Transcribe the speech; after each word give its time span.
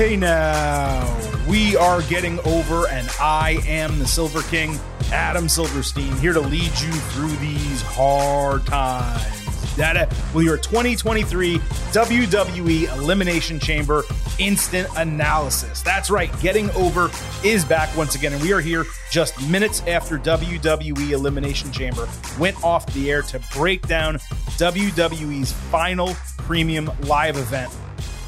Hey 0.00 0.16
now, 0.16 1.14
we 1.46 1.76
are 1.76 2.00
getting 2.00 2.40
over, 2.46 2.88
and 2.88 3.06
I 3.20 3.62
am 3.66 3.98
the 3.98 4.06
Silver 4.06 4.40
King, 4.44 4.78
Adam 5.12 5.46
Silverstein, 5.46 6.16
here 6.20 6.32
to 6.32 6.40
lead 6.40 6.62
you 6.62 6.90
through 7.10 7.36
these 7.36 7.82
hard 7.82 8.64
times. 8.64 9.76
That 9.76 10.08
with 10.32 10.46
your 10.46 10.56
2023 10.56 11.58
WWE 11.58 12.96
Elimination 12.96 13.60
Chamber 13.60 14.04
instant 14.38 14.88
analysis. 14.96 15.82
That's 15.82 16.08
right, 16.08 16.30
getting 16.40 16.70
over 16.70 17.10
is 17.44 17.66
back 17.66 17.94
once 17.94 18.14
again, 18.14 18.32
and 18.32 18.40
we 18.40 18.54
are 18.54 18.60
here 18.62 18.86
just 19.10 19.38
minutes 19.50 19.82
after 19.82 20.18
WWE 20.18 21.10
Elimination 21.10 21.70
Chamber 21.72 22.08
went 22.38 22.64
off 22.64 22.86
the 22.94 23.10
air 23.10 23.20
to 23.20 23.38
break 23.52 23.86
down 23.86 24.14
WWE's 24.56 25.52
final 25.52 26.14
premium 26.38 26.90
live 27.02 27.36
event 27.36 27.70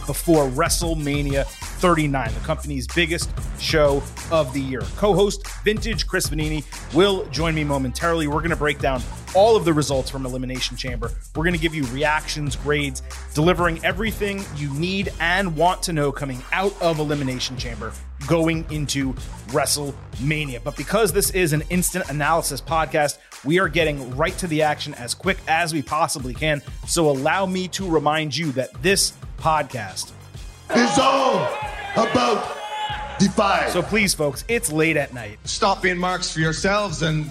before 0.06 0.48
WrestleMania 0.48 1.46
39, 1.46 2.34
the 2.34 2.40
company's 2.40 2.86
biggest 2.86 3.30
show 3.58 4.02
of 4.30 4.52
the 4.52 4.60
year. 4.60 4.82
Co 4.96 5.14
host 5.14 5.46
Vintage 5.64 6.06
Chris 6.06 6.28
Vannini 6.28 6.64
will 6.94 7.26
join 7.26 7.54
me 7.54 7.64
momentarily. 7.64 8.26
We're 8.26 8.40
going 8.40 8.50
to 8.50 8.56
break 8.56 8.78
down 8.78 9.02
all 9.34 9.56
of 9.56 9.64
the 9.64 9.72
results 9.72 10.10
from 10.10 10.26
Elimination 10.26 10.76
Chamber. 10.76 11.10
We're 11.34 11.44
going 11.44 11.54
to 11.54 11.60
give 11.60 11.74
you 11.74 11.84
reactions, 11.86 12.56
grades, 12.56 13.02
delivering 13.34 13.84
everything 13.84 14.44
you 14.56 14.72
need 14.74 15.12
and 15.20 15.56
want 15.56 15.82
to 15.84 15.92
know 15.92 16.12
coming 16.12 16.42
out 16.52 16.80
of 16.82 16.98
Elimination 16.98 17.56
Chamber 17.56 17.92
going 18.26 18.64
into 18.70 19.14
WrestleMania. 19.48 20.62
But 20.62 20.76
because 20.76 21.12
this 21.12 21.30
is 21.30 21.52
an 21.52 21.62
instant 21.70 22.08
analysis 22.10 22.60
podcast, 22.60 23.18
we 23.44 23.58
are 23.58 23.68
getting 23.68 24.16
right 24.16 24.36
to 24.38 24.46
the 24.46 24.62
action 24.62 24.94
as 24.94 25.14
quick 25.14 25.38
as 25.48 25.72
we 25.72 25.82
possibly 25.82 26.34
can. 26.34 26.62
So 26.86 27.10
allow 27.10 27.46
me 27.46 27.68
to 27.68 27.88
remind 27.88 28.36
you 28.36 28.52
that 28.52 28.70
this 28.82 29.14
podcast 29.42 30.12
is 30.76 30.98
all 31.00 31.48
about 31.94 32.56
Defy. 33.18 33.68
So 33.70 33.82
please, 33.82 34.14
folks, 34.14 34.44
it's 34.46 34.70
late 34.70 34.96
at 34.96 35.12
night. 35.12 35.38
Stop 35.44 35.82
being 35.82 35.98
marks 35.98 36.32
for 36.32 36.38
yourselves 36.38 37.02
and 37.02 37.28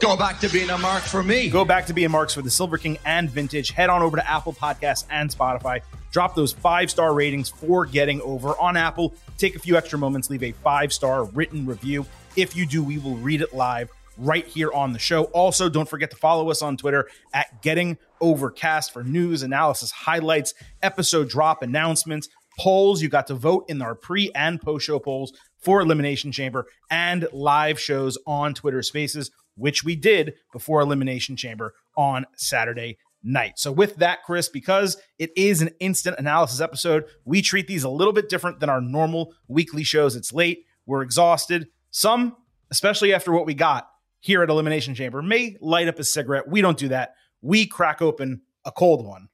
go 0.00 0.16
back 0.16 0.40
to 0.40 0.48
being 0.48 0.70
a 0.70 0.78
mark 0.78 1.02
for 1.02 1.22
me. 1.22 1.50
Go 1.50 1.66
back 1.66 1.84
to 1.86 1.92
being 1.92 2.10
marks 2.10 2.32
for 2.32 2.40
the 2.40 2.50
Silver 2.50 2.78
King 2.78 2.98
and 3.04 3.28
Vintage. 3.28 3.72
Head 3.72 3.90
on 3.90 4.00
over 4.00 4.16
to 4.16 4.30
Apple 4.30 4.54
Podcasts 4.54 5.04
and 5.10 5.30
Spotify. 5.30 5.82
Drop 6.12 6.34
those 6.34 6.52
five 6.52 6.90
star 6.90 7.12
ratings 7.12 7.50
for 7.50 7.84
getting 7.84 8.22
over 8.22 8.58
on 8.58 8.78
Apple. 8.78 9.14
Take 9.36 9.54
a 9.54 9.58
few 9.58 9.76
extra 9.76 9.98
moments, 9.98 10.30
leave 10.30 10.42
a 10.42 10.52
five 10.52 10.94
star 10.94 11.24
written 11.24 11.66
review. 11.66 12.06
If 12.36 12.56
you 12.56 12.64
do, 12.64 12.82
we 12.82 12.96
will 12.96 13.16
read 13.16 13.42
it 13.42 13.54
live 13.54 13.90
right 14.20 14.46
here 14.46 14.70
on 14.72 14.92
the 14.92 14.98
show. 14.98 15.24
Also, 15.24 15.68
don't 15.68 15.88
forget 15.88 16.10
to 16.10 16.16
follow 16.16 16.50
us 16.50 16.62
on 16.62 16.76
Twitter 16.76 17.08
at 17.32 17.62
Getting 17.62 17.98
Overcast 18.20 18.92
for 18.92 19.02
news, 19.02 19.42
analysis, 19.42 19.90
highlights, 19.90 20.52
episode 20.82 21.28
drop 21.28 21.62
announcements, 21.62 22.28
polls. 22.58 23.00
You 23.00 23.08
got 23.08 23.26
to 23.28 23.34
vote 23.34 23.64
in 23.68 23.80
our 23.80 23.94
pre 23.94 24.30
and 24.34 24.60
post 24.60 24.86
show 24.86 24.98
polls 24.98 25.32
for 25.58 25.80
Elimination 25.80 26.32
Chamber 26.32 26.66
and 26.90 27.26
live 27.32 27.80
shows 27.80 28.18
on 28.26 28.52
Twitter 28.52 28.82
Spaces, 28.82 29.30
which 29.56 29.82
we 29.84 29.96
did 29.96 30.34
before 30.52 30.80
Elimination 30.80 31.34
Chamber 31.34 31.72
on 31.96 32.26
Saturday 32.36 32.98
night. 33.22 33.58
So, 33.58 33.72
with 33.72 33.96
that, 33.96 34.22
Chris, 34.24 34.50
because 34.50 34.98
it 35.18 35.30
is 35.34 35.62
an 35.62 35.70
instant 35.80 36.16
analysis 36.18 36.60
episode, 36.60 37.04
we 37.24 37.40
treat 37.40 37.66
these 37.66 37.84
a 37.84 37.90
little 37.90 38.12
bit 38.12 38.28
different 38.28 38.60
than 38.60 38.68
our 38.68 38.82
normal 38.82 39.32
weekly 39.48 39.82
shows. 39.82 40.14
It's 40.14 40.32
late, 40.32 40.66
we're 40.84 41.02
exhausted. 41.02 41.68
Some, 41.90 42.36
especially 42.70 43.14
after 43.14 43.32
what 43.32 43.46
we 43.46 43.54
got 43.54 43.89
here 44.20 44.42
at 44.42 44.50
Elimination 44.50 44.94
Chamber, 44.94 45.22
may 45.22 45.56
light 45.60 45.88
up 45.88 45.98
a 45.98 46.04
cigarette. 46.04 46.48
We 46.48 46.60
don't 46.60 46.78
do 46.78 46.88
that. 46.88 47.14
We 47.42 47.66
crack 47.66 48.02
open 48.02 48.42
a 48.64 48.72
cold 48.72 49.06
one 49.06 49.28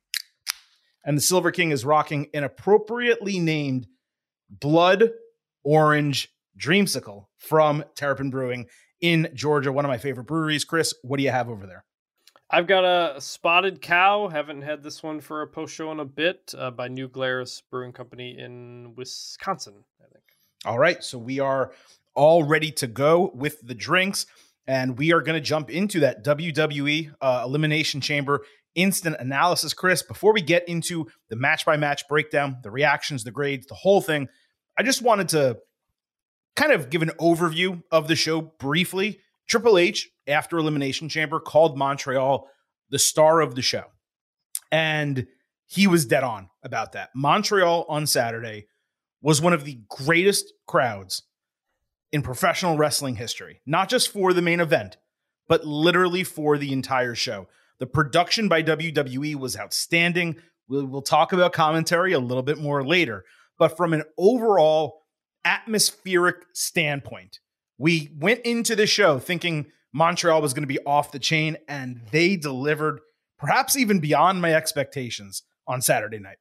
and 1.06 1.17
the 1.17 1.23
Silver 1.23 1.53
King 1.53 1.70
is 1.70 1.84
rocking 1.84 2.28
an 2.34 2.44
appropriately 2.44 3.38
named 3.38 3.87
blood 4.50 5.10
orange 5.62 6.34
dreamsicle 6.59 7.27
from 7.38 7.84
Terrapin 7.94 8.28
Brewing 8.28 8.66
in 9.00 9.28
Georgia, 9.33 9.72
one 9.72 9.84
of 9.84 9.88
my 9.88 9.99
favorite 9.99 10.25
breweries. 10.25 10.65
Chris, 10.65 10.93
what 11.03 11.16
do 11.19 11.22
you 11.22 11.31
have 11.31 11.49
over 11.49 11.66
there? 11.66 11.84
I've 12.50 12.66
got 12.66 12.84
a 12.84 13.21
spotted 13.21 13.81
cow. 13.81 14.28
Haven't 14.28 14.62
had 14.62 14.83
this 14.83 15.03
one 15.03 15.21
for 15.21 15.43
a 15.43 15.47
post 15.47 15.75
show 15.75 15.91
in 15.93 16.00
a 16.00 16.05
bit 16.05 16.55
uh, 16.56 16.71
by 16.71 16.89
New 16.89 17.09
Glarus 17.09 17.62
Brewing 17.71 17.93
Company 17.93 18.39
in 18.39 18.94
Wisconsin, 18.97 19.84
I 20.00 20.09
think. 20.12 20.25
All 20.65 20.78
right. 20.78 21.03
So 21.03 21.19
we 21.19 21.41
are 21.41 21.72
all 22.15 22.44
ready 22.44 22.71
to 22.72 22.87
go 22.87 23.31
with 23.34 23.60
the 23.62 23.75
drinks. 23.75 24.27
And 24.66 24.99
we 24.99 25.12
are 25.12 25.21
going 25.21 25.41
to 25.41 25.47
jump 25.47 25.71
into 25.71 26.00
that 26.00 26.25
WWE 26.25 27.15
uh, 27.21 27.43
Elimination 27.47 28.00
Chamber 28.00 28.44
instant 28.75 29.16
analysis. 29.19 29.72
Chris, 29.72 30.03
before 30.03 30.32
we 30.32 30.43
get 30.43 30.69
into 30.69 31.06
the 31.31 31.37
match 31.37 31.65
by 31.65 31.77
match 31.77 32.06
breakdown, 32.09 32.59
the 32.62 32.71
reactions, 32.71 33.25
the 33.25 33.31
grades, 33.31 33.66
the 33.66 33.75
whole 33.75 34.00
thing, 34.00 34.28
I 34.78 34.82
just 34.82 35.03
wanted 35.03 35.31
to 35.31 35.59
kind 36.56 36.72
of 36.72 36.91
give 36.91 37.03
an 37.03 37.12
overview 37.21 37.82
of 37.91 38.09
the 38.09 38.16
show 38.16 38.41
briefly. 38.41 39.21
Triple 39.49 39.78
H, 39.78 40.10
after 40.27 40.59
Elimination 40.59 41.09
Chamber, 41.09 41.41
called 41.41 41.78
Montreal 41.78 42.48
the 42.91 42.98
star 42.98 43.41
of 43.41 43.54
the 43.54 43.62
show. 43.62 43.84
And 44.71 45.27
he 45.66 45.87
was 45.87 46.06
dead 46.06 46.22
on 46.22 46.48
about 46.62 46.93
that. 46.93 47.10
Montreal 47.15 47.87
on 47.88 48.06
Saturday 48.06 48.66
was 49.22 49.41
one 49.41 49.53
of 49.53 49.65
the 49.65 49.81
greatest 49.88 50.53
crowds 50.66 51.22
in 52.16 52.22
professional 52.22 52.78
wrestling 52.78 53.16
history, 53.16 53.60
not 53.66 53.91
just 53.91 54.10
for 54.10 54.32
the 54.32 54.41
main 54.41 54.59
event, 54.59 54.97
but 55.49 55.66
literally 55.66 56.25
for 56.25 56.56
the 56.56 56.72
entire 56.72 57.15
show. 57.15 57.47
The 57.78 57.87
production 57.87 58.49
by 58.49 58.62
WWE 58.62 59.34
was 59.34 59.54
outstanding. 59.54 60.37
We'll, 60.66 60.87
we'll 60.87 61.03
talk 61.03 61.34
about 61.34 61.53
commentary 61.53 62.15
a 62.15 62.19
little 62.19 62.43
bit 62.43 62.56
more 62.56 62.82
later. 62.82 63.27
But 63.59 63.77
from 63.77 63.93
an 63.93 64.03
overall 64.16 65.03
atmospheric 65.44 66.37
standpoint, 66.54 67.41
we 67.77 68.10
went 68.19 68.41
into 68.47 68.75
the 68.75 68.87
show 68.87 69.19
thinking 69.19 69.66
Montreal 69.93 70.41
was 70.41 70.54
going 70.54 70.62
to 70.62 70.66
be 70.66 70.81
off 70.87 71.12
the 71.12 71.19
chain, 71.19 71.59
and 71.69 72.00
they 72.12 72.37
delivered 72.37 73.00
perhaps 73.38 73.77
even 73.77 74.00
beyond 74.00 74.41
my 74.41 74.54
expectations 74.54 75.43
on 75.69 75.83
Saturday 75.83 76.19
night. 76.19 76.38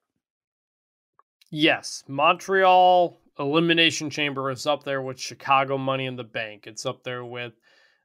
Yes, 1.52 2.06
Montreal 2.08 3.18
Elimination 3.40 4.10
Chamber 4.10 4.50
is 4.52 4.66
up 4.66 4.84
there 4.84 5.02
with 5.02 5.20
Chicago 5.20 5.78
Money 5.78 6.06
in 6.06 6.16
the 6.16 6.24
Bank. 6.24 6.68
It's 6.68 6.86
up 6.86 7.04
there 7.04 7.26
with 7.26 7.54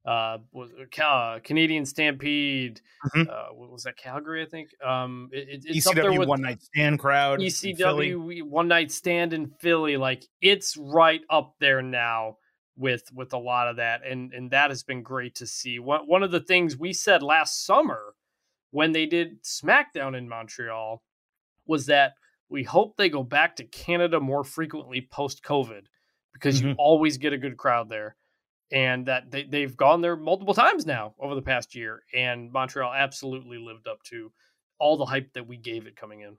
uh, 0.05 0.39
was 0.53 0.71
uh, 1.03 1.39
Canadian 1.45 1.85
Stampede. 1.85 2.81
Mm-hmm. 3.15 3.31
Uh, 3.31 3.55
what 3.55 3.71
was 3.71 3.85
that 3.85 3.97
Calgary? 3.97 4.43
I 4.43 4.47
think. 4.47 4.71
Um, 4.83 5.29
it, 5.33 5.65
it's 5.65 5.87
ECW 5.87 6.27
One 6.27 6.41
Night 6.41 6.63
Stand 6.63 6.99
crowd. 6.99 7.41
ECW 7.41 8.43
One 8.43 8.69
Night 8.69 8.91
Stand 8.91 9.33
in 9.33 9.49
Philly. 9.61 9.97
Like 9.97 10.25
it's 10.41 10.77
right 10.77 11.21
up 11.29 11.55
there 11.61 11.83
now 11.83 12.39
with 12.77 13.05
with 13.15 13.33
a 13.35 13.39
lot 13.39 13.69
of 13.69 13.77
that, 13.77 14.01
and 14.07 14.33
and 14.33 14.51
that 14.53 14.71
has 14.71 14.83
been 14.83 15.03
great 15.03 15.35
to 15.37 15.47
see. 15.47 15.79
One 15.79 16.07
one 16.07 16.23
of 16.23 16.31
the 16.31 16.41
things 16.41 16.77
we 16.77 16.93
said 16.93 17.23
last 17.23 17.67
summer 17.67 18.15
when 18.71 18.93
they 18.93 19.07
did 19.07 19.43
SmackDown 19.43 20.17
in 20.17 20.29
Montreal 20.29 21.03
was 21.67 21.87
that 21.87 22.15
we 22.51 22.65
hope 22.65 22.97
they 22.97 23.09
go 23.09 23.23
back 23.23 23.57
to 23.57 23.65
Canada 23.65 24.21
more 24.21 24.45
frequently 24.45 25.07
post 25.11 25.43
COVID 25.43 25.83
because 26.33 26.59
mm-hmm. 26.59 26.71
you 26.71 26.75
always 26.79 27.19
get 27.19 27.33
a 27.33 27.39
good 27.39 27.57
crowd 27.57 27.89
there 27.89 28.17
and 28.73 29.07
that 29.07 29.31
they, 29.31 29.45
they've 29.45 29.77
gone 29.77 30.01
there 30.01 30.17
multiple 30.17 30.55
times 30.55 30.87
now 30.87 31.15
over 31.19 31.35
the 31.35 31.43
past 31.43 31.75
year 31.75 32.03
and 32.15 32.53
montreal 32.53 32.93
absolutely 32.93 33.59
lived 33.59 33.89
up 33.89 34.03
to 34.05 34.33
all 34.79 34.97
the 34.97 35.05
hype 35.05 35.33
that 35.35 35.47
we 35.47 35.57
gave 35.57 35.87
it 35.87 35.97
coming 35.97 36.21
in. 36.21 36.37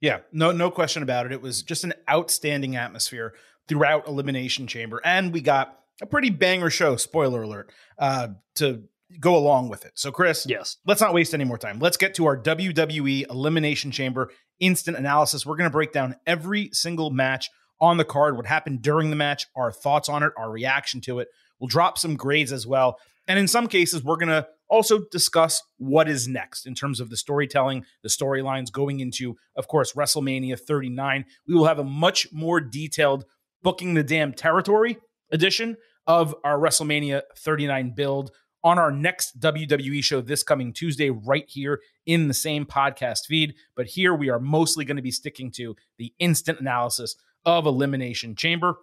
Yeah 0.00 0.18
no 0.32 0.52
no 0.52 0.70
question 0.70 1.02
about 1.02 1.26
it. 1.26 1.32
It 1.32 1.40
was 1.40 1.62
just 1.62 1.84
an 1.84 1.94
outstanding 2.10 2.76
atmosphere 2.76 3.34
throughout 3.68 4.06
elimination 4.06 4.66
chamber 4.66 5.00
and 5.04 5.32
we 5.32 5.40
got 5.40 5.80
a 6.02 6.06
pretty 6.06 6.30
banger 6.30 6.70
show 6.70 6.96
spoiler 6.96 7.42
alert 7.42 7.70
uh, 7.98 8.28
to 8.56 8.84
go 9.20 9.36
along 9.36 9.68
with 9.68 9.84
it. 9.86 9.92
So 9.94 10.12
chris 10.12 10.46
yes. 10.48 10.76
let's 10.84 11.00
not 11.00 11.14
waste 11.14 11.32
any 11.34 11.44
more 11.44 11.58
time. 11.58 11.78
Let's 11.78 11.96
get 11.96 12.14
to 12.16 12.26
our 12.26 12.36
wwe 12.36 13.30
elimination 13.30 13.90
chamber 13.90 14.30
instant 14.60 14.96
analysis 14.96 15.44
we're 15.44 15.56
going 15.56 15.68
to 15.68 15.72
break 15.72 15.92
down 15.92 16.16
every 16.26 16.70
single 16.72 17.10
match 17.10 17.50
on 17.80 17.96
the 17.96 18.04
card, 18.04 18.36
what 18.36 18.46
happened 18.46 18.82
during 18.82 19.10
the 19.10 19.16
match, 19.16 19.46
our 19.56 19.72
thoughts 19.72 20.08
on 20.08 20.22
it, 20.22 20.32
our 20.38 20.50
reaction 20.50 21.00
to 21.02 21.18
it. 21.18 21.28
We'll 21.58 21.68
drop 21.68 21.98
some 21.98 22.16
grades 22.16 22.52
as 22.52 22.66
well. 22.66 22.98
And 23.26 23.38
in 23.38 23.48
some 23.48 23.68
cases, 23.68 24.02
we're 24.02 24.16
going 24.16 24.28
to 24.28 24.46
also 24.68 25.00
discuss 25.10 25.62
what 25.78 26.08
is 26.08 26.28
next 26.28 26.66
in 26.66 26.74
terms 26.74 27.00
of 27.00 27.10
the 27.10 27.16
storytelling, 27.16 27.84
the 28.02 28.08
storylines 28.08 28.72
going 28.72 29.00
into, 29.00 29.36
of 29.56 29.68
course, 29.68 29.92
WrestleMania 29.92 30.58
39. 30.58 31.24
We 31.46 31.54
will 31.54 31.66
have 31.66 31.78
a 31.78 31.84
much 31.84 32.28
more 32.32 32.60
detailed 32.60 33.24
booking 33.62 33.94
the 33.94 34.02
damn 34.02 34.32
territory 34.32 34.98
edition 35.30 35.76
of 36.06 36.34
our 36.44 36.58
WrestleMania 36.58 37.22
39 37.38 37.94
build 37.94 38.30
on 38.64 38.78
our 38.78 38.90
next 38.90 39.38
WWE 39.38 40.02
show 40.02 40.22
this 40.22 40.42
coming 40.42 40.72
Tuesday, 40.72 41.10
right 41.10 41.44
here 41.46 41.80
in 42.06 42.26
the 42.26 42.34
same 42.34 42.64
podcast 42.64 43.26
feed. 43.26 43.54
But 43.76 43.86
here 43.88 44.14
we 44.14 44.30
are 44.30 44.40
mostly 44.40 44.86
going 44.86 44.96
to 44.96 45.02
be 45.02 45.10
sticking 45.10 45.52
to 45.52 45.76
the 45.98 46.14
instant 46.18 46.58
analysis 46.60 47.14
of 47.44 47.66
Elimination 47.66 48.34
Chamber. 48.34 48.76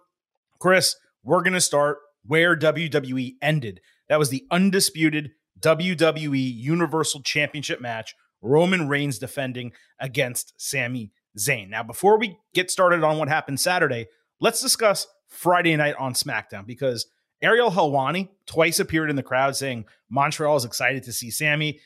Chris, 0.60 0.94
we're 1.24 1.42
going 1.42 1.52
to 1.52 1.60
start 1.60 1.98
where 2.24 2.56
WWE 2.56 3.34
ended. 3.42 3.80
That 4.08 4.20
was 4.20 4.30
the 4.30 4.46
undisputed 4.52 5.32
WWE 5.58 6.56
Universal 6.56 7.22
Championship 7.22 7.80
match. 7.80 8.14
Roman 8.40 8.88
Reigns 8.88 9.18
defending 9.18 9.72
against 9.98 10.54
Sami 10.56 11.12
Zayn. 11.38 11.68
Now, 11.68 11.82
before 11.82 12.18
we 12.18 12.38
get 12.54 12.70
started 12.70 13.02
on 13.02 13.18
what 13.18 13.28
happened 13.28 13.60
Saturday, 13.60 14.06
let's 14.40 14.60
discuss 14.60 15.06
Friday 15.28 15.74
night 15.76 15.94
on 15.98 16.14
SmackDown 16.14 16.66
because 16.66 17.06
Ariel 17.42 17.70
Helwani 17.70 18.28
twice 18.46 18.78
appeared 18.78 19.10
in 19.10 19.16
the 19.16 19.22
crowd 19.22 19.56
saying 19.56 19.84
Montreal 20.10 20.56
is 20.56 20.64
excited 20.64 21.02
to 21.04 21.12
see 21.12 21.30
Sami. 21.30 21.80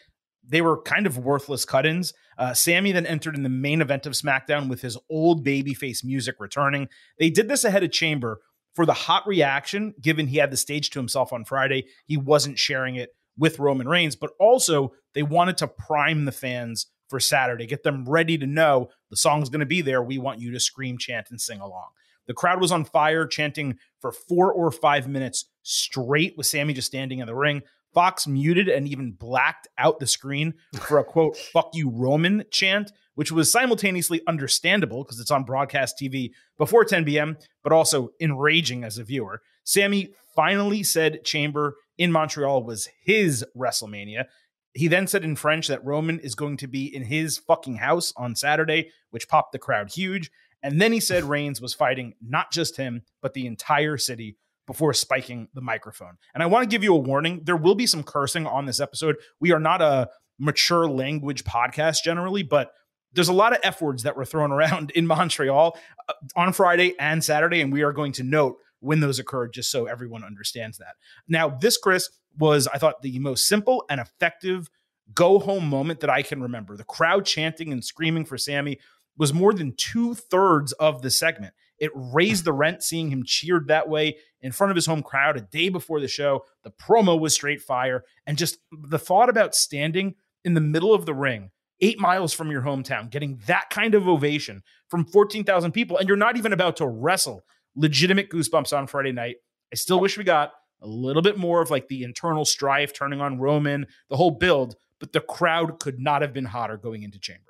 They 0.46 0.60
were 0.60 0.82
kind 0.82 1.06
of 1.06 1.18
worthless 1.18 1.64
cut 1.64 1.86
ins. 1.86 2.12
Uh, 2.38 2.54
Sami 2.54 2.92
then 2.92 3.06
entered 3.06 3.34
in 3.34 3.42
the 3.42 3.48
main 3.48 3.80
event 3.80 4.06
of 4.06 4.12
SmackDown 4.12 4.68
with 4.68 4.82
his 4.82 4.98
old 5.10 5.44
babyface 5.44 6.04
music 6.04 6.36
returning. 6.38 6.88
They 7.18 7.30
did 7.30 7.48
this 7.48 7.64
ahead 7.64 7.82
of 7.82 7.90
Chamber 7.90 8.40
for 8.74 8.84
the 8.84 8.92
hot 8.92 9.26
reaction, 9.26 9.94
given 10.00 10.26
he 10.26 10.36
had 10.36 10.50
the 10.50 10.56
stage 10.56 10.90
to 10.90 10.98
himself 10.98 11.32
on 11.32 11.46
Friday. 11.46 11.86
He 12.06 12.18
wasn't 12.18 12.58
sharing 12.58 12.96
it 12.96 13.16
with 13.38 13.58
Roman 13.58 13.88
Reigns, 13.88 14.16
but 14.16 14.32
also 14.38 14.92
they 15.14 15.22
wanted 15.22 15.56
to 15.58 15.68
prime 15.68 16.26
the 16.26 16.32
fans 16.32 16.86
for 17.08 17.20
Saturday, 17.20 17.66
get 17.66 17.82
them 17.82 18.04
ready 18.04 18.36
to 18.36 18.46
know 18.46 18.90
the 19.10 19.16
song's 19.16 19.48
going 19.48 19.60
to 19.60 19.66
be 19.66 19.80
there. 19.80 20.02
We 20.02 20.18
want 20.18 20.40
you 20.40 20.50
to 20.52 20.60
scream, 20.60 20.98
chant, 20.98 21.28
and 21.30 21.40
sing 21.40 21.60
along. 21.60 21.88
The 22.26 22.34
crowd 22.34 22.60
was 22.60 22.72
on 22.72 22.84
fire, 22.84 23.26
chanting 23.26 23.78
for 24.00 24.12
four 24.12 24.52
or 24.52 24.70
five 24.70 25.08
minutes 25.08 25.46
straight 25.62 26.36
with 26.36 26.46
Sami 26.46 26.74
just 26.74 26.88
standing 26.88 27.20
in 27.20 27.26
the 27.26 27.34
ring. 27.34 27.62
Fox 27.94 28.26
muted 28.26 28.68
and 28.68 28.86
even 28.86 29.12
blacked 29.12 29.68
out 29.78 29.98
the 29.98 30.06
screen 30.06 30.54
for 30.80 30.98
a 30.98 31.04
quote, 31.12 31.36
fuck 31.36 31.70
you, 31.72 31.88
Roman 31.88 32.44
chant, 32.50 32.92
which 33.14 33.32
was 33.32 33.50
simultaneously 33.50 34.20
understandable 34.26 35.02
because 35.02 35.18
it's 35.18 35.30
on 35.30 35.44
broadcast 35.44 35.96
TV 36.00 36.32
before 36.58 36.84
10 36.84 37.04
p.m., 37.04 37.38
but 37.62 37.72
also 37.72 38.10
enraging 38.20 38.84
as 38.84 38.98
a 38.98 39.04
viewer. 39.04 39.40
Sami 39.64 40.10
finally 40.34 40.82
said 40.82 41.24
Chamber 41.24 41.76
in 41.96 42.12
Montreal 42.12 42.62
was 42.62 42.88
his 43.02 43.44
WrestleMania. 43.56 44.26
He 44.74 44.88
then 44.88 45.06
said 45.06 45.24
in 45.24 45.36
French 45.36 45.68
that 45.68 45.84
Roman 45.84 46.20
is 46.20 46.34
going 46.34 46.58
to 46.58 46.66
be 46.66 46.94
in 46.94 47.02
his 47.02 47.38
fucking 47.38 47.76
house 47.76 48.12
on 48.16 48.36
Saturday, 48.36 48.90
which 49.10 49.28
popped 49.28 49.52
the 49.52 49.58
crowd 49.58 49.90
huge. 49.90 50.30
And 50.66 50.80
then 50.80 50.92
he 50.92 50.98
said 50.98 51.22
Reigns 51.22 51.60
was 51.60 51.74
fighting 51.74 52.14
not 52.20 52.50
just 52.50 52.76
him, 52.76 53.02
but 53.22 53.34
the 53.34 53.46
entire 53.46 53.96
city 53.96 54.36
before 54.66 54.92
spiking 54.92 55.46
the 55.54 55.60
microphone. 55.60 56.16
And 56.34 56.42
I 56.42 56.46
want 56.46 56.64
to 56.64 56.68
give 56.68 56.82
you 56.82 56.92
a 56.92 56.98
warning 56.98 57.42
there 57.44 57.56
will 57.56 57.76
be 57.76 57.86
some 57.86 58.02
cursing 58.02 58.48
on 58.48 58.66
this 58.66 58.80
episode. 58.80 59.14
We 59.38 59.52
are 59.52 59.60
not 59.60 59.80
a 59.80 60.10
mature 60.40 60.88
language 60.88 61.44
podcast 61.44 62.02
generally, 62.02 62.42
but 62.42 62.72
there's 63.12 63.28
a 63.28 63.32
lot 63.32 63.52
of 63.52 63.60
F 63.62 63.80
words 63.80 64.02
that 64.02 64.16
were 64.16 64.24
thrown 64.24 64.50
around 64.52 64.90
in 64.90 65.06
Montreal 65.06 65.78
uh, 66.08 66.12
on 66.34 66.52
Friday 66.52 66.94
and 66.98 67.22
Saturday. 67.22 67.60
And 67.60 67.72
we 67.72 67.82
are 67.82 67.92
going 67.92 68.10
to 68.14 68.24
note 68.24 68.56
when 68.80 68.98
those 68.98 69.20
occurred, 69.20 69.52
just 69.52 69.70
so 69.70 69.86
everyone 69.86 70.24
understands 70.24 70.78
that. 70.78 70.96
Now, 71.28 71.48
this, 71.48 71.76
Chris, 71.76 72.10
was, 72.36 72.66
I 72.66 72.78
thought, 72.78 73.02
the 73.02 73.20
most 73.20 73.46
simple 73.46 73.84
and 73.88 74.00
effective 74.00 74.68
go 75.14 75.38
home 75.38 75.68
moment 75.68 76.00
that 76.00 76.10
I 76.10 76.22
can 76.22 76.42
remember. 76.42 76.76
The 76.76 76.82
crowd 76.84 77.24
chanting 77.24 77.72
and 77.72 77.84
screaming 77.84 78.24
for 78.24 78.36
Sami 78.36 78.80
was 79.16 79.32
more 79.32 79.52
than 79.52 79.74
two 79.76 80.14
thirds 80.14 80.72
of 80.72 81.02
the 81.02 81.10
segment. 81.10 81.54
It 81.78 81.90
raised 81.94 82.44
the 82.44 82.52
rent 82.52 82.82
seeing 82.82 83.10
him 83.10 83.22
cheered 83.24 83.68
that 83.68 83.88
way 83.88 84.16
in 84.40 84.52
front 84.52 84.70
of 84.70 84.76
his 84.76 84.86
home 84.86 85.02
crowd 85.02 85.36
a 85.36 85.42
day 85.42 85.68
before 85.68 86.00
the 86.00 86.08
show. 86.08 86.44
The 86.62 86.70
promo 86.70 87.18
was 87.18 87.34
straight 87.34 87.60
fire. 87.60 88.04
And 88.26 88.38
just 88.38 88.58
the 88.72 88.98
thought 88.98 89.28
about 89.28 89.54
standing 89.54 90.14
in 90.44 90.54
the 90.54 90.60
middle 90.60 90.94
of 90.94 91.06
the 91.06 91.14
ring, 91.14 91.50
eight 91.80 91.98
miles 91.98 92.32
from 92.32 92.50
your 92.50 92.62
hometown, 92.62 93.10
getting 93.10 93.40
that 93.46 93.68
kind 93.70 93.94
of 93.94 94.08
ovation 94.08 94.62
from 94.88 95.04
14,000 95.04 95.72
people, 95.72 95.98
and 95.98 96.08
you're 96.08 96.16
not 96.16 96.36
even 96.36 96.52
about 96.52 96.76
to 96.76 96.86
wrestle. 96.86 97.44
Legitimate 97.74 98.30
goosebumps 98.30 98.76
on 98.76 98.86
Friday 98.86 99.12
night. 99.12 99.36
I 99.72 99.76
still 99.76 100.00
wish 100.00 100.16
we 100.16 100.24
got 100.24 100.52
a 100.80 100.86
little 100.86 101.22
bit 101.22 101.36
more 101.36 101.60
of 101.60 101.70
like 101.70 101.88
the 101.88 102.04
internal 102.04 102.44
strife 102.44 102.94
turning 102.94 103.20
on 103.20 103.38
Roman, 103.38 103.86
the 104.08 104.16
whole 104.16 104.30
build, 104.30 104.76
but 104.98 105.12
the 105.12 105.20
crowd 105.20 105.78
could 105.80 105.98
not 105.98 106.22
have 106.22 106.32
been 106.32 106.44
hotter 106.44 106.78
going 106.78 107.02
into 107.02 107.18
Chamber. 107.18 107.45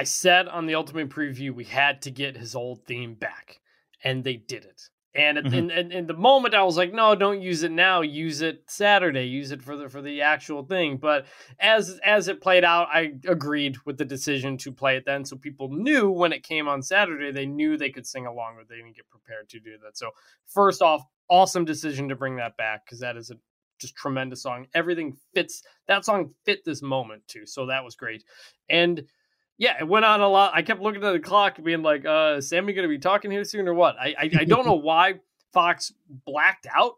I 0.00 0.04
said 0.04 0.48
on 0.48 0.64
the 0.64 0.76
Ultimate 0.76 1.10
Preview 1.10 1.54
we 1.54 1.64
had 1.64 2.00
to 2.02 2.10
get 2.10 2.34
his 2.34 2.54
old 2.54 2.86
theme 2.86 3.12
back, 3.12 3.60
and 4.02 4.24
they 4.24 4.36
did 4.36 4.64
it. 4.64 4.88
And 5.14 5.36
mm-hmm. 5.36 5.54
in, 5.54 5.70
in, 5.70 5.92
in, 5.92 6.06
the 6.06 6.14
moment, 6.14 6.54
I 6.54 6.62
was 6.62 6.78
like, 6.78 6.94
"No, 6.94 7.14
don't 7.14 7.42
use 7.42 7.64
it 7.64 7.70
now. 7.70 8.00
Use 8.00 8.40
it 8.40 8.62
Saturday. 8.66 9.26
Use 9.26 9.50
it 9.50 9.62
for 9.62 9.76
the 9.76 9.90
for 9.90 10.00
the 10.00 10.22
actual 10.22 10.64
thing." 10.64 10.96
But 10.96 11.26
as 11.58 12.00
as 12.02 12.28
it 12.28 12.40
played 12.40 12.64
out, 12.64 12.88
I 12.90 13.12
agreed 13.28 13.76
with 13.84 13.98
the 13.98 14.06
decision 14.06 14.56
to 14.58 14.72
play 14.72 14.96
it 14.96 15.04
then, 15.04 15.26
so 15.26 15.36
people 15.36 15.68
knew 15.68 16.08
when 16.08 16.32
it 16.32 16.44
came 16.44 16.66
on 16.66 16.80
Saturday, 16.80 17.30
they 17.30 17.44
knew 17.44 17.76
they 17.76 17.90
could 17.90 18.06
sing 18.06 18.24
along, 18.24 18.54
but 18.56 18.70
they 18.70 18.76
didn't 18.76 18.96
get 18.96 19.10
prepared 19.10 19.50
to 19.50 19.60
do 19.60 19.72
that. 19.84 19.98
So 19.98 20.12
first 20.46 20.80
off, 20.80 21.02
awesome 21.28 21.66
decision 21.66 22.08
to 22.08 22.16
bring 22.16 22.36
that 22.36 22.56
back 22.56 22.86
because 22.86 23.00
that 23.00 23.18
is 23.18 23.30
a 23.30 23.34
just 23.78 23.96
tremendous 23.96 24.42
song. 24.42 24.66
Everything 24.72 25.14
fits 25.34 25.62
that 25.88 26.06
song 26.06 26.30
fit 26.46 26.64
this 26.64 26.80
moment 26.80 27.28
too, 27.28 27.44
so 27.44 27.66
that 27.66 27.84
was 27.84 27.96
great. 27.96 28.24
And 28.70 29.02
yeah, 29.60 29.76
it 29.78 29.86
went 29.86 30.06
on 30.06 30.22
a 30.22 30.26
lot. 30.26 30.52
I 30.54 30.62
kept 30.62 30.80
looking 30.80 31.04
at 31.04 31.12
the 31.12 31.20
clock, 31.20 31.62
being 31.62 31.82
like, 31.82 32.06
"Uh, 32.06 32.36
is 32.38 32.48
Sami 32.48 32.72
going 32.72 32.84
to 32.84 32.88
be 32.88 32.98
talking 32.98 33.30
here 33.30 33.44
soon 33.44 33.68
or 33.68 33.74
what?" 33.74 33.94
I 34.00 34.14
I, 34.18 34.30
I 34.40 34.44
don't 34.44 34.64
know 34.66 34.74
why 34.74 35.16
Fox 35.52 35.92
blacked 36.08 36.66
out 36.74 36.94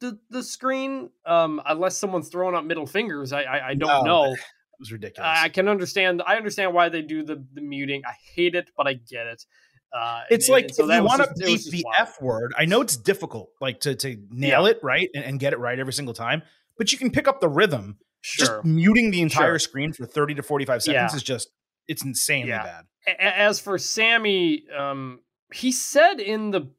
the 0.00 0.18
the 0.30 0.42
screen, 0.42 1.10
um, 1.26 1.60
unless 1.66 1.98
someone's 1.98 2.30
throwing 2.30 2.54
up 2.54 2.64
middle 2.64 2.86
fingers. 2.86 3.34
I 3.34 3.42
I, 3.42 3.68
I 3.68 3.74
don't 3.74 4.04
no, 4.06 4.24
know. 4.24 4.32
It 4.32 4.38
was 4.80 4.90
ridiculous. 4.90 5.28
I, 5.28 5.44
I, 5.44 5.48
can 5.50 5.68
understand. 5.68 6.22
I 6.26 6.36
understand 6.36 6.72
why 6.72 6.88
they 6.88 7.02
do 7.02 7.22
the 7.22 7.44
the 7.52 7.60
muting. 7.60 8.02
I 8.06 8.14
hate 8.34 8.54
it, 8.54 8.70
but 8.74 8.86
I 8.86 8.94
get 8.94 9.26
it. 9.26 9.44
Uh, 9.92 10.22
it's 10.30 10.48
and, 10.48 10.54
like 10.54 10.64
and 10.64 10.74
so 10.74 10.90
if 10.90 10.96
you 10.96 11.04
want 11.04 11.22
to 11.22 11.34
beat 11.44 11.62
the 11.70 11.82
wild. 11.84 11.96
F 12.08 12.22
word. 12.22 12.54
I 12.56 12.64
know 12.64 12.80
it's 12.80 12.96
difficult, 12.96 13.50
like 13.60 13.80
to 13.80 13.94
to 13.94 14.16
nail 14.30 14.64
yeah. 14.64 14.70
it 14.70 14.80
right 14.82 15.10
and, 15.14 15.24
and, 15.24 15.40
get 15.40 15.52
it 15.52 15.58
right 15.58 15.78
every 15.78 15.92
single 15.92 16.14
time, 16.14 16.42
but 16.78 16.90
you 16.90 16.96
can 16.96 17.10
pick 17.10 17.28
up 17.28 17.42
the 17.42 17.48
rhythm. 17.50 17.98
Sure. 18.22 18.46
Just 18.46 18.64
muting 18.64 19.10
the 19.10 19.20
entire 19.20 19.52
sure. 19.52 19.58
screen 19.58 19.92
for 19.92 20.06
thirty 20.06 20.34
to 20.34 20.42
forty 20.42 20.64
five 20.64 20.82
seconds 20.82 21.12
yeah. 21.12 21.16
is 21.16 21.22
just 21.22 21.50
it's 21.88 22.04
insanely 22.04 22.50
yeah. 22.50 22.62
bad. 22.62 22.84
As 23.18 23.58
for 23.58 23.78
Sami, 23.78 24.64
um, 24.76 25.20
he 25.52 25.72
said 25.72 26.20
in 26.20 26.50
the 26.50 26.70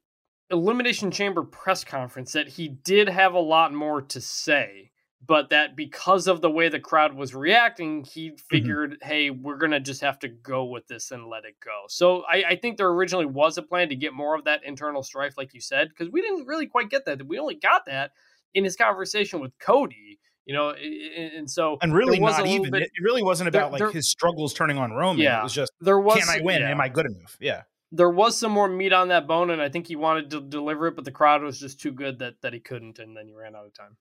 Elimination 0.52 1.12
Chamber 1.12 1.44
press 1.44 1.84
conference 1.84 2.34
that 2.34 2.48
he 2.48 2.68
did 2.68 3.10
have 3.10 3.34
a 3.34 3.40
lot 3.40 3.74
more 3.74 4.02
to 4.04 4.22
say, 4.22 4.92
but 5.26 5.50
that 5.50 5.76
because 5.76 6.28
of 6.28 6.42
the 6.42 6.50
way 6.50 6.70
the 6.70 6.80
crowd 6.80 7.14
was 7.14 7.36
reacting, 7.36 8.04
he 8.04 8.30
mm-hmm. 8.30 8.36
figured, 8.50 8.92
mm-hmm. 8.92 9.08
hey, 9.08 9.30
we're 9.32 9.58
going 9.58 9.72
to 9.72 9.80
just 9.80 10.02
have 10.02 10.20
to 10.20 10.28
go 10.28 10.66
with 10.66 10.88
this 10.88 11.12
and 11.12 11.28
let 11.28 11.46
it 11.46 11.56
go. 11.64 11.84
So 11.88 12.24
I, 12.32 12.44
I, 12.50 12.56
think 12.56 12.78
there 12.78 12.90
originally 12.90 13.26
was 13.26 13.58
a 13.58 13.64
plan 13.64 13.90
to 13.90 13.96
get 13.96 14.14
more 14.14 14.36
of 14.36 14.46
that 14.46 14.64
internal 14.64 15.04
strife, 15.04 15.38
like 15.38 15.54
you 15.54 15.62
said, 15.62 15.90
because 15.90 16.12
we 16.12 16.22
didn't 16.22 16.48
really 16.48 16.68
quite 16.68 16.90
get 16.90 17.06
that. 17.06 17.28
We 17.28 17.38
only 17.40 17.56
got 17.56 17.86
that 17.88 18.12
in 18.54 18.64
his 18.64 18.76
conversation 18.76 19.40
with 19.40 19.52
Cody 19.60 20.20
you 20.50 20.56
know, 20.56 20.72
and 20.72 21.48
so 21.48 21.78
and 21.80 21.94
really 21.94 22.20
not 22.20 22.48
even. 22.48 22.72
Bit, 22.72 22.82
it 22.82 23.04
really 23.04 23.22
wasn't 23.22 23.50
about 23.50 23.72
there, 23.72 23.86
like 23.86 23.94
his 23.94 24.10
struggles 24.10 24.52
turning 24.52 24.80
on 24.80 24.92
Roman. 24.92 25.22
Yeah, 25.22 25.42
it 25.42 25.44
was 25.44 25.54
just 25.54 25.72
there 25.80 26.00
was. 26.00 26.18
Can 26.18 26.28
I 26.28 26.44
win? 26.44 26.62
Yeah. 26.62 26.72
Am 26.72 26.82
I 26.82 26.90
good 26.90 27.06
enough? 27.06 27.38
Yeah. 27.40 27.62
There 27.92 28.10
was 28.10 28.36
some 28.36 28.52
more 28.52 28.68
meat 28.68 28.92
on 28.92 29.10
that 29.10 29.28
bone, 29.28 29.52
and 29.52 29.62
I 29.62 29.70
think 29.70 29.86
he 29.86 29.96
wanted 29.96 30.32
to 30.32 30.42
deliver 30.42 30.88
it, 30.88 30.96
but 30.96 31.06
the 31.06 31.12
crowd 31.12 31.44
was 31.44 31.60
just 31.60 31.80
too 31.80 31.92
good 31.92 32.18
that 32.18 32.42
that 32.42 32.54
he 32.54 32.60
couldn't, 32.60 32.98
and 32.98 33.16
then 33.16 33.28
he 33.28 33.34
ran 33.36 33.56
out 33.56 33.68
of 33.68 33.76
time. 33.76 33.96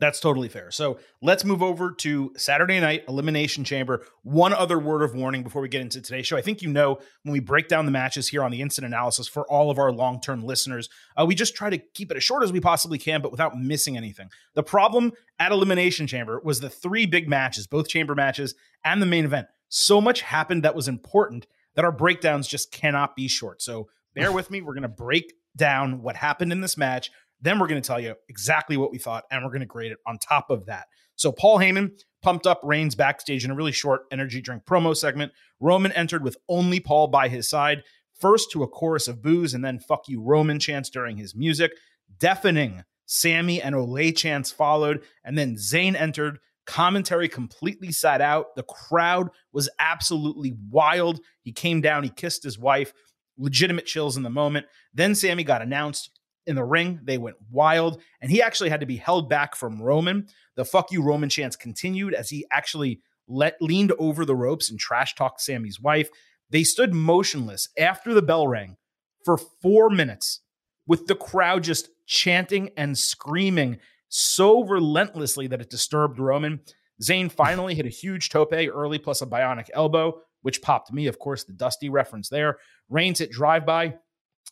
That's 0.00 0.20
totally 0.20 0.48
fair. 0.48 0.70
So 0.70 0.98
let's 1.20 1.44
move 1.44 1.60
over 1.60 1.90
to 1.90 2.32
Saturday 2.36 2.78
night 2.78 3.04
Elimination 3.08 3.64
Chamber. 3.64 4.04
One 4.22 4.52
other 4.52 4.78
word 4.78 5.02
of 5.02 5.14
warning 5.14 5.42
before 5.42 5.60
we 5.60 5.68
get 5.68 5.80
into 5.80 6.00
today's 6.00 6.26
show. 6.26 6.36
I 6.36 6.40
think 6.40 6.62
you 6.62 6.68
know 6.68 7.00
when 7.24 7.32
we 7.32 7.40
break 7.40 7.66
down 7.66 7.84
the 7.84 7.90
matches 7.90 8.28
here 8.28 8.44
on 8.44 8.52
the 8.52 8.62
instant 8.62 8.86
analysis 8.86 9.26
for 9.26 9.44
all 9.50 9.72
of 9.72 9.78
our 9.78 9.90
long 9.90 10.20
term 10.20 10.42
listeners, 10.42 10.88
uh, 11.16 11.26
we 11.26 11.34
just 11.34 11.56
try 11.56 11.68
to 11.68 11.78
keep 11.78 12.12
it 12.12 12.16
as 12.16 12.22
short 12.22 12.44
as 12.44 12.52
we 12.52 12.60
possibly 12.60 12.96
can, 12.98 13.20
but 13.20 13.32
without 13.32 13.58
missing 13.58 13.96
anything. 13.96 14.28
The 14.54 14.62
problem 14.62 15.12
at 15.40 15.50
Elimination 15.50 16.06
Chamber 16.06 16.40
was 16.44 16.60
the 16.60 16.70
three 16.70 17.06
big 17.06 17.28
matches, 17.28 17.66
both 17.66 17.88
chamber 17.88 18.14
matches 18.14 18.54
and 18.84 19.02
the 19.02 19.06
main 19.06 19.24
event. 19.24 19.48
So 19.68 20.00
much 20.00 20.20
happened 20.20 20.62
that 20.62 20.76
was 20.76 20.86
important 20.86 21.48
that 21.74 21.84
our 21.84 21.92
breakdowns 21.92 22.46
just 22.46 22.70
cannot 22.70 23.16
be 23.16 23.26
short. 23.26 23.62
So 23.62 23.88
bear 24.14 24.30
with 24.32 24.48
me. 24.48 24.60
We're 24.60 24.74
going 24.74 24.82
to 24.82 24.88
break 24.88 25.34
down 25.56 26.02
what 26.02 26.14
happened 26.14 26.52
in 26.52 26.60
this 26.60 26.76
match 26.76 27.10
then 27.40 27.58
we're 27.58 27.68
going 27.68 27.80
to 27.80 27.86
tell 27.86 28.00
you 28.00 28.14
exactly 28.28 28.76
what 28.76 28.90
we 28.90 28.98
thought, 28.98 29.24
and 29.30 29.44
we're 29.44 29.50
going 29.50 29.60
to 29.60 29.66
grade 29.66 29.92
it 29.92 29.98
on 30.06 30.18
top 30.18 30.50
of 30.50 30.66
that. 30.66 30.86
So 31.16 31.32
Paul 31.32 31.58
Heyman 31.58 31.90
pumped 32.22 32.46
up 32.46 32.60
Reigns 32.62 32.94
backstage 32.94 33.44
in 33.44 33.50
a 33.50 33.54
really 33.54 33.72
short 33.72 34.02
energy 34.10 34.40
drink 34.40 34.64
promo 34.64 34.96
segment. 34.96 35.32
Roman 35.60 35.92
entered 35.92 36.22
with 36.22 36.36
only 36.48 36.80
Paul 36.80 37.08
by 37.08 37.28
his 37.28 37.48
side, 37.48 37.82
first 38.18 38.50
to 38.52 38.62
a 38.62 38.68
chorus 38.68 39.08
of 39.08 39.22
boos 39.22 39.54
and 39.54 39.64
then 39.64 39.78
fuck 39.78 40.08
you 40.08 40.20
Roman 40.20 40.58
chants 40.58 40.90
during 40.90 41.16
his 41.16 41.34
music. 41.34 41.72
Deafening 42.18 42.84
Sami 43.06 43.60
and 43.60 43.74
Olé 43.74 44.16
chants 44.16 44.50
followed, 44.50 45.02
and 45.24 45.36
then 45.36 45.56
Zayn 45.56 45.98
entered. 45.98 46.38
Commentary 46.66 47.28
completely 47.28 47.90
sat 47.90 48.20
out. 48.20 48.54
The 48.54 48.62
crowd 48.62 49.30
was 49.52 49.70
absolutely 49.78 50.54
wild. 50.70 51.20
He 51.42 51.52
came 51.52 51.80
down, 51.80 52.04
he 52.04 52.10
kissed 52.10 52.42
his 52.42 52.58
wife. 52.58 52.92
Legitimate 53.38 53.86
chills 53.86 54.16
in 54.16 54.22
the 54.22 54.30
moment. 54.30 54.66
Then 54.92 55.14
Sami 55.14 55.44
got 55.44 55.62
announced 55.62 56.10
in 56.48 56.56
the 56.56 56.64
ring. 56.64 57.00
They 57.04 57.18
went 57.18 57.36
wild, 57.50 58.00
and 58.20 58.30
he 58.30 58.42
actually 58.42 58.70
had 58.70 58.80
to 58.80 58.86
be 58.86 58.96
held 58.96 59.28
back 59.28 59.54
from 59.54 59.80
Roman. 59.80 60.26
The 60.56 60.64
fuck 60.64 60.90
you 60.90 61.02
Roman 61.02 61.28
chants 61.28 61.54
continued 61.54 62.14
as 62.14 62.30
he 62.30 62.46
actually 62.50 63.00
let 63.28 63.60
leaned 63.60 63.92
over 63.98 64.24
the 64.24 64.34
ropes 64.34 64.70
and 64.70 64.80
trash 64.80 65.14
talked 65.14 65.40
Sami's 65.40 65.78
wife. 65.80 66.08
They 66.50 66.64
stood 66.64 66.94
motionless 66.94 67.68
after 67.78 68.14
the 68.14 68.22
bell 68.22 68.48
rang 68.48 68.76
for 69.24 69.36
four 69.36 69.90
minutes 69.90 70.40
with 70.86 71.06
the 71.06 71.14
crowd 71.14 71.62
just 71.62 71.90
chanting 72.06 72.70
and 72.76 72.96
screaming 72.96 73.78
so 74.08 74.64
relentlessly 74.64 75.46
that 75.46 75.60
it 75.60 75.68
disturbed 75.68 76.18
Roman. 76.18 76.60
Zayn 77.02 77.30
finally 77.30 77.74
hit 77.74 77.86
a 77.86 77.90
huge 77.90 78.30
tope 78.30 78.52
early 78.52 78.98
plus 78.98 79.20
a 79.20 79.26
bionic 79.26 79.68
elbow, 79.74 80.20
which 80.42 80.62
popped 80.62 80.92
me. 80.92 81.06
Of 81.06 81.18
course, 81.18 81.44
the 81.44 81.52
Dusty 81.52 81.90
reference 81.90 82.30
there. 82.30 82.56
Reigns 82.88 83.18
hit 83.18 83.30
drive 83.30 83.66
by 83.66 83.96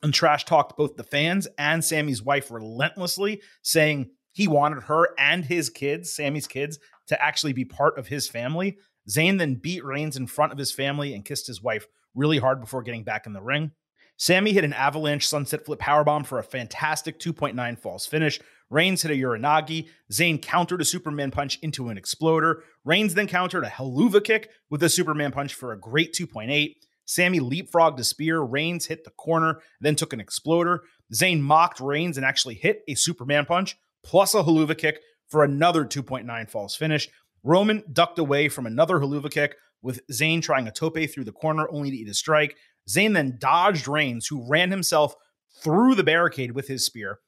and 0.03 0.13
trash 0.13 0.45
talked 0.45 0.77
both 0.77 0.97
the 0.97 1.05
fans 1.05 1.49
and 1.59 1.85
Sami's 1.85 2.23
wife 2.23 2.51
relentlessly, 2.51 3.41
saying 3.63 4.11
he 4.33 4.49
wanted 4.49 4.85
her 4.85 5.09
and 5.19 5.45
his 5.45 5.71
kids, 5.71 6.13
Sami's 6.13 6.47
kids, 6.47 6.79
to 7.09 7.23
actually 7.23 7.53
be 7.53 7.65
part 7.65 7.99
of 7.99 8.09
his 8.09 8.29
family. 8.29 8.79
Zayn 9.09 9.39
then 9.39 9.55
beat 9.55 9.85
Reigns 9.85 10.17
in 10.17 10.27
front 10.27 10.53
of 10.53 10.59
his 10.59 10.73
family 10.73 11.15
and 11.15 11.25
kissed 11.25 11.47
his 11.47 11.63
wife 11.63 11.87
really 12.15 12.39
hard 12.39 12.61
before 12.61 12.83
getting 12.83 13.05
back 13.05 13.27
in 13.27 13.33
the 13.33 13.43
ring. 13.43 13.73
Sami 14.19 14.53
hit 14.53 14.65
an 14.65 14.73
avalanche 14.73 15.29
sunset 15.29 15.65
flip 15.65 15.79
powerbomb 15.79 16.25
for 16.25 16.39
a 16.39 16.45
fantastic 16.45 17.21
2.9 17.21 17.79
falls 17.79 18.07
finish. 18.07 18.41
Reigns 18.71 19.03
hit 19.03 19.11
a 19.11 19.15
Uranage. 19.15 19.89
Zayn 20.11 20.41
countered 20.41 20.81
a 20.81 20.85
Superman 20.85 21.31
punch 21.31 21.59
into 21.63 21.89
an 21.89 21.99
exploder. 21.99 22.65
Reigns 22.85 23.15
then 23.15 23.29
countered 23.29 23.65
a 23.65 23.69
Helluva 23.69 24.25
kick 24.25 24.51
with 24.71 24.83
a 24.83 24.89
Superman 24.89 25.33
punch 25.33 25.55
for 25.55 25.73
a 25.73 25.79
great 25.79 26.15
2.8. 26.15 26.75
Sami 27.07 27.41
leapfrogged 27.41 27.99
a 27.99 28.05
spear. 28.05 28.41
Reigns 28.41 28.87
hit 28.87 29.05
the 29.05 29.11
corner, 29.11 29.61
then 29.81 29.97
took 29.97 30.13
an 30.13 30.21
exploder. 30.21 30.83
Zayn 31.15 31.41
mocked 31.41 31.81
Reigns 31.81 32.17
and 32.17 32.27
actually 32.27 32.55
hit 32.55 32.83
a 32.89 32.95
Superman 32.95 33.47
punch 33.47 33.77
plus 34.05 34.35
a 34.35 34.43
Helluva 34.43 34.77
kick 34.77 35.01
for 35.29 35.43
another 35.43 35.85
2.9 35.85 36.51
false 36.51 36.77
finish. 36.77 37.09
Roman 37.43 37.83
ducked 37.93 38.19
away 38.19 38.49
from 38.49 38.67
another 38.67 38.99
Helluva 38.99 39.31
kick 39.31 39.57
with 39.83 40.07
Zayn 40.09 40.43
trying 40.43 40.67
a 40.67 40.73
tope 40.73 40.99
through 41.11 41.25
the 41.25 41.33
corner 41.33 41.69
only 41.71 41.91
to 41.91 41.97
eat 41.97 42.09
a 42.09 42.15
strike. 42.15 42.57
Zayn 42.89 43.15
then 43.15 43.37
dodged 43.39 43.89
Reigns, 43.89 44.27
who 44.27 44.49
ran 44.49 44.71
himself 44.71 45.15
through 45.63 45.95
the 45.95 46.05
barricade 46.05 46.53
with 46.53 46.69
his 46.69 46.85
spear. 46.85 47.21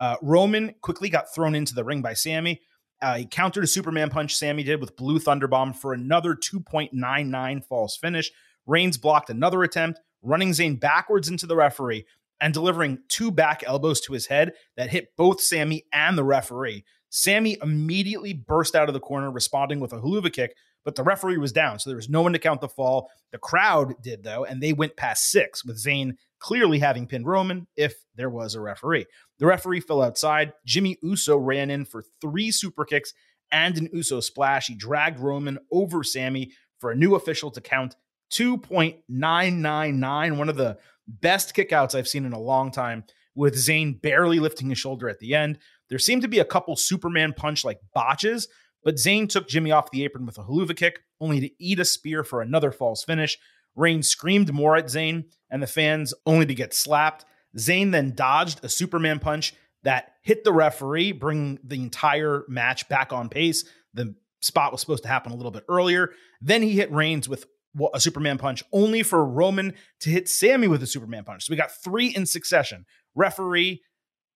Uh, 0.00 0.16
Roman 0.22 0.74
quickly 0.82 1.08
got 1.08 1.32
thrown 1.34 1.54
into 1.54 1.74
the 1.74 1.84
ring 1.84 2.02
by 2.02 2.12
Sami. 2.12 2.60
Uh, 3.00 3.16
he 3.16 3.26
countered 3.26 3.64
a 3.64 3.66
Superman 3.66 4.10
punch 4.10 4.34
Sami 4.34 4.62
did 4.62 4.80
with 4.80 4.96
Blue 4.96 5.18
Thunderbomb 5.18 5.76
for 5.76 5.92
another 5.92 6.34
2.99 6.34 7.64
false 7.64 7.96
finish. 7.96 8.30
Reigns 8.66 8.98
blocked 8.98 9.30
another 9.30 9.62
attempt, 9.62 10.00
running 10.22 10.50
Zayn 10.50 10.78
backwards 10.78 11.28
into 11.28 11.46
the 11.46 11.56
referee 11.56 12.04
and 12.40 12.52
delivering 12.52 12.98
two 13.08 13.30
back 13.30 13.62
elbows 13.66 14.00
to 14.02 14.12
his 14.12 14.26
head 14.26 14.52
that 14.76 14.90
hit 14.90 15.16
both 15.16 15.40
Sami 15.40 15.84
and 15.92 16.18
the 16.18 16.24
referee. 16.24 16.84
Sami 17.08 17.56
immediately 17.62 18.32
burst 18.34 18.74
out 18.74 18.88
of 18.88 18.92
the 18.92 19.00
corner, 19.00 19.30
responding 19.30 19.80
with 19.80 19.92
a 19.92 19.98
Helluva 19.98 20.32
kick, 20.32 20.54
but 20.84 20.94
the 20.94 21.02
referee 21.02 21.38
was 21.38 21.52
down, 21.52 21.78
so 21.78 21.88
there 21.88 21.96
was 21.96 22.08
no 22.08 22.22
one 22.22 22.32
to 22.32 22.38
count 22.38 22.60
the 22.60 22.68
fall. 22.68 23.10
The 23.32 23.38
crowd 23.38 23.94
did, 24.02 24.22
though, 24.22 24.44
and 24.44 24.62
they 24.62 24.72
went 24.72 24.96
past 24.96 25.30
six, 25.30 25.64
with 25.64 25.82
Zayn 25.82 26.16
clearly 26.38 26.78
having 26.78 27.06
pinned 27.06 27.26
Roman 27.26 27.66
if 27.76 27.94
there 28.14 28.30
was 28.30 28.54
a 28.54 28.60
referee. 28.60 29.06
The 29.38 29.46
referee 29.46 29.80
fell 29.80 30.02
outside. 30.02 30.52
Jimmy 30.64 30.98
Uso 31.02 31.36
ran 31.36 31.70
in 31.70 31.84
for 31.84 32.04
three 32.20 32.50
super 32.50 32.84
kicks 32.84 33.14
and 33.50 33.76
an 33.78 33.88
Uso 33.92 34.20
splash. 34.20 34.66
He 34.66 34.74
dragged 34.74 35.18
Roman 35.18 35.58
over 35.72 36.04
Sami 36.04 36.52
for 36.78 36.90
a 36.90 36.96
new 36.96 37.14
official 37.14 37.50
to 37.52 37.60
count 37.60 37.96
2.999, 38.32 40.36
one 40.36 40.48
of 40.48 40.56
the 40.56 40.78
best 41.06 41.54
kickouts 41.54 41.94
I've 41.94 42.08
seen 42.08 42.24
in 42.24 42.32
a 42.32 42.40
long 42.40 42.70
time, 42.70 43.04
with 43.34 43.54
Zayn 43.54 44.00
barely 44.00 44.40
lifting 44.40 44.70
his 44.70 44.78
shoulder 44.78 45.08
at 45.08 45.18
the 45.18 45.34
end. 45.34 45.58
There 45.88 45.98
seemed 45.98 46.22
to 46.22 46.28
be 46.28 46.38
a 46.38 46.44
couple 46.44 46.76
Superman 46.76 47.32
punch 47.32 47.64
like 47.64 47.80
botches, 47.94 48.48
but 48.82 48.96
Zayn 48.96 49.28
took 49.28 49.48
Jimmy 49.48 49.72
off 49.72 49.90
the 49.90 50.04
apron 50.04 50.26
with 50.26 50.38
a 50.38 50.42
Helluva 50.42 50.76
kick, 50.76 51.00
only 51.20 51.40
to 51.40 51.50
eat 51.58 51.80
a 51.80 51.84
spear 51.84 52.24
for 52.24 52.40
another 52.40 52.72
false 52.72 53.04
finish. 53.04 53.38
Reigns 53.74 54.08
screamed 54.08 54.52
more 54.52 54.76
at 54.76 54.86
Zayn, 54.86 55.24
and 55.50 55.62
the 55.62 55.66
fans 55.66 56.14
only 56.24 56.46
to 56.46 56.54
get 56.54 56.74
slapped. 56.74 57.24
Zayn 57.56 57.92
then 57.92 58.14
dodged 58.14 58.64
a 58.64 58.68
Superman 58.68 59.18
punch 59.18 59.54
that 59.82 60.14
hit 60.22 60.44
the 60.44 60.52
referee, 60.52 61.12
bringing 61.12 61.58
the 61.62 61.80
entire 61.80 62.44
match 62.48 62.88
back 62.88 63.12
on 63.12 63.28
pace. 63.28 63.64
The 63.94 64.14
spot 64.40 64.72
was 64.72 64.80
supposed 64.80 65.04
to 65.04 65.08
happen 65.08 65.32
a 65.32 65.36
little 65.36 65.52
bit 65.52 65.64
earlier. 65.68 66.10
Then 66.40 66.62
he 66.62 66.72
hit 66.72 66.92
Reigns 66.92 67.28
with 67.28 67.46
a 67.92 68.00
Superman 68.00 68.38
punch, 68.38 68.62
only 68.72 69.02
for 69.02 69.24
Roman 69.24 69.74
to 70.00 70.10
hit 70.10 70.28
Sami 70.28 70.68
with 70.68 70.82
a 70.82 70.86
Superman 70.86 71.24
punch. 71.24 71.44
So 71.44 71.52
we 71.52 71.56
got 71.56 71.70
three 71.82 72.08
in 72.08 72.26
succession 72.26 72.86
referee, 73.14 73.82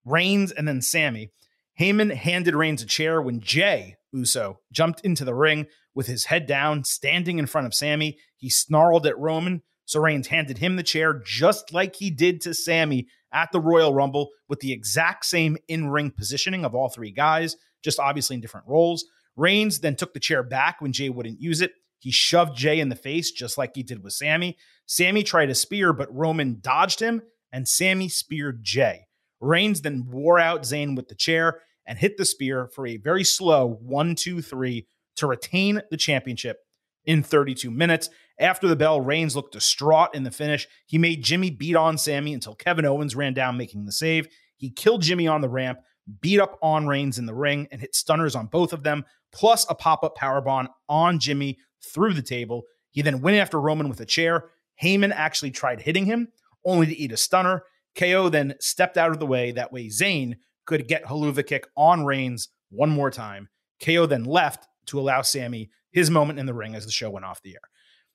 Reigns, 0.04 0.52
and 0.52 0.66
then 0.66 0.82
Sami. 0.82 1.30
Heyman 1.78 2.14
handed 2.14 2.54
Reigns 2.54 2.82
a 2.82 2.87
chair 2.87 3.20
when 3.23 3.40
Jey 3.40 3.97
Uso 4.12 4.61
jumped 4.73 5.00
into 5.02 5.25
the 5.25 5.35
ring 5.35 5.66
with 5.94 6.06
his 6.06 6.26
head 6.26 6.47
down, 6.47 6.85
standing 6.85 7.38
in 7.38 7.47
front 7.47 7.66
of 7.66 7.75
Sami. 7.75 8.18
He 8.37 8.50
snarled 8.50 9.06
at 9.06 9.18
Roman, 9.18 9.62
so 9.85 10.00
Reigns 10.00 10.28
handed 10.28 10.59
him 10.59 10.76
the 10.76 10.82
chair 10.82 11.20
just 11.25 11.73
like 11.73 11.97
he 11.97 12.11
did 12.11 12.40
to 12.42 12.54
Sami 12.54 13.06
at 13.32 13.52
the 13.52 13.61
Royal 13.61 13.94
Rumble 13.94 14.30
with 14.49 14.61
the 14.61 14.73
exact 14.73 15.25
same 15.25 15.56
in 15.68 15.88
ring 15.88 16.11
positioning 16.11 16.64
of 16.64 16.75
all 16.75 16.88
three 16.88 17.12
guys, 17.12 17.56
just 17.82 18.00
obviously 18.00 18.35
in 18.35 18.40
different 18.40 18.66
roles. 18.66 19.04
Reigns 19.37 19.80
then 19.80 19.97
took 19.97 20.12
the 20.12 20.20
chair 20.20 20.42
back 20.42 20.80
when 20.80 20.92
Jey 20.92 21.09
wouldn't 21.09 21.40
use 21.40 21.61
it. 21.61 21.73
He 22.00 22.11
shoved 22.11 22.57
Jey 22.57 22.80
in 22.80 22.88
the 22.88 22.97
face 22.97 23.30
just 23.30 23.57
like 23.57 23.76
he 23.76 23.83
did 23.83 24.02
with 24.02 24.14
Sami. 24.14 24.57
Sami 24.87 25.23
tried 25.23 25.50
a 25.50 25.54
spear, 25.54 25.92
but 25.92 26.12
Roman 26.12 26.59
dodged 26.61 26.99
him, 26.99 27.23
and 27.52 27.69
Sami 27.69 28.09
speared 28.09 28.64
Jey. 28.64 29.07
Reigns 29.40 29.83
then 29.83 30.09
wore 30.11 30.38
out 30.38 30.62
Zayn 30.62 30.97
with 30.97 31.09
the 31.09 31.14
chair 31.14 31.61
and 31.87 31.99
hit 31.99 32.16
the 32.16 32.25
spear 32.25 32.66
for 32.66 32.87
a 32.87 32.97
very 32.97 33.25
slow 33.25 33.78
one, 33.83 34.14
two, 34.14 34.42
three 34.42 34.87
to 35.16 35.26
retain 35.26 35.83
the 35.90 35.97
championship 35.97 36.59
in 37.04 37.23
32 37.23 37.71
minutes. 37.71 38.11
After 38.38 38.66
the 38.66 38.76
bell, 38.76 39.00
Reigns 39.00 39.37
looked 39.37 39.52
distraught 39.52 40.14
in 40.14 40.23
the 40.23 40.30
finish. 40.30 40.66
He 40.87 40.99
made 40.99 41.23
Jimmy 41.23 41.50
beat 41.50 41.76
on 41.76 41.99
Sami 41.99 42.33
until 42.33 42.54
Kevin 42.54 42.87
Owens 42.87 43.14
ran 43.14 43.35
down, 43.35 43.57
making 43.57 43.85
the 43.85 43.92
save. 43.92 44.28
He 44.57 44.71
killed 44.71 45.02
Jimmy 45.02 45.26
on 45.26 45.40
the 45.40 45.49
ramp, 45.49 45.80
beat 46.21 46.40
up 46.40 46.59
on 46.62 46.87
Reigns 46.87 47.19
in 47.19 47.26
the 47.26 47.35
ring, 47.35 47.69
and 47.71 47.80
hit 47.80 47.95
stunners 47.95 48.35
on 48.35 48.47
both 48.47 48.73
of 48.73 48.83
them, 48.83 49.04
plus 49.33 49.66
a 49.69 49.75
pop 49.75 50.02
up 50.02 50.16
powerbomb 50.16 50.69
on 50.88 51.19
Jimmy 51.19 51.59
through 51.82 52.14
the 52.14 52.22
table. 52.22 52.64
He 52.90 53.02
then 53.02 53.20
went 53.20 53.37
after 53.37 53.60
Roman 53.60 53.88
with 53.88 54.00
a 54.00 54.06
chair. 54.06 54.50
Heyman 54.82 55.12
actually 55.14 55.50
tried 55.50 55.80
hitting 55.80 56.06
him, 56.06 56.28
only 56.64 56.87
to 56.87 56.96
eat 56.96 57.12
a 57.12 57.16
stunner. 57.16 57.64
KO 57.96 58.28
then 58.28 58.54
stepped 58.60 58.96
out 58.96 59.10
of 59.10 59.18
the 59.18 59.26
way. 59.26 59.52
That 59.52 59.72
way, 59.72 59.87
Zayn 59.87 60.37
could 60.66 60.88
get 60.88 61.04
Helluva 61.04 61.46
kick 61.46 61.66
on 61.76 62.04
Reigns 62.04 62.49
one 62.70 62.90
more 62.90 63.10
time. 63.10 63.49
KO 63.84 64.06
then 64.06 64.25
left 64.25 64.66
to 64.87 65.00
allow 65.00 65.22
Sami 65.22 65.70
his 65.90 66.10
moment 66.10 66.38
in 66.38 66.46
the 66.46 66.54
ring 66.54 66.75
as 66.75 66.87
the 66.87 66.92
show 66.92 67.10
went 67.10 67.25
off 67.25 67.42
the 67.42 67.54
air. 67.54 67.68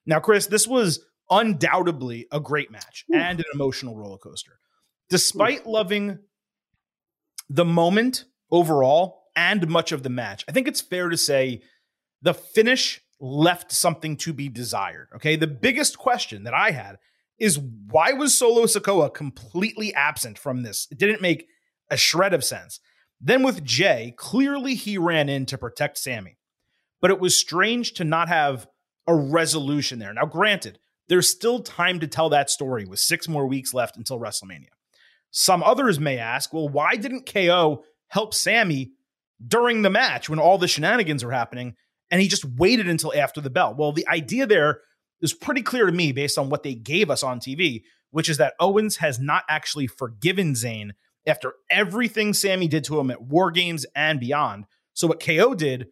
Now, 0.05 0.19
Chris, 0.19 0.47
this 0.47 0.67
was 0.67 1.05
undoubtedly 1.29 2.27
a 2.31 2.39
great 2.39 2.71
match 2.71 3.05
Ooh. 3.13 3.17
and 3.17 3.39
an 3.39 3.45
emotional 3.53 3.97
roller 3.97 4.17
coaster. 4.17 4.59
Despite 5.09 5.65
Ooh. 5.65 5.71
loving 5.71 6.19
the 7.49 7.65
moment 7.65 8.25
overall 8.51 9.23
and 9.35 9.67
much 9.67 9.91
of 9.91 10.03
the 10.03 10.09
match, 10.09 10.45
I 10.47 10.51
think 10.51 10.67
it's 10.67 10.81
fair 10.81 11.09
to 11.09 11.17
say 11.17 11.61
the 12.21 12.33
finish 12.33 13.01
left 13.19 13.71
something 13.71 14.17
to 14.17 14.33
be 14.33 14.49
desired. 14.49 15.07
Okay. 15.15 15.35
The 15.35 15.47
biggest 15.47 15.97
question 15.97 16.43
that 16.43 16.53
I 16.53 16.71
had 16.71 16.97
is 17.39 17.59
why 17.59 18.13
was 18.13 18.37
Solo 18.37 18.63
Sikoa 18.63 19.13
completely 19.13 19.93
absent 19.93 20.37
from 20.37 20.63
this? 20.63 20.87
It 20.91 20.97
didn't 20.97 21.21
make 21.21 21.47
a 21.89 21.97
shred 21.97 22.33
of 22.33 22.43
sense. 22.43 22.79
Then 23.19 23.43
with 23.43 23.63
Jey, 23.63 24.13
clearly 24.17 24.75
he 24.75 24.97
ran 24.97 25.29
in 25.29 25.45
to 25.47 25.57
protect 25.57 25.97
Sami, 25.97 26.37
but 27.01 27.11
it 27.11 27.19
was 27.19 27.35
strange 27.35 27.93
to 27.93 28.03
not 28.03 28.27
have 28.27 28.67
a 29.07 29.15
resolution 29.15 29.99
there. 29.99 30.13
Now, 30.13 30.25
granted, 30.25 30.79
there's 31.07 31.29
still 31.29 31.59
time 31.59 31.99
to 31.99 32.07
tell 32.07 32.29
that 32.29 32.49
story 32.49 32.85
with 32.85 32.99
six 32.99 33.27
more 33.27 33.47
weeks 33.47 33.73
left 33.73 33.97
until 33.97 34.19
WrestleMania. 34.19 34.69
Some 35.31 35.63
others 35.63 35.99
may 35.99 36.17
ask, 36.17 36.53
well, 36.53 36.69
why 36.69 36.95
didn't 36.95 37.31
KO 37.31 37.83
help 38.07 38.33
Sami 38.33 38.91
during 39.45 39.81
the 39.81 39.89
match 39.89 40.29
when 40.29 40.39
all 40.39 40.57
the 40.57 40.67
shenanigans 40.67 41.23
were 41.23 41.31
happening 41.31 41.75
and 42.11 42.21
he 42.21 42.27
just 42.27 42.45
waited 42.45 42.87
until 42.87 43.13
after 43.15 43.41
the 43.41 43.49
bell? 43.49 43.75
Well, 43.77 43.91
the 43.91 44.07
idea 44.07 44.45
there 44.45 44.81
is 45.21 45.33
pretty 45.33 45.61
clear 45.61 45.85
to 45.85 45.91
me 45.91 46.11
based 46.11 46.37
on 46.37 46.49
what 46.49 46.63
they 46.63 46.75
gave 46.75 47.09
us 47.09 47.23
on 47.23 47.39
TV, 47.39 47.83
which 48.11 48.29
is 48.29 48.37
that 48.37 48.53
Owens 48.59 48.97
has 48.97 49.19
not 49.19 49.43
actually 49.49 49.87
forgiven 49.87 50.53
Zayn 50.53 50.91
after 51.27 51.53
everything 51.69 52.33
Sami 52.33 52.67
did 52.67 52.83
to 52.85 52.99
him 52.99 53.09
at 53.09 53.21
War 53.21 53.51
Games 53.51 53.85
and 53.95 54.19
beyond. 54.19 54.65
So 54.93 55.07
what 55.07 55.23
KO 55.23 55.55
did 55.55 55.87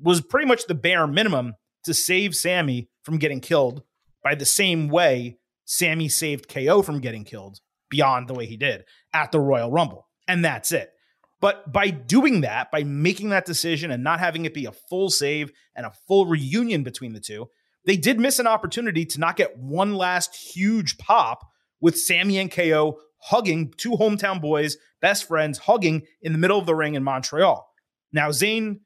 was 0.00 0.20
pretty 0.20 0.46
much 0.46 0.66
the 0.66 0.74
bare 0.74 1.06
minimum 1.06 1.54
to 1.84 1.94
save 1.94 2.34
Sami 2.34 2.88
from 3.02 3.18
getting 3.18 3.40
killed 3.40 3.82
by 4.22 4.34
the 4.34 4.46
same 4.46 4.88
way 4.88 5.38
Sami 5.64 6.08
saved 6.08 6.48
KO 6.48 6.82
from 6.82 7.00
getting 7.00 7.24
killed 7.24 7.60
beyond 7.90 8.28
the 8.28 8.34
way 8.34 8.46
he 8.46 8.56
did 8.56 8.84
at 9.12 9.32
the 9.32 9.40
Royal 9.40 9.70
Rumble. 9.70 10.06
And 10.26 10.44
that's 10.44 10.72
it. 10.72 10.90
But 11.40 11.72
by 11.72 11.90
doing 11.90 12.40
that, 12.40 12.70
by 12.70 12.82
making 12.82 13.28
that 13.28 13.46
decision 13.46 13.90
and 13.90 14.02
not 14.02 14.18
having 14.18 14.44
it 14.44 14.54
be 14.54 14.66
a 14.66 14.72
full 14.72 15.10
save 15.10 15.52
and 15.76 15.86
a 15.86 15.92
full 16.08 16.26
reunion 16.26 16.82
between 16.82 17.12
the 17.12 17.20
two, 17.20 17.48
they 17.84 17.96
did 17.96 18.18
miss 18.18 18.38
an 18.38 18.46
opportunity 18.46 19.04
to 19.06 19.20
not 19.20 19.36
get 19.36 19.56
one 19.56 19.94
last 19.94 20.34
huge 20.34 20.98
pop 20.98 21.48
with 21.80 21.98
Sami 21.98 22.38
and 22.38 22.50
KO 22.50 22.98
hugging 23.20 23.72
two 23.76 23.92
hometown 23.92 24.40
boys, 24.40 24.76
best 25.00 25.26
friends, 25.26 25.58
hugging 25.58 26.02
in 26.22 26.32
the 26.32 26.38
middle 26.38 26.58
of 26.58 26.66
the 26.66 26.74
ring 26.74 26.94
in 26.94 27.02
Montreal. 27.02 27.68
Now, 28.12 28.28
Zayn 28.30 28.80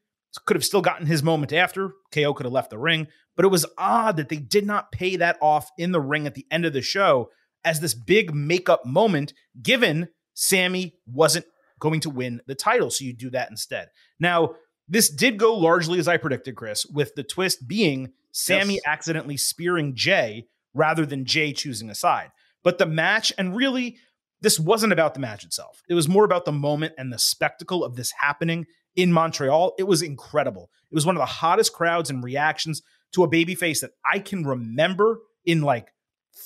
could 0.47 0.57
have 0.57 0.65
still 0.65 0.81
gotten 0.81 1.07
his 1.07 1.23
moment 1.23 1.53
after. 1.53 1.93
KO 2.13 2.35
could 2.35 2.47
have 2.47 2.53
left 2.53 2.71
the 2.71 2.79
ring, 2.79 3.09
but 3.37 3.45
it 3.45 3.51
was 3.51 3.67
odd 3.79 4.17
that 4.17 4.29
they 4.29 4.37
did 4.37 4.67
not 4.67 4.93
pay 4.93 5.17
that 5.17 5.37
off 5.41 5.71
in 5.79 5.93
the 5.93 6.01
ring 6.01 6.27
at 6.27 6.35
the 6.35 6.47
end 6.51 6.65
of 6.65 6.73
the 6.73 6.83
show 6.83 7.31
as 7.65 7.81
this 7.81 7.95
big 7.95 8.35
makeup 8.35 8.85
moment, 8.85 9.33
given 9.63 10.09
Sami 10.35 10.95
wasn't 11.07 11.47
going 11.83 11.99
to 12.01 12.11
win 12.11 12.41
the 12.47 12.55
title. 12.55 12.91
So 12.91 13.05
you 13.05 13.13
do 13.13 13.29
that 13.31 13.51
instead. 13.51 13.89
Now, 14.21 14.55
this 14.89 15.11
did 15.11 15.37
go 15.37 15.55
largely 15.57 15.99
as 15.99 16.07
I 16.07 16.17
predicted, 16.17 16.55
Chris, 16.55 16.87
with 16.87 17.15
the 17.17 17.25
twist 17.25 17.67
being 17.67 18.13
Sami 18.31 18.75
Yes. 18.75 18.83
accidentally 18.87 19.37
spearing 19.37 19.97
Jey 19.97 20.47
rather 20.75 21.05
than 21.05 21.25
Jey 21.25 21.53
choosing 21.53 21.91
a 21.91 21.95
side. 21.95 22.31
But 22.63 22.79
the 22.79 22.87
match, 22.87 23.33
and 23.37 23.57
really, 23.57 23.97
this 24.41 24.61
wasn't 24.61 24.93
about 24.93 25.15
the 25.15 25.21
match 25.21 25.43
itself. 25.45 25.83
It 25.89 25.95
was 25.95 26.09
more 26.09 26.25
about 26.25 26.45
the 26.45 26.53
moment 26.53 26.95
and 26.97 27.13
the 27.13 27.19
spectacle 27.19 27.83
of 27.85 27.97
this 27.97 28.13
happening 28.21 28.67
in 28.95 29.13
Montreal. 29.13 29.75
It 29.77 29.85
was 29.85 30.03
incredible. 30.03 30.71
It 30.91 30.95
was 30.95 31.05
one 31.05 31.17
of 31.17 31.21
the 31.21 31.27
hottest 31.27 31.73
crowds 31.73 32.09
and 32.11 32.23
reactions 32.23 32.81
to 33.15 33.25
a 33.25 33.29
babyface 33.29 33.81
that 33.81 33.91
I 34.05 34.21
can 34.21 34.45
remember 34.45 35.19
in 35.45 35.63
like 35.63 35.89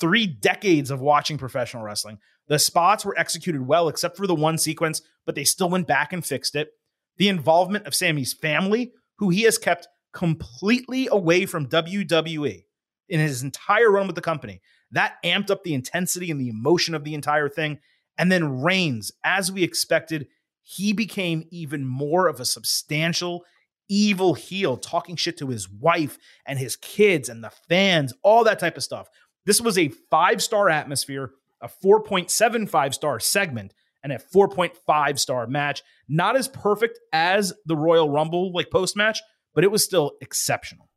three 0.01 0.27
decades 0.27 0.91
of 0.91 1.01
watching 1.01 1.37
professional 1.39 1.83
wrestling. 1.83 2.19
The 2.49 2.59
spots 2.59 3.05
were 3.05 3.19
executed 3.19 3.67
well, 3.67 3.89
except 3.89 4.17
for 4.17 4.27
the 4.27 4.35
one 4.35 4.59
sequence, 4.59 5.03
but 5.25 5.35
they 5.35 5.45
still 5.45 5.69
went 5.69 5.87
back 5.87 6.13
and 6.13 6.25
fixed 6.25 6.55
it. 6.55 6.71
The 7.17 7.29
involvement 7.29 7.87
of 7.87 7.95
Sami's 7.95 8.33
family, 8.33 8.93
who 9.19 9.31
he 9.31 9.43
has 9.43 9.59
kept 9.59 9.89
completely 10.13 11.09
away 11.11 11.47
from 11.47 11.69
WWE 11.69 12.65
in 13.09 13.21
his 13.21 13.43
entire 13.43 13.91
run 13.91 14.07
with 14.07 14.17
the 14.17 14.23
company, 14.23 14.61
that 14.93 15.23
amped 15.25 15.51
up 15.51 15.65
the 15.65 15.75
intensity 15.75 16.31
and 16.31 16.41
the 16.41 16.49
emotion 16.49 16.95
of 16.95 17.05
the 17.05 17.15
entire 17.15 17.49
thing. 17.49 17.79
And 18.19 18.31
then 18.31 18.63
Reigns, 18.63 19.13
as 19.25 19.51
we 19.51 19.63
expected, 19.63 20.29
he 20.63 20.93
became 20.93 21.47
even 21.51 21.85
more 21.85 22.29
of 22.29 22.41
a 22.41 22.45
substantial 22.45 23.45
evil 23.89 24.35
heel, 24.35 24.77
talking 24.77 25.17
shit 25.17 25.37
to 25.39 25.49
his 25.49 25.69
wife 25.69 26.19
and 26.45 26.59
his 26.59 26.77
kids 26.77 27.29
and 27.29 27.43
the 27.43 27.53
fans, 27.69 28.13
all 28.23 28.45
that 28.45 28.59
type 28.59 28.77
of 28.77 28.83
stuff. 28.83 29.09
This 29.45 29.61
was 29.61 29.79
a 29.79 29.93
five 30.11 30.43
star 30.43 30.69
atmosphere, 30.69 31.33
a 31.61 31.69
4.75 31.69 32.95
star 32.95 33.21
segment, 33.21 33.75
and 34.03 34.13
a 34.13 34.19
4.5 34.19 35.19
star 35.19 35.47
match. 35.47 35.83
Not 36.09 36.37
as 36.37 36.49
perfect 36.49 36.99
as 37.13 37.53
the 37.67 37.77
Royal 37.77 38.09
Rumble, 38.09 38.53
like 38.53 38.71
post 38.71 38.97
match, 38.97 39.21
but 39.55 39.65
it 39.65 39.71
was 39.71 39.83
still 39.83 40.13
exceptional. 40.21 40.89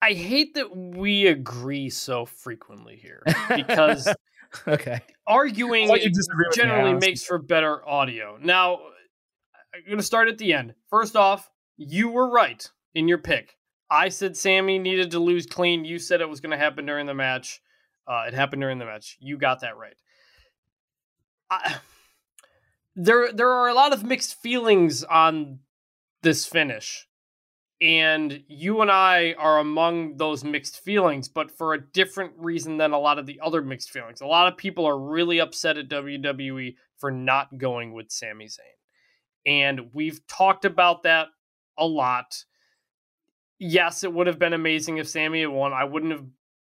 I 0.00 0.12
hate 0.12 0.54
that 0.54 0.76
we 0.76 1.26
agree 1.26 1.90
so 1.90 2.26
frequently 2.26 2.96
here 2.96 3.22
because 3.56 4.08
okay. 4.68 5.00
arguing 5.26 5.90
with 5.90 6.04
me, 6.04 6.12
generally 6.54 6.94
makes 6.94 7.24
for 7.24 7.38
better 7.38 7.86
audio. 7.88 8.38
Now, 8.40 8.78
I'm 9.74 9.84
going 9.84 9.96
to 9.96 10.04
start 10.04 10.28
at 10.28 10.38
the 10.38 10.52
end. 10.52 10.74
First 10.90 11.16
off, 11.16 11.50
you 11.76 12.10
were 12.10 12.30
right 12.30 12.70
in 12.94 13.08
your 13.08 13.18
pick. 13.18 13.56
I 13.90 14.08
said 14.08 14.36
Sami 14.36 14.78
needed 14.78 15.10
to 15.12 15.18
lose 15.18 15.46
clean. 15.46 15.84
You 15.84 15.98
said 15.98 16.20
it 16.20 16.28
was 16.28 16.40
going 16.40 16.50
to 16.50 16.56
happen 16.56 16.86
during 16.86 17.06
the 17.06 17.14
match. 17.14 17.60
Uh, 18.06 18.24
it 18.28 18.34
happened 18.34 18.62
during 18.62 18.78
the 18.78 18.84
match. 18.84 19.16
You 19.20 19.36
got 19.36 19.60
that 19.60 19.76
right. 19.76 19.96
I, 21.50 21.76
there, 22.96 23.32
there 23.32 23.50
are 23.50 23.68
a 23.68 23.74
lot 23.74 23.92
of 23.92 24.04
mixed 24.04 24.40
feelings 24.40 25.04
on 25.04 25.60
this 26.22 26.46
finish, 26.46 27.06
and 27.80 28.42
you 28.48 28.80
and 28.80 28.90
I 28.90 29.34
are 29.38 29.58
among 29.58 30.16
those 30.16 30.44
mixed 30.44 30.80
feelings, 30.80 31.28
but 31.28 31.50
for 31.50 31.74
a 31.74 31.80
different 31.80 32.32
reason 32.36 32.78
than 32.78 32.92
a 32.92 32.98
lot 32.98 33.18
of 33.18 33.26
the 33.26 33.40
other 33.42 33.62
mixed 33.62 33.90
feelings. 33.90 34.20
A 34.20 34.26
lot 34.26 34.50
of 34.50 34.56
people 34.56 34.86
are 34.86 34.98
really 34.98 35.40
upset 35.40 35.76
at 35.76 35.88
WWE 35.88 36.74
for 36.98 37.10
not 37.10 37.58
going 37.58 37.92
with 37.92 38.10
Sami 38.10 38.46
Zayn, 38.46 39.46
and 39.46 39.92
we've 39.92 40.26
talked 40.26 40.64
about 40.64 41.02
that 41.02 41.28
a 41.78 41.86
lot. 41.86 42.44
Yes, 43.58 44.04
it 44.04 44.12
would 44.12 44.26
have 44.26 44.38
been 44.38 44.52
amazing 44.52 44.98
if 44.98 45.08
Sami 45.08 45.40
had 45.40 45.50
won. 45.50 45.72
I 45.72 45.84
wouldn't 45.84 46.12
have 46.12 46.24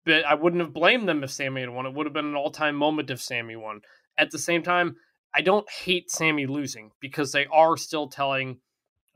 I 0.07 0.35
wouldn't 0.35 0.63
have 0.63 0.73
blamed 0.73 1.09
them 1.09 1.25
if 1.25 1.31
Sami 1.31 1.63
had 1.63 1.71
won. 1.71 1.87
It 1.87 1.95
would 1.95 2.07
have 2.07 2.13
been 2.13 2.27
an 2.27 2.37
all-time 2.37 2.77
moment 2.77 3.11
if 3.11 3.21
Sami 3.21 3.57
won. 3.57 3.81
At 4.17 4.31
the 4.31 4.39
same 4.39 4.63
time, 4.63 4.97
I 5.35 5.41
don't 5.43 5.69
hate 5.71 6.11
Sami 6.11 6.47
losing 6.47 6.93
because 7.01 7.33
they 7.33 7.47
are 7.47 7.77
still 7.77 8.09
telling 8.09 8.61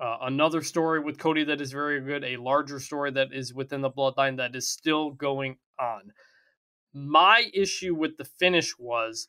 uh, 0.01 0.17
another 0.23 0.63
story 0.63 1.01
with 1.01 1.19
Cody 1.19 1.45
that 1.45 1.61
is 1.61 1.73
very 1.73 2.01
good, 2.01 2.25
a 2.25 2.37
larger 2.37 2.81
story 2.81 3.11
that 3.13 3.29
is 3.33 3.55
within 3.55 3.83
the 3.83 3.91
bloodline 3.91 4.39
that 4.39 4.57
is 4.57 4.69
still 4.69 5.11
going 5.11 5.57
on. 5.79 6.13
My 6.93 7.45
issue 7.55 7.95
with 7.95 8.17
the 8.17 8.25
finish 8.25 8.79
was 8.79 9.29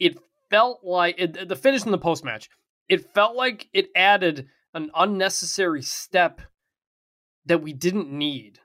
it 0.00 0.18
felt 0.50 0.80
like 0.82 1.14
it, 1.18 1.48
the 1.48 1.56
finish 1.56 1.84
in 1.84 1.92
the 1.92 1.98
post 1.98 2.24
match, 2.24 2.48
it 2.88 3.12
felt 3.14 3.36
like 3.36 3.68
it 3.72 3.88
added 3.94 4.48
an 4.72 4.90
unnecessary 4.94 5.82
step 5.82 6.40
that 7.46 7.62
we 7.62 7.72
didn't 7.72 8.10
need. 8.10 8.60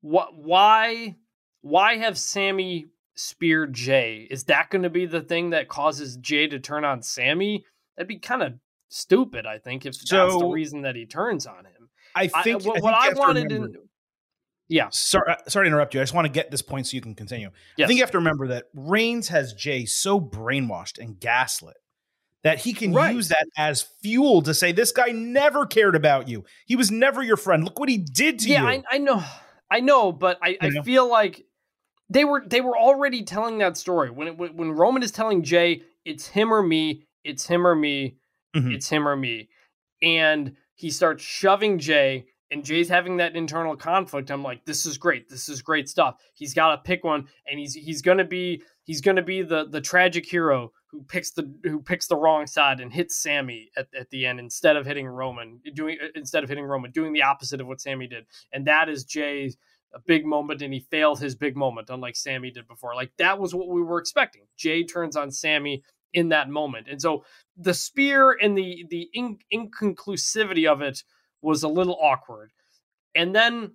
What 0.00 0.36
why 0.36 1.16
why 1.62 1.96
have 1.96 2.18
Sami 2.18 2.86
spear 3.14 3.66
Jey? 3.66 4.26
Is 4.30 4.44
that 4.44 4.70
going 4.70 4.82
to 4.82 4.90
be 4.90 5.06
the 5.06 5.20
thing 5.20 5.50
that 5.50 5.68
causes 5.68 6.16
Jey 6.16 6.46
to 6.48 6.58
turn 6.58 6.84
on 6.84 7.02
Sami? 7.02 7.64
That'd 7.96 8.08
be 8.08 8.18
kind 8.18 8.42
of 8.42 8.54
stupid, 8.88 9.44
I 9.46 9.58
think, 9.58 9.84
if 9.86 9.98
that's 9.98 10.08
the 10.38 10.46
reason 10.46 10.82
that 10.82 10.94
he 10.94 11.04
turns 11.06 11.46
on 11.46 11.64
him. 11.64 11.90
I 12.14 12.30
I, 12.32 12.42
think 12.42 12.64
what, 12.64 12.78
I, 12.78 12.80
what 12.80 12.94
I 12.94 12.98
you 12.98 13.08
have 13.08 13.14
to 13.14 13.20
wanted 13.20 13.52
remember- 13.52 13.66
in 13.66 13.88
yeah, 14.70 14.88
Sorry, 14.90 15.24
uh, 15.32 15.36
sorry 15.48 15.64
to 15.64 15.68
interrupt 15.68 15.94
you. 15.94 16.00
I 16.00 16.02
just 16.02 16.12
want 16.12 16.26
to 16.26 16.32
get 16.32 16.50
this 16.50 16.60
point 16.60 16.86
so 16.86 16.94
you 16.94 17.00
can 17.00 17.14
continue. 17.14 17.48
I 17.80 17.86
think 17.86 17.96
you 17.96 18.02
have 18.02 18.10
to 18.10 18.18
remember 18.18 18.48
that 18.48 18.64
Reigns 18.74 19.28
has 19.28 19.54
Jey 19.54 19.86
so 19.86 20.20
brainwashed 20.20 20.98
and 20.98 21.18
gaslit 21.18 21.78
that 22.44 22.58
he 22.58 22.74
can 22.74 22.92
Right. 22.92 23.14
use 23.14 23.28
that 23.28 23.46
as 23.56 23.80
fuel 24.02 24.42
to 24.42 24.52
say 24.52 24.72
this 24.72 24.92
guy 24.92 25.06
never 25.06 25.64
cared 25.64 25.96
about 25.96 26.28
you. 26.28 26.44
He 26.66 26.76
was 26.76 26.90
never 26.90 27.22
your 27.22 27.38
friend. 27.38 27.64
Look 27.64 27.78
what 27.80 27.88
he 27.88 27.96
did 27.96 28.40
to 28.40 28.48
yeah, 28.50 28.60
you. 28.60 28.68
Yeah, 28.68 28.82
I, 28.90 28.96
I 28.96 28.98
know, 28.98 29.24
I 29.70 29.80
know, 29.80 30.12
but 30.12 30.38
I, 30.42 30.56
I 30.60 30.68
know? 30.70 30.82
feel 30.82 31.08
like 31.08 31.44
they 32.10 32.24
were 32.24 32.42
they 32.46 32.60
were 32.60 32.76
already 32.76 33.22
telling 33.22 33.58
that 33.58 33.76
story 33.76 34.10
when 34.10 34.28
it, 34.28 34.38
when 34.38 34.72
Roman 34.72 35.02
is 35.02 35.12
telling 35.12 35.42
Jey, 35.42 35.82
it's 36.04 36.26
him 36.26 36.52
or 36.52 36.62
me, 36.62 37.06
it's 37.24 37.46
him 37.46 37.66
or 37.66 37.74
me, 37.74 38.16
Mhm. 38.56 38.74
it's 38.74 38.88
him 38.88 39.06
or 39.06 39.16
me, 39.16 39.48
and 40.02 40.56
he 40.74 40.90
starts 40.90 41.22
shoving 41.22 41.78
Jey. 41.78 42.26
And 42.50 42.64
Jey's 42.64 42.88
having 42.88 43.18
that 43.18 43.36
internal 43.36 43.76
conflict. 43.76 44.30
I'm 44.30 44.42
like, 44.42 44.64
this 44.64 44.86
is 44.86 44.96
great. 44.96 45.28
This 45.28 45.50
is 45.50 45.60
great 45.60 45.86
stuff. 45.86 46.14
He's 46.32 46.54
got 46.54 46.70
to 46.70 46.78
pick 46.78 47.04
one, 47.04 47.28
and 47.46 47.60
he's 47.60 47.74
he's 47.74 48.00
gonna 48.00 48.24
be 48.24 48.62
he's 48.84 49.02
gonna 49.02 49.20
be 49.22 49.42
the 49.42 49.66
the 49.66 49.82
tragic 49.82 50.24
hero 50.24 50.72
who 50.90 51.02
picks 51.02 51.30
the 51.30 51.50
who 51.64 51.80
picks 51.80 52.06
the 52.06 52.16
wrong 52.16 52.46
side 52.46 52.80
and 52.80 52.92
hits 52.92 53.16
Sami 53.22 53.70
at, 53.76 53.88
at 53.98 54.10
the 54.10 54.26
end 54.26 54.40
instead 54.40 54.76
of 54.76 54.86
hitting 54.86 55.06
Roman, 55.06 55.60
doing 55.74 55.98
uh, 56.02 56.08
instead 56.14 56.42
of 56.42 56.48
hitting 56.48 56.64
Roman, 56.64 56.90
doing 56.90 57.12
the 57.12 57.22
opposite 57.22 57.60
of 57.60 57.66
what 57.66 57.80
Sami 57.80 58.06
did. 58.06 58.26
And 58.52 58.66
that 58.66 58.88
is 58.88 59.04
Jey's 59.04 59.56
a 59.94 60.00
big 60.00 60.24
moment, 60.24 60.62
and 60.62 60.72
he 60.72 60.80
failed 60.80 61.20
his 61.20 61.34
big 61.34 61.56
moment, 61.56 61.90
unlike 61.90 62.16
Sami 62.16 62.50
did 62.50 62.66
before. 62.66 62.94
Like 62.94 63.12
that 63.18 63.38
was 63.38 63.54
what 63.54 63.68
we 63.68 63.82
were 63.82 63.98
expecting. 63.98 64.42
Jey 64.56 64.84
turns 64.84 65.16
on 65.16 65.30
Sami 65.30 65.82
in 66.14 66.30
that 66.30 66.48
moment, 66.48 66.88
and 66.88 67.00
so 67.00 67.24
the 67.56 67.74
spear 67.74 68.32
and 68.40 68.56
the 68.56 68.86
the 68.88 69.10
in, 69.12 69.38
inconclusivity 69.52 70.70
of 70.70 70.80
it 70.80 71.04
was 71.42 71.62
a 71.62 71.68
little 71.68 71.98
awkward. 72.00 72.52
And 73.14 73.34
then 73.34 73.72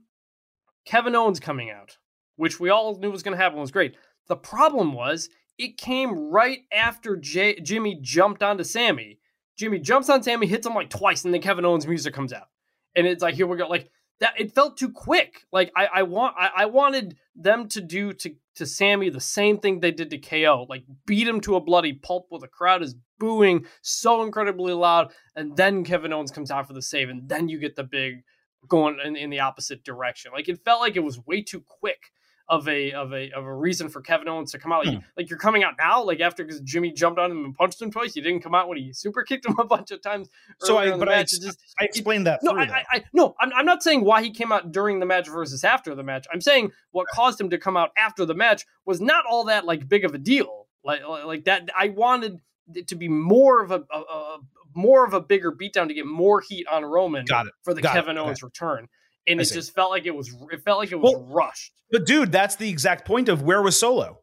Kevin 0.86 1.16
Owens 1.16 1.40
coming 1.40 1.70
out, 1.70 1.98
which 2.38 2.60
we 2.60 2.70
all 2.70 2.98
knew 2.98 3.12
was 3.12 3.24
going 3.24 3.38
to 3.38 3.44
happen, 3.44 3.60
was 3.60 3.72
great. 3.72 3.96
The 4.28 4.36
problem 4.36 4.94
was 4.94 5.30
it 5.58 5.78
came 5.78 6.32
right 6.32 6.60
after 6.72 7.16
Jey, 7.16 7.60
Jimmy 7.60 8.00
jumped 8.02 8.44
onto 8.44 8.64
Sami. 8.64 9.20
Jimmy 9.56 9.80
jumps 9.80 10.10
on 10.10 10.24
Sami, 10.24 10.48
hits 10.48 10.66
him 10.66 10.74
like 10.74 10.90
twice, 10.90 11.26
and 11.26 11.34
then 11.34 11.42
Kevin 11.42 11.66
Owens' 11.66 11.88
music 11.88 12.14
comes 12.14 12.34
out, 12.34 12.48
and 12.96 13.06
it's 13.06 13.22
like 13.22 13.36
here 13.36 13.46
we 13.46 13.58
go. 13.58 13.68
Like 13.68 13.90
that, 14.20 14.34
it 14.40 14.54
felt 14.54 14.78
too 14.78 14.90
quick. 14.90 15.46
Like 15.52 15.72
I, 15.76 15.88
I 15.96 16.04
want, 16.04 16.36
I, 16.38 16.50
I 16.56 16.66
wanted 16.66 17.18
them 17.36 17.68
to 17.70 17.82
do 17.82 18.14
to 18.14 18.36
to 18.56 18.66
Sami 18.66 19.10
the 19.10 19.20
same 19.20 19.60
thing 19.60 19.80
they 19.80 19.92
did 19.92 20.10
to 20.12 20.18
KO, 20.18 20.66
like 20.70 20.84
beat 21.06 21.28
him 21.28 21.40
to 21.42 21.56
a 21.56 21.62
bloody 21.62 21.94
pulp 21.94 22.28
where 22.30 22.40
the 22.40 22.48
crowd 22.48 22.82
is 22.84 22.96
booing 23.20 23.66
so 23.82 24.24
incredibly 24.24 24.74
loud, 24.74 25.12
and 25.36 25.56
then 25.56 25.84
Kevin 25.84 26.14
Owens 26.14 26.32
comes 26.32 26.52
out 26.52 26.68
for 26.68 26.74
the 26.74 26.82
save, 26.82 27.10
and 27.10 27.30
then 27.30 27.48
you 27.48 27.60
get 27.60 27.76
the 27.76 27.84
big 27.84 28.24
going 28.68 28.98
in, 29.04 29.16
in 29.16 29.30
the 29.30 29.40
opposite 29.40 29.84
direction. 29.84 30.32
Like 30.34 30.50
it 30.50 30.64
felt 30.66 30.82
like 30.82 30.96
it 30.96 31.04
was 31.04 31.26
way 31.26 31.42
too 31.42 31.64
quick 31.68 32.12
of 32.50 32.68
a 32.68 32.92
of 32.92 33.14
a 33.14 33.32
of 33.32 33.46
a 33.46 33.54
reason 33.56 33.88
for 33.88 34.02
Kevin 34.02 34.28
Owens 34.28 34.52
to 34.52 34.60
come 34.60 34.72
out. 34.74 34.86
Like, 34.86 35.00
like 35.18 35.30
you're 35.30 35.40
coming 35.40 35.64
out 35.64 35.76
now, 35.80 36.04
like 36.04 36.20
after 36.20 36.44
because 36.44 36.60
Jimmy 36.62 36.92
jumped 36.92 37.18
on 37.20 37.32
him 37.32 37.46
and 37.46 37.56
punched 37.56 37.82
him 37.82 37.90
twice. 37.90 38.16
You 38.16 38.22
didn't 38.22 38.42
come 38.44 38.54
out 38.54 38.68
when 38.68 38.78
he 38.78 38.92
super 38.92 39.24
kicked 39.24 39.46
him 39.46 39.56
a 39.58 39.64
bunch 39.66 39.92
of 39.92 40.02
times. 40.02 40.30
So 40.60 40.78
I- 40.78 40.82
earlier 40.82 40.94
in 40.94 41.00
the 41.00 41.06
but 41.06 41.14
I 41.16 41.20
ex- 41.20 41.40
just, 41.40 41.60
I 41.80 41.86
explained 41.86 42.28
that 42.28 42.42
no. 42.44 42.52
I, 42.52 42.64
I, 42.64 42.84
I, 42.92 43.04
no, 43.14 43.36
I'm, 43.40 43.52
I'm 43.54 43.66
not 43.66 43.82
saying 43.82 44.04
why 44.04 44.22
he 44.22 44.32
came 44.32 44.52
out 44.52 44.72
during 44.72 45.00
the 45.00 45.06
match 45.06 45.28
versus 45.30 45.64
after 45.64 45.96
the 45.96 46.04
match. 46.04 46.26
I'm 46.34 46.42
saying 46.42 46.72
what 46.92 47.08
caused 47.08 47.40
him 47.40 47.50
to 47.52 47.58
come 47.58 47.78
out 47.78 47.92
after 47.98 48.26
the 48.26 48.36
match 48.36 48.66
was 48.86 49.00
not 49.00 49.26
all 49.26 49.46
that 49.46 49.66
like 49.66 49.88
big 49.88 50.04
of 50.04 50.14
a 50.14 50.18
deal. 50.18 50.68
Like 50.84 51.08
like 51.08 51.24
like 51.26 51.44
that, 51.46 51.70
I 51.78 51.90
wanted 51.90 52.40
it 52.76 52.90
to 52.90 52.96
be 52.96 53.08
more 53.08 53.64
of 53.64 53.72
a, 53.72 53.84
a, 53.92 53.98
a 54.00 54.38
more 54.76 55.06
of 55.06 55.14
a 55.14 55.22
bigger 55.22 55.52
beatdown 55.52 55.88
to 55.88 55.94
get 55.94 56.06
more 56.06 56.42
heat 56.42 56.66
on 56.68 56.84
Roman 56.84 57.26
Got 57.26 57.48
it. 57.48 57.54
for 57.64 57.74
the 57.74 57.82
Got 57.82 57.92
it. 57.96 58.00
Kevin 58.00 58.18
Owens 58.18 58.42
return, 58.44 58.88
and 59.28 59.40
I 59.40 59.44
it 59.44 59.46
see. 59.46 59.56
just 59.56 59.74
felt 59.74 59.92
like 59.92 60.06
it 60.06 60.16
was 60.16 60.34
it 60.52 60.62
felt 60.64 60.80
like 60.80 60.92
it 60.92 60.96
was 61.00 61.14
Well, 61.14 61.24
rushed. 61.26 61.74
But 61.92 62.06
dude, 62.06 62.32
that's 62.32 62.56
the 62.56 62.70
exact 62.70 63.06
point 63.06 63.30
of 63.30 63.42
where 63.44 63.62
was 63.62 63.80
Solo? 63.80 64.20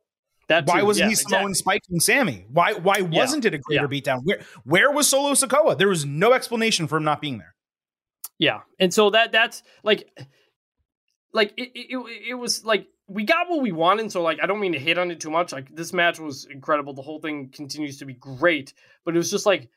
That 0.49 0.67
Why 0.67 0.81
too, 0.81 0.87
wasn't 0.87 1.05
yeah, 1.05 1.09
he 1.11 1.15
Samoan 1.15 1.51
exactly. 1.51 1.55
spiking 1.55 2.01
Sami? 2.01 2.47
Why 2.51 2.73
why 2.73 3.03
wasn't 3.03 3.45
it 3.45 3.55
a 3.55 3.59
greater 3.59 3.89
Yeah. 3.91 4.01
beatdown? 4.01 4.23
Where 4.25 4.41
where 4.65 4.91
was 4.91 5.09
Solo 5.09 5.33
Sikoa? 5.33 5.79
There 5.79 5.89
was 5.89 6.05
no 6.05 6.33
explanation 6.33 6.89
for 6.89 6.97
him 6.97 7.05
not 7.05 7.21
being 7.21 7.39
there. 7.39 7.55
Yeah, 8.39 8.61
and 8.79 8.93
so 8.93 9.11
that 9.11 9.33
that's 9.33 9.63
like, 9.85 10.09
like 11.33 11.53
it, 11.57 11.71
it, 11.75 12.31
it 12.31 12.35
was 12.35 12.65
like 12.65 12.87
we 13.07 13.25
got 13.25 13.49
what 13.49 13.61
we 13.63 13.71
wanted. 13.71 14.11
So 14.11 14.23
like, 14.23 14.39
I 14.43 14.47
don't 14.47 14.61
mean 14.61 14.73
to 14.73 14.79
hit 14.79 14.99
on 14.99 15.11
it 15.11 15.21
too 15.21 15.31
much. 15.31 15.53
Like 15.53 15.75
this 15.75 15.93
match 15.93 16.19
was 16.19 16.47
incredible. 16.51 16.95
The 16.95 17.03
whole 17.03 17.21
thing 17.21 17.51
continues 17.51 17.99
to 17.99 18.05
be 18.07 18.15
great, 18.15 18.73
but 19.05 19.15
it 19.15 19.19
was 19.19 19.31
just 19.31 19.47
like 19.47 19.69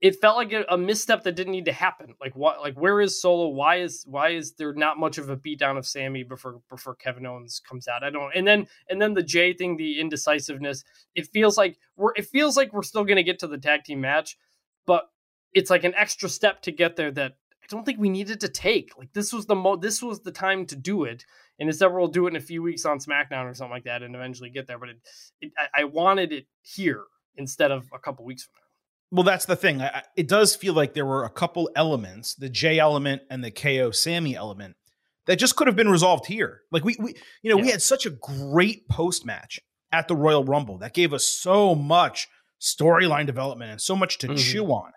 it 0.00 0.18
felt 0.18 0.36
like 0.36 0.52
a, 0.52 0.78
misstep 0.78 1.24
that 1.24 1.36
didn't 1.36 1.52
need 1.52 1.66
to 1.66 1.72
happen. 1.72 2.14
Like 2.20 2.34
what? 2.34 2.60
Like 2.60 2.74
where 2.74 3.00
is 3.00 3.20
Solo? 3.20 3.48
Why 3.48 3.76
is 3.76 4.04
why 4.06 4.30
is 4.30 4.54
there 4.54 4.72
not 4.72 4.98
much 4.98 5.18
of 5.18 5.28
a 5.28 5.36
beatdown 5.36 5.76
of 5.76 5.86
Sami 5.86 6.22
before 6.22 6.60
before 6.70 6.94
Kevin 6.94 7.26
Owens 7.26 7.60
comes 7.60 7.86
out? 7.86 8.02
I 8.02 8.10
don't. 8.10 8.34
And 8.34 8.46
then 8.46 8.66
and 8.88 9.00
then 9.00 9.12
the 9.12 9.22
Jey 9.22 9.52
thing, 9.52 9.76
the 9.76 10.00
indecisiveness. 10.00 10.84
It 11.14 11.26
feels 11.26 11.58
like 11.58 11.78
we're 11.96 12.12
it 12.16 12.26
feels 12.26 12.56
like 12.56 12.72
we're 12.72 12.82
still 12.82 13.04
gonna 13.04 13.22
get 13.22 13.40
to 13.40 13.46
the 13.46 13.58
tag 13.58 13.84
team 13.84 14.00
match, 14.00 14.38
but 14.86 15.10
it's 15.52 15.70
like 15.70 15.84
an 15.84 15.94
extra 15.94 16.28
step 16.30 16.62
to 16.62 16.72
get 16.72 16.96
there 16.96 17.10
that 17.10 17.36
I 17.62 17.66
don't 17.68 17.84
think 17.84 17.98
we 17.98 18.08
needed 18.08 18.40
to 18.40 18.48
take. 18.48 18.96
Like 18.96 19.12
this 19.12 19.34
was 19.34 19.44
the 19.44 19.54
mo 19.54 19.76
this 19.76 20.02
was 20.02 20.20
the 20.20 20.32
time 20.32 20.64
to 20.66 20.76
do 20.76 21.04
it. 21.04 21.26
And 21.58 21.68
instead 21.68 21.92
we'll 21.92 22.08
do 22.08 22.26
it 22.26 22.30
in 22.30 22.36
a 22.36 22.40
few 22.40 22.62
weeks 22.62 22.86
on 22.86 23.00
SmackDown 23.00 23.44
or 23.44 23.52
something 23.52 23.72
like 23.72 23.84
that 23.84 24.02
and 24.02 24.14
eventually 24.14 24.48
get 24.48 24.66
there. 24.66 24.78
But 24.78 24.88
it, 24.88 24.96
it 25.42 25.52
I, 25.58 25.82
I 25.82 25.84
wanted 25.84 26.32
it 26.32 26.46
here 26.62 27.04
instead 27.36 27.70
of 27.70 27.84
a 27.92 27.98
couple 27.98 28.24
weeks 28.24 28.44
from 28.44 28.54
now. 28.54 28.69
Well, 29.10 29.24
that's 29.24 29.44
the 29.44 29.56
thing. 29.56 29.82
I, 29.82 30.02
it 30.16 30.28
does 30.28 30.54
feel 30.54 30.74
like 30.74 30.94
there 30.94 31.06
were 31.06 31.24
a 31.24 31.30
couple 31.30 31.70
elements, 31.74 32.34
the 32.34 32.48
Jey 32.48 32.78
element 32.78 33.22
and 33.30 33.42
the 33.42 33.50
KO 33.50 33.90
Sami 33.90 34.36
element, 34.36 34.76
that 35.26 35.36
just 35.36 35.56
could 35.56 35.66
have 35.66 35.76
been 35.76 35.88
resolved 35.88 36.26
here. 36.26 36.62
Like 36.70 36.84
we, 36.84 36.96
we 36.98 37.14
you 37.42 37.50
know, 37.50 37.56
yeah. 37.58 37.62
we 37.62 37.70
had 37.70 37.82
such 37.82 38.06
a 38.06 38.10
great 38.10 38.88
post 38.88 39.26
match 39.26 39.60
at 39.92 40.08
the 40.08 40.16
Royal 40.16 40.44
Rumble 40.44 40.78
that 40.78 40.94
gave 40.94 41.12
us 41.12 41.24
so 41.24 41.74
much 41.74 42.28
storyline 42.60 43.26
development 43.26 43.70
and 43.70 43.80
so 43.80 43.96
much 43.96 44.18
to 44.18 44.28
mm-hmm. 44.28 44.36
chew 44.36 44.66
on. 44.66 44.92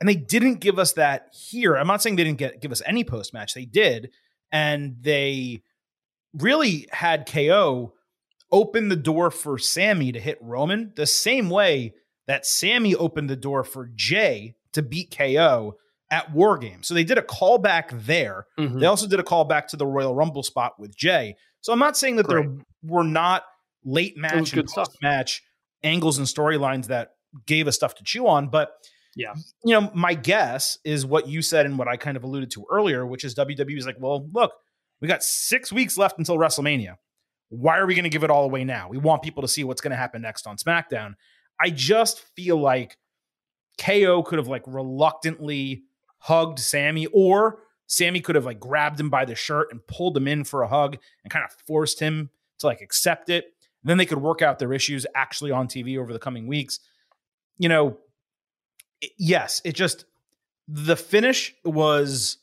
And 0.00 0.08
they 0.08 0.16
didn't 0.16 0.56
give 0.56 0.78
us 0.78 0.92
that 0.94 1.28
here. 1.32 1.74
I'm 1.74 1.86
not 1.86 2.02
saying 2.02 2.16
they 2.16 2.24
didn't 2.24 2.38
get 2.38 2.60
give 2.60 2.72
us 2.72 2.82
any 2.84 3.04
post 3.04 3.32
match. 3.32 3.54
They 3.54 3.64
did, 3.64 4.10
and 4.50 4.96
they 5.00 5.62
really 6.34 6.88
had 6.90 7.30
KO 7.30 7.94
open 8.50 8.88
the 8.88 8.96
door 8.96 9.30
for 9.30 9.58
Sami 9.58 10.12
to 10.12 10.20
hit 10.20 10.38
Roman 10.40 10.92
the 10.96 11.06
same 11.06 11.50
way 11.50 11.94
that 12.32 12.46
Sami 12.46 12.94
opened 12.94 13.28
the 13.28 13.36
door 13.36 13.62
for 13.62 13.90
Jey 13.94 14.54
to 14.72 14.80
beat 14.80 15.14
KO 15.14 15.76
at 16.10 16.32
War 16.32 16.56
Games. 16.56 16.88
So 16.88 16.94
they 16.94 17.04
did 17.04 17.18
a 17.18 17.22
callback 17.22 18.06
there. 18.06 18.46
Mm-hmm. 18.58 18.78
They 18.78 18.86
also 18.86 19.06
did 19.06 19.20
a 19.20 19.22
callback 19.22 19.66
to 19.66 19.76
the 19.76 19.86
Royal 19.86 20.14
Rumble 20.14 20.42
spot 20.42 20.72
with 20.78 20.96
Jey. 20.96 21.36
So 21.60 21.74
I'm 21.74 21.78
not 21.78 21.94
saying 21.94 22.16
that 22.16 22.24
Great. 22.24 22.46
there 22.46 22.56
were 22.82 23.04
not 23.04 23.44
late 23.84 24.16
match 24.16 24.54
and 24.54 24.66
post 24.66 24.96
match 25.02 25.42
angles 25.82 26.16
and 26.16 26.26
storylines 26.26 26.86
that 26.86 27.10
gave 27.44 27.68
us 27.68 27.74
stuff 27.74 27.96
to 27.96 28.02
chew 28.02 28.26
on, 28.26 28.48
but 28.48 28.70
yeah, 29.14 29.34
you 29.62 29.78
know, 29.78 29.90
my 29.94 30.14
guess 30.14 30.78
is 30.86 31.04
what 31.04 31.28
you 31.28 31.42
said 31.42 31.66
and 31.66 31.76
what 31.76 31.86
I 31.86 31.98
kind 31.98 32.16
of 32.16 32.24
alluded 32.24 32.50
to 32.52 32.64
earlier, 32.70 33.06
which 33.06 33.24
is 33.24 33.34
WWE 33.34 33.76
is 33.76 33.84
like, 33.84 33.96
well, 34.00 34.26
look, 34.32 34.52
we 35.02 35.08
got 35.08 35.22
six 35.22 35.70
weeks 35.70 35.98
left 35.98 36.18
until 36.18 36.38
WrestleMania. 36.38 36.94
Why 37.50 37.76
are 37.76 37.84
we 37.84 37.94
going 37.94 38.04
to 38.04 38.08
give 38.08 38.24
it 38.24 38.30
all 38.30 38.44
away 38.44 38.64
now? 38.64 38.88
We 38.88 38.96
want 38.96 39.20
people 39.20 39.42
to 39.42 39.48
see 39.48 39.64
what's 39.64 39.82
going 39.82 39.90
to 39.90 39.98
happen 39.98 40.22
next 40.22 40.46
on 40.46 40.56
SmackDown. 40.56 41.12
I 41.62 41.70
just 41.70 42.20
feel 42.34 42.56
like 42.56 42.96
KO 43.78 44.22
could 44.22 44.38
have 44.38 44.48
like 44.48 44.64
reluctantly 44.66 45.84
hugged 46.18 46.58
Sami, 46.58 47.06
or 47.06 47.60
Sami 47.86 48.20
could 48.20 48.34
have 48.34 48.44
like 48.44 48.58
grabbed 48.58 48.98
him 48.98 49.10
by 49.10 49.24
the 49.24 49.34
shirt 49.34 49.68
and 49.70 49.86
pulled 49.86 50.16
him 50.16 50.26
in 50.26 50.44
for 50.44 50.62
a 50.62 50.68
hug 50.68 50.98
and 51.22 51.32
kind 51.32 51.44
of 51.44 51.52
forced 51.66 52.00
him 52.00 52.30
to 52.58 52.66
like 52.66 52.80
accept 52.80 53.30
it. 53.30 53.44
And 53.82 53.90
then 53.90 53.98
they 53.98 54.06
could 54.06 54.20
work 54.20 54.42
out 54.42 54.58
their 54.58 54.72
issues 54.72 55.06
actually 55.14 55.50
on 55.50 55.68
TV 55.68 55.98
over 55.98 56.12
the 56.12 56.18
coming 56.18 56.46
weeks. 56.46 56.80
You 57.58 57.68
know, 57.68 57.98
it, 59.00 59.12
yes, 59.18 59.60
it 59.64 59.74
just 59.74 60.04
the 60.66 60.96
finish 60.96 61.54
was 61.64 62.38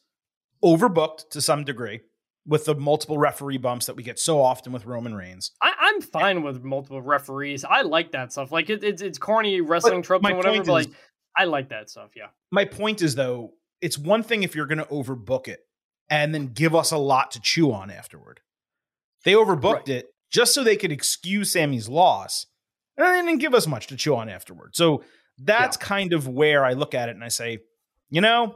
overbooked 0.64 1.30
to 1.32 1.42
some 1.42 1.64
degree 1.64 2.02
with 2.46 2.66
the 2.66 2.76
multiple 2.76 3.18
referee 3.18 3.58
bumps 3.58 3.86
that 3.86 3.96
we 3.96 4.04
get 4.04 4.20
so 4.20 4.42
often 4.42 4.72
with 4.72 4.86
Roman 4.86 5.14
Reigns. 5.14 5.52
Am 6.00 6.08
fine 6.08 6.44
with 6.44 6.64
multiple 6.64 7.02
referees. 7.02 7.64
I 7.64 7.82
like 7.82 8.12
that 8.12 8.32
stuff. 8.32 8.52
Like 8.52 8.70
it, 8.70 8.84
it's 8.84 9.02
it's 9.02 9.18
corny 9.18 9.62
wrestling 9.62 10.02
tropes 10.02 10.26
and 10.28 10.38
whatever, 10.38 10.64
but 10.64 10.72
like 10.72 10.90
I 11.38 11.46
like 11.46 11.70
that 11.70 11.90
stuff. 11.90 12.12
Yeah. 12.16 12.28
My 12.52 12.66
point 12.66 13.02
is 13.02 13.16
though, 13.16 13.54
it's 13.82 13.98
one 13.98 14.24
thing 14.24 14.44
if 14.44 14.56
you're 14.56 14.66
going 14.66 14.80
to 14.80 14.86
overbook 14.86 15.48
it 15.48 15.62
and 16.10 16.34
then 16.34 16.48
give 16.48 16.76
us 16.76 16.92
a 16.92 16.98
lot 16.98 17.32
to 17.32 17.42
chew 17.42 17.72
on 17.72 17.90
afterward. 17.90 18.42
They 19.26 19.34
overbooked 19.34 19.74
right. 19.74 19.90
it 19.90 20.08
just 20.32 20.54
so 20.54 20.64
they 20.64 20.76
could 20.76 20.92
excuse 20.92 21.52
Sami's 21.52 21.90
loss, 21.90 22.46
and 22.98 23.06
they 23.06 23.22
didn't 23.22 23.42
give 23.42 23.54
us 23.54 23.68
much 23.68 23.88
to 23.88 23.96
chew 23.96 24.16
on 24.16 24.30
afterward. 24.30 24.76
So 24.76 25.04
that's 25.38 25.78
yeah. 25.80 25.88
kind 25.88 26.14
of 26.14 26.28
where 26.28 26.66
I 26.66 26.74
look 26.74 26.94
at 26.94 27.10
it 27.10 27.16
and 27.16 27.24
I 27.24 27.30
say, 27.30 27.60
you 28.10 28.22
know, 28.22 28.56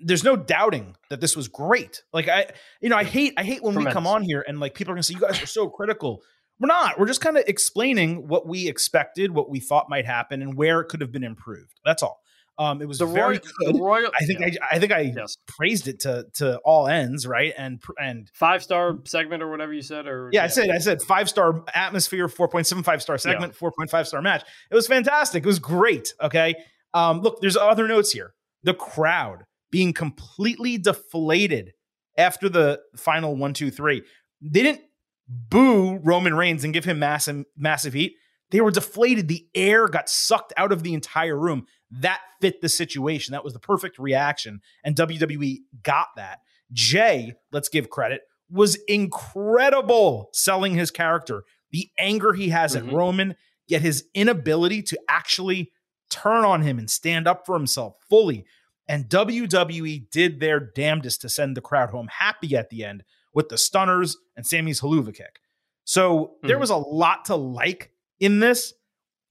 there's 0.00 0.24
no 0.24 0.36
doubting 0.36 0.96
that 1.10 1.20
this 1.20 1.36
was 1.36 1.48
great. 1.48 2.02
Like 2.12 2.28
I, 2.28 2.46
you 2.80 2.88
know, 2.88 2.96
I 2.96 3.04
hate 3.04 3.34
I 3.36 3.42
hate 3.42 3.62
when 3.62 3.74
Tremendous. 3.74 3.92
we 3.92 3.94
come 3.94 4.06
on 4.06 4.22
here 4.22 4.44
and 4.46 4.60
like 4.60 4.74
people 4.74 4.92
are 4.92 4.94
gonna 4.94 5.02
say 5.02 5.14
you 5.14 5.20
guys 5.20 5.42
are 5.42 5.46
so 5.46 5.68
critical. 5.68 6.22
We're 6.60 6.68
not. 6.68 6.98
We're 6.98 7.06
just 7.06 7.20
kind 7.20 7.36
of 7.36 7.44
explaining 7.46 8.28
what 8.28 8.46
we 8.46 8.68
expected, 8.68 9.32
what 9.32 9.50
we 9.50 9.60
thought 9.60 9.88
might 9.88 10.06
happen, 10.06 10.40
and 10.40 10.56
where 10.56 10.80
it 10.80 10.88
could 10.88 11.00
have 11.00 11.12
been 11.12 11.24
improved. 11.24 11.80
That's 11.84 12.02
all. 12.02 12.20
Um, 12.56 12.80
it 12.80 12.86
was 12.86 12.98
the 12.98 13.06
very 13.06 13.40
Royal, 13.40 13.72
good. 13.72 13.80
Royal, 13.80 14.10
I 14.20 14.24
think 14.24 14.38
yeah. 14.40 14.64
I, 14.70 14.76
I 14.76 14.78
think 14.78 14.92
I 14.92 15.12
yes. 15.16 15.36
praised 15.48 15.88
it 15.88 16.00
to 16.00 16.26
to 16.34 16.58
all 16.58 16.86
ends, 16.86 17.26
right? 17.26 17.52
And 17.58 17.82
and 17.98 18.30
five 18.32 18.62
star 18.62 18.98
segment 19.04 19.42
or 19.42 19.50
whatever 19.50 19.72
you 19.72 19.82
said, 19.82 20.06
or 20.06 20.30
yeah, 20.32 20.42
yeah. 20.42 20.44
I 20.44 20.48
said 20.48 20.70
I 20.70 20.78
said 20.78 21.02
five 21.02 21.28
star 21.28 21.64
atmosphere, 21.74 22.28
four 22.28 22.48
point 22.48 22.68
seven 22.68 22.84
five 22.84 23.02
star 23.02 23.18
segment, 23.18 23.54
yeah. 23.54 23.58
four 23.58 23.72
point 23.76 23.90
five 23.90 24.06
star 24.06 24.22
match. 24.22 24.44
It 24.70 24.74
was 24.74 24.86
fantastic. 24.86 25.42
It 25.42 25.46
was 25.46 25.58
great. 25.58 26.14
Okay. 26.22 26.54
Um, 26.92 27.22
look, 27.22 27.40
there's 27.40 27.56
other 27.56 27.88
notes 27.88 28.12
here. 28.12 28.34
The 28.62 28.74
crowd 28.74 29.46
being 29.72 29.92
completely 29.92 30.78
deflated 30.78 31.72
after 32.16 32.48
the 32.48 32.80
final 32.96 33.34
one, 33.34 33.52
two, 33.52 33.72
three. 33.72 34.04
They 34.40 34.62
didn't 34.62 34.82
boo 35.28 35.96
Roman 35.96 36.34
Reigns 36.34 36.64
and 36.64 36.74
give 36.74 36.84
him 36.84 36.98
massive, 36.98 37.44
massive 37.56 37.92
heat. 37.92 38.16
They 38.50 38.60
were 38.60 38.70
deflated. 38.70 39.28
The 39.28 39.46
air 39.54 39.88
got 39.88 40.08
sucked 40.08 40.52
out 40.56 40.72
of 40.72 40.82
the 40.82 40.94
entire 40.94 41.38
room. 41.38 41.66
That 41.90 42.20
fit 42.40 42.60
the 42.60 42.68
situation. 42.68 43.32
That 43.32 43.44
was 43.44 43.52
the 43.52 43.58
perfect 43.58 43.98
reaction. 43.98 44.60
And 44.84 44.94
WWE 44.96 45.58
got 45.82 46.08
that. 46.16 46.40
Jey, 46.72 47.34
let's 47.52 47.68
give 47.68 47.90
credit, 47.90 48.22
was 48.50 48.76
incredible 48.88 50.30
selling 50.32 50.74
his 50.74 50.90
character. 50.90 51.44
The 51.72 51.90
anger 51.98 52.32
he 52.32 52.50
has 52.50 52.76
mm-hmm. 52.76 52.88
at 52.88 52.94
Roman, 52.94 53.36
yet 53.66 53.82
his 53.82 54.04
inability 54.14 54.82
to 54.82 55.00
actually 55.08 55.72
turn 56.10 56.44
on 56.44 56.62
him 56.62 56.78
and 56.78 56.88
stand 56.88 57.26
up 57.26 57.46
for 57.46 57.54
himself 57.56 57.96
fully 58.08 58.44
and 58.88 59.08
WWE 59.08 60.10
did 60.10 60.40
their 60.40 60.60
damnedest 60.60 61.22
to 61.22 61.28
send 61.28 61.56
the 61.56 61.60
crowd 61.60 61.90
home 61.90 62.08
happy 62.10 62.54
at 62.56 62.70
the 62.70 62.84
end 62.84 63.04
with 63.34 63.48
the 63.48 63.58
stunners 63.58 64.16
and 64.36 64.46
Sami's 64.46 64.80
Helluva 64.80 65.14
kick. 65.14 65.40
So 65.84 66.18
mm-hmm. 66.18 66.48
there 66.48 66.58
was 66.58 66.70
a 66.70 66.76
lot 66.76 67.26
to 67.26 67.36
like 67.36 67.90
in 68.20 68.40
this. 68.40 68.72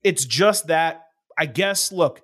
It's 0.03 0.25
just 0.25 0.67
that 0.67 1.03
I 1.37 1.45
guess 1.45 1.91
look, 1.91 2.21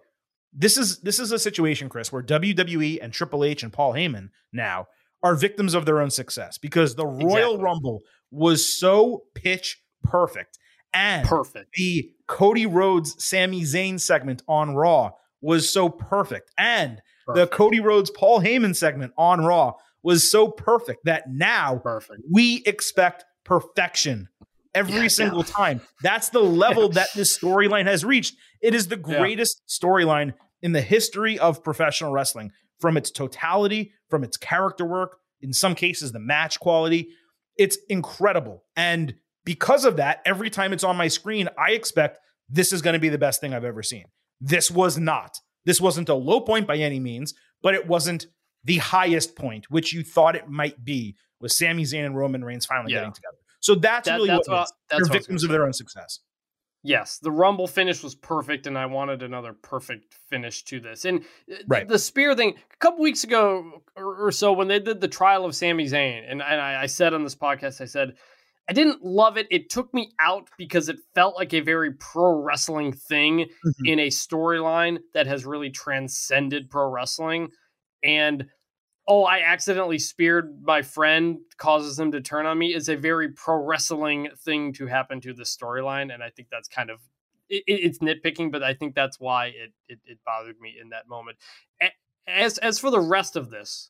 this 0.53 0.77
is 0.77 0.99
this 0.99 1.19
is 1.19 1.31
a 1.31 1.39
situation, 1.39 1.89
Chris, 1.89 2.11
where 2.11 2.23
WWE 2.23 2.99
and 3.01 3.13
Triple 3.13 3.43
H 3.43 3.63
and 3.63 3.73
Paul 3.73 3.93
Heyman 3.93 4.29
now 4.51 4.87
are 5.23 5.35
victims 5.35 5.73
of 5.73 5.85
their 5.85 6.01
own 6.01 6.11
success 6.11 6.57
because 6.57 6.95
the 6.95 7.05
Royal 7.05 7.53
exactly. 7.53 7.63
Rumble 7.63 8.01
was 8.31 8.79
so 8.79 9.23
pitch 9.35 9.81
perfect. 10.03 10.57
And 10.93 11.27
perfect. 11.27 11.73
The 11.73 12.11
Cody 12.27 12.65
Rhodes 12.65 13.23
Sami 13.23 13.61
Zayn 13.61 13.99
segment 13.99 14.41
on 14.47 14.75
Raw 14.75 15.11
was 15.41 15.71
so 15.71 15.89
perfect. 15.89 16.51
And 16.57 17.01
Perfect. 17.29 17.51
The 17.51 17.55
Cody 17.55 17.79
Rhodes 17.79 18.09
Paul 18.09 18.41
Heyman 18.41 18.75
segment 18.75 19.13
on 19.17 19.41
Raw 19.41 19.73
was 20.03 20.29
so 20.29 20.47
perfect 20.47 21.05
that 21.05 21.25
now 21.29 21.77
perfect. 21.77 22.21
we 22.31 22.63
expect 22.65 23.25
perfection 23.43 24.29
every 24.73 25.03
yeah, 25.03 25.07
single 25.07 25.39
yeah. 25.39 25.53
time. 25.53 25.81
That's 26.01 26.29
the 26.29 26.39
level 26.39 26.83
yeah. 26.83 26.93
that 26.95 27.09
this 27.15 27.37
storyline 27.37 27.85
has 27.85 28.05
reached. 28.05 28.35
It 28.61 28.73
is 28.73 28.87
the 28.87 28.97
greatest 28.97 29.61
storyline 29.67 30.33
in 30.61 30.73
the 30.73 30.81
history 30.81 31.39
of 31.39 31.63
professional 31.63 32.11
wrestling 32.11 32.51
from 32.79 32.97
its 32.97 33.11
totality, 33.11 33.91
from 34.09 34.23
its 34.23 34.37
character 34.37 34.85
work, 34.85 35.17
in 35.41 35.53
some 35.53 35.75
cases, 35.75 36.11
the 36.11 36.19
match 36.19 36.59
quality. 36.59 37.09
It's 37.57 37.77
incredible. 37.89 38.63
And 38.75 39.15
because 39.45 39.85
of 39.85 39.97
that, 39.97 40.21
every 40.25 40.49
time 40.49 40.73
it's 40.73 40.83
on 40.83 40.95
my 40.95 41.07
screen, 41.07 41.49
I 41.57 41.71
expect 41.71 42.19
this 42.49 42.73
is 42.73 42.81
going 42.81 42.93
to 42.93 42.99
be 42.99 43.09
the 43.09 43.17
best 43.17 43.41
thing 43.41 43.53
I've 43.53 43.65
ever 43.65 43.83
seen. 43.83 44.05
This 44.41 44.71
was 44.71 44.97
not. 44.97 45.37
This 45.65 45.81
wasn't 45.81 46.09
a 46.09 46.13
low 46.13 46.41
point 46.41 46.67
by 46.67 46.77
any 46.77 46.99
means, 46.99 47.33
but 47.61 47.73
it 47.73 47.87
wasn't 47.87 48.27
the 48.63 48.77
highest 48.77 49.35
point, 49.35 49.69
which 49.69 49.93
you 49.93 50.03
thought 50.03 50.35
it 50.35 50.47
might 50.47 50.83
be 50.83 51.15
with 51.39 51.51
Sami 51.51 51.83
Zayn 51.83 52.05
and 52.05 52.17
Roman 52.17 52.43
Reigns 52.43 52.65
finally 52.65 52.93
yeah. 52.93 52.99
getting 52.99 53.13
together. 53.13 53.37
So 53.61 53.75
that's 53.75 54.07
that, 54.07 54.15
really 54.15 54.27
that's 54.27 54.47
what, 54.47 54.57
what 54.57 54.71
they're 54.89 55.05
victims 55.05 55.43
of 55.43 55.49
their 55.49 55.65
own 55.65 55.73
success. 55.73 56.19
Yes, 56.81 57.19
the 57.21 57.31
Rumble 57.31 57.67
finish 57.67 58.01
was 58.01 58.15
perfect, 58.15 58.65
and 58.65 58.77
I 58.77 58.85
wanted 58.85 59.21
another 59.21 59.51
perfect 59.51 60.15
finish 60.29 60.63
to 60.65 60.79
this. 60.79 61.03
And 61.03 61.25
uh, 61.51 61.55
right. 61.67 61.85
the 61.85 61.99
spear 61.99 62.35
thing, 62.35 62.51
a 62.51 62.77
couple 62.77 63.01
weeks 63.01 63.25
ago 63.25 63.81
or, 63.97 64.31
so, 64.31 64.53
when 64.53 64.69
they 64.69 64.79
did 64.79 65.01
the 65.01 65.09
trial 65.09 65.43
of 65.43 65.55
Sami 65.55 65.87
Zayn, 65.87 66.23
and, 66.29 66.41
and 66.41 66.61
I, 66.61 66.83
I 66.83 66.85
said 66.85 67.13
on 67.13 67.23
this 67.23 67.35
podcast, 67.35 67.81
I 67.81 67.85
said 67.85 68.13
I 68.69 68.73
didn't 68.73 69.03
love 69.03 69.35
it. 69.35 69.47
It 69.49 69.69
took 69.69 69.93
me 69.93 70.11
out 70.21 70.47
because 70.57 70.87
it 70.87 70.97
felt 71.15 71.35
like 71.35 71.53
a 71.53 71.59
very 71.59 71.91
pro 71.91 72.41
wrestling 72.41 72.93
thing 72.93 73.39
mm-hmm. 73.39 73.85
in 73.85 73.99
a 73.99 74.07
storyline 74.07 74.99
that 75.13 75.27
has 75.27 75.45
really 75.45 75.71
transcended 75.71 76.69
pro 76.69 76.87
wrestling. 76.87 77.49
And 78.03 78.47
oh, 79.07 79.23
I 79.23 79.39
accidentally 79.39 79.97
speared 79.97 80.61
my 80.63 80.83
friend, 80.83 81.39
causes 81.57 81.99
him 81.99 82.11
to 82.11 82.21
turn 82.21 82.45
on 82.45 82.57
me 82.57 82.75
is 82.75 82.89
a 82.89 82.95
very 82.95 83.29
pro 83.29 83.55
wrestling 83.55 84.29
thing 84.37 84.71
to 84.73 84.85
happen 84.85 85.19
to 85.21 85.33
the 85.33 85.43
storyline. 85.43 86.13
And 86.13 86.21
I 86.21 86.29
think 86.29 86.49
that's 86.51 86.67
kind 86.67 86.89
of 86.91 86.99
it, 87.49 87.63
it's 87.65 87.99
nitpicking, 87.99 88.51
but 88.51 88.63
I 88.63 88.73
think 88.73 88.95
that's 88.95 89.19
why 89.19 89.47
it, 89.47 89.73
it, 89.87 89.99
it 90.05 90.19
bothered 90.25 90.59
me 90.61 90.75
in 90.79 90.89
that 90.89 91.07
moment. 91.07 91.37
As 92.27 92.59
as 92.59 92.77
for 92.77 92.91
the 92.91 92.99
rest 92.99 93.35
of 93.35 93.49
this, 93.49 93.89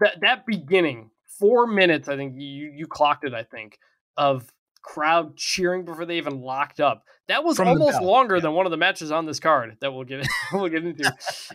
that 0.00 0.20
that 0.22 0.44
beginning 0.44 1.10
four 1.26 1.66
minutes, 1.66 2.08
I 2.08 2.16
think 2.16 2.34
you 2.36 2.72
you 2.74 2.86
clocked 2.86 3.24
it. 3.24 3.32
I 3.34 3.44
think 3.44 3.78
of 4.16 4.52
crowd 4.82 5.36
cheering 5.36 5.84
before 5.84 6.06
they 6.06 6.16
even 6.16 6.40
locked 6.40 6.80
up. 6.80 7.04
That 7.28 7.44
was 7.44 7.56
From 7.56 7.68
almost 7.68 8.00
longer 8.00 8.36
yeah. 8.36 8.42
than 8.42 8.52
one 8.52 8.66
of 8.66 8.70
the 8.70 8.76
matches 8.76 9.12
on 9.12 9.26
this 9.26 9.38
card 9.40 9.76
that 9.80 9.92
we'll 9.92 10.04
get 10.04 10.26
we'll 10.52 10.68
get 10.68 10.84
into. 10.84 11.12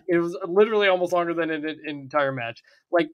it 0.08 0.18
was 0.18 0.38
literally 0.48 0.88
almost 0.88 1.14
longer 1.14 1.34
than 1.34 1.50
an, 1.50 1.68
an 1.68 1.80
entire 1.86 2.32
match. 2.32 2.62
Like 2.92 3.10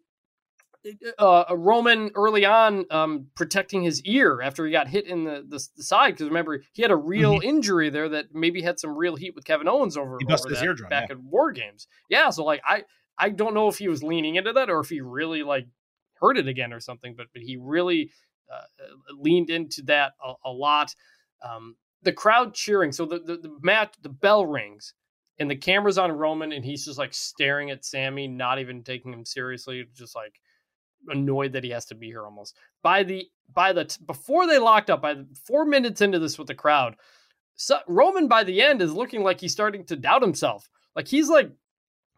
uh, 1.18 1.44
Roman 1.52 2.12
early 2.16 2.46
on 2.46 2.86
um, 2.90 3.28
protecting 3.36 3.84
his 3.84 4.02
ear 4.04 4.42
after 4.42 4.66
he 4.66 4.72
got 4.72 4.88
hit 4.88 5.08
in 5.08 5.26
the, 5.26 5.46
the, 5.48 5.60
the 5.76 5.84
side 5.84 6.14
because 6.14 6.28
remember 6.28 6.64
he 6.74 6.82
had 6.82 6.92
a 6.92 6.96
real 6.96 7.36
mm-hmm. 7.36 7.50
injury 7.50 7.90
there 7.90 8.10
that 8.10 8.28
maybe 8.34 8.62
had 8.62 8.80
some 8.80 8.96
real 8.96 9.16
heat 9.16 9.36
with 9.36 9.46
Kevin 9.46 9.68
Owens 9.68 9.98
over, 9.98 10.18
he 10.20 10.26
busted 10.26 10.52
his 10.52 10.64
eardrum, 10.64 10.90
back 10.90 11.10
yeah. 11.10 11.16
at 11.16 11.22
War 11.22 11.52
Games. 11.52 11.88
Yeah, 12.10 12.30
so 12.30 12.44
like 12.44 12.62
I 12.66 12.84
I 13.18 13.30
don't 13.30 13.54
know 13.54 13.68
if 13.68 13.78
he 13.78 13.90
was 13.90 14.04
leaning 14.04 14.36
into 14.36 14.54
that 14.54 14.70
or 14.70 14.80
if 14.80 14.90
he 14.90 15.02
really 15.02 15.44
like 15.44 15.68
hurt 16.22 16.38
it 16.38 16.48
again 16.48 16.72
or 16.72 16.80
something, 16.80 17.14
but 17.16 17.28
but 17.34 17.42
he 17.42 17.58
really 17.58 18.04
uh, 18.04 18.06
leaned 19.18 19.50
into 19.50 19.82
that 19.84 20.14
a, 20.24 20.34
a 20.46 20.52
lot. 20.52 20.94
Um, 21.44 21.76
the 22.04 22.14
crowd 22.14 22.54
cheering. 22.54 22.92
So 22.92 23.06
the, 23.06 23.20
the 23.20 23.38
the 23.38 23.58
match, 23.62 23.94
the 24.02 24.10
bell 24.10 24.46
rings, 24.46 24.94
and 25.38 25.50
the 25.50 25.56
camera's 25.56 25.98
on 25.98 26.12
Roman, 26.12 26.52
and 26.52 26.64
he's 26.64 26.86
just 26.86 26.98
like 27.00 27.14
staring 27.14 27.72
at 27.72 27.86
Sami, 27.86 28.28
not 28.28 28.60
even 28.60 28.84
taking 28.84 29.14
him 29.14 29.26
seriously, 29.26 29.86
just 29.96 30.16
like 30.16 30.40
annoyed 31.08 31.54
that 31.54 31.64
he 31.64 31.70
has 31.72 31.86
to 31.88 31.96
be 31.96 32.08
here 32.08 32.24
almost. 32.24 32.56
By 32.84 33.04
the 33.04 33.26
by 33.54 33.74
the 33.74 33.98
before 34.06 34.48
they 34.48 34.60
locked 34.60 34.90
up, 34.90 35.02
by 35.02 35.16
the, 35.16 35.28
four 35.46 35.66
minutes 35.66 36.02
into 36.02 36.20
this 36.20 36.38
with 36.38 36.48
the 36.48 36.56
crowd, 36.56 36.96
so, 37.56 37.80
Roman 37.88 38.28
by 38.28 38.44
the 38.46 38.62
end 38.62 38.82
is 38.82 38.94
looking 38.94 39.22
like 39.24 39.42
he's 39.42 39.52
starting 39.52 39.84
to 39.86 39.96
doubt 39.96 40.22
himself. 40.22 40.70
Like 40.96 41.08
he's 41.08 41.30
like 41.30 41.52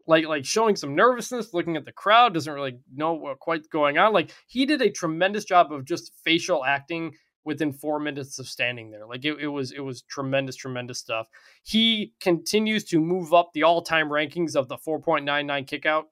like 0.07 0.25
like 0.25 0.45
showing 0.45 0.75
some 0.75 0.95
nervousness, 0.95 1.53
looking 1.53 1.77
at 1.77 1.85
the 1.85 1.91
crowd, 1.91 2.33
doesn't 2.33 2.53
really 2.53 2.79
know 2.93 3.13
what 3.13 3.39
quite 3.39 3.69
going 3.69 3.97
on. 3.97 4.13
Like 4.13 4.31
he 4.47 4.65
did 4.65 4.81
a 4.81 4.89
tremendous 4.89 5.45
job 5.45 5.71
of 5.71 5.85
just 5.85 6.13
facial 6.23 6.63
acting 6.65 7.13
within 7.43 7.73
four 7.73 7.99
minutes 7.99 8.39
of 8.39 8.47
standing 8.47 8.91
there. 8.91 9.05
Like 9.05 9.25
it, 9.25 9.37
it 9.39 9.47
was 9.47 9.71
it 9.71 9.79
was 9.79 10.03
tremendous, 10.03 10.55
tremendous 10.55 10.99
stuff. 10.99 11.27
He 11.63 12.13
continues 12.19 12.83
to 12.85 12.99
move 12.99 13.33
up 13.33 13.51
the 13.53 13.63
all-time 13.63 14.09
rankings 14.09 14.55
of 14.55 14.67
the 14.67 14.77
4.99 14.77 15.67
kickout. 15.67 16.07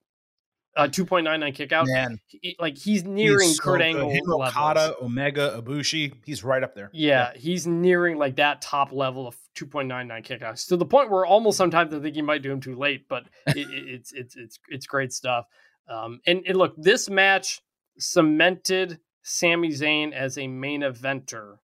Uh, 0.76 0.88
2.99 0.88 1.56
kickout. 1.56 1.88
Man, 1.88 2.20
he, 2.28 2.56
like 2.60 2.78
he's 2.78 3.04
nearing 3.04 3.50
he's 3.50 3.60
Kurt 3.60 3.82
so 3.82 3.86
Angle 3.86 4.10
Him, 4.12 4.32
Okada, 4.32 4.96
Omega, 5.02 5.62
Ibushi. 5.62 6.14
He's 6.24 6.44
right 6.44 6.64
up 6.64 6.76
there. 6.76 6.90
Yeah, 6.94 7.32
yeah, 7.34 7.40
he's 7.40 7.68
nearing 7.68 8.18
like 8.18 8.36
that 8.38 8.62
top 8.62 8.92
level 8.92 9.28
of 9.28 9.36
2.99 9.56 10.26
kickouts 10.26 10.68
to 10.68 10.78
the 10.78 10.86
point 10.86 11.10
where 11.10 11.26
almost 11.26 11.58
sometimes 11.58 11.94
I 11.94 12.00
think 12.00 12.16
he 12.16 12.22
might 12.22 12.44
do 12.44 12.52
him 12.52 12.62
too 12.62 12.76
late. 12.76 13.10
But 13.10 13.24
it, 13.48 13.68
it's 13.70 14.14
it's 14.14 14.36
it's 14.38 14.60
it's 14.70 14.86
great 14.86 15.12
stuff. 15.12 15.48
Um, 15.90 16.22
and, 16.28 16.44
and 16.48 16.56
look, 16.56 16.76
this 16.78 17.10
match 17.10 17.62
cemented 17.98 19.00
Sami 19.24 19.70
Zayn 19.70 20.14
as 20.14 20.38
a 20.38 20.48
main 20.48 20.82
eventer 20.82 21.58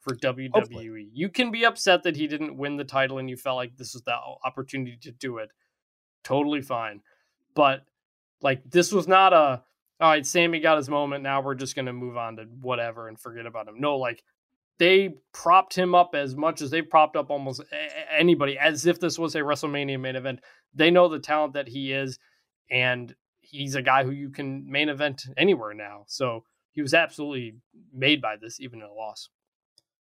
for 0.00 0.14
WWE. 0.14 0.50
Hopefully. 0.52 1.08
You 1.12 1.28
can 1.28 1.50
be 1.50 1.64
upset 1.64 2.02
that 2.04 2.16
he 2.16 2.26
didn't 2.26 2.56
win 2.56 2.76
the 2.76 2.84
title 2.84 3.18
and 3.18 3.28
you 3.28 3.36
felt 3.36 3.56
like 3.56 3.76
this 3.76 3.94
was 3.94 4.02
the 4.02 4.14
opportunity 4.44 4.98
to 5.02 5.10
do 5.12 5.38
it. 5.38 5.50
Totally 6.24 6.62
fine. 6.62 7.00
But 7.54 7.84
like 8.42 8.62
this 8.68 8.92
was 8.92 9.08
not 9.08 9.32
a 9.32 9.62
all 10.00 10.08
right, 10.08 10.24
Sami 10.24 10.60
got 10.60 10.78
his 10.78 10.88
moment. 10.88 11.22
Now 11.22 11.42
we're 11.42 11.54
just 11.54 11.76
gonna 11.76 11.92
move 11.92 12.16
on 12.16 12.36
to 12.36 12.44
whatever 12.60 13.08
and 13.08 13.18
forget 13.18 13.46
about 13.46 13.68
him. 13.68 13.80
No, 13.80 13.96
like 13.96 14.22
they 14.78 15.16
propped 15.34 15.76
him 15.76 15.94
up 15.94 16.14
as 16.14 16.34
much 16.34 16.62
as 16.62 16.70
they 16.70 16.80
propped 16.80 17.14
up 17.14 17.30
almost 17.30 17.62
anybody, 18.16 18.58
as 18.58 18.86
if 18.86 18.98
this 18.98 19.18
was 19.18 19.34
a 19.34 19.40
WrestleMania 19.40 20.00
main 20.00 20.16
event. 20.16 20.40
They 20.74 20.90
know 20.90 21.08
the 21.08 21.18
talent 21.18 21.52
that 21.52 21.68
he 21.68 21.92
is, 21.92 22.18
and 22.70 23.14
he's 23.40 23.74
a 23.74 23.82
guy 23.82 24.04
who 24.04 24.10
you 24.10 24.30
can 24.30 24.70
main 24.70 24.88
event 24.88 25.24
anywhere 25.36 25.74
now. 25.74 26.04
So 26.06 26.44
he 26.72 26.80
was 26.80 26.94
absolutely 26.94 27.56
made 27.92 28.22
by 28.22 28.36
this, 28.40 28.58
even 28.58 28.80
in 28.80 28.86
a 28.86 28.92
loss. 28.92 29.28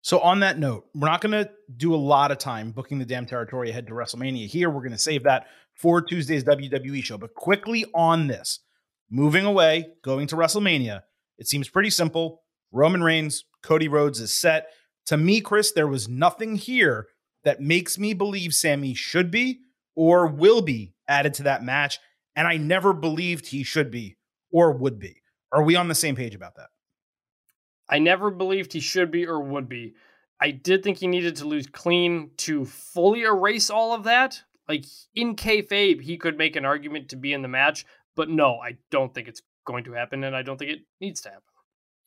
So 0.02 0.20
on 0.20 0.40
that 0.40 0.58
note, 0.58 0.86
we're 0.96 1.10
not 1.10 1.22
going 1.22 1.32
to 1.32 1.50
do 1.76 1.94
a 1.94 1.98
lot 1.98 2.32
of 2.32 2.38
time 2.38 2.72
booking 2.72 3.00
the 3.00 3.06
damn 3.06 3.26
territory 3.26 3.70
ahead 3.70 3.88
to 3.88 3.94
WrestleMania. 3.94 4.48
Here, 4.48 4.70
we're 4.70 4.82
going 4.82 4.92
to 4.92 4.98
save 4.98 5.24
that 5.24 5.48
for 5.76 6.02
Tuesday's 6.02 6.44
WWE 6.44 7.04
show. 7.04 7.18
But 7.18 7.36
quickly 7.36 7.86
on 7.94 8.28
this, 8.28 8.60
moving 9.10 9.46
away, 9.46 9.88
going 10.04 10.28
to 10.28 10.36
WrestleMania, 10.36 11.02
it 11.38 11.48
seems 11.48 11.70
pretty 11.70 11.90
simple. 11.90 12.44
Roman 12.72 13.04
Reigns, 13.04 13.44
Cody 13.62 13.88
Rhodes 13.88 14.20
is 14.20 14.34
set. 14.34 14.68
To 15.08 15.18
me, 15.18 15.42
Chris, 15.42 15.72
there 15.72 15.88
was 15.88 16.08
nothing 16.08 16.56
here 16.56 17.08
that 17.44 17.62
makes 17.62 17.98
me 17.98 18.14
believe 18.14 18.54
Sami 18.54 18.94
should 18.94 19.32
be 19.32 19.60
or 19.96 20.28
will 20.28 20.62
be 20.62 20.94
added 21.08 21.34
to 21.36 21.44
that 21.44 21.64
match. 21.64 22.00
And 22.36 22.48
I 22.48 22.58
never 22.58 22.94
believed 22.94 23.48
he 23.48 23.64
should 23.64 23.92
be 23.92 24.18
or 24.52 24.72
would 24.72 25.00
be. 25.00 25.22
Are 25.52 25.64
we 25.64 25.76
on 25.76 25.88
the 25.88 25.96
same 25.96 26.16
page 26.16 26.36
about 26.36 26.56
that? 26.56 26.70
I 27.89 27.99
never 27.99 28.30
believed 28.30 28.73
he 28.73 28.80
should 28.80 29.12
be 29.12 29.25
or 29.25 29.41
would 29.41 29.67
be. 29.67 29.95
I 30.41 30.52
did 30.52 30.84
think 30.84 30.99
he 30.99 31.08
needed 31.08 31.36
to 31.38 31.47
lose 31.47 31.67
clean 31.67 32.32
to 32.38 32.65
fully 32.65 33.23
erase 33.23 33.69
all 33.69 33.93
of 33.93 34.04
that. 34.04 34.41
Like 34.67 34.86
in 35.15 35.36
kayfabe, 35.36 36.02
he 36.02 36.17
could 36.17 36.38
make 36.38 36.56
an 36.56 36.65
argument 36.65 37.10
to 37.10 37.15
be 37.15 37.34
in 37.34 37.41
the 37.41 37.47
match, 37.47 37.86
but 38.15 38.30
no, 38.30 38.60
I 38.60 38.78
don't 38.91 39.13
think 39.13 39.28
it's 39.28 39.41
going 39.65 39.84
to 39.86 39.93
happen, 39.93 40.23
and 40.23 40.36
I 40.36 40.43
don't 40.43 40.58
think 40.58 40.71
it 40.71 40.80
needs 41.02 41.21
to 41.21 41.30
happen. 41.30 41.43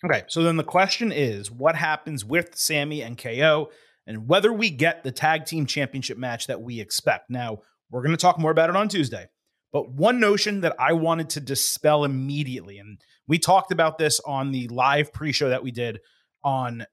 Okay, 0.04 0.22
so 0.28 0.42
then 0.42 0.56
the 0.56 0.64
question 0.64 1.12
is 1.12 1.50
what 1.50 1.76
happens 1.76 2.24
with 2.24 2.56
Sami 2.56 3.02
and 3.02 3.16
KO 3.16 3.70
and 4.06 4.28
whether 4.28 4.52
we 4.52 4.70
get 4.70 5.04
the 5.04 5.12
tag 5.12 5.44
team 5.44 5.66
championship 5.66 6.18
match 6.18 6.48
that 6.48 6.60
we 6.60 6.80
expect. 6.80 7.30
Now, 7.30 7.58
we're 7.90 8.02
going 8.02 8.16
to 8.16 8.16
talk 8.16 8.38
more 8.38 8.50
about 8.50 8.70
it 8.70 8.76
on 8.76 8.88
Tuesday. 8.88 9.28
But 9.72 9.90
one 9.90 10.20
notion 10.20 10.60
that 10.62 10.74
I 10.78 10.92
wanted 10.92 11.30
to 11.30 11.40
dispel 11.40 12.04
immediately, 12.04 12.78
and 12.78 13.00
we 13.32 13.38
talked 13.38 13.72
about 13.72 13.96
this 13.96 14.20
on 14.26 14.52
the 14.52 14.68
live 14.68 15.10
pre 15.10 15.32
show 15.32 15.48
that 15.48 15.62
we 15.62 15.70
did 15.70 16.00
on 16.44 16.84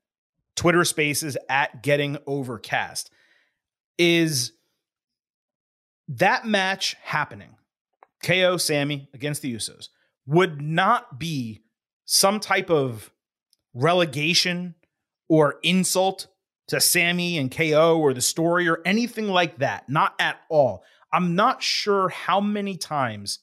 Twitter 0.55 0.85
Spaces 0.85 1.35
at 1.49 1.83
Getting 1.83 2.17
Overcast, 2.25 3.11
is 3.97 4.53
that 6.07 6.45
match 6.45 6.95
happening, 7.03 7.57
KO 8.23 8.55
Sami 8.55 9.09
against 9.13 9.41
the 9.41 9.53
Usos, 9.53 9.89
would 10.27 10.61
not 10.61 11.19
be 11.19 11.59
some 12.05 12.39
type 12.39 12.69
of 12.69 13.11
relegation 13.73 14.75
or 15.27 15.59
insult 15.61 16.27
to 16.69 16.79
Sami 16.79 17.37
and 17.37 17.51
KO 17.51 17.99
or 17.99 18.13
the 18.13 18.21
story 18.21 18.69
or 18.69 18.79
anything 18.85 19.27
like 19.27 19.57
that. 19.57 19.89
Not 19.89 20.15
at 20.19 20.39
all. 20.47 20.85
I'm 21.11 21.35
not 21.35 21.61
sure 21.61 22.07
how 22.07 22.39
many 22.39 22.77
times 22.77 23.39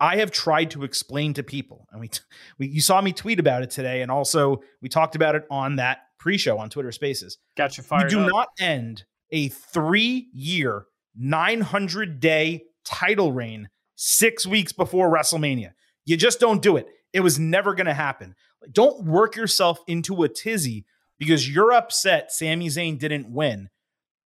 I 0.00 0.16
have 0.16 0.30
tried 0.30 0.70
to 0.72 0.84
explain 0.84 1.34
to 1.34 1.42
people, 1.42 1.86
and 1.92 2.00
we, 2.00 2.10
we 2.58 2.68
you 2.68 2.80
saw 2.80 3.00
me 3.00 3.12
tweet 3.12 3.38
about 3.38 3.62
it 3.62 3.70
today, 3.70 4.02
and 4.02 4.10
also 4.10 4.62
we 4.80 4.88
talked 4.88 5.14
about 5.14 5.34
it 5.34 5.44
on 5.50 5.76
that 5.76 5.98
pre-show 6.18 6.58
on 6.58 6.70
Twitter 6.70 6.92
Spaces. 6.92 7.38
Got 7.56 7.76
you 7.76 7.82
fired. 7.82 8.10
You 8.10 8.18
do 8.18 8.24
up. 8.24 8.30
not 8.30 8.48
end 8.58 9.04
a 9.30 9.48
three-year, 9.48 10.86
900-day 11.20 12.62
title 12.84 13.32
reign 13.32 13.68
six 13.96 14.46
weeks 14.46 14.72
before 14.72 15.12
WrestleMania. 15.12 15.72
You 16.06 16.16
just 16.16 16.40
don't 16.40 16.62
do 16.62 16.76
it. 16.76 16.86
It 17.12 17.20
was 17.20 17.38
never 17.38 17.74
going 17.74 17.86
to 17.86 17.94
happen. 17.94 18.34
Don't 18.72 19.04
work 19.04 19.36
yourself 19.36 19.80
into 19.86 20.22
a 20.22 20.28
tizzy 20.28 20.86
because 21.18 21.48
you're 21.48 21.72
upset 21.72 22.32
Sami 22.32 22.68
Zayn 22.68 22.98
didn't 22.98 23.30
win 23.30 23.68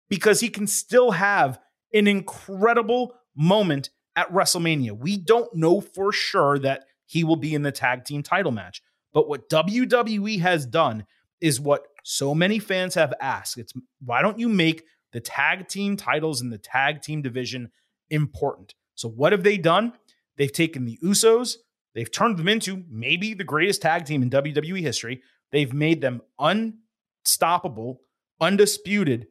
because 0.09 0.39
he 0.39 0.49
can 0.49 0.67
still 0.67 1.11
have 1.11 1.59
an 1.93 2.07
incredible 2.07 3.13
moment 3.35 3.89
at 4.15 4.31
WrestleMania. 4.31 4.97
We 4.97 5.17
don't 5.17 5.53
know 5.55 5.81
for 5.81 6.11
sure 6.11 6.59
that 6.59 6.85
he 7.05 7.23
will 7.23 7.35
be 7.35 7.53
in 7.53 7.61
the 7.61 7.71
tag 7.71 8.05
team 8.05 8.23
title 8.23 8.51
match. 8.51 8.81
But 9.13 9.29
what 9.29 9.49
WWE 9.49 10.39
has 10.41 10.65
done 10.65 11.05
is 11.41 11.59
what 11.59 11.87
so 12.03 12.35
many 12.35 12.59
fans 12.59 12.95
have 12.95 13.13
asked. 13.21 13.57
It's 13.57 13.73
why 14.03 14.21
don't 14.21 14.39
you 14.39 14.49
make 14.49 14.83
the 15.11 15.21
tag 15.21 15.67
team 15.67 15.97
titles 15.97 16.41
in 16.41 16.49
the 16.49 16.57
tag 16.57 17.01
team 17.01 17.21
division 17.21 17.71
important? 18.09 18.73
So 18.95 19.09
what 19.09 19.31
have 19.31 19.43
they 19.43 19.57
done? 19.57 19.93
They've 20.37 20.51
taken 20.51 20.85
the 20.85 20.99
Usos, 21.03 21.55
they've 21.93 22.11
turned 22.11 22.37
them 22.37 22.47
into 22.47 22.83
maybe 22.89 23.33
the 23.33 23.43
greatest 23.43 23.81
tag 23.81 24.05
team 24.05 24.21
in 24.21 24.29
WWE 24.29 24.81
history. 24.81 25.21
They've 25.51 25.73
made 25.73 26.01
them 26.01 26.21
unstoppable, 26.37 28.01
undisputed 28.41 29.27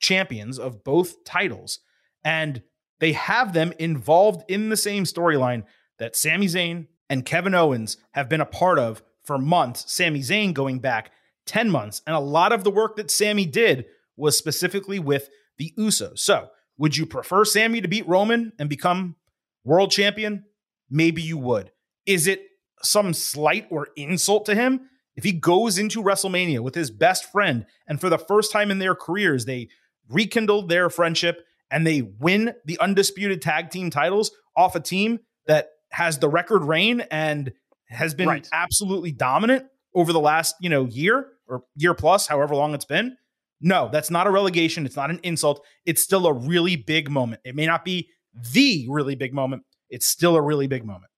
champions 0.00 0.58
of 0.58 0.84
both 0.84 1.24
titles. 1.24 1.80
And 2.22 2.62
they 3.00 3.12
have 3.12 3.52
them 3.52 3.72
involved 3.78 4.44
in 4.48 4.68
the 4.68 4.76
same 4.76 5.04
storyline 5.04 5.64
that 5.98 6.16
Sami 6.16 6.46
Zayn 6.46 6.86
and 7.08 7.26
Kevin 7.26 7.54
Owens 7.54 7.96
have 8.12 8.28
been 8.28 8.40
a 8.40 8.46
part 8.46 8.78
of 8.78 9.02
for 9.24 9.38
months. 9.38 9.92
Sami 9.92 10.20
Zayn 10.20 10.54
going 10.54 10.78
back 10.78 11.10
10 11.46 11.70
months. 11.70 12.02
And 12.06 12.14
a 12.14 12.20
lot 12.20 12.52
of 12.52 12.64
the 12.64 12.70
work 12.70 12.96
that 12.96 13.10
Sami 13.10 13.46
did 13.46 13.86
was 14.16 14.38
specifically 14.38 14.98
with 14.98 15.28
the 15.58 15.72
Usos. 15.78 16.18
So, 16.20 16.48
would 16.76 16.96
you 16.96 17.06
prefer 17.06 17.44
Sami 17.44 17.80
to 17.80 17.88
beat 17.88 18.08
Roman 18.08 18.52
and 18.58 18.68
become 18.68 19.16
world 19.64 19.90
champion? 19.90 20.44
Maybe 20.90 21.22
you 21.22 21.38
would. 21.38 21.70
Is 22.06 22.26
it 22.26 22.42
some 22.82 23.14
slight 23.14 23.66
or 23.70 23.88
insult 23.96 24.46
to 24.46 24.54
him 24.54 24.88
if 25.16 25.24
he 25.24 25.32
goes 25.32 25.78
into 25.78 26.02
WrestleMania 26.02 26.60
with 26.60 26.74
his 26.74 26.90
best 26.90 27.30
friend 27.30 27.66
and 27.86 28.00
for 28.00 28.10
the 28.10 28.18
first 28.18 28.50
time 28.50 28.70
in 28.70 28.78
their 28.78 28.94
careers 28.94 29.44
they 29.44 29.68
rekindle 30.08 30.66
their 30.66 30.90
friendship, 30.90 31.46
and 31.74 31.84
they 31.84 32.02
win 32.02 32.54
the 32.64 32.78
undisputed 32.78 33.42
tag 33.42 33.68
team 33.70 33.90
titles 33.90 34.30
off 34.56 34.76
a 34.76 34.80
team 34.80 35.18
that 35.48 35.70
has 35.90 36.20
the 36.20 36.28
record 36.28 36.62
reign 36.64 37.00
and 37.10 37.52
has 37.88 38.14
been 38.14 38.28
Right. 38.28 38.48
absolutely 38.52 39.10
dominant 39.10 39.66
over 39.92 40.12
the 40.12 40.20
last, 40.20 40.54
you 40.60 40.70
know, 40.70 40.84
year 40.86 41.26
or 41.48 41.64
year 41.76 41.92
plus, 41.94 42.28
however 42.28 42.54
long 42.54 42.74
it's 42.74 42.84
been. 42.84 43.16
No, 43.60 43.88
that's 43.92 44.10
not 44.10 44.26
a 44.26 44.30
relegation. 44.30 44.86
It's 44.86 44.96
not 44.96 45.10
an 45.10 45.18
insult. 45.24 45.64
It's 45.84 46.02
still 46.02 46.26
a 46.28 46.32
really 46.32 46.76
big 46.76 47.10
moment. 47.10 47.40
It 47.44 47.56
may 47.56 47.66
not 47.66 47.84
be 47.84 48.08
the 48.52 48.86
really 48.88 49.16
big 49.16 49.34
moment. 49.34 49.62
It's 49.90 50.06
still 50.06 50.36
a 50.36 50.42
really 50.42 50.66
big 50.68 50.84
moment. 50.84 51.10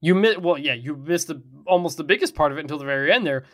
You 0.00 0.14
miss 0.14 0.38
well, 0.38 0.58
yeah, 0.58 0.74
you 0.74 0.96
missed 0.96 1.28
the 1.28 1.42
almost 1.66 1.96
the 1.96 2.04
biggest 2.04 2.34
part 2.34 2.52
of 2.52 2.58
it 2.58 2.62
until 2.62 2.78
the 2.78 2.84
very 2.84 3.12
end 3.12 3.26
there. 3.26 3.44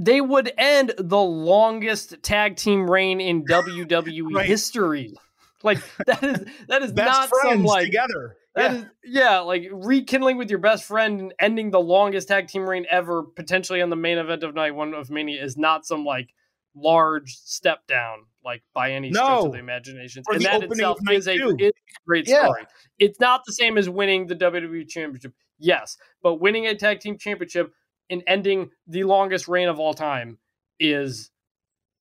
They 0.00 0.20
would 0.20 0.52
end 0.56 0.94
the 0.96 1.18
longest 1.20 2.22
tag 2.22 2.56
team 2.56 2.88
reign 2.90 3.20
in 3.20 3.44
WWE 3.50 4.34
Right. 4.34 4.46
history. 4.46 5.14
Like 5.62 5.78
that 6.06 6.22
is 6.22 6.44
that 6.68 6.82
is 6.82 6.92
not 6.92 7.30
some 7.42 7.64
like 7.64 7.86
together. 7.86 8.36
That 8.54 8.72
Yeah. 8.72 8.78
is- 8.78 8.84
yeah, 9.04 9.38
like 9.40 9.68
rekindling 9.72 10.36
with 10.36 10.50
your 10.50 10.58
best 10.58 10.84
friend 10.84 11.20
and 11.20 11.34
ending 11.40 11.70
the 11.70 11.80
longest 11.80 12.28
tag 12.28 12.48
team 12.48 12.68
reign 12.68 12.86
ever, 12.90 13.22
potentially 13.22 13.82
on 13.82 13.90
the 13.90 13.96
main 13.96 14.18
event 14.18 14.42
of 14.42 14.54
night 14.54 14.74
one 14.74 14.94
of 14.94 15.10
Mania, 15.10 15.42
is 15.42 15.56
not 15.56 15.86
some 15.86 16.04
like 16.04 16.30
large 16.74 17.34
step 17.34 17.86
down, 17.86 18.24
like 18.44 18.62
by 18.74 18.92
any 18.92 19.12
stretch 19.12 19.26
of 19.44 19.52
the 19.52 19.58
imagination. 19.58 20.22
And 20.28 20.40
the 20.40 20.44
that 20.44 20.62
itself 20.64 20.98
is 21.10 21.26
a, 21.26 21.32
is 21.32 21.38
a 21.60 21.72
great 22.06 22.28
Yeah. 22.28 22.44
story. 22.44 22.66
It's 22.98 23.18
not 23.18 23.42
the 23.46 23.52
same 23.52 23.78
as 23.78 23.88
winning 23.88 24.26
the 24.26 24.36
WWE 24.36 24.88
Championship, 24.88 25.32
yes, 25.58 25.96
but 26.22 26.36
winning 26.36 26.66
a 26.66 26.74
tag 26.74 27.00
team 27.00 27.18
championship 27.18 27.72
and 28.10 28.22
ending 28.26 28.70
the 28.86 29.04
longest 29.04 29.48
reign 29.48 29.68
of 29.68 29.78
all 29.80 29.92
time 29.94 30.38
is 30.78 31.30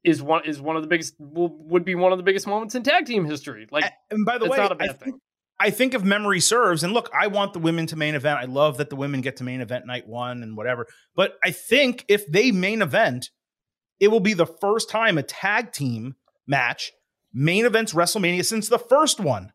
is 0.08 0.22
one 0.22 0.46
is 0.46 0.62
one 0.62 0.78
of 0.78 0.82
the 0.82 0.88
biggest 0.88 1.16
will, 1.20 1.50
would 1.50 1.84
be 1.84 1.94
one 1.94 2.14
of 2.14 2.18
the 2.18 2.24
biggest 2.24 2.48
moments 2.48 2.76
in 2.76 2.84
tag 2.84 3.06
team 3.06 3.26
history. 3.26 3.68
Like 3.70 3.92
and 4.10 4.26
by 4.26 4.38
the 4.38 4.48
way, 4.48 4.58
not 4.58 4.72
a 4.72 4.76
I 4.76 4.78
bad 4.78 5.00
think, 5.00 5.04
thing. 5.04 5.22
I 5.60 5.70
think 5.70 5.94
if 5.94 6.04
memory 6.04 6.40
serves, 6.40 6.84
and 6.84 6.94
look, 6.94 7.10
I 7.14 7.28
want 7.28 7.54
the 7.54 7.60
women 7.60 7.88
to 7.88 7.96
main 7.96 8.16
event. 8.16 8.40
I 8.40 8.46
love 8.46 8.78
that 8.78 8.90
the 8.90 8.96
women 8.96 9.22
get 9.22 9.38
to 9.38 9.44
main 9.44 9.60
event 9.60 9.86
night 9.86 10.08
one 10.08 10.44
and 10.44 10.56
whatever. 10.56 10.88
But 11.16 11.34
I 11.44 11.52
think 11.52 12.06
if 12.08 12.26
they 12.26 12.52
main 12.52 12.82
event, 12.82 13.32
it 14.00 14.08
will 14.08 14.22
be 14.22 14.34
the 14.34 14.46
first 14.46 14.90
time 14.90 15.18
a 15.18 15.24
tag 15.24 15.74
team 15.74 16.16
match 16.48 16.94
main 17.34 17.66
events 17.66 17.94
WrestleMania 17.94 18.46
since 18.46 18.70
the 18.70 18.80
first 18.80 19.20
one. 19.20 19.52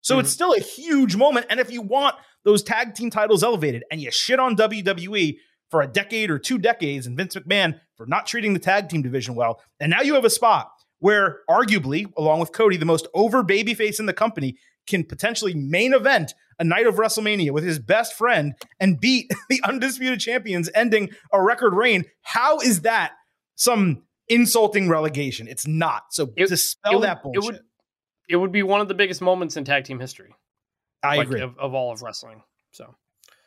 So 0.00 0.18
it's 0.18 0.30
mm-hmm. 0.30 0.34
still 0.34 0.54
a 0.54 0.60
huge 0.60 1.16
moment. 1.16 1.46
And 1.50 1.60
if 1.60 1.70
you 1.70 1.82
want 1.82 2.16
those 2.44 2.62
tag 2.62 2.94
team 2.94 3.10
titles 3.10 3.42
elevated 3.42 3.84
and 3.90 4.00
you 4.00 4.10
shit 4.10 4.40
on 4.40 4.56
WWE 4.56 5.36
for 5.70 5.82
a 5.82 5.86
decade 5.86 6.30
or 6.30 6.38
two 6.38 6.58
decades 6.58 7.06
and 7.06 7.16
Vince 7.16 7.34
McMahon 7.34 7.78
for 7.96 8.06
not 8.06 8.26
treating 8.26 8.52
the 8.54 8.60
tag 8.60 8.88
team 8.88 9.02
division 9.02 9.34
well, 9.34 9.60
and 9.80 9.90
now 9.90 10.00
you 10.02 10.14
have 10.14 10.24
a 10.24 10.30
spot 10.30 10.70
where 11.00 11.40
arguably, 11.50 12.06
along 12.16 12.40
with 12.40 12.52
Cody, 12.52 12.76
the 12.76 12.84
most 12.86 13.06
over 13.14 13.42
babyface 13.42 13.98
in 14.00 14.06
the 14.06 14.12
company, 14.12 14.56
can 14.86 15.04
potentially 15.04 15.54
main 15.54 15.92
event 15.94 16.34
a 16.58 16.64
night 16.64 16.86
of 16.86 16.96
WrestleMania 16.96 17.50
with 17.50 17.64
his 17.64 17.78
best 17.78 18.14
friend 18.14 18.54
and 18.78 19.00
beat 19.00 19.30
the 19.48 19.60
undisputed 19.64 20.20
champions, 20.20 20.70
ending 20.74 21.10
a 21.32 21.42
record 21.42 21.74
reign. 21.74 22.04
How 22.22 22.58
is 22.60 22.82
that 22.82 23.12
some 23.56 24.02
insulting 24.28 24.88
relegation? 24.88 25.48
It's 25.48 25.66
not. 25.66 26.04
So 26.10 26.30
It- 26.36 26.48
dispel 26.48 26.92
it 26.92 26.94
would- 26.96 27.04
that 27.04 27.16
it 27.18 27.22
bullshit. 27.22 27.44
would- 27.44 27.60
it 28.28 28.36
would 28.36 28.52
be 28.52 28.62
one 28.62 28.80
of 28.80 28.88
the 28.88 28.94
biggest 28.94 29.20
moments 29.20 29.56
in 29.58 29.64
tag 29.64 29.84
team 29.84 30.00
history. 30.00 30.34
I 31.02 31.16
like, 31.18 31.26
agree. 31.26 31.42
Of, 31.42 31.58
of 31.58 31.74
all 31.74 31.92
of 31.92 32.00
wrestling. 32.02 32.42
So 32.72 32.94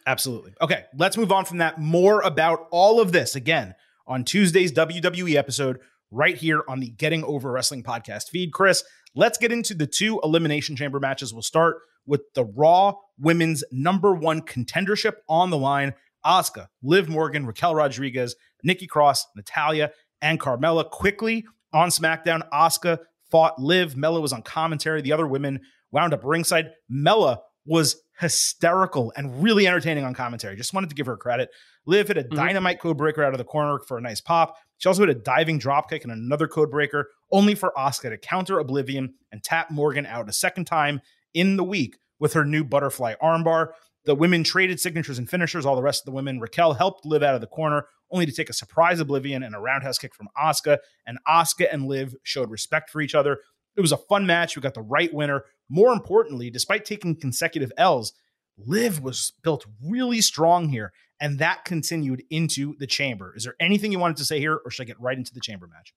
Absolutely. 0.08 0.54
Okay, 0.62 0.86
let's 0.96 1.18
move 1.18 1.34
on 1.34 1.44
from 1.44 1.58
that. 1.58 1.80
More 1.80 2.22
about 2.22 2.68
all 2.72 3.02
of 3.02 3.12
this 3.12 3.36
again 3.36 3.76
on 4.08 4.24
Tuesday's 4.24 4.72
WWE 4.72 5.36
episode 5.36 5.80
right 6.12 6.38
here 6.38 6.64
on 6.70 6.80
the 6.80 6.88
Getting 6.92 7.26
Over 7.26 7.52
Wrestling 7.52 7.84
podcast 7.84 8.30
feed. 8.30 8.54
Chris, 8.54 8.86
let's 9.16 9.38
get 9.38 9.52
into 9.52 9.74
the 9.74 9.86
two 9.86 10.22
Elimination 10.24 10.78
Chamber 10.78 11.02
matches. 11.02 11.34
We'll 11.34 11.42
start 11.44 11.80
with 12.06 12.22
the 12.36 12.46
Raw 12.46 12.94
Women's 13.20 13.66
number 13.70 14.16
one 14.16 14.42
contendership 14.44 15.16
on 15.28 15.50
the 15.50 15.58
line. 15.58 15.94
Asuka, 16.26 16.68
Liv 16.82 17.10
Morgan, 17.10 17.46
Raquel 17.46 17.76
Rodriguez, 17.76 18.38
Nikki 18.64 18.88
Cross, 18.88 19.28
Natalya, 19.36 19.92
and 20.22 20.40
Carmella. 20.40 20.90
Quickly 20.90 21.46
on 21.74 21.90
SmackDown, 21.90 22.48
Asuka 22.52 23.00
fought 23.30 23.60
Liv. 23.60 23.98
Mella 23.98 24.22
was 24.22 24.32
on 24.32 24.42
commentary. 24.42 25.02
The 25.02 25.12
other 25.12 25.28
women 25.28 25.60
wound 25.92 26.14
up 26.14 26.22
ringside. 26.24 26.72
Mella 26.88 27.42
was 27.66 28.02
hysterical 28.20 29.14
and 29.16 29.44
really 29.44 29.68
entertaining 29.68 30.04
on 30.04 30.14
commentary. 30.14 30.56
Just 30.56 30.74
wanted 30.74 30.90
to 30.90 30.96
give 30.96 31.06
her 31.06 31.18
credit. 31.18 31.50
Liv 31.86 32.08
hit 32.08 32.18
a 32.18 32.24
mm-hmm. 32.24 32.36
dynamite 32.36 32.80
code 32.80 32.98
breaker 32.98 33.24
out 33.24 33.34
of 33.34 33.38
the 33.38 33.44
corner 33.44 33.80
for 33.80 33.98
a 33.98 34.02
nice 34.02 34.22
pop. 34.22 34.58
She 34.78 34.90
also 34.90 35.06
hit 35.06 35.16
a 35.16 35.20
diving 35.20 35.60
dropkick 35.60 36.04
and 36.04 36.12
another 36.12 36.48
code 36.48 36.72
breaker, 36.72 37.10
only 37.32 37.56
for 37.56 37.74
Asuka 37.78 38.10
to 38.10 38.18
counter 38.18 38.60
Oblivion 38.60 39.14
and 39.32 39.44
tap 39.44 39.72
Morgan 39.72 40.06
out 40.06 40.30
a 40.30 40.34
second 40.34 40.66
time 40.66 41.02
in 41.34 41.58
the 41.58 41.64
week 41.64 41.98
with 42.20 42.34
her 42.34 42.46
new 42.46 42.64
butterfly 42.64 43.14
armbar. 43.22 43.70
The 44.06 44.16
women 44.16 44.44
traded 44.44 44.80
signatures 44.80 45.20
and 45.20 45.30
finishers. 45.30 45.66
All 45.66 45.76
the 45.76 45.82
rest 45.82 46.02
of 46.02 46.06
the 46.06 46.16
women, 46.16 46.40
Raquel 46.40 46.74
helped 46.74 47.06
Liv 47.06 47.24
out 47.24 47.36
of 47.36 47.42
the 47.42 47.48
corner, 47.48 47.88
only 48.10 48.26
to 48.26 48.32
take 48.32 48.50
a 48.50 48.54
surprise 48.54 49.00
Oblivion 49.00 49.44
and 49.44 49.54
a 49.54 49.60
roundhouse 49.60 49.98
kick 49.98 50.16
from 50.16 50.30
Asuka. 50.38 50.78
And 51.06 51.20
Asuka 51.28 51.68
and 51.72 51.88
Liv 51.88 52.16
showed 52.24 52.50
respect 52.50 52.90
for 52.90 53.02
each 53.02 53.14
other. 53.14 53.40
It 53.76 53.82
was 53.82 53.92
a 53.92 53.98
fun 53.98 54.26
match. 54.26 54.56
We 54.56 54.62
got 54.62 54.74
the 54.74 54.82
right 54.82 55.14
winner. 55.14 55.44
More 55.70 55.92
importantly, 55.92 56.50
despite 56.50 56.86
taking 56.86 57.16
consecutive 57.16 57.72
L's, 57.78 58.14
Liv 58.58 59.02
was 59.02 59.34
built 59.44 59.66
really 59.84 60.22
strong 60.22 60.70
here, 60.70 60.94
and 61.20 61.40
that 61.40 61.66
continued 61.66 62.24
into 62.30 62.76
the 62.80 62.88
chamber. 62.88 63.34
Is 63.36 63.44
there 63.44 63.56
anything 63.60 63.92
you 63.92 64.00
wanted 64.00 64.18
to 64.18 64.26
say 64.26 64.40
here, 64.40 64.60
or 64.64 64.72
should 64.72 64.84
I 64.84 64.86
get 64.86 65.00
right 65.00 65.18
into 65.18 65.34
the 65.34 65.42
chamber 65.42 65.68
match? 65.68 65.94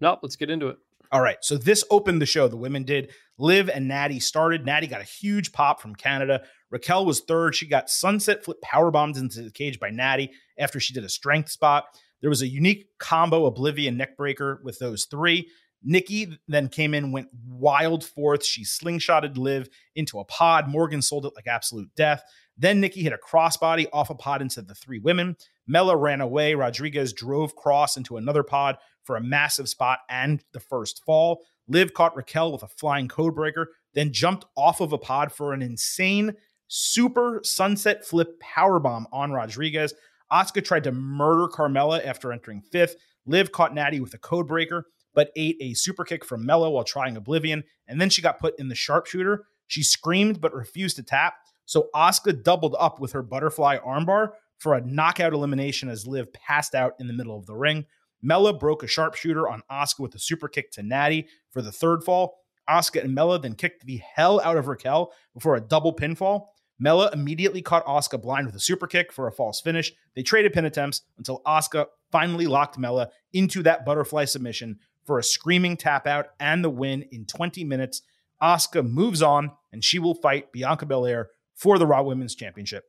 no, 0.00 0.18
let's 0.22 0.36
get 0.36 0.50
into 0.50 0.68
it. 0.68 0.76
All 1.12 1.20
right, 1.20 1.38
so 1.40 1.56
this 1.56 1.84
opened 1.90 2.20
the 2.20 2.26
show. 2.26 2.48
The 2.48 2.56
women 2.56 2.82
did. 2.82 3.12
Liv 3.38 3.70
and 3.70 3.86
Natty 3.86 4.18
started. 4.18 4.66
Natty 4.66 4.88
got 4.88 5.00
a 5.00 5.04
huge 5.04 5.52
pop 5.52 5.80
from 5.80 5.94
Canada. 5.94 6.42
Raquel 6.70 7.06
was 7.06 7.20
third. 7.20 7.54
She 7.54 7.66
got 7.66 7.88
sunset 7.88 8.44
flip 8.44 8.60
power 8.60 8.90
bombed 8.90 9.16
into 9.16 9.42
the 9.42 9.50
cage 9.50 9.78
by 9.78 9.90
Natty 9.90 10.32
after 10.58 10.80
she 10.80 10.92
did 10.92 11.04
a 11.04 11.08
strength 11.08 11.50
spot. 11.50 11.84
There 12.20 12.30
was 12.30 12.42
a 12.42 12.48
unique 12.48 12.88
combo 12.98 13.46
Oblivion 13.46 13.96
neckbreaker 13.96 14.62
with 14.62 14.78
those 14.78 15.04
three. 15.04 15.48
Nikki 15.82 16.38
then 16.48 16.68
came 16.68 16.94
in, 16.94 17.12
went 17.12 17.28
wild 17.48 18.04
fourth. 18.04 18.44
She 18.44 18.64
slingshotted 18.64 19.36
Liv 19.36 19.68
into 19.94 20.18
a 20.18 20.24
pod. 20.24 20.68
Morgan 20.68 21.02
sold 21.02 21.26
it 21.26 21.32
like 21.36 21.46
absolute 21.46 21.88
death. 21.96 22.22
Then 22.58 22.80
Nikki 22.80 23.02
hit 23.02 23.12
a 23.12 23.18
crossbody 23.18 23.86
off 23.92 24.10
a 24.10 24.14
pod 24.14 24.42
into 24.42 24.62
the 24.62 24.74
three 24.74 24.98
women. 24.98 25.36
Mella 25.66 25.96
ran 25.96 26.20
away. 26.20 26.54
Rodriguez 26.54 27.12
drove 27.12 27.54
Cross 27.54 27.96
into 27.96 28.16
another 28.16 28.42
pod 28.42 28.78
for 29.02 29.16
a 29.16 29.22
massive 29.22 29.68
spot 29.68 30.00
and 30.08 30.42
the 30.52 30.60
first 30.60 31.04
fall. 31.04 31.42
Liv 31.68 31.94
caught 31.94 32.16
Raquel 32.16 32.52
with 32.52 32.62
a 32.62 32.68
flying 32.68 33.08
codebreaker, 33.08 33.66
then 33.94 34.12
jumped 34.12 34.46
off 34.56 34.80
of 34.80 34.92
a 34.92 34.98
pod 34.98 35.32
for 35.32 35.52
an 35.52 35.62
insane 35.62 36.34
super 36.68 37.40
sunset 37.44 38.04
flip 38.04 38.40
powerbomb 38.40 39.04
on 39.12 39.32
Rodriguez. 39.32 39.94
Asuka 40.32 40.64
tried 40.64 40.84
to 40.84 40.92
murder 40.92 41.48
Carmella 41.48 42.04
after 42.04 42.32
entering 42.32 42.60
fifth. 42.60 42.96
Liv 43.26 43.52
caught 43.52 43.74
Natty 43.74 44.00
with 44.00 44.14
a 44.14 44.18
codebreaker, 44.18 44.82
but 45.16 45.32
ate 45.34 45.56
a 45.60 45.74
super 45.74 46.04
kick 46.04 46.24
from 46.24 46.46
Mella 46.46 46.70
while 46.70 46.84
trying 46.84 47.16
Oblivion, 47.16 47.64
and 47.88 48.00
then 48.00 48.10
she 48.10 48.22
got 48.22 48.38
put 48.38 48.56
in 48.60 48.68
the 48.68 48.74
sharpshooter. 48.76 49.46
She 49.66 49.82
screamed 49.82 50.40
but 50.40 50.54
refused 50.54 50.96
to 50.96 51.02
tap, 51.02 51.34
so 51.64 51.88
Asuka 51.94 52.44
doubled 52.44 52.76
up 52.78 53.00
with 53.00 53.12
her 53.12 53.22
butterfly 53.22 53.78
armbar 53.78 54.32
for 54.58 54.74
a 54.74 54.80
knockout 54.82 55.32
elimination 55.32 55.88
as 55.88 56.06
Liv 56.06 56.32
passed 56.32 56.74
out 56.74 56.92
in 57.00 57.08
the 57.08 57.12
middle 57.12 57.36
of 57.36 57.46
the 57.46 57.56
ring. 57.56 57.86
Mella 58.22 58.52
broke 58.52 58.82
a 58.82 58.86
sharpshooter 58.86 59.48
on 59.48 59.62
Asuka 59.70 60.00
with 60.00 60.14
a 60.14 60.18
super 60.18 60.48
kick 60.48 60.70
to 60.72 60.82
Natty 60.82 61.26
for 61.50 61.62
the 61.62 61.72
third 61.72 62.04
fall. 62.04 62.36
Asuka 62.68 63.02
and 63.02 63.14
Mella 63.14 63.38
then 63.38 63.54
kicked 63.54 63.86
the 63.86 64.02
hell 64.14 64.40
out 64.44 64.56
of 64.56 64.68
Raquel 64.68 65.12
before 65.32 65.56
a 65.56 65.60
double 65.60 65.94
pinfall. 65.94 66.48
Mella 66.78 67.10
immediately 67.12 67.62
caught 67.62 67.86
Asuka 67.86 68.20
blind 68.20 68.46
with 68.46 68.54
a 68.54 68.60
super 68.60 68.86
kick 68.86 69.12
for 69.12 69.26
a 69.26 69.32
false 69.32 69.60
finish. 69.60 69.92
They 70.14 70.22
traded 70.22 70.52
pin 70.52 70.66
attempts 70.66 71.02
until 71.16 71.40
Asuka 71.46 71.86
finally 72.12 72.46
locked 72.46 72.78
Mella 72.78 73.08
into 73.32 73.62
that 73.62 73.84
butterfly 73.84 74.26
submission 74.26 74.78
for 75.06 75.18
a 75.18 75.22
screaming 75.22 75.76
tap 75.76 76.06
out 76.06 76.26
and 76.40 76.64
the 76.64 76.70
win 76.70 77.06
in 77.12 77.24
20 77.24 77.64
minutes. 77.64 78.02
Asuka 78.42 78.86
moves 78.86 79.22
on 79.22 79.52
and 79.72 79.82
she 79.82 79.98
will 79.98 80.14
fight 80.14 80.52
Bianca 80.52 80.84
Belair 80.84 81.30
for 81.54 81.78
the 81.78 81.86
Raw 81.86 82.02
Women's 82.02 82.34
Championship 82.34 82.84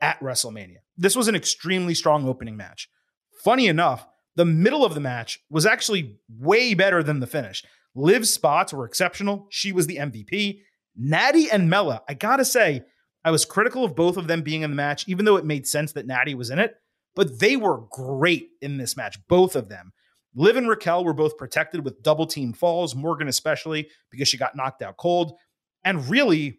at 0.00 0.20
WrestleMania. 0.20 0.78
This 0.96 1.16
was 1.16 1.28
an 1.28 1.34
extremely 1.34 1.94
strong 1.94 2.28
opening 2.28 2.56
match. 2.56 2.88
Funny 3.42 3.66
enough, 3.66 4.06
the 4.36 4.44
middle 4.44 4.84
of 4.84 4.94
the 4.94 5.00
match 5.00 5.40
was 5.50 5.66
actually 5.66 6.18
way 6.28 6.74
better 6.74 7.02
than 7.02 7.20
the 7.20 7.26
finish. 7.26 7.64
Liv's 7.94 8.32
spots 8.32 8.72
were 8.72 8.84
exceptional. 8.84 9.46
She 9.50 9.72
was 9.72 9.86
the 9.86 9.96
MVP. 9.96 10.60
Natty 10.96 11.50
and 11.50 11.68
Mella, 11.68 12.02
I 12.08 12.14
gotta 12.14 12.44
say, 12.44 12.84
I 13.24 13.30
was 13.30 13.44
critical 13.44 13.84
of 13.84 13.94
both 13.94 14.16
of 14.16 14.26
them 14.26 14.42
being 14.42 14.62
in 14.62 14.70
the 14.70 14.76
match, 14.76 15.08
even 15.08 15.24
though 15.24 15.36
it 15.36 15.44
made 15.44 15.66
sense 15.66 15.92
that 15.92 16.06
Natty 16.06 16.34
was 16.34 16.50
in 16.50 16.58
it. 16.58 16.74
But 17.14 17.40
they 17.40 17.56
were 17.56 17.84
great 17.90 18.48
in 18.60 18.78
this 18.78 18.96
match, 18.96 19.18
both 19.28 19.54
of 19.54 19.68
them. 19.68 19.92
Liv 20.34 20.56
and 20.56 20.68
Raquel 20.68 21.04
were 21.04 21.12
both 21.12 21.36
protected 21.36 21.84
with 21.84 22.02
double 22.02 22.26
team 22.26 22.52
falls, 22.52 22.94
Morgan 22.94 23.28
especially, 23.28 23.88
because 24.10 24.28
she 24.28 24.38
got 24.38 24.56
knocked 24.56 24.82
out 24.82 24.96
cold. 24.96 25.34
And 25.84 26.08
really, 26.08 26.58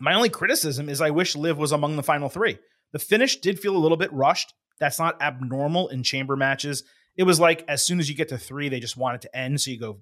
my 0.00 0.14
only 0.14 0.30
criticism 0.30 0.88
is 0.88 1.00
I 1.00 1.10
wish 1.10 1.36
Liv 1.36 1.58
was 1.58 1.72
among 1.72 1.96
the 1.96 2.02
final 2.02 2.28
three. 2.28 2.58
The 2.92 2.98
finish 2.98 3.40
did 3.40 3.58
feel 3.58 3.76
a 3.76 3.78
little 3.78 3.96
bit 3.96 4.12
rushed. 4.12 4.54
That's 4.80 4.98
not 4.98 5.20
abnormal 5.20 5.88
in 5.88 6.02
chamber 6.02 6.36
matches. 6.36 6.84
It 7.16 7.24
was 7.24 7.38
like 7.38 7.64
as 7.68 7.84
soon 7.84 8.00
as 8.00 8.08
you 8.08 8.14
get 8.14 8.28
to 8.30 8.38
three, 8.38 8.68
they 8.68 8.80
just 8.80 8.96
want 8.96 9.16
it 9.16 9.22
to 9.22 9.36
end. 9.36 9.60
So 9.60 9.70
you 9.70 9.78
go 9.78 9.98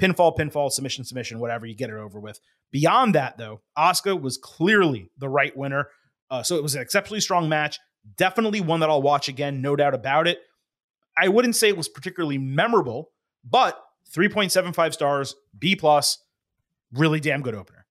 pinfall, 0.00 0.36
pinfall, 0.36 0.70
submission, 0.70 1.04
submission, 1.04 1.38
whatever, 1.38 1.66
you 1.66 1.74
get 1.74 1.90
it 1.90 1.96
over 1.96 2.20
with. 2.20 2.40
Beyond 2.70 3.14
that, 3.14 3.36
though, 3.36 3.60
Asuka 3.76 4.20
was 4.20 4.38
clearly 4.38 5.10
the 5.18 5.28
right 5.28 5.56
winner. 5.56 5.88
Uh, 6.30 6.42
so 6.42 6.56
it 6.56 6.62
was 6.62 6.74
an 6.74 6.82
exceptionally 6.82 7.20
strong 7.20 7.48
match. 7.48 7.78
Definitely 8.16 8.60
one 8.60 8.80
that 8.80 8.90
I'll 8.90 9.02
watch 9.02 9.28
again, 9.28 9.60
no 9.60 9.76
doubt 9.76 9.94
about 9.94 10.26
it. 10.26 10.40
I 11.16 11.28
wouldn't 11.28 11.56
say 11.56 11.68
it 11.68 11.76
was 11.76 11.88
particularly 11.88 12.38
memorable, 12.38 13.10
but 13.44 13.82
3.75 14.14 14.92
stars, 14.92 15.34
B 15.58 15.76
plus, 15.76 16.18
really 16.92 17.20
damn 17.20 17.42
good 17.42 17.54
opener. 17.54 17.86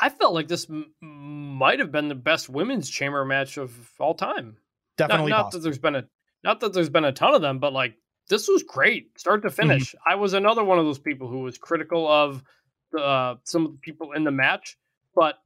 I 0.00 0.10
felt 0.10 0.34
like 0.34 0.48
this 0.48 0.68
m- 0.70 0.92
might 1.00 1.80
have 1.80 1.90
been 1.90 2.08
the 2.08 2.14
best 2.14 2.48
women's 2.48 2.88
chamber 2.88 3.24
match 3.24 3.56
of 3.56 3.72
all 3.98 4.14
time. 4.14 4.56
Definitely, 4.96 5.30
not, 5.30 5.44
not 5.44 5.50
that 5.52 5.58
there's 5.60 5.78
been 5.78 5.96
a 5.96 6.04
not 6.44 6.60
that 6.60 6.72
there's 6.72 6.88
been 6.88 7.04
a 7.04 7.12
ton 7.12 7.34
of 7.34 7.42
them, 7.42 7.58
but 7.58 7.72
like 7.72 7.94
this 8.28 8.46
was 8.48 8.62
great, 8.62 9.18
start 9.18 9.42
to 9.42 9.48
mm-hmm. 9.48 9.56
finish. 9.56 9.90
Mm-hmm. 9.90 10.12
I 10.12 10.14
was 10.16 10.34
another 10.34 10.62
one 10.64 10.78
of 10.78 10.84
those 10.84 10.98
people 10.98 11.28
who 11.28 11.40
was 11.40 11.58
critical 11.58 12.06
of 12.06 12.42
uh, 12.98 13.36
some 13.44 13.66
of 13.66 13.72
the 13.72 13.78
people 13.78 14.12
in 14.12 14.24
the 14.24 14.30
match, 14.30 14.76
but 15.14 15.36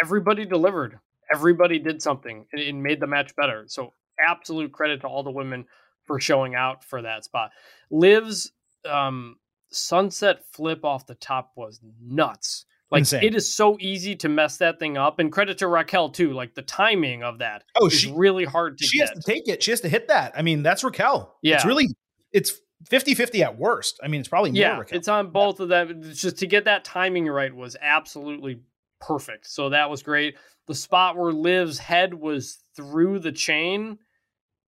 everybody 0.00 0.46
delivered. 0.46 0.98
Everybody 1.32 1.78
did 1.78 2.02
something 2.02 2.46
and 2.52 2.60
it 2.60 2.74
made 2.74 3.00
the 3.00 3.06
match 3.06 3.34
better. 3.36 3.64
So 3.66 3.92
absolute 4.20 4.72
credit 4.72 5.00
to 5.02 5.06
all 5.06 5.22
the 5.22 5.30
women 5.30 5.66
for 6.04 6.20
showing 6.20 6.54
out 6.54 6.84
for 6.84 7.02
that 7.02 7.24
spot. 7.24 7.50
Liv's 7.90 8.52
um, 8.88 9.36
sunset 9.70 10.44
flip 10.52 10.84
off 10.84 11.06
the 11.06 11.14
top 11.14 11.52
was 11.56 11.80
nuts. 12.00 12.66
Like 12.90 13.00
Insane. 13.00 13.24
it 13.24 13.34
is 13.34 13.52
so 13.52 13.78
easy 13.80 14.14
to 14.16 14.28
mess 14.28 14.58
that 14.58 14.78
thing 14.78 14.98
up. 14.98 15.18
And 15.18 15.32
credit 15.32 15.58
to 15.58 15.66
Raquel 15.66 16.10
too. 16.10 16.34
Like 16.34 16.54
the 16.54 16.62
timing 16.62 17.22
of 17.22 17.38
that. 17.38 17.64
Oh, 17.80 17.88
she 17.88 18.12
really 18.12 18.44
hard 18.44 18.76
to. 18.78 18.86
She 18.86 18.98
get. 18.98 19.08
has 19.08 19.24
to 19.24 19.32
take 19.32 19.48
it. 19.48 19.62
She 19.62 19.70
has 19.70 19.80
to 19.80 19.88
hit 19.88 20.08
that. 20.08 20.32
I 20.36 20.42
mean, 20.42 20.62
that's 20.62 20.84
Raquel. 20.84 21.34
Yeah, 21.40 21.54
it's 21.54 21.64
really 21.64 21.88
it's 22.32 22.52
50-50 22.90 23.40
at 23.40 23.58
worst. 23.58 23.98
I 24.02 24.08
mean, 24.08 24.20
it's 24.20 24.28
probably 24.28 24.50
yeah. 24.50 24.78
Raquel. 24.78 24.98
It's 24.98 25.08
on 25.08 25.30
both 25.30 25.60
of 25.60 25.70
them. 25.70 26.02
It's 26.04 26.20
just 26.20 26.38
to 26.38 26.46
get 26.46 26.66
that 26.66 26.84
timing 26.84 27.26
right 27.26 27.54
was 27.54 27.76
absolutely 27.80 28.60
perfect. 29.00 29.48
So 29.48 29.70
that 29.70 29.88
was 29.88 30.02
great. 30.02 30.36
The 30.66 30.74
spot 30.74 31.16
where 31.16 31.32
Liv's 31.32 31.78
head 31.78 32.12
was 32.12 32.58
through 32.76 33.20
the 33.20 33.32
chain 33.32 33.98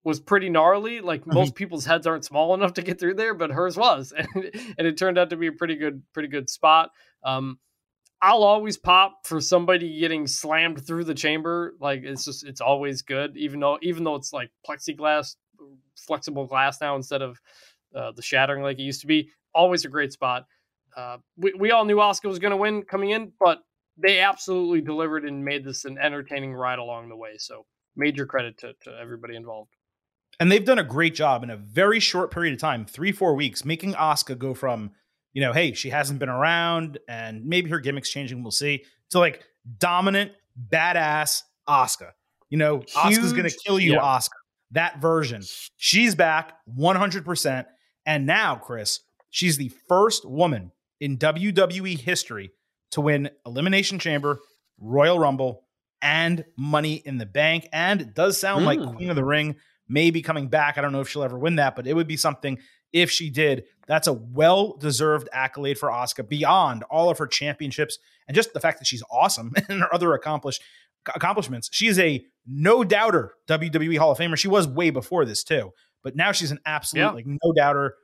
was 0.05 0.21
pretty 0.21 0.51
gnarly. 0.51 1.01
Like 1.01 1.23
mm-hmm. 1.23 1.35
most 1.35 1.55
people's 1.55 1.87
heads 1.87 2.07
aren't 2.07 2.25
small 2.25 2.55
enough 2.55 2.75
to 2.75 2.83
get 2.83 3.01
through 3.01 3.15
there, 3.15 3.35
but 3.35 3.51
hers 3.51 3.77
was, 3.77 4.13
and, 4.17 4.29
and 4.79 4.87
it 4.87 4.97
turned 4.97 5.19
out 5.19 5.31
to 5.31 5.37
be 5.37 5.49
a 5.49 5.53
pretty 5.53 5.77
good, 5.77 6.03
pretty 6.13 6.29
good 6.29 6.49
spot. 6.49 6.91
Um, 7.25 7.59
I'll 8.23 8.43
always 8.43 8.79
pop 8.79 9.27
for 9.27 9.41
somebody 9.41 9.99
getting 9.99 10.27
slammed 10.27 10.87
through 10.87 11.05
the 11.05 11.15
chamber. 11.15 11.75
Like 11.79 12.03
it's 12.05 12.25
just, 12.25 12.47
it's 12.47 12.61
always 12.61 13.03
good, 13.03 13.37
even 13.37 13.61
though, 13.61 13.79
even 13.83 14.05
though 14.05 14.15
it's 14.15 14.33
like 14.33 14.51
plexiglass, 14.67 15.37
flexible 15.97 16.47
glass 16.47 16.81
now 16.81 16.97
instead 16.97 17.23
of 17.23 17.39
uh, 17.95 18.13
the 18.13 18.23
shattering 18.23 18.63
like 18.63 18.79
it 18.79 18.83
used 18.83 19.03
to 19.03 19.07
be. 19.07 19.31
Always 19.55 19.85
a 19.85 19.89
great 19.89 20.13
spot. 20.13 20.47
Uh, 20.97 21.19
we, 21.37 21.53
we 21.55 21.71
all 21.71 21.85
knew 21.85 21.97
Asuka 21.97 22.29
was 22.29 22.39
going 22.39 22.53
to 22.53 22.57
win 22.57 22.83
coming 22.83 23.11
in, 23.11 23.33
but 23.39 23.59
they 23.97 24.21
absolutely 24.21 24.81
delivered 24.81 25.25
and 25.25 25.45
made 25.45 25.65
this 25.65 25.85
an 25.85 25.99
entertaining 25.99 26.55
ride 26.55 26.79
along 26.79 27.09
the 27.09 27.17
way. 27.17 27.37
So 27.39 27.67
major 27.97 28.27
credit 28.27 28.59
to, 28.59 28.75
to 28.83 28.91
everybody 29.01 29.37
involved. 29.37 29.71
And 30.41 30.51
they've 30.51 30.65
done 30.65 30.79
a 30.79 30.85
great 30.85 31.15
job 31.15 31.43
in 31.43 31.51
a 31.51 31.57
very 31.57 32.01
short 32.01 32.31
period 32.31 32.55
of 32.55 32.61
time, 32.61 32.85
three, 32.85 33.13
four 33.13 33.35
weeks, 33.35 33.65
making 33.65 33.95
Asuka 33.95 34.37
go 34.37 34.53
from, 34.53 34.91
you 35.33 35.41
know, 35.41 35.53
hey, 35.53 35.73
she 35.73 35.91
hasn't 35.91 36.19
been 36.19 36.29
around 36.29 36.99
and 37.09 37.45
maybe 37.45 37.71
her 37.71 37.81
gimmick's 37.81 38.11
changing, 38.11 38.43
we'll 38.43 38.51
see, 38.51 38.85
to 39.11 39.19
like 39.19 39.45
dominant, 39.79 40.33
badass 40.71 41.43
Asuka. 41.69 42.11
You 42.51 42.59
know, 42.59 42.81
Asuka's 42.81 43.33
gonna 43.33 43.51
kill 43.51 43.79
you, 43.79 43.95
yeah. 43.95 44.01
Asuka. 44.01 44.31
That 44.73 45.01
version. 45.01 45.43
She's 45.77 46.15
back 46.15 46.55
100%. 46.77 47.67
And 48.07 48.27
now, 48.27 48.57
Chris, 48.57 49.01
she's 49.31 49.57
the 49.57 49.71
first 49.89 50.29
woman 50.29 50.73
in 51.01 51.17
WWE 51.17 51.99
history 51.99 52.51
to 52.91 53.01
win 53.01 53.31
Elimination 53.47 53.99
Chamber, 53.99 54.41
Royal 54.79 55.19
Rumble, 55.19 55.65
and 56.05 56.45
Money 56.57 57.03
in 57.05 57.17
the 57.17 57.27
Bank. 57.27 57.67
And 57.73 58.03
it 58.03 58.15
does 58.15 58.39
sound 58.39 58.63
mm. 58.63 58.67
like 58.67 58.79
hmm. 58.79 58.95
Queen 58.95 59.11
of 59.11 59.17
the 59.17 59.25
Ring 59.25 59.57
may 59.89 60.11
be 60.11 60.23
coming 60.23 60.49
back. 60.49 60.79
I 60.79 60.83
don't 60.83 60.93
know 60.93 61.01
if 61.01 61.09
she'll 61.09 61.25
ever 61.25 61.39
win 61.39 61.57
that, 61.57 61.75
but 61.75 61.87
it 61.87 61.95
would 61.95 62.07
be 62.07 62.17
something 62.17 62.59
if 62.93 63.11
she 63.11 63.31
did. 63.31 63.65
That's 63.89 64.07
a 64.07 64.13
well 64.13 64.77
deserved 64.77 65.29
accolade 65.33 65.79
for 65.79 65.89
Asuka 65.89 66.29
beyond 66.29 66.85
all 66.85 67.11
of 67.11 67.19
her 67.19 67.27
championships 67.27 67.99
and 68.29 68.35
just 68.35 68.53
the 68.53 68.61
fact 68.61 68.79
that 68.79 68.87
she's 68.87 69.03
awesome 69.11 69.53
and 69.69 69.81
her 69.81 69.93
other 69.93 70.13
accomplished 70.13 70.63
accomplishments. 71.15 71.71
She 71.73 71.89
is 71.89 71.99
a 71.99 72.25
no 72.47 72.85
doubter 72.85 73.35
WWE 73.49 73.99
Hall 73.99 74.13
of 74.13 74.19
Famer. 74.19 74.39
She 74.39 74.49
was 74.49 74.69
way 74.69 74.91
before 74.91 75.25
this 75.25 75.43
too, 75.43 75.73
but 76.03 76.17
now 76.17 76.33
she's 76.33 76.51
an 76.51 76.61
absolute 76.67 77.03
yeah. 77.03 77.11
like 77.11 77.27
no 77.27 77.53
doubter. 77.57 77.95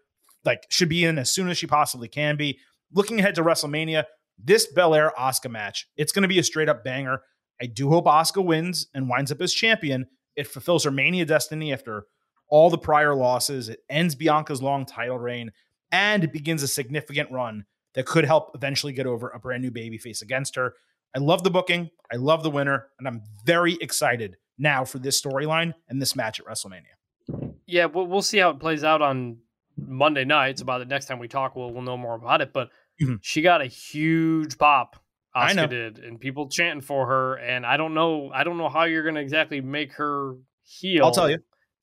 Like 0.43 0.65
should 0.71 0.89
be 0.89 1.05
in 1.05 1.19
as 1.19 1.31
soon 1.31 1.51
as 1.51 1.59
she 1.59 1.67
possibly 1.67 2.09
can 2.09 2.37
be. 2.37 2.59
Looking 2.93 3.21
ahead 3.21 3.35
to 3.37 3.43
WrestleMania, 3.43 4.05
this 4.43 4.67
Belair 4.67 5.13
Asuka 5.19 5.51
match, 5.51 5.87
it's 5.97 6.13
going 6.13 6.23
to 6.23 6.29
be 6.29 6.39
a 6.39 6.43
straight 6.43 6.69
up 6.69 6.83
banger. 6.83 7.21
I 7.61 7.67
do 7.67 7.91
hope 7.91 8.07
Asuka 8.07 8.45
wins 8.45 8.89
and 8.95 9.09
winds 9.09 9.31
up 9.31 9.41
as 9.41 9.53
champion. 9.53 10.07
It 10.37 10.47
fulfills 10.47 10.85
her 10.85 10.91
Mania 10.91 11.25
destiny 11.27 11.73
after 11.73 12.07
all 12.49 12.71
the 12.71 12.79
prior 12.79 13.15
losses. 13.15 13.69
It 13.69 13.81
ends 13.89 14.15
Bianca's 14.15 14.63
long 14.63 14.87
title 14.87 15.19
reign, 15.19 15.53
and 15.93 16.25
it 16.25 16.33
begins 16.33 16.63
a 16.63 16.69
significant 16.69 17.31
run 17.31 17.65
that 17.95 18.07
could 18.07 18.25
help 18.25 18.53
eventually 18.55 18.93
get 18.93 19.07
over 19.07 19.29
a 19.29 19.39
brand 19.39 19.63
new 19.63 19.71
babyface 19.71 20.23
against 20.23 20.57
her. 20.57 20.75
I 21.15 21.19
love 21.19 21.43
the 21.43 21.51
booking. 21.51 21.91
I 22.13 22.17
love 22.17 22.43
the 22.43 22.51
winner, 22.51 22.89
and 22.99 23.09
I'm 23.09 23.23
very 23.45 23.75
excited 23.81 24.37
now 24.59 24.85
for 24.85 24.99
this 24.99 25.21
storyline 25.21 25.75
and 25.89 26.01
this 26.01 26.15
match 26.15 26.39
at 26.39 26.47
WrestleMania. 26.47 27.55
Yeah, 27.67 27.87
we'll 27.87 28.23
see 28.23 28.39
how 28.39 28.51
it 28.51 28.61
plays 28.61 28.85
out 28.85 29.03
on 29.03 29.39
Monday 29.77 30.25
night. 30.25 30.51
It's 30.51 30.63
about 30.63 30.79
the 30.79 30.85
next 30.85 31.07
time 31.07 31.19
we 31.19 31.29
talk, 31.29 31.57
we'll 31.57 31.73
we'll 31.73 31.83
know 31.83 31.97
more 31.97 32.15
about 32.15 32.41
it. 32.41 32.53
But 32.53 32.69
mm-hmm. 33.03 33.17
she 33.23 33.43
got 33.43 33.61
a 33.61 33.67
huge 33.67 34.59
pop. 34.59 35.03
Asuka 35.37 35.71
did, 35.71 35.99
and 35.99 36.19
people 36.19 36.49
chanting 36.49 36.81
for 36.81 37.07
her. 37.07 37.37
And 37.37 37.65
I 37.65 37.77
don't 37.77 37.95
know, 37.95 38.31
I 38.35 38.45
don't 38.45 38.59
know 38.59 38.69
how 38.69 38.85
you're 38.85 39.03
going 39.03 39.15
to 39.15 39.21
exactly 39.21 39.61
make 39.61 39.93
her 39.95 40.35
heel. 40.63 41.05
I'll 41.05 41.13
tell 41.13 41.31
you. 41.31 41.39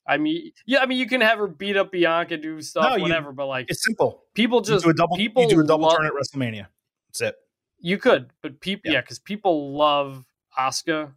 I 0.06 0.16
mean, 0.16 0.52
yeah, 0.66 0.78
I 0.80 0.86
mean, 0.86 0.98
you 0.98 1.06
can 1.06 1.20
have 1.20 1.38
her 1.38 1.46
beat 1.46 1.76
up 1.76 1.92
Bianca, 1.92 2.38
do 2.38 2.62
stuff, 2.62 2.96
no, 2.96 3.02
whatever. 3.02 3.30
but 3.30 3.46
like, 3.46 3.66
it's 3.68 3.84
simple. 3.84 4.24
People 4.34 4.62
just 4.62 4.84
you 4.84 4.92
do 4.92 4.94
a 4.94 4.96
double. 4.96 5.16
People 5.16 5.42
you 5.42 5.50
do 5.50 5.60
a 5.60 5.66
double 5.66 5.86
love, 5.86 5.98
turn 5.98 6.06
at 6.06 6.12
WrestleMania. 6.12 6.66
That's 7.08 7.20
it. 7.20 7.34
You 7.80 7.98
could, 7.98 8.30
but 8.42 8.60
people, 8.60 8.90
yeah, 8.90 9.02
because 9.02 9.18
yeah, 9.18 9.28
people 9.28 9.76
love 9.76 10.24
Asuka, 10.58 11.12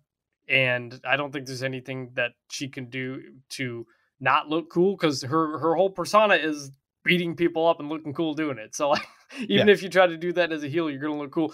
and 0.49 0.99
I 1.05 1.15
don't 1.15 1.31
think 1.31 1.47
there's 1.47 1.63
anything 1.63 2.11
that 2.15 2.31
she 2.49 2.67
can 2.67 2.89
do 2.89 3.21
to 3.51 3.87
not 4.19 4.49
look 4.49 4.69
cool 4.69 4.95
because 4.97 5.21
her 5.23 5.57
her 5.57 5.75
whole 5.75 5.89
persona 5.89 6.35
is 6.35 6.71
beating 7.03 7.35
people 7.35 7.67
up 7.67 7.79
and 7.79 7.87
looking 7.87 8.13
cool 8.13 8.33
doing 8.33 8.57
it. 8.57 8.75
So 8.75 8.89
like, 8.89 9.07
even 9.39 9.67
yeah. 9.67 9.73
if 9.73 9.81
you 9.81 9.89
try 9.89 10.05
to 10.05 10.17
do 10.17 10.33
that 10.33 10.51
as 10.51 10.63
a 10.63 10.67
heel, 10.67 10.89
you're 10.89 11.01
gonna 11.01 11.17
look 11.17 11.31
cool. 11.31 11.53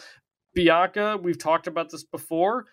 Bianca, 0.54 1.18
we've 1.22 1.38
talked 1.38 1.68
about 1.68 1.90
this 1.90 2.04
before. 2.04 2.66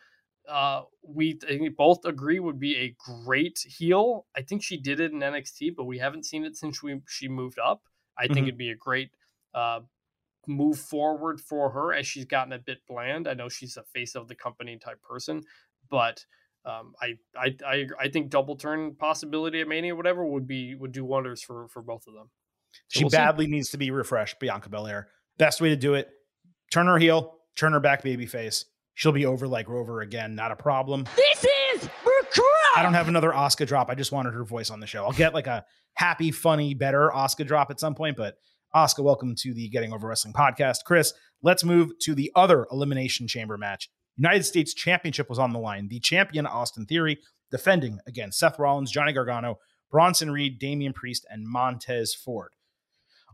Uh, 0.49 0.83
we 1.03 1.39
both 1.77 2.05
agree 2.05 2.39
would 2.39 2.61
be 2.61 2.77
a 2.77 2.95
great 2.99 3.59
heel. 3.67 4.27
I 4.37 4.43
think 4.43 4.63
she 4.63 4.77
did 4.77 5.01
it 5.01 5.13
in 5.13 5.21
NXT, 5.21 5.75
but 5.77 5.85
we 5.85 5.99
haven't 5.99 6.27
seen 6.27 6.45
it 6.45 6.57
since 6.57 6.83
we, 6.83 7.01
she 7.09 7.29
moved 7.29 7.59
up. 7.59 7.83
I 8.19 8.25
mm-hmm. 8.25 8.35
think 8.35 8.47
it'd 8.49 8.59
be 8.59 8.71
a 8.71 8.77
great 8.77 9.11
uh, 9.55 9.81
move 10.47 10.79
forward 10.79 11.41
for 11.41 11.71
her 11.71 11.93
as 11.93 12.07
she's 12.07 12.25
gotten 12.25 12.53
a 12.53 12.59
bit 12.59 12.79
bland. 12.89 13.27
I 13.27 13.35
know 13.35 13.49
she's 13.49 13.77
a 13.77 13.83
face 13.83 14.15
of 14.15 14.29
the 14.29 14.35
company 14.35 14.79
type 14.79 15.03
person, 15.03 15.43
but 15.91 16.25
um, 16.65 16.95
I, 17.01 17.15
I 17.37 17.57
I 17.67 17.87
I 18.01 18.09
think 18.09 18.31
double 18.31 18.57
turn 18.57 18.95
possibility 18.95 19.61
at 19.61 19.69
Mania, 19.69 19.93
or 19.93 19.97
whatever, 19.97 20.25
would 20.25 20.47
be 20.47 20.75
would 20.75 20.93
do 20.93 21.05
wonders 21.05 21.43
for 21.43 21.69
for 21.69 21.83
both 21.83 22.07
of 22.07 22.15
them. 22.15 22.31
So 22.89 22.99
she 22.99 23.05
we'll 23.05 23.11
badly 23.11 23.45
see. 23.45 23.51
needs 23.51 23.71
to 23.71 23.79
be 23.79 23.91
refreshed, 23.91 24.41
Bianca 24.41 24.71
Belair. 24.71 25.09
Best 25.39 25.61
way 25.61 25.69
to 25.69 25.77
do 25.77 25.95
it: 25.95 26.09
turn 26.73 26.87
her 26.87 26.99
heel, 26.99 27.39
turn 27.57 27.73
her 27.73 27.81
back 27.81 28.03
baby 28.03 28.27
face. 28.27 28.65
She'll 28.95 29.13
be 29.13 29.27
over 29.27 29.49
like 29.49 29.69
Rover 29.69 30.01
again, 30.03 30.35
not 30.35 30.53
a 30.53 30.57
problem. 30.57 31.05
This 31.17 31.45
is 31.75 31.89
I 32.77 32.83
don't 32.83 32.95
have 32.95 33.09
another 33.09 33.31
Asuka 33.31 33.67
drop. 33.67 33.89
I 33.89 33.95
just 33.95 34.13
wanted 34.13 34.35
her 34.35 34.45
voice 34.45 34.71
on 34.71 34.81
the 34.81 34.87
show. 34.87 35.05
I'll 35.05 35.13
get 35.13 35.35
like 35.35 35.47
a 35.47 35.65
happy, 35.95 36.31
funny, 36.31 36.75
better 36.75 37.11
Asuka 37.15 37.47
drop 37.47 37.71
at 37.71 37.79
some 37.79 37.95
point, 37.95 38.17
but 38.17 38.37
Asuka, 38.75 39.05
welcome 39.05 39.35
to 39.39 39.55
the 39.55 39.69
Getting 39.69 39.93
Over 39.93 40.09
Wrestling 40.09 40.35
podcast. 40.35 40.79
Chris, 40.85 41.13
let's 41.43 41.63
move 41.63 41.93
to 42.01 42.15
the 42.15 42.33
other 42.35 42.67
Elimination 42.73 43.29
Chamber 43.29 43.57
match. 43.57 43.89
United 44.17 44.45
States 44.45 44.75
Championship 44.75 45.29
was 45.29 45.39
on 45.39 45.53
the 45.53 45.59
line. 45.59 45.87
The 45.89 46.01
champion, 46.01 46.47
Austin 46.47 46.87
Theory, 46.87 47.19
defending 47.51 48.01
against 48.07 48.39
Seth 48.39 48.59
Rollins, 48.59 48.91
Johnny 48.91 49.13
Gargano, 49.13 49.59
Bronson 49.91 50.33
Reed, 50.33 50.59
Damian 50.59 50.93
Priest, 50.93 51.25
and 51.31 51.47
Montez 51.47 52.15
Ford. 52.15 52.53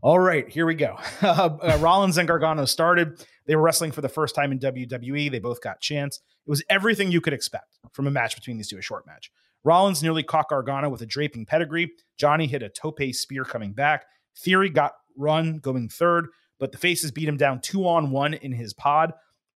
All 0.03 0.17
right, 0.17 0.49
here 0.49 0.65
we 0.65 0.75
go. 0.75 0.97
Uh, 1.21 1.77
Rollins 1.79 2.17
and 2.17 2.27
Gargano 2.27 2.65
started. 2.65 3.23
They 3.45 3.55
were 3.55 3.61
wrestling 3.61 3.91
for 3.91 4.01
the 4.01 4.09
first 4.09 4.33
time 4.33 4.51
in 4.51 4.59
WWE. 4.59 5.29
They 5.29 5.39
both 5.39 5.61
got 5.61 5.79
chance. 5.79 6.17
It 6.17 6.49
was 6.49 6.63
everything 6.69 7.11
you 7.11 7.21
could 7.21 7.33
expect 7.33 7.77
from 7.93 8.07
a 8.07 8.11
match 8.11 8.35
between 8.35 8.57
these 8.57 8.67
two, 8.67 8.77
a 8.77 8.81
short 8.81 9.05
match. 9.05 9.31
Rollins 9.63 10.01
nearly 10.01 10.23
caught 10.23 10.49
Gargano 10.49 10.89
with 10.89 11.01
a 11.01 11.05
draping 11.05 11.45
pedigree. 11.45 11.91
Johnny 12.17 12.47
hit 12.47 12.63
a 12.63 12.69
tope 12.69 13.13
spear 13.13 13.43
coming 13.43 13.73
back. 13.73 14.05
Theory 14.37 14.69
got 14.69 14.93
run 15.15 15.59
going 15.59 15.89
third, 15.89 16.27
but 16.59 16.71
the 16.71 16.77
faces 16.79 17.11
beat 17.11 17.27
him 17.27 17.37
down 17.37 17.61
two 17.61 17.87
on 17.87 18.09
one 18.11 18.33
in 18.33 18.51
his 18.51 18.73
pod, 18.73 19.13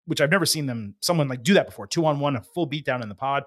which 0.06 0.20
I've 0.20 0.32
never 0.32 0.46
seen 0.46 0.66
them 0.66 0.96
someone 1.00 1.30
like 1.30 1.44
do 1.44 1.54
that 1.54 1.68
before. 1.68 1.88
Two 1.88 2.06
on 2.06 2.20
one, 2.20 2.36
a 2.36 2.42
full 2.42 2.70
beatdown 2.70 3.02
in 3.02 3.10
the 3.10 3.16
pod. 3.16 3.44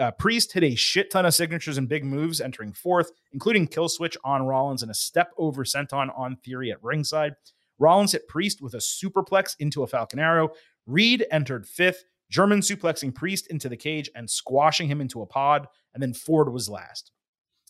Uh, 0.00 0.10
Priest 0.12 0.52
hit 0.52 0.64
a 0.64 0.74
shit 0.74 1.10
ton 1.10 1.26
of 1.26 1.34
signatures 1.34 1.76
and 1.76 1.86
big 1.86 2.04
moves 2.04 2.40
entering 2.40 2.72
fourth, 2.72 3.12
including 3.32 3.66
kill 3.66 3.88
switch 3.88 4.16
on 4.24 4.46
Rollins 4.46 4.80
and 4.82 4.90
a 4.90 4.94
step 4.94 5.30
over 5.36 5.62
senton 5.62 6.08
on 6.18 6.36
Theory 6.36 6.72
at 6.72 6.82
ringside. 6.82 7.34
Rollins 7.78 8.12
hit 8.12 8.26
Priest 8.26 8.62
with 8.62 8.72
a 8.72 8.78
superplex 8.78 9.56
into 9.58 9.82
a 9.82 9.86
Falcon 9.86 10.18
Arrow. 10.18 10.50
Reed 10.86 11.26
entered 11.30 11.66
fifth, 11.66 12.04
German 12.30 12.60
suplexing 12.60 13.14
Priest 13.14 13.48
into 13.48 13.68
the 13.68 13.76
cage 13.76 14.10
and 14.14 14.28
squashing 14.28 14.88
him 14.88 15.02
into 15.02 15.20
a 15.20 15.26
pod, 15.26 15.68
and 15.92 16.02
then 16.02 16.14
Ford 16.14 16.50
was 16.50 16.68
last. 16.68 17.12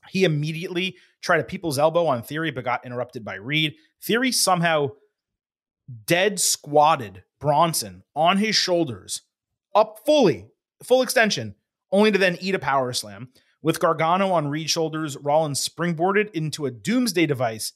He 0.08 0.22
immediately 0.22 0.96
tried 1.20 1.40
a 1.40 1.44
people's 1.44 1.78
elbow 1.80 2.06
on 2.06 2.22
Theory, 2.22 2.52
but 2.52 2.64
got 2.64 2.86
interrupted 2.86 3.24
by 3.24 3.34
Reed. 3.34 3.74
Theory 4.02 4.30
somehow 4.30 4.90
dead 6.06 6.38
squatted 6.38 7.24
Bronson 7.40 8.04
on 8.14 8.36
his 8.36 8.54
shoulders, 8.54 9.22
up 9.74 10.00
fully, 10.06 10.46
full 10.82 11.02
extension, 11.02 11.56
only 11.92 12.12
to 12.12 12.18
then 12.18 12.38
eat 12.40 12.54
a 12.54 12.58
power 12.58 12.92
slam. 12.92 13.28
With 13.62 13.80
Gargano 13.80 14.32
on 14.32 14.48
Reed's 14.48 14.70
shoulders, 14.70 15.16
Rollins 15.18 15.66
springboarded 15.66 16.30
into 16.32 16.66
a 16.66 16.70
doomsday 16.70 17.26
device 17.26 17.72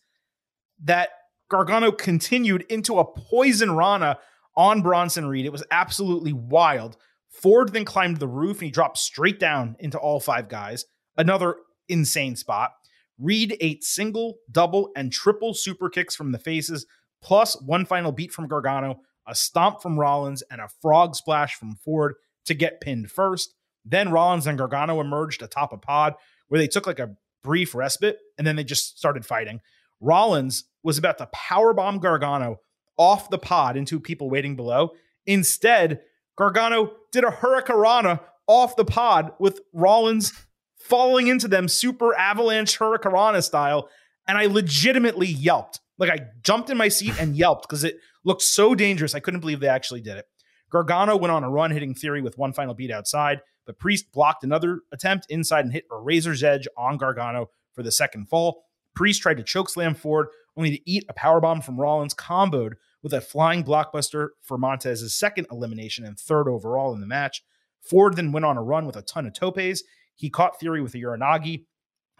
that 0.82 1.10
Gargano 1.50 1.92
continued 1.92 2.64
into 2.70 2.98
a 2.98 3.04
poison 3.04 3.76
Rana 3.76 4.18
on 4.56 4.82
Bronson 4.82 5.26
Reed. 5.26 5.44
It 5.44 5.52
was 5.52 5.64
absolutely 5.70 6.32
wild. 6.32 6.96
Ford 7.28 7.72
then 7.72 7.84
climbed 7.84 8.18
the 8.18 8.28
roof 8.28 8.58
and 8.58 8.66
he 8.66 8.70
dropped 8.70 8.98
straight 8.98 9.38
down 9.38 9.76
into 9.78 9.98
all 9.98 10.20
five 10.20 10.48
guys. 10.48 10.86
Another 11.16 11.56
insane 11.88 12.36
spot. 12.36 12.72
Reed 13.18 13.56
ate 13.60 13.84
single, 13.84 14.38
double, 14.50 14.90
and 14.96 15.12
triple 15.12 15.54
super 15.54 15.88
kicks 15.88 16.16
from 16.16 16.32
the 16.32 16.38
faces, 16.38 16.86
plus 17.22 17.60
one 17.60 17.84
final 17.84 18.10
beat 18.10 18.32
from 18.32 18.48
Gargano, 18.48 19.00
a 19.26 19.34
stomp 19.34 19.80
from 19.80 19.98
Rollins, 19.98 20.42
and 20.50 20.60
a 20.60 20.68
frog 20.82 21.14
splash 21.14 21.54
from 21.54 21.76
Ford 21.76 22.14
to 22.46 22.54
get 22.54 22.80
pinned 22.80 23.10
first. 23.10 23.54
Then 23.84 24.10
Rollins 24.10 24.46
and 24.46 24.58
Gargano 24.58 25.00
emerged 25.00 25.42
atop 25.42 25.72
a 25.72 25.76
pod 25.76 26.14
where 26.48 26.58
they 26.58 26.68
took 26.68 26.86
like 26.86 26.98
a 26.98 27.14
brief 27.42 27.74
respite 27.74 28.18
and 28.38 28.46
then 28.46 28.56
they 28.56 28.64
just 28.64 28.98
started 28.98 29.26
fighting. 29.26 29.60
Rollins 30.00 30.64
was 30.82 30.98
about 30.98 31.18
to 31.18 31.28
powerbomb 31.34 32.00
Gargano 32.00 32.60
off 32.96 33.30
the 33.30 33.38
pod 33.38 33.76
into 33.76 34.00
people 34.00 34.30
waiting 34.30 34.56
below. 34.56 34.90
Instead, 35.26 36.00
Gargano 36.36 36.92
did 37.12 37.24
a 37.24 37.30
hurricanrana 37.30 38.20
off 38.46 38.76
the 38.76 38.84
pod 38.84 39.32
with 39.38 39.60
Rollins 39.72 40.32
falling 40.76 41.28
into 41.28 41.48
them 41.48 41.68
super 41.68 42.14
avalanche 42.14 42.78
hurricanrana 42.78 43.42
style. 43.42 43.88
And 44.26 44.36
I 44.38 44.46
legitimately 44.46 45.28
yelped. 45.28 45.80
Like 45.98 46.10
I 46.10 46.26
jumped 46.42 46.70
in 46.70 46.76
my 46.76 46.88
seat 46.88 47.14
and 47.20 47.36
yelped 47.36 47.68
because 47.68 47.84
it 47.84 47.96
looked 48.24 48.42
so 48.42 48.74
dangerous. 48.74 49.14
I 49.14 49.20
couldn't 49.20 49.40
believe 49.40 49.60
they 49.60 49.68
actually 49.68 50.00
did 50.00 50.16
it. 50.16 50.26
Gargano 50.70 51.16
went 51.16 51.30
on 51.30 51.44
a 51.44 51.50
run, 51.50 51.70
hitting 51.70 51.94
Theory 51.94 52.20
with 52.20 52.36
one 52.36 52.52
final 52.52 52.74
beat 52.74 52.90
outside, 52.90 53.40
but 53.66 53.78
Priest 53.78 54.12
blocked 54.12 54.44
another 54.44 54.80
attempt 54.92 55.26
inside 55.28 55.64
and 55.64 55.72
hit 55.72 55.84
a 55.90 55.96
razor's 55.96 56.42
edge 56.42 56.68
on 56.76 56.96
Gargano 56.96 57.50
for 57.72 57.82
the 57.82 57.92
second 57.92 58.28
fall. 58.28 58.64
Priest 58.94 59.22
tried 59.22 59.38
to 59.38 59.42
chokeslam 59.42 59.96
Ford, 59.96 60.28
only 60.56 60.70
to 60.70 60.90
eat 60.90 61.04
a 61.08 61.14
powerbomb 61.14 61.64
from 61.64 61.80
Rollins, 61.80 62.14
comboed 62.14 62.74
with 63.02 63.12
a 63.12 63.20
flying 63.20 63.64
blockbuster 63.64 64.28
for 64.42 64.56
Montez's 64.56 65.14
second 65.14 65.46
elimination 65.50 66.04
and 66.04 66.18
third 66.18 66.48
overall 66.48 66.94
in 66.94 67.00
the 67.00 67.06
match. 67.06 67.42
Ford 67.82 68.16
then 68.16 68.32
went 68.32 68.46
on 68.46 68.56
a 68.56 68.62
run 68.62 68.86
with 68.86 68.96
a 68.96 69.02
ton 69.02 69.26
of 69.26 69.34
topes. 69.34 69.82
He 70.14 70.30
caught 70.30 70.58
Theory 70.58 70.80
with 70.80 70.94
a 70.94 70.98
Uranage, 70.98 71.64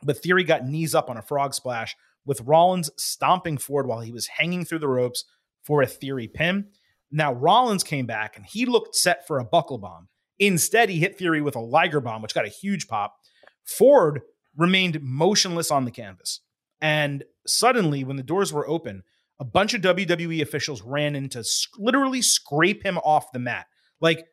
but 0.02 0.18
Theory 0.18 0.44
got 0.44 0.66
knees 0.66 0.94
up 0.94 1.08
on 1.08 1.16
a 1.16 1.22
frog 1.22 1.54
splash, 1.54 1.96
with 2.26 2.40
Rollins 2.40 2.90
stomping 2.96 3.58
Ford 3.58 3.86
while 3.86 4.00
he 4.00 4.10
was 4.10 4.26
hanging 4.26 4.64
through 4.64 4.80
the 4.80 4.88
ropes 4.88 5.24
for 5.62 5.80
a 5.80 5.86
Theory 5.86 6.28
pin. 6.28 6.66
Now, 7.10 7.32
Rollins 7.32 7.84
came 7.84 8.06
back 8.06 8.36
and 8.36 8.44
he 8.44 8.66
looked 8.66 8.96
set 8.96 9.26
for 9.26 9.38
a 9.38 9.44
buckle 9.44 9.78
bomb. 9.78 10.08
Instead, 10.38 10.88
he 10.88 10.98
hit 10.98 11.16
Theory 11.16 11.40
with 11.40 11.56
a 11.56 11.60
Liger 11.60 12.00
bomb, 12.00 12.22
which 12.22 12.34
got 12.34 12.46
a 12.46 12.48
huge 12.48 12.88
pop. 12.88 13.16
Ford 13.64 14.22
remained 14.56 15.00
motionless 15.02 15.70
on 15.70 15.84
the 15.84 15.90
canvas. 15.90 16.40
And 16.80 17.24
suddenly, 17.46 18.04
when 18.04 18.16
the 18.16 18.22
doors 18.22 18.52
were 18.52 18.68
open, 18.68 19.02
a 19.40 19.44
bunch 19.44 19.74
of 19.74 19.82
WWE 19.82 20.42
officials 20.42 20.82
ran 20.82 21.16
in 21.16 21.28
to 21.30 21.44
literally 21.78 22.22
scrape 22.22 22.84
him 22.84 22.98
off 22.98 23.32
the 23.32 23.38
mat. 23.38 23.66
Like 24.00 24.26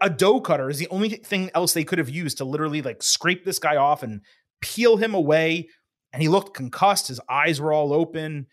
a 0.00 0.10
dough 0.10 0.40
cutter 0.40 0.70
is 0.70 0.78
the 0.78 0.88
only 0.88 1.08
thing 1.10 1.50
else 1.54 1.72
they 1.72 1.84
could 1.84 1.98
have 1.98 2.08
used 2.08 2.38
to 2.38 2.44
literally 2.44 2.82
like 2.82 3.02
scrape 3.02 3.44
this 3.44 3.58
guy 3.58 3.76
off 3.76 4.02
and 4.02 4.22
peel 4.60 4.96
him 4.96 5.14
away. 5.14 5.68
And 6.12 6.22
he 6.22 6.28
looked 6.28 6.54
concussed. 6.54 7.08
His 7.08 7.20
eyes 7.28 7.60
were 7.60 7.72
all 7.72 7.92
open 7.92 8.46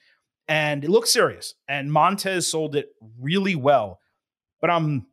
and 0.47 0.84
it 0.84 0.89
looked 0.89 1.08
serious. 1.08 1.53
And 1.68 1.91
Montez 1.91 2.47
sold 2.47 2.76
it 2.76 2.89
really 3.20 3.56
well. 3.56 3.99
But 4.62 4.70
I'm, 4.70 5.08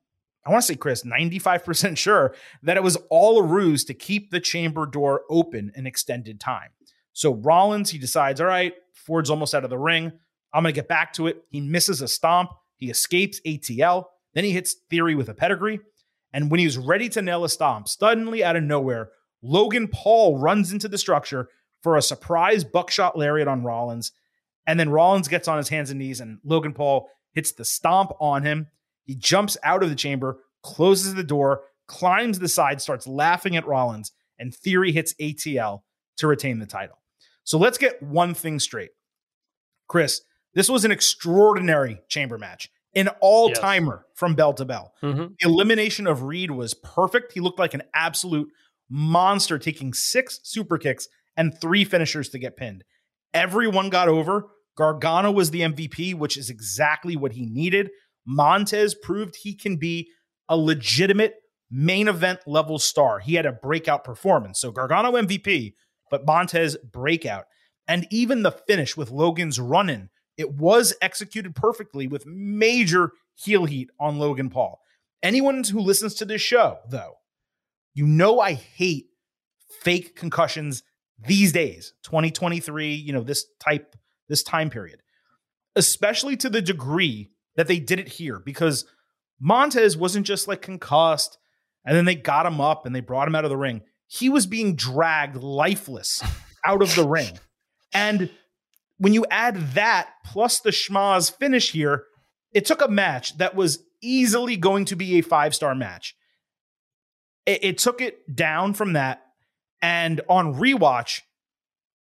I 0.45 0.51
want 0.51 0.62
to 0.62 0.66
say, 0.66 0.76
Chris, 0.76 1.05
95% 1.05 1.97
sure 1.97 2.34
that 2.62 2.76
it 2.76 2.82
was 2.82 2.97
all 3.11 3.38
a 3.38 3.43
ruse 3.43 3.84
to 3.84 3.95
keep 3.95 4.30
the 4.30 4.40
chamber 4.40 4.86
door 4.86 5.22
open 5.30 5.72
an 5.76 5.86
extended 5.86 6.40
time. 6.40 6.70
So 7.12 7.34
Rollins, 7.34 7.90
he 7.90 7.99
decides, 7.99 8.40
all 8.40 8.47
right, 8.47 8.74
Ford's 8.93 9.30
almost 9.30 9.55
out 9.55 9.64
of 9.64 9.70
the 9.70 9.78
ring. 9.78 10.12
I'm 10.53 10.62
going 10.62 10.74
to 10.74 10.80
get 10.80 10.88
back 10.88 11.12
to 11.14 11.26
it. 11.28 11.45
He 11.51 11.61
misses 11.61 12.01
a 12.01 12.09
stomp. 12.09 12.51
He 12.76 12.90
escapes 12.90 13.40
ATL. 13.47 14.07
Then 14.34 14.45
he 14.45 14.53
hits 14.53 14.74
Theory 14.90 15.14
with 15.14 15.28
a 15.28 15.34
pedigree. 15.34 15.80
And 16.32 16.51
when 16.51 16.61
he 16.61 16.66
was 16.66 16.78
ready 16.78 17.09
to 17.11 17.22
nail 17.22 17.45
a 17.45 17.49
stomp, 17.49 17.88
suddenly 17.88 18.43
out 18.43 18.57
of 18.57 18.62
nowhere, 18.62 19.11
Logan 19.43 19.88
Paul 19.88 20.38
runs 20.38 20.72
into 20.72 20.88
the 20.88 20.99
structure 20.99 21.49
for 21.82 21.97
a 21.97 22.03
surprise 22.03 22.64
buckshot 22.64 23.18
lariat 23.18 23.49
on 23.49 23.64
Rollins. 23.64 24.12
And 24.66 24.78
then 24.78 24.90
Rollins 24.90 25.28
gets 25.28 25.49
on 25.49 25.59
his 25.59 25.68
hands 25.68 25.90
and 25.90 25.99
knees, 25.99 26.20
and 26.20 26.38
Logan 26.45 26.72
Paul 26.72 27.09
hits 27.32 27.53
the 27.53 27.64
stomp 27.64 28.12
on 28.20 28.45
him. 28.45 28.68
He 29.05 29.14
jumps 29.14 29.57
out 29.62 29.82
of 29.82 29.90
the 29.90 29.96
chamber, 29.96 30.38
closes 30.62 31.14
the 31.14 31.24
door, 31.24 31.62
climbs 31.86 32.38
the 32.38 32.48
side, 32.48 32.80
starts 32.80 33.07
laughing 33.07 33.57
at 33.57 33.66
Rollins, 33.66 34.12
and 34.38 34.55
Theory 34.55 34.92
hits 34.92 35.14
ATL 35.20 35.82
to 36.18 36.26
retain 36.26 36.59
the 36.59 36.66
title. 36.66 36.98
So 37.44 37.59
let's 37.59 37.78
get 37.78 38.03
one 38.03 38.34
thing 38.34 38.59
straight. 38.59 38.90
Chris, 39.88 40.22
this 40.55 40.68
was 40.68 40.84
an 40.84 40.90
extraordinary 40.90 42.00
chamber 42.09 42.38
match, 42.38 42.70
an 42.94 43.09
all 43.20 43.50
timer 43.50 44.05
yes. 44.07 44.18
from 44.18 44.34
bell 44.34 44.55
to 44.55 44.64
bell. 44.64 44.94
Mm-hmm. 45.03 45.34
The 45.40 45.48
elimination 45.48 46.07
of 46.07 46.22
Reed 46.22 46.50
was 46.50 46.74
perfect. 46.74 47.32
He 47.32 47.40
looked 47.40 47.59
like 47.59 47.74
an 47.74 47.82
absolute 47.94 48.48
monster, 48.88 49.59
taking 49.59 49.92
six 49.92 50.40
super 50.42 50.78
kicks 50.78 51.09
and 51.36 51.59
three 51.59 51.84
finishers 51.84 52.28
to 52.30 52.38
get 52.38 52.57
pinned. 52.57 52.84
Everyone 53.34 53.88
got 53.90 54.09
over. 54.09 54.48
Gargano 54.76 55.30
was 55.30 55.50
the 55.50 55.61
MVP, 55.61 56.14
which 56.14 56.36
is 56.36 56.50
exactly 56.50 57.16
what 57.16 57.32
he 57.32 57.46
needed. 57.46 57.90
Montez 58.27 58.95
proved 58.95 59.37
he 59.37 59.55
can 59.55 59.77
be 59.77 60.11
a 60.49 60.57
legitimate 60.57 61.37
main 61.70 62.09
event 62.09 62.41
level 62.47 62.79
star. 62.79 63.18
He 63.18 63.35
had 63.35 63.47
a 63.47 63.53
breakout 63.53 64.05
performance. 64.05 64.61
So 64.61 64.70
Gargano 64.70 65.12
MVP, 65.12 65.75
but 66.11 66.27
Montez 66.27 66.77
breakout. 66.77 67.47
And 67.89 68.07
even 68.11 68.43
the 68.43 68.53
finish 68.53 68.97
with 68.97 69.11
Logan's 69.11 69.59
run 69.59 69.89
in 69.91 70.11
it 70.37 70.55
was 70.55 70.95
executed 71.01 71.55
perfectly 71.55 72.07
with 72.07 72.27
major 72.27 73.12
heel 73.35 73.64
heat 73.64 73.91
on 74.01 74.18
Logan 74.18 74.51
Paul. 74.51 74.81
Anyone 75.23 75.62
who 75.64 75.81
listens 75.81 76.14
to 76.14 76.25
this 76.25 76.41
show, 76.41 76.79
though, 76.89 77.14
you 77.95 78.07
know 78.07 78.41
I 78.41 78.55
hate 78.55 79.07
fake 79.81 80.16
concussions 80.16 80.83
these 81.18 81.53
days, 81.53 81.95
2023, 82.05 82.95
you 82.95 83.12
know, 83.12 83.23
this 83.23 83.47
type, 83.61 83.95
this 84.29 84.43
time 84.43 84.70
period, 84.70 85.03
especially 85.77 86.37
to 86.39 86.51
the 86.51 86.62
degree 86.62 87.31
that 87.57 87.68
they 87.68 87.78
did 87.78 88.00
it 88.00 88.09
here 88.09 88.38
because 88.38 88.84
Montez 89.40 89.96
wasn't 89.96 90.26
just 90.26 90.48
like 90.48 90.62
concussed 90.62 91.38
and 91.84 91.96
then 91.96 92.05
they 92.05 92.14
got 92.14 92.46
him 92.46 92.61
up 92.61 92.86
and 92.86 92.94
they 92.94 93.00
brought 93.00 93.28
him 93.28 93.34
out 93.34 93.44
of 93.44 93.50
the 93.50 93.57
ring. 93.57 93.82
He 94.07 94.28
was 94.28 94.46
being 94.46 94.76
dragged 94.76 95.36
lifeless 95.36 96.22
out 96.64 96.82
of 96.82 96.94
the 96.94 97.07
ring. 97.07 97.38
And 97.92 98.30
when 98.98 99.12
you 99.12 99.26
add 99.30 99.57
that 99.72 100.11
plus 100.24 100.61
the 100.61 100.70
schmaz 100.70 101.34
finish 101.36 101.72
here, 101.72 102.05
it 102.53 102.64
took 102.64 102.82
a 102.82 102.88
match 102.88 103.36
that 103.38 103.55
was 103.55 103.84
easily 104.00 104.57
going 104.57 104.84
to 104.86 104.96
be 104.96 105.18
a 105.18 105.22
five 105.22 105.55
star 105.55 105.74
match. 105.74 106.14
It, 107.46 107.64
it, 107.64 107.78
took 107.78 108.00
it 108.00 108.36
down 108.36 108.74
from 108.74 108.92
that, 108.92 109.22
and 109.80 110.20
on 110.28 110.55
rewatch, 110.55 111.22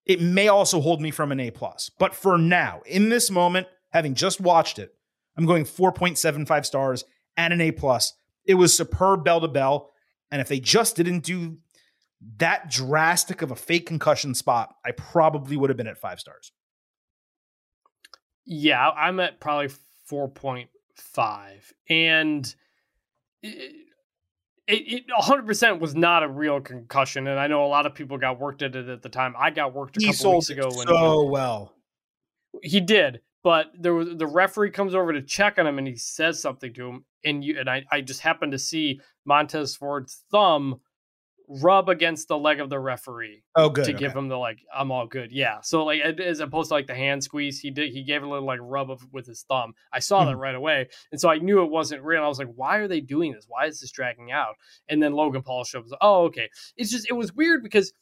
it 0.06 0.20
may 0.20 0.46
also 0.46 0.80
hold 0.80 1.00
me 1.00 1.10
from 1.10 1.32
an 1.32 1.40
A 1.40 1.50
plus. 1.50 1.90
But 1.98 2.14
for 2.14 2.38
now, 2.38 2.82
in 2.86 3.08
this 3.08 3.30
moment, 3.30 3.66
having 3.90 4.14
just 4.14 4.40
watched 4.40 4.78
it, 4.78 4.94
I'm 5.36 5.46
going 5.46 5.64
4.75 5.64 6.66
stars 6.66 7.04
and 7.36 7.52
an 7.52 7.60
A 7.60 7.72
plus. 7.72 8.12
It 8.44 8.54
was 8.54 8.76
superb 8.76 9.24
bell 9.24 9.40
to 9.40 9.48
bell, 9.48 9.90
and 10.30 10.40
if 10.40 10.48
they 10.48 10.60
just 10.60 10.96
didn't 10.96 11.20
do 11.20 11.58
that 12.38 12.70
drastic 12.70 13.42
of 13.42 13.50
a 13.50 13.56
fake 13.56 13.86
concussion 13.86 14.34
spot, 14.34 14.74
I 14.84 14.92
probably 14.92 15.56
would 15.56 15.70
have 15.70 15.76
been 15.76 15.86
at 15.86 15.98
five 15.98 16.20
stars. 16.20 16.52
Yeah, 18.44 18.90
I'm 18.90 19.20
at 19.20 19.40
probably 19.40 19.68
4.5. 20.10 20.68
And 21.88 22.54
it, 23.42 23.86
it, 24.68 25.04
100% 25.08 25.80
was 25.80 25.94
not 25.94 26.22
a 26.22 26.28
real 26.28 26.60
concussion. 26.60 27.26
And 27.26 27.38
I 27.38 27.46
know 27.46 27.64
a 27.64 27.66
lot 27.66 27.86
of 27.86 27.94
people 27.94 28.18
got 28.18 28.38
worked 28.38 28.62
at 28.62 28.76
it 28.76 28.88
at 28.88 29.02
the 29.02 29.08
time. 29.08 29.34
I 29.38 29.50
got 29.50 29.74
worked 29.74 29.96
a 29.96 30.00
he 30.00 30.12
couple 30.12 30.34
weeks 30.34 30.50
ago. 30.50 30.70
When 30.72 30.86
so 30.86 31.24
well. 31.24 31.74
He 32.62 32.80
did. 32.80 33.20
But 33.44 33.72
there 33.78 33.94
was 33.94 34.08
the 34.16 34.26
referee 34.26 34.70
comes 34.70 34.94
over 34.94 35.12
to 35.12 35.22
check 35.22 35.58
on 35.58 35.66
him 35.66 35.78
and 35.78 35.86
he 35.86 35.96
says 35.96 36.40
something 36.40 36.72
to 36.74 36.88
him. 36.88 37.04
And 37.24 37.42
you 37.44 37.58
and 37.58 37.68
I, 37.68 37.84
I 37.90 38.00
just 38.00 38.20
happened 38.20 38.52
to 38.52 38.58
see 38.58 39.00
Montez 39.24 39.74
Ford's 39.76 40.24
thumb 40.30 40.80
rub 41.60 41.88
against 41.88 42.28
the 42.28 42.38
leg 42.38 42.60
of 42.60 42.70
the 42.70 42.78
referee 42.78 43.42
Oh, 43.56 43.68
good. 43.68 43.84
to 43.84 43.90
okay. 43.90 43.98
give 43.98 44.14
him 44.14 44.28
the 44.28 44.38
like 44.38 44.60
I'm 44.74 44.90
all 44.92 45.06
good. 45.06 45.32
Yeah. 45.32 45.60
So 45.62 45.84
like 45.84 46.00
as 46.00 46.40
opposed 46.40 46.68
to 46.68 46.74
like 46.74 46.86
the 46.86 46.94
hand 46.94 47.22
squeeze, 47.24 47.58
he 47.58 47.70
did 47.70 47.92
he 47.92 48.04
gave 48.04 48.22
a 48.22 48.28
little 48.28 48.46
like 48.46 48.60
rub 48.62 48.90
of, 48.90 49.02
with 49.12 49.26
his 49.26 49.42
thumb. 49.42 49.74
I 49.92 49.98
saw 49.98 50.24
that 50.24 50.36
Mhm. 50.36 50.40
right 50.40 50.54
away, 50.54 50.88
and 51.10 51.20
so 51.20 51.28
I 51.28 51.38
knew 51.38 51.62
it 51.62 51.70
wasn't 51.70 52.02
real. 52.04 52.22
I 52.22 52.28
was 52.28 52.38
like, 52.38 52.52
why 52.54 52.76
are 52.78 52.88
they 52.88 53.00
doing 53.00 53.32
this? 53.32 53.44
Why 53.48 53.66
is 53.66 53.80
this 53.80 53.90
dragging 53.90 54.30
out? 54.30 54.54
And 54.88 55.02
then 55.02 55.12
Logan 55.14 55.42
Paul 55.42 55.64
shows. 55.64 55.92
up. 55.92 55.98
Oh, 56.00 56.24
okay. 56.26 56.48
It's 56.76 56.90
just 56.90 57.08
it 57.10 57.14
was 57.14 57.32
weird 57.34 57.62
because 57.64 57.92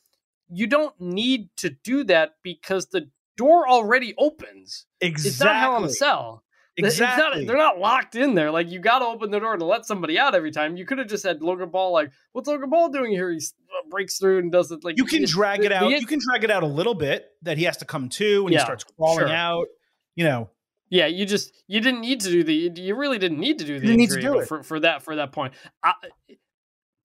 you 0.51 0.67
don't 0.67 0.95
need 1.01 1.49
to 1.57 1.71
do 1.71 2.05
that 2.05 2.33
because 2.43 2.87
the 2.89 3.09
door 3.41 3.69
already 3.69 4.15
opens. 4.19 4.87
exactly. 5.01 5.31
It's 5.31 5.41
not 5.41 5.57
Hell 5.57 5.77
in 5.79 5.85
a 5.85 5.89
Cell. 5.91 6.45
It's 6.77 6.99
not- 7.01 7.11
Exactly. 7.19 7.45
they're 7.47 7.57
not 7.57 7.79
locked 7.79 8.15
in 8.15 8.35
there. 8.35 8.51
Like 8.51 8.71
you 8.71 8.79
got 8.79 9.01
to 9.01 9.05
open 9.07 9.31
the 9.31 9.41
door 9.41 9.57
to 9.57 9.65
let 9.65 9.85
somebody 9.85 10.19
out 10.19 10.35
every 10.35 10.51
time. 10.51 10.77
You 10.77 10.87
could 10.87 10.99
have 10.99 11.09
just 11.09 11.25
had 11.25 11.43
Logan 11.43 11.71
Paul 11.71 11.93
like, 11.93 12.11
"What's 12.33 12.49
Logan 12.49 12.71
Paul 12.71 12.89
doing 12.91 13.11
here?" 13.13 13.31
He 13.31 13.37
uh, 13.39 13.89
breaks 13.91 14.19
through 14.19 14.39
and 14.39 14.53
does 14.53 14.71
it 14.71 14.85
like 14.85 14.97
you 14.97 15.05
can 15.05 15.25
drag 15.27 15.65
it 15.65 15.73
out. 15.73 15.91
the- 15.91 15.99
you 16.01 16.07
can 16.07 16.21
drag 16.27 16.45
it 16.45 16.51
out 16.51 16.63
a 16.63 16.67
little 16.67 16.95
bit 16.95 17.27
that 17.43 17.59
he 17.59 17.65
has 17.65 17.77
to 17.79 17.85
come 17.85 18.09
to 18.11 18.45
when 18.45 18.53
Yeah, 18.53 18.61
he 18.61 18.65
starts 18.65 18.85
crawling 18.85 19.27
sure. 19.27 19.29
out. 19.29 19.67
You 20.15 20.25
know, 20.25 20.51
Yeah, 20.91 21.07
you 21.07 21.27
just 21.27 21.53
you 21.67 21.81
didn't 21.81 22.01
need 22.03 22.21
to 22.21 22.31
do 22.31 22.45
the 22.45 22.55
you 22.81 22.95
really 22.95 23.19
didn't 23.19 23.41
need 23.41 23.59
to 23.59 23.65
do 23.65 23.75
the 23.81 23.87
didn't 23.87 23.97
need 23.97 24.11
to 24.11 24.17
injury 24.17 24.33
do 24.35 24.39
it. 24.41 24.49
for 24.49 24.63
for 24.63 24.81
that 24.81 25.03
for 25.03 25.17
that 25.17 25.33
point. 25.33 25.53
I, 25.83 25.93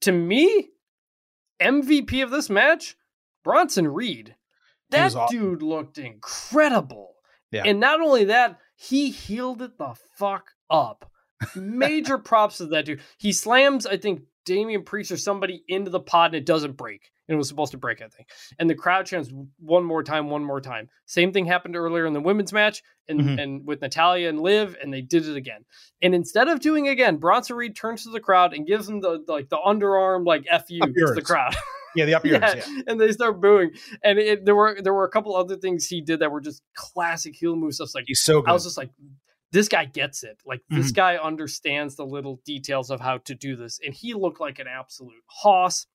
to 0.02 0.12
me, 0.12 0.70
MVP 1.62 2.24
of 2.24 2.30
this 2.32 2.50
match, 2.50 2.96
Bronson 3.44 3.88
Reed. 3.88 4.36
That 4.92 5.16
awesome. 5.16 5.28
dude 5.38 5.62
looked 5.62 5.98
incredible. 5.98 7.14
Yeah. 7.52 7.64
And 7.66 7.80
not 7.80 8.02
only 8.02 8.26
that, 8.26 8.60
he 8.76 9.10
heeled 9.12 9.62
it 9.62 9.78
the 9.78 9.96
fuck 10.18 10.52
up. 10.70 11.10
Major 11.56 12.18
props 12.18 12.58
to 12.58 12.66
that 12.68 12.86
dude. 12.86 13.02
He 13.18 13.32
slams, 13.32 13.86
I 13.86 13.98
think, 13.98 14.22
Damian 14.46 14.84
Priest 14.84 15.12
or 15.12 15.18
somebody 15.18 15.64
into 15.68 15.90
the 15.90 16.00
pod 16.00 16.32
and 16.32 16.36
it 16.36 16.46
doesn't 16.46 16.74
break. 16.78 17.12
And 17.28 17.34
it 17.34 17.38
was 17.38 17.48
supposed 17.48 17.72
to 17.72 17.78
break, 17.80 18.02
I 18.04 18.08
think. 18.08 18.30
And 18.60 18.70
the 18.70 18.76
crowd 18.76 19.08
chants 19.08 19.32
one 19.60 19.84
more 19.84 20.04
time, 20.04 20.30
one 20.30 20.44
more 20.44 20.62
time. 20.62 20.90
Same 21.08 21.34
thing 21.34 21.46
happened 21.46 21.76
earlier 21.76 22.06
in 22.06 22.14
the 22.14 22.22
women's 22.22 22.54
match 22.54 22.84
and, 23.08 23.20
Mhm. 23.22 23.42
and 23.42 23.66
with 23.68 23.82
Natalya 23.82 24.30
and 24.30 24.40
Liv, 24.40 24.78
and 24.82 24.94
they 24.94 25.02
did 25.02 25.28
it 25.28 25.36
again. 25.36 25.66
And 26.04 26.14
instead 26.14 26.48
of 26.48 26.60
doing 26.60 26.86
it 26.86 26.92
again, 26.92 27.18
Bronson 27.18 27.56
Reed 27.56 27.76
turns 27.76 28.04
to 28.04 28.12
the 28.12 28.20
crowd 28.20 28.54
and 28.54 28.68
gives 28.68 28.86
them 28.86 29.00
the 29.02 29.24
like 29.28 29.50
the 29.50 29.58
underarm 29.58 30.26
like 30.26 30.46
F 30.50 30.66
you 30.70 30.82
to 30.82 31.14
the 31.16 31.22
crowd. 31.24 31.56
yeah, 31.96 32.06
the 32.06 32.14
up 32.16 32.26
yours. 32.26 32.40
yeah, 32.44 32.56
Yeah. 32.56 32.82
and 32.88 33.00
they 33.00 33.12
start 33.12 33.40
booing. 33.42 33.72
And 34.04 34.20
it, 34.20 34.46
there 34.46 34.56
were 34.56 34.78
there 34.82 34.94
were 34.94 35.06
a 35.06 35.10
couple 35.10 35.36
other 35.36 35.56
things 35.56 35.88
he 35.88 36.02
did 36.02 36.20
that 36.20 36.32
were 36.32 36.42
just 36.42 36.62
classic 36.76 37.36
heel 37.36 37.56
moves. 37.56 37.78
Stuff 37.78 37.92
like 37.96 38.06
He's 38.08 38.22
so 38.22 38.42
good. 38.42 38.50
I 38.50 38.54
was 38.54 38.64
just 38.64 38.78
like, 38.78 38.90
this 39.52 39.68
guy 39.68 39.86
gets 39.86 40.24
it. 40.24 40.38
Like 40.46 40.62
this 40.70 40.88
Mm-hmm. 40.88 40.96
guy 40.96 41.16
understands 41.18 41.96
the 41.96 42.06
little 42.06 42.42
details 42.46 42.90
of 42.92 43.00
how 43.00 43.20
to 43.20 43.36
do 43.36 43.56
this, 43.56 43.80
and 43.84 43.94
he 43.94 44.14
looked 44.14 44.40
like 44.40 44.60
an 44.60 44.68
absolute 44.68 45.14
hoss. 45.28 45.86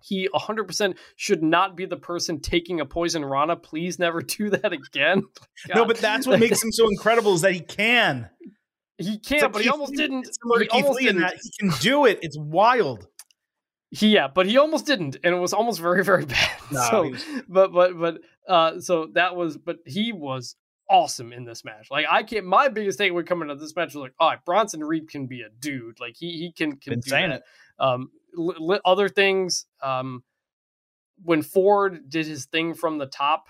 He 0.00 0.28
100% 0.32 0.96
should 1.16 1.42
not 1.42 1.76
be 1.76 1.84
the 1.84 1.96
person 1.96 2.38
taking 2.38 2.78
a 2.80 2.86
poison 2.86 3.24
Rana. 3.24 3.56
Please 3.56 3.98
never 3.98 4.20
do 4.38 4.48
that 4.50 4.72
again. 4.72 5.24
no, 5.74 5.84
but 5.84 5.96
that's 5.98 6.24
what 6.24 6.38
makes 6.38 6.62
him 6.62 6.70
so 6.70 6.88
incredible 6.88 7.34
is 7.34 7.40
that 7.40 7.52
he 7.52 7.58
can. 7.58 8.30
he 8.96 9.18
can't. 9.18 9.42
like 9.42 9.52
but 9.52 9.58
he 9.62 9.64
Keith 9.64 9.72
almost 9.72 9.94
didn't. 9.94 10.28
similar 10.40 10.60
He 10.60 10.66
Keith 10.66 10.84
almost 10.84 11.00
Lee 11.00 11.06
didn't. 11.06 11.22
that 11.22 11.34
he 11.42 11.50
can 11.58 11.76
do 11.80 12.04
it. 12.06 12.20
It's 12.22 12.38
wild. 12.38 13.08
He, 13.90 14.08
yeah, 14.08 14.28
but 14.28 14.46
he 14.46 14.58
almost 14.58 14.84
didn't, 14.86 15.16
and 15.24 15.34
it 15.34 15.38
was 15.38 15.52
almost 15.54 15.80
very, 15.80 16.04
very 16.04 16.24
bad. 16.26 16.50
No, 16.70 16.88
so, 16.90 17.08
was- 17.08 17.24
but 17.48 17.72
but 17.72 17.98
but 17.98 18.18
uh, 18.46 18.80
so 18.80 19.06
that 19.14 19.34
was, 19.34 19.56
but 19.56 19.78
he 19.86 20.12
was 20.12 20.56
awesome 20.90 21.32
in 21.32 21.44
this 21.44 21.64
match. 21.64 21.88
Like 21.90 22.06
I 22.10 22.22
can't. 22.22 22.44
My 22.46 22.68
biggest 22.68 22.98
takeaway 22.98 23.26
coming 23.26 23.48
out 23.48 23.52
of 23.54 23.60
this 23.60 23.74
match 23.74 23.88
was 23.94 24.02
like, 24.02 24.14
all 24.20 24.28
right, 24.30 24.44
Bronson 24.44 24.84
Reed 24.84 25.08
can 25.08 25.26
be 25.26 25.40
a 25.42 25.48
dude. 25.58 26.00
Like 26.00 26.16
he 26.16 26.32
he 26.32 26.52
can 26.52 26.76
can 26.76 26.92
Been 26.92 27.00
do 27.00 27.08
saying 27.10 27.30
that. 27.30 27.42
Um, 27.78 28.10
li- 28.34 28.56
li- 28.58 28.80
other 28.84 29.08
things. 29.08 29.64
Um, 29.82 30.22
when 31.24 31.42
Ford 31.42 32.08
did 32.08 32.26
his 32.26 32.44
thing 32.46 32.74
from 32.74 32.98
the 32.98 33.06
top, 33.06 33.48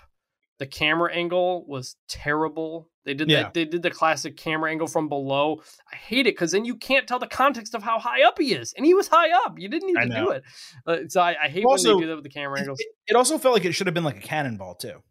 the 0.59 0.67
camera 0.67 1.11
angle 1.13 1.65
was 1.67 1.95
terrible. 2.07 2.89
They 3.05 3.13
did 3.13 3.29
Yeah. 3.29 3.43
that. 3.43 3.53
They 3.53 3.65
did 3.65 3.81
the 3.81 3.89
classic 3.89 4.37
camera 4.37 4.69
angle 4.69 4.87
from 4.87 5.09
below. 5.09 5.61
I 5.91 5.95
hate 5.95 6.27
it 6.27 6.35
because 6.35 6.51
then 6.51 6.65
you 6.65 6.75
can't 6.75 7.07
tell 7.07 7.17
the 7.17 7.27
context 7.27 7.73
of 7.73 7.81
how 7.81 7.97
high 7.97 8.23
up 8.23 8.37
he 8.37 8.53
is, 8.53 8.73
and 8.73 8.85
he 8.85 8.93
was 8.93 9.07
high 9.07 9.31
up. 9.45 9.57
You 9.57 9.69
didn't 9.69 9.87
need 9.93 10.01
to 10.11 10.15
do 10.23 10.29
it. 10.31 10.43
Uh, 10.85 10.97
so 11.07 11.21
I, 11.21 11.35
I 11.45 11.47
hate 11.47 11.65
Also, 11.65 11.89
when 11.91 11.97
they 11.97 12.03
do 12.03 12.07
that 12.09 12.15
with 12.15 12.23
the 12.25 12.29
camera 12.29 12.57
It, 12.57 12.61
angles. 12.61 12.79
it 13.07 13.15
also 13.15 13.37
felt 13.37 13.55
like 13.55 13.65
it 13.65 13.71
should 13.73 13.87
have 13.87 13.93
been 13.93 14.03
like 14.03 14.17
a 14.17 14.21
cannonball 14.21 14.75
too. 14.75 15.01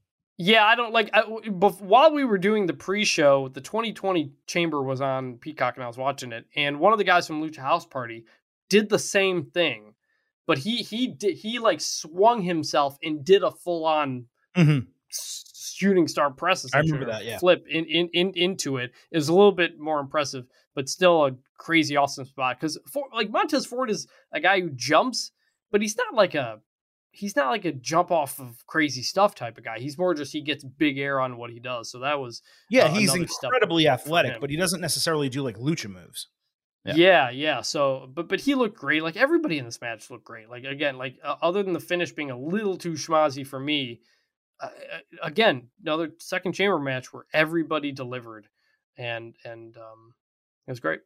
Yeah, 0.40 0.64
I 0.64 0.76
don't 0.76 0.92
like. 0.92 1.10
I, 1.12 1.22
bef- 1.22 1.80
while 1.80 2.12
we 2.12 2.24
were 2.24 2.38
doing 2.38 2.66
the 2.66 2.72
pre-show, 2.74 3.48
the 3.48 3.60
2020 3.60 4.30
Chamber 4.46 4.80
was 4.82 5.00
on 5.00 5.38
Peacock, 5.38 5.74
and 5.74 5.82
I 5.82 5.88
was 5.88 5.98
watching 5.98 6.30
it. 6.30 6.44
And 6.54 6.78
one 6.78 6.92
of 6.92 6.98
the 6.98 7.04
guys 7.04 7.26
from 7.26 7.42
Lucha 7.42 7.56
House 7.58 7.84
Party 7.86 8.24
did 8.68 8.88
the 8.88 9.00
same 9.00 9.46
thing, 9.46 9.94
but 10.46 10.58
he 10.58 10.76
he 10.76 11.08
did 11.08 11.34
he 11.38 11.58
like 11.58 11.80
swung 11.80 12.42
himself 12.42 12.96
and 13.02 13.24
did 13.24 13.42
a 13.42 13.50
full-on 13.50 14.26
Mhm. 14.56 14.82
s- 14.82 14.84
shooting 15.10 16.08
star 16.08 16.30
press. 16.30 16.66
I 16.74 16.78
remember 16.78 17.06
that, 17.06 17.24
yeah. 17.24 17.38
flip 17.38 17.64
in, 17.68 17.84
in 17.84 18.08
in 18.12 18.32
into 18.34 18.76
it. 18.78 18.92
It 19.10 19.18
a 19.28 19.34
little 19.34 19.52
bit 19.52 19.78
more 19.78 20.00
impressive, 20.00 20.46
but 20.74 20.88
still 20.88 21.26
a 21.26 21.32
crazy 21.56 21.96
awesome 21.96 22.24
spot. 22.24 22.58
Because 22.58 22.78
like 23.12 23.30
Montez 23.30 23.66
Ford 23.66 23.90
is 23.90 24.08
a 24.32 24.40
guy 24.40 24.60
who 24.60 24.70
jumps, 24.70 25.32
but 25.70 25.80
he's 25.80 25.96
not 25.96 26.14
like 26.14 26.34
a 26.34 26.60
he's 27.10 27.36
not 27.36 27.50
like 27.50 27.64
a 27.64 27.72
jump 27.72 28.10
off 28.10 28.38
of 28.40 28.64
crazy 28.66 29.02
stuff 29.02 29.34
type 29.34 29.58
of 29.58 29.64
guy. 29.64 29.78
He's 29.78 29.98
more 29.98 30.14
just 30.14 30.32
he 30.32 30.40
gets 30.40 30.64
big 30.64 30.98
air 30.98 31.20
on 31.20 31.36
what 31.36 31.50
he 31.50 31.60
does. 31.60 31.90
So 31.90 32.00
that 32.00 32.18
was 32.18 32.42
Yeah, 32.70 32.86
Uh, 32.86 32.94
he's 32.94 33.14
incredibly 33.14 33.88
athletic, 33.88 34.40
but 34.40 34.50
he 34.50 34.56
doesn't 34.56 34.80
necessarily 34.80 35.28
do 35.28 35.42
like 35.42 35.56
lucha 35.56 35.90
moves. 35.90 36.28
Yeah. 36.84 36.94
yeah. 36.94 37.30
yeah, 37.30 37.60
So 37.60 38.08
but 38.12 38.28
but 38.28 38.40
he 38.40 38.54
looked 38.54 38.78
great. 38.78 39.02
Like 39.02 39.16
everybody 39.16 39.58
in 39.58 39.64
this 39.64 39.80
match 39.80 40.10
looked 40.10 40.24
great. 40.24 40.48
Like 40.48 40.64
again, 40.64 40.96
like 40.96 41.18
uh, 41.22 41.36
other 41.42 41.62
than 41.62 41.72
the 41.72 41.80
finish 41.80 42.12
being 42.12 42.30
a 42.30 42.38
little 42.38 42.76
too 42.76 42.92
schmazzy 42.92 43.46
for 43.46 43.60
me. 43.60 44.00
Uh, 44.60 44.68
again, 45.22 45.68
another 45.82 46.10
second 46.18 46.52
chamber 46.52 46.78
match 46.78 47.12
where 47.12 47.26
everybody 47.32 47.92
delivered, 47.92 48.48
and 48.96 49.34
and 49.44 49.76
um, 49.76 50.14
it 50.66 50.70
was 50.70 50.80
great. 50.80 51.00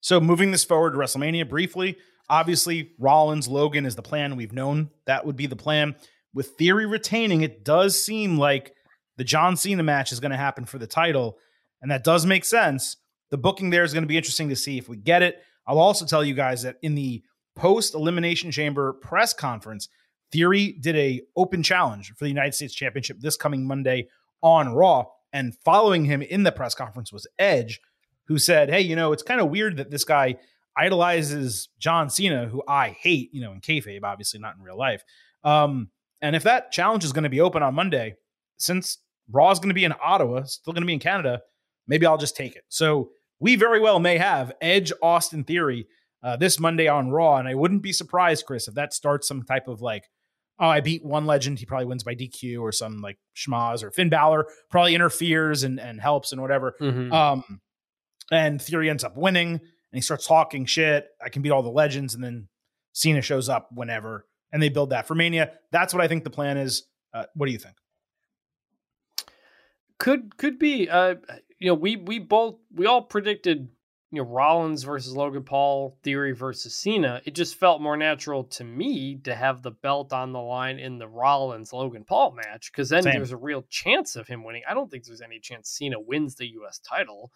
So 0.00 0.20
moving 0.20 0.50
this 0.50 0.64
forward 0.64 0.92
to 0.92 0.98
WrestleMania 0.98 1.48
briefly, 1.48 1.98
obviously 2.28 2.92
Rollins 2.98 3.48
Logan 3.48 3.84
is 3.84 3.96
the 3.96 4.02
plan. 4.02 4.36
We've 4.36 4.52
known 4.52 4.90
that 5.06 5.26
would 5.26 5.36
be 5.36 5.46
the 5.46 5.56
plan. 5.56 5.94
With 6.32 6.56
Theory 6.56 6.86
retaining, 6.86 7.42
it 7.42 7.64
does 7.64 8.02
seem 8.02 8.38
like 8.38 8.72
the 9.16 9.24
John 9.24 9.56
Cena 9.56 9.82
match 9.82 10.12
is 10.12 10.20
going 10.20 10.30
to 10.30 10.36
happen 10.36 10.64
for 10.64 10.78
the 10.78 10.86
title, 10.86 11.36
and 11.82 11.90
that 11.90 12.04
does 12.04 12.24
make 12.24 12.44
sense. 12.44 12.96
The 13.30 13.36
booking 13.36 13.70
there 13.70 13.84
is 13.84 13.92
going 13.92 14.04
to 14.04 14.08
be 14.08 14.16
interesting 14.16 14.48
to 14.48 14.56
see 14.56 14.78
if 14.78 14.88
we 14.88 14.96
get 14.96 15.22
it. 15.22 15.42
I'll 15.66 15.78
also 15.78 16.06
tell 16.06 16.24
you 16.24 16.34
guys 16.34 16.62
that 16.62 16.76
in 16.82 16.94
the 16.94 17.22
post 17.54 17.94
Elimination 17.94 18.50
Chamber 18.50 18.94
press 18.94 19.34
conference, 19.34 19.88
Theory 20.32 20.72
did 20.72 20.96
a 20.96 21.22
open 21.36 21.62
challenge 21.62 22.12
for 22.16 22.24
the 22.24 22.30
United 22.30 22.54
States 22.54 22.74
Championship 22.74 23.20
this 23.20 23.36
coming 23.36 23.66
Monday 23.66 24.08
on 24.42 24.72
Raw, 24.72 25.06
and 25.32 25.56
following 25.64 26.04
him 26.04 26.22
in 26.22 26.42
the 26.44 26.52
press 26.52 26.74
conference 26.74 27.12
was 27.12 27.26
Edge, 27.38 27.80
who 28.26 28.38
said, 28.38 28.70
"Hey, 28.70 28.80
you 28.80 28.96
know, 28.96 29.12
it's 29.12 29.22
kind 29.22 29.40
of 29.40 29.50
weird 29.50 29.76
that 29.76 29.90
this 29.90 30.04
guy 30.04 30.36
idolizes 30.76 31.68
John 31.78 32.08
Cena, 32.10 32.46
who 32.46 32.62
I 32.66 32.90
hate, 32.90 33.34
you 33.34 33.40
know, 33.40 33.52
in 33.52 33.60
kayfabe, 33.60 34.02
obviously 34.02 34.40
not 34.40 34.56
in 34.56 34.62
real 34.62 34.78
life. 34.78 35.02
Um, 35.44 35.90
and 36.22 36.36
if 36.36 36.42
that 36.44 36.72
challenge 36.72 37.04
is 37.04 37.12
going 37.12 37.24
to 37.24 37.30
be 37.30 37.40
open 37.40 37.62
on 37.62 37.74
Monday, 37.74 38.14
since 38.56 38.98
Raw 39.30 39.50
is 39.50 39.58
going 39.58 39.70
to 39.70 39.74
be 39.74 39.84
in 39.84 39.94
Ottawa, 40.02 40.44
still 40.44 40.72
going 40.72 40.82
to 40.82 40.86
be 40.86 40.92
in 40.92 40.98
Canada, 40.98 41.42
maybe 41.86 42.06
I'll 42.06 42.18
just 42.18 42.36
take 42.36 42.56
it. 42.56 42.64
So 42.68 43.10
we 43.40 43.56
very 43.56 43.80
well 43.80 43.98
may 44.00 44.18
have 44.18 44.52
Edge 44.60 44.92
Austin 45.02 45.44
Theory 45.44 45.86
uh, 46.22 46.36
this 46.36 46.60
Monday 46.60 46.88
on 46.88 47.10
Raw, 47.10 47.36
and 47.36 47.48
I 47.48 47.54
wouldn't 47.54 47.82
be 47.82 47.92
surprised, 47.92 48.46
Chris, 48.46 48.68
if 48.68 48.74
that 48.74 48.92
starts 48.92 49.26
some 49.26 49.42
type 49.42 49.68
of 49.68 49.80
like, 49.80 50.08
oh, 50.60 50.68
I 50.68 50.80
beat 50.80 51.04
one 51.04 51.24
legend, 51.26 51.58
he 51.58 51.66
probably 51.66 51.86
wins 51.86 52.04
by 52.04 52.14
DQ 52.14 52.60
or 52.60 52.70
some 52.70 53.00
like 53.00 53.18
schmaz, 53.34 53.82
or 53.82 53.90
Finn 53.90 54.10
Balor 54.10 54.46
probably 54.70 54.94
interferes 54.94 55.64
and 55.64 55.80
and 55.80 56.00
helps 56.00 56.32
and 56.32 56.40
whatever. 56.40 56.76
Um, 57.12 57.60
and 58.30 58.62
Theory 58.62 58.88
ends 58.90 59.02
up 59.02 59.16
winning, 59.16 59.52
and 59.52 59.60
he 59.92 60.00
starts 60.00 60.26
talking 60.26 60.66
shit. 60.66 61.08
I 61.24 61.30
can 61.30 61.42
beat 61.42 61.50
all 61.50 61.62
the 61.62 61.70
legends, 61.70 62.14
and 62.14 62.22
then 62.22 62.48
Cena 62.92 63.22
shows 63.22 63.48
up 63.48 63.70
whenever, 63.72 64.26
and 64.52 64.62
they 64.62 64.68
build 64.68 64.90
that 64.90 65.08
for 65.08 65.14
Mania. 65.14 65.52
That's 65.72 65.92
what 65.92 66.02
I 66.02 66.08
think 66.08 66.22
the 66.24 66.30
plan 66.30 66.56
is. 66.58 66.84
Uh, 67.12 67.24
what 67.34 67.46
do 67.46 67.52
you 67.52 67.58
think? 67.58 67.74
Could 69.98 70.36
could 70.36 70.58
be. 70.58 70.88
Uh, 70.88 71.16
you 71.58 71.68
know, 71.68 71.74
we 71.74 71.96
we 71.96 72.18
both 72.18 72.56
we 72.74 72.86
all 72.86 73.02
predicted 73.02 73.68
you 74.10 74.22
know 74.22 74.28
Rollins 74.28 74.82
versus 74.82 75.14
Logan 75.14 75.44
Paul, 75.44 75.96
Theory 76.02 76.32
versus 76.32 76.74
Cena. 76.74 77.20
It 77.24 77.34
just 77.34 77.54
felt 77.56 77.80
more 77.80 77.96
natural 77.96 78.44
to 78.44 78.64
me 78.64 79.16
to 79.24 79.34
have 79.34 79.62
the 79.62 79.70
belt 79.70 80.12
on 80.12 80.32
the 80.32 80.40
line 80.40 80.78
in 80.78 80.98
the 80.98 81.08
Rollins 81.08 81.72
Logan 81.72 82.04
Paul 82.04 82.32
match 82.32 82.72
because 82.72 82.88
then 82.88 83.04
Same. 83.04 83.14
there's 83.14 83.32
a 83.32 83.36
real 83.36 83.64
chance 83.68 84.16
of 84.16 84.26
him 84.26 84.42
winning. 84.42 84.62
I 84.68 84.74
don't 84.74 84.90
think 84.90 85.04
there's 85.04 85.20
any 85.20 85.38
chance 85.38 85.70
Cena 85.70 86.00
wins 86.00 86.34
the 86.34 86.48
U.S. 86.52 86.80
title 86.80 87.30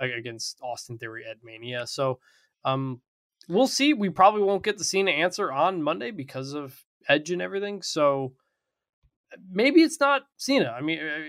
uh, 0.00 0.06
against 0.16 0.58
Austin 0.62 0.98
Theory 0.98 1.24
at 1.28 1.38
Mania. 1.42 1.86
So, 1.86 2.18
um, 2.64 3.00
we'll 3.48 3.66
see. 3.66 3.94
We 3.94 4.10
probably 4.10 4.42
won't 4.42 4.64
get 4.64 4.76
the 4.76 4.84
Cena 4.84 5.10
answer 5.10 5.50
on 5.50 5.82
Monday 5.82 6.10
because 6.10 6.52
of 6.52 6.84
Edge 7.08 7.30
and 7.30 7.40
everything. 7.40 7.80
So 7.80 8.34
maybe 9.50 9.82
it's 9.82 10.00
not 10.00 10.22
Cena. 10.36 10.74
I 10.76 10.82
mean, 10.82 10.98
uh, 10.98 11.24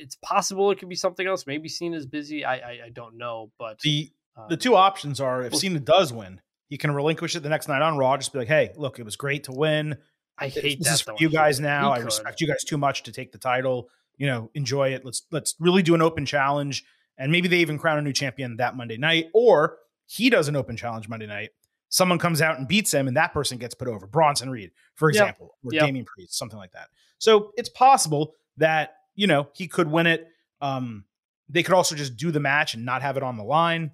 it's 0.00 0.16
possible 0.16 0.70
it 0.70 0.78
could 0.78 0.88
be 0.88 0.96
something 0.96 1.26
else. 1.26 1.46
Maybe 1.46 1.68
Cena's 1.68 2.06
busy. 2.06 2.44
I 2.44 2.56
I, 2.56 2.78
I 2.86 2.90
don't 2.92 3.16
know, 3.16 3.52
but 3.58 3.78
The 3.80 4.10
um, 4.42 4.46
the 4.48 4.56
two 4.56 4.74
options 4.76 5.20
are 5.20 5.42
if 5.42 5.54
Cena 5.54 5.80
does 5.80 6.12
win, 6.12 6.40
He 6.68 6.76
can 6.78 6.90
relinquish 6.92 7.34
it 7.36 7.40
the 7.42 7.48
next 7.48 7.68
night 7.68 7.82
on 7.82 7.96
Raw. 7.98 8.16
Just 8.16 8.32
be 8.32 8.38
like, 8.40 8.48
hey, 8.48 8.72
look, 8.76 8.98
it 8.98 9.04
was 9.04 9.16
great 9.16 9.44
to 9.44 9.52
win. 9.52 9.96
I 10.38 10.48
hate 10.48 10.78
this 10.78 10.88
that. 10.88 10.94
is 10.94 11.00
for 11.02 11.10
though. 11.12 11.16
you 11.18 11.28
guys 11.30 11.58
He 11.58 11.64
now. 11.64 11.92
I 11.92 11.98
respect 11.98 12.40
you 12.40 12.46
guys 12.46 12.64
too 12.64 12.78
much 12.78 13.02
to 13.04 13.12
take 13.12 13.32
the 13.32 13.38
title. 13.38 13.88
You 14.16 14.26
know, 14.26 14.50
enjoy 14.54 14.94
it. 14.94 15.04
Let's 15.04 15.22
let's 15.30 15.54
really 15.58 15.82
do 15.82 15.94
an 15.94 16.02
open 16.02 16.24
challenge, 16.26 16.84
and 17.18 17.30
maybe 17.32 17.48
they 17.48 17.58
even 17.58 17.78
crown 17.78 17.98
a 17.98 18.02
new 18.02 18.12
champion 18.12 18.56
that 18.58 18.76
Monday 18.76 18.96
night, 18.96 19.26
or 19.34 19.78
he 20.06 20.30
does 20.30 20.48
an 20.48 20.56
open 20.56 20.76
challenge 20.76 21.08
Monday 21.08 21.26
night. 21.26 21.50
Someone 21.88 22.18
comes 22.18 22.40
out 22.40 22.58
and 22.58 22.68
beats 22.68 22.92
him, 22.94 23.08
and 23.08 23.16
that 23.16 23.32
person 23.32 23.58
gets 23.58 23.74
put 23.74 23.88
over. 23.88 24.06
Bronson 24.06 24.48
Reed, 24.50 24.70
for 24.94 25.10
Yep. 25.10 25.14
example, 25.22 25.56
or 25.64 25.72
Yep. 25.72 25.84
Damian 25.86 26.04
Priest, 26.04 26.36
something 26.38 26.58
like 26.58 26.72
that. 26.72 26.88
So 27.18 27.52
it's 27.56 27.68
possible 27.68 28.34
that 28.58 28.94
you 29.16 29.26
know 29.26 29.48
he 29.54 29.66
could 29.66 29.90
win 29.90 30.06
it. 30.06 30.28
Um, 30.60 31.04
they 31.48 31.62
could 31.64 31.74
also 31.74 31.96
just 31.96 32.16
do 32.16 32.30
the 32.30 32.40
match 32.40 32.74
and 32.74 32.84
not 32.84 33.02
have 33.02 33.16
it 33.16 33.22
on 33.22 33.36
the 33.36 33.42
line. 33.44 33.90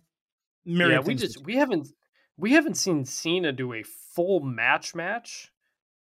Yeah, 0.91 1.01
we 1.01 1.15
just 1.15 1.45
we 1.45 1.57
haven't 1.57 1.89
we 2.37 2.53
haven't 2.53 2.75
seen 2.75 3.05
Cena 3.05 3.53
do 3.53 3.73
a 3.73 3.83
full 3.83 4.41
match 4.41 4.95
match 4.95 5.51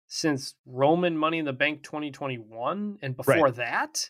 since 0.07 0.55
Roman 0.65 1.17
Money 1.17 1.39
in 1.39 1.45
the 1.45 1.53
Bank 1.53 1.83
2021, 1.83 2.97
and 3.01 3.15
before 3.15 3.49
that, 3.51 4.09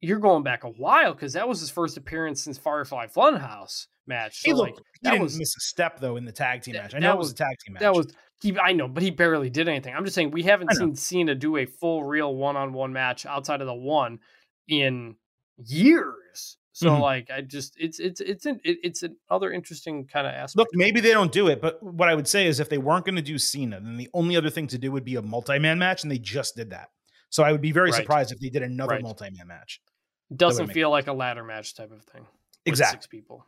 you're 0.00 0.18
going 0.18 0.42
back 0.42 0.64
a 0.64 0.68
while 0.68 1.12
because 1.14 1.32
that 1.32 1.48
was 1.48 1.60
his 1.60 1.70
first 1.70 1.96
appearance 1.96 2.42
since 2.42 2.58
Firefly 2.58 3.06
Funhouse 3.06 3.86
match. 4.06 4.40
So 4.42 4.50
Hey, 4.50 4.54
look, 4.54 4.64
like 4.66 4.74
he 4.76 4.82
that 5.02 5.10
didn't 5.12 5.22
was 5.22 5.38
miss 5.38 5.56
a 5.56 5.60
step 5.60 6.00
though 6.00 6.16
in 6.16 6.24
the 6.26 6.32
tag 6.32 6.62
team 6.62 6.74
match. 6.74 6.94
I 6.94 6.98
know 6.98 7.12
it 7.12 7.18
was 7.18 7.26
was- 7.26 7.32
a 7.32 7.36
tag 7.36 7.56
team 7.64 7.74
match. 7.74 7.80
that 7.80 7.94
was 7.94 8.14
he. 8.42 8.58
I 8.58 8.72
know, 8.72 8.86
but 8.88 9.02
he 9.02 9.10
barely 9.10 9.48
did 9.50 9.68
anything. 9.68 9.94
I'm 9.94 10.04
just 10.04 10.14
saying 10.14 10.30
we 10.30 10.42
haven't 10.42 10.70
seen 10.72 10.94
Cena 10.94 11.34
do 11.34 11.56
a 11.56 11.64
full 11.66 12.04
real 12.04 12.34
one 12.34 12.56
on 12.56 12.72
one 12.72 12.92
match 12.92 13.24
outside 13.26 13.60
of 13.62 13.66
the 13.66 13.74
one 13.74 14.18
in 14.68 15.16
years. 15.56 16.58
So 16.76 16.90
Mhm. 16.90 17.00
like 17.00 17.30
I 17.30 17.40
just 17.40 17.76
it's 17.78 18.00
it's 18.00 18.20
it's 18.20 18.46
an 18.46 18.60
it, 18.64 18.78
it's 18.82 19.04
another 19.04 19.52
interesting 19.52 20.06
kind 20.08 20.26
of 20.26 20.32
aspect. 20.34 20.56
Look, 20.56 20.68
maybe 20.74 21.00
they 21.00 21.12
don't 21.12 21.30
do 21.30 21.46
it, 21.46 21.60
but 21.62 21.80
what 21.80 22.08
I 22.08 22.16
would 22.16 22.26
say 22.26 22.46
is 22.48 22.58
if 22.58 22.68
they 22.68 22.78
weren't 22.78 23.04
going 23.04 23.14
to 23.14 23.22
do 23.22 23.38
Cena, 23.38 23.80
then 23.80 23.96
the 23.96 24.10
only 24.12 24.36
other 24.36 24.50
thing 24.50 24.66
to 24.66 24.76
do 24.78 24.90
would 24.90 25.04
be 25.04 25.14
a 25.14 25.22
multi-man 25.22 25.78
match, 25.78 26.02
and 26.02 26.10
they 26.10 26.18
just 26.18 26.56
did 26.56 26.70
that. 26.70 26.88
So 27.30 27.44
I 27.44 27.52
would 27.52 27.60
be 27.60 27.70
very 27.70 27.90
Right. 27.90 27.96
surprised 28.00 28.32
if 28.32 28.40
they 28.40 28.48
did 28.50 28.62
another 28.62 28.94
Right. 28.94 29.02
multi-man 29.02 29.46
match. 29.46 29.80
doesn't 30.34 30.68
feel 30.72 30.90
like 30.90 31.06
a 31.06 31.12
ladder 31.12 31.44
match 31.44 31.74
type 31.76 31.92
of 31.92 32.02
thing. 32.04 32.26
Exactly. 32.66 32.96
Six 32.96 33.06
people. 33.06 33.46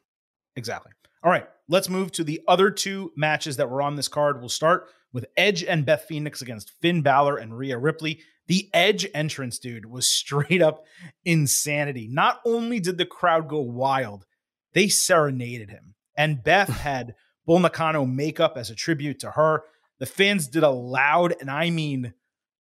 Exactly. 0.54 0.92
All 1.24 1.30
right, 1.32 1.48
let's 1.68 1.88
move 1.88 2.12
to 2.12 2.22
the 2.22 2.40
other 2.46 2.70
two 2.70 3.12
matches 3.16 3.56
that 3.56 3.68
were 3.68 3.82
on 3.82 3.96
this 3.96 4.06
card. 4.08 4.38
We'll 4.38 4.48
start 4.50 4.88
with 5.16 5.24
Edge 5.34 5.64
and 5.64 5.86
Beth 5.86 6.04
Phoenix 6.06 6.42
against 6.42 6.72
Finn 6.82 7.00
Balor 7.00 7.38
and 7.38 7.56
Rhea 7.56 7.78
Ripley. 7.78 8.20
The 8.48 8.68
Edge 8.74 9.06
entrance, 9.14 9.58
dude, 9.58 9.86
was 9.86 10.06
straight 10.20 10.60
up 10.60 10.84
insanity. 11.24 12.06
Not 12.10 12.40
only 12.44 12.80
did 12.80 12.98
the 12.98 13.06
crowd 13.06 13.48
go 13.48 13.60
wild, 13.62 14.26
they 14.74 14.88
serenaded 14.88 15.70
him. 15.70 15.94
And 16.18 16.44
Beth 16.44 16.68
had 16.80 17.14
Bull 17.46 17.60
Nakano 17.60 18.04
makeup 18.04 18.58
as 18.58 18.68
a 18.68 18.74
tribute 18.74 19.20
to 19.20 19.30
her. 19.30 19.62
The 20.00 20.04
fans 20.04 20.48
did 20.48 20.62
a 20.62 20.68
loud, 20.68 21.34
and 21.40 21.50
I 21.50 21.70
mean 21.70 22.12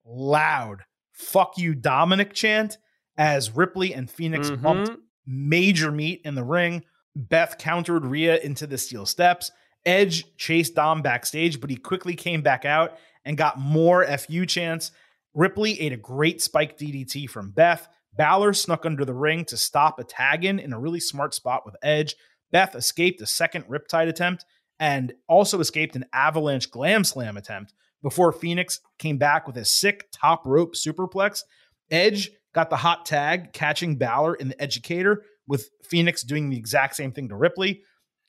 loud, 0.04 0.80
fuck 1.14 1.56
you, 1.60 1.76
Dominic 1.76 2.34
chant 2.34 2.80
as 3.16 3.56
Ripley 3.56 3.94
and 3.94 4.10
Phoenix 4.10 4.50
bumped 4.50 4.90
Mhm. 4.92 4.98
major 5.28 5.92
meat 5.92 6.22
in 6.26 6.34
the 6.34 6.44
ring. 6.44 6.84
Beth 7.16 7.60
countered 7.60 8.06
Rhea 8.06 8.40
into 8.40 8.66
the 8.66 8.80
steel 8.80 9.06
steps. 9.06 9.52
Edge 9.86 10.26
chased 10.38 10.76
Dom 10.76 11.02
backstage, 11.02 11.62
but 11.62 11.70
he 11.70 11.76
quickly 11.76 12.16
came 12.16 12.42
back 12.42 12.66
out 12.66 12.98
and 13.26 13.38
got 13.38 13.60
more 13.60 14.06
FU 14.18 14.46
chance. 14.46 14.92
Ripley 15.34 15.80
ate 15.80 15.94
a 15.94 15.98
great 15.98 16.42
spike 16.42 16.78
DDT 16.78 17.30
from 17.30 17.52
Beth. 17.52 17.88
Balor 18.18 18.54
snuck 18.54 18.86
under 18.86 19.06
the 19.06 19.14
ring 19.14 19.46
to 19.46 19.58
stop 19.58 20.00
a 20.00 20.04
tag 20.04 20.44
in 20.44 20.60
in 20.60 20.74
a 20.74 20.80
really 20.80 21.00
smart 21.00 21.34
spot 21.34 21.64
with 21.66 21.76
Edge. 21.82 22.16
Beth 22.52 22.76
escaped 22.76 23.22
a 23.22 23.26
second 23.26 23.66
Riptide 23.66 24.08
attempt 24.08 24.46
and 24.80 25.14
also 25.28 25.60
escaped 25.60 25.96
an 25.96 26.06
avalanche 26.14 26.72
glam 26.72 27.04
slam 27.04 27.38
attempt 27.38 27.74
before 28.02 28.32
Phoenix 28.32 28.80
came 28.98 29.18
back 29.18 29.46
with 29.46 29.58
a 29.58 29.66
sick 29.66 30.08
top 30.12 30.46
rope 30.46 30.74
superplex. 30.74 31.44
Edge 31.92 32.32
got 32.54 32.70
the 32.70 32.78
hot 32.78 33.06
tag, 33.06 33.54
catching 33.54 33.98
Balor 33.98 34.36
in 34.36 34.48
the 34.50 34.62
educator, 34.62 35.24
with 35.48 35.70
Phoenix 35.84 36.24
doing 36.24 36.50
the 36.50 36.58
exact 36.58 36.96
same 36.96 37.12
thing 37.12 37.30
to 37.30 37.36
Ripley. 37.36 37.84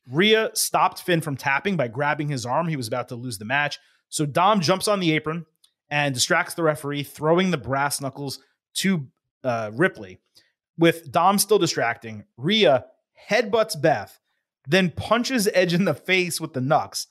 Rhea 0.08 0.50
stopped 0.54 1.02
Finn 1.02 1.20
from 1.20 1.36
tapping 1.36 1.76
by 1.76 1.88
grabbing 1.88 2.28
his 2.28 2.46
arm. 2.46 2.68
He 2.68 2.76
was 2.76 2.88
about 2.88 3.08
to 3.08 3.16
lose 3.16 3.38
the 3.38 3.44
match. 3.44 3.78
So 4.08 4.26
Dom 4.26 4.60
jumps 4.60 4.88
on 4.88 5.00
the 5.00 5.12
apron 5.12 5.46
and 5.90 6.14
distracts 6.14 6.54
the 6.54 6.62
referee, 6.62 7.02
throwing 7.02 7.50
the 7.50 7.58
brass 7.58 8.00
knuckles 8.00 8.40
to 8.74 9.06
uh, 9.44 9.70
Ripley. 9.72 10.18
With 10.78 11.10
Dom 11.12 11.38
still 11.38 11.58
distracting, 11.58 12.24
Rhea 12.36 12.86
headbutts 13.28 13.80
Beth, 13.80 14.18
then 14.66 14.90
punches 14.90 15.48
Edge 15.52 15.74
in 15.74 15.84
the 15.84 15.94
face 15.94 16.40
with 16.40 16.54
the 16.54 16.60
knucks. 16.60 17.06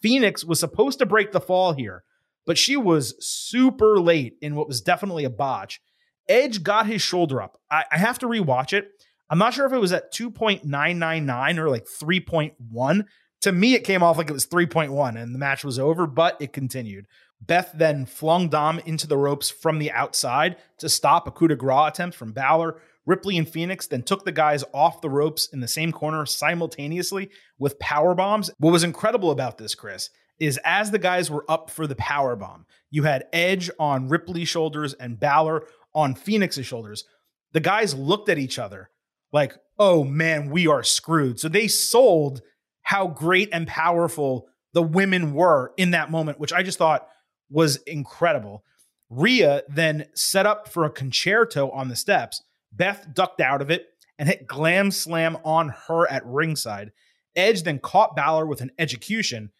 Phoenix 0.00 0.44
was 0.44 0.60
supposed 0.60 0.98
to 1.00 1.06
break 1.06 1.32
the 1.32 1.40
fall 1.40 1.72
here, 1.72 2.04
but 2.46 2.58
she 2.58 2.76
was 2.76 3.14
super 3.18 3.98
late 3.98 4.36
in 4.40 4.54
what 4.54 4.68
was 4.68 4.80
definitely 4.80 5.24
a 5.24 5.30
botch. 5.30 5.80
Edge 6.28 6.62
got 6.62 6.86
his 6.86 7.02
shoulder 7.02 7.42
up. 7.42 7.60
I, 7.70 7.84
I 7.90 7.98
have 7.98 8.18
to 8.20 8.26
rewatch 8.26 8.72
it. 8.72 8.90
I'm 9.30 9.38
not 9.38 9.54
sure 9.54 9.66
if 9.66 9.72
it 9.72 9.80
was 9.80 9.92
at 9.92 10.12
2.999 10.12 11.58
or 11.58 11.68
like 11.68 11.84
3.1. 11.84 13.04
To 13.42 13.52
me, 13.52 13.74
it 13.74 13.84
came 13.84 14.02
off 14.02 14.18
like 14.18 14.30
it 14.30 14.34
was 14.34 14.46
3.1 14.46 15.20
and 15.20 15.34
the 15.34 15.38
match 15.38 15.64
was 15.64 15.78
over, 15.78 16.06
but 16.06 16.36
it 16.40 16.52
continued. 16.52 17.06
Beth 17.40 17.70
then 17.74 18.04
flung 18.04 18.48
Dom 18.48 18.80
into 18.80 19.06
the 19.06 19.16
ropes 19.16 19.48
from 19.48 19.78
the 19.78 19.92
outside 19.92 20.56
to 20.78 20.88
stop 20.88 21.28
a 21.28 21.30
coup 21.30 21.48
de 21.48 21.56
grace 21.56 21.90
attempt 21.90 22.16
from 22.16 22.32
Balor. 22.32 22.80
Ripley 23.06 23.38
and 23.38 23.48
Phoenix 23.48 23.86
then 23.86 24.02
took 24.02 24.24
the 24.24 24.32
guys 24.32 24.64
off 24.74 25.00
the 25.00 25.08
ropes 25.08 25.48
in 25.52 25.60
the 25.60 25.68
same 25.68 25.92
corner 25.92 26.26
simultaneously 26.26 27.30
with 27.58 27.78
power 27.78 28.14
bombs. 28.14 28.50
What 28.58 28.72
was 28.72 28.84
incredible 28.84 29.30
about 29.30 29.56
this, 29.56 29.74
Chris, 29.74 30.10
is 30.40 30.58
as 30.64 30.90
the 30.90 30.98
guys 30.98 31.30
were 31.30 31.44
up 31.48 31.70
for 31.70 31.86
the 31.86 31.96
power 31.96 32.34
bomb, 32.36 32.66
you 32.90 33.04
had 33.04 33.26
Edge 33.32 33.70
on 33.78 34.08
Ripley's 34.08 34.48
shoulders 34.48 34.94
and 34.94 35.20
Balor 35.20 35.64
on 35.94 36.14
Phoenix's 36.14 36.66
shoulders. 36.66 37.04
The 37.52 37.60
guys 37.60 37.94
looked 37.94 38.28
at 38.28 38.38
each 38.38 38.58
other 38.58 38.90
like, 39.32 39.56
"Oh 39.78 40.04
man, 40.04 40.50
we 40.50 40.66
are 40.66 40.82
screwed." 40.82 41.40
So 41.40 41.48
they 41.48 41.68
sold 41.68 42.40
how 42.82 43.08
great 43.08 43.48
and 43.52 43.66
powerful 43.66 44.48
the 44.72 44.82
women 44.82 45.34
were 45.34 45.72
in 45.76 45.90
that 45.92 46.10
moment, 46.10 46.40
which 46.40 46.52
I 46.52 46.62
just 46.62 46.78
thought 46.78 47.08
was 47.50 47.76
incredible. 47.78 48.64
Rhea 49.10 49.62
then 49.68 50.06
set 50.14 50.46
up 50.46 50.68
for 50.68 50.84
a 50.84 50.90
concerto 50.90 51.70
on 51.70 51.88
the 51.88 51.96
steps. 51.96 52.42
Beth 52.72 53.08
ducked 53.14 53.40
out 53.40 53.62
of 53.62 53.70
it 53.70 53.86
and 54.18 54.28
hit 54.28 54.46
glam 54.46 54.90
slam 54.90 55.38
on 55.44 55.74
her 55.86 56.10
at 56.10 56.26
ringside. 56.26 56.92
Edge 57.34 57.62
then 57.62 57.78
caught 57.78 58.16
Balor 58.16 58.46
with 58.46 58.60
an 58.60 58.70
Edgecution 58.78 59.50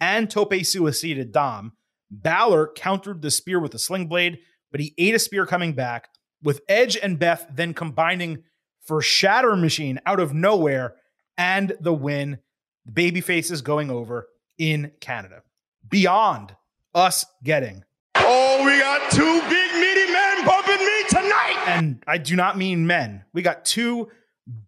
and 0.00 0.30
tope 0.30 0.64
suicide 0.64 1.32
Dom. 1.32 1.72
Balor 2.10 2.72
countered 2.74 3.22
the 3.22 3.30
spear 3.30 3.60
with 3.60 3.74
a 3.74 3.78
sling 3.78 4.06
blade, 4.06 4.38
but 4.70 4.80
he 4.80 4.94
ate 4.98 5.14
a 5.14 5.18
spear 5.18 5.46
coming 5.46 5.72
back, 5.72 6.08
with 6.42 6.60
Edge 6.68 6.96
and 6.96 7.18
Beth 7.18 7.46
then 7.52 7.74
combining 7.74 8.42
for 8.86 9.02
Shatter 9.02 9.56
Machine 9.56 10.00
out 10.06 10.20
of 10.20 10.32
nowhere 10.34 10.94
and 11.36 11.76
the 11.80 11.92
win. 11.92 12.38
The 12.86 12.92
baby 12.92 13.20
faces 13.20 13.62
going 13.62 13.90
over 13.90 14.28
in 14.58 14.92
Canada. 15.00 15.42
Beyond 15.88 16.54
us 16.94 17.24
getting 17.44 17.84
Oh, 18.14 18.64
we 18.64 18.78
got 18.78 19.10
two 19.10 19.40
big 19.48 19.72
meaty 19.74 20.12
men 20.12 20.44
bumping 20.46 20.78
me 20.78 21.02
tonight. 21.08 21.64
and 21.68 22.02
I 22.06 22.18
do 22.18 22.34
not 22.36 22.56
mean 22.56 22.86
men. 22.86 23.24
We 23.32 23.42
got 23.42 23.64
two 23.64 24.08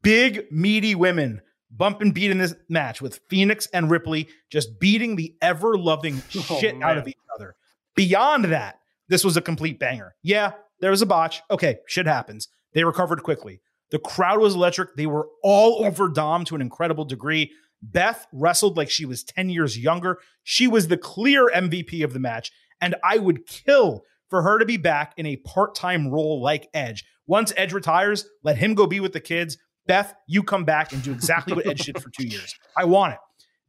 big, 0.02 0.46
meaty 0.52 0.94
women 0.94 1.40
bumping 1.70 2.12
beat 2.12 2.30
in 2.30 2.38
this 2.38 2.54
match 2.68 3.00
with 3.00 3.20
Phoenix 3.28 3.66
and 3.72 3.90
Ripley 3.90 4.28
just 4.50 4.78
beating 4.80 5.16
the 5.16 5.34
ever 5.42 5.76
loving 5.78 6.22
Oh, 6.36 6.58
shit 6.60 6.80
out 6.82 6.98
of 6.98 7.08
each 7.08 7.16
other. 7.34 7.56
Beyond 7.96 8.46
that, 8.46 8.78
this 9.08 9.24
was 9.24 9.36
a 9.36 9.40
complete 9.42 9.78
banger. 9.78 10.14
Yeah, 10.22 10.52
there 10.80 10.90
was 10.90 11.02
a 11.02 11.06
botch. 11.06 11.42
Okay, 11.50 11.78
shit 11.86 12.06
happens. 12.06 12.48
They 12.74 12.84
recovered 12.84 13.22
quickly. 13.22 13.60
The 13.90 13.98
crowd 13.98 14.40
was 14.40 14.54
electric. 14.54 14.96
They 14.96 15.06
were 15.06 15.28
all 15.42 15.84
over 15.84 16.08
Dom 16.08 16.44
to 16.46 16.54
an 16.54 16.60
incredible 16.60 17.04
degree. 17.04 17.52
Beth 17.82 18.26
wrestled 18.32 18.76
like 18.76 18.90
she 18.90 19.04
was 19.04 19.24
10 19.24 19.50
years 19.50 19.78
younger. 19.78 20.18
She 20.42 20.66
was 20.66 20.88
the 20.88 20.96
clear 20.96 21.50
MVP 21.54 22.04
of 22.04 22.12
the 22.12 22.18
match, 22.18 22.50
and 22.80 22.96
I 23.04 23.18
would 23.18 23.46
kill 23.46 24.02
for 24.28 24.42
her 24.42 24.58
to 24.58 24.66
be 24.66 24.76
back 24.76 25.14
in 25.16 25.26
a 25.26 25.36
part 25.36 25.74
time 25.74 26.08
role 26.08 26.42
like 26.42 26.68
Edge. 26.74 27.04
Once 27.26 27.52
Edge 27.56 27.72
retires, 27.72 28.26
let 28.42 28.58
him 28.58 28.74
go 28.74 28.86
be 28.86 29.00
with 29.00 29.12
the 29.12 29.20
kids. 29.20 29.56
Beth, 29.86 30.14
you 30.26 30.42
come 30.42 30.64
back 30.64 30.92
and 30.92 31.02
do 31.02 31.12
exactly 31.12 31.54
what 31.54 31.66
Edge 31.66 31.86
did 31.86 32.02
for 32.02 32.10
two 32.10 32.26
years. 32.26 32.54
I 32.76 32.84
want 32.84 33.14
it. 33.14 33.20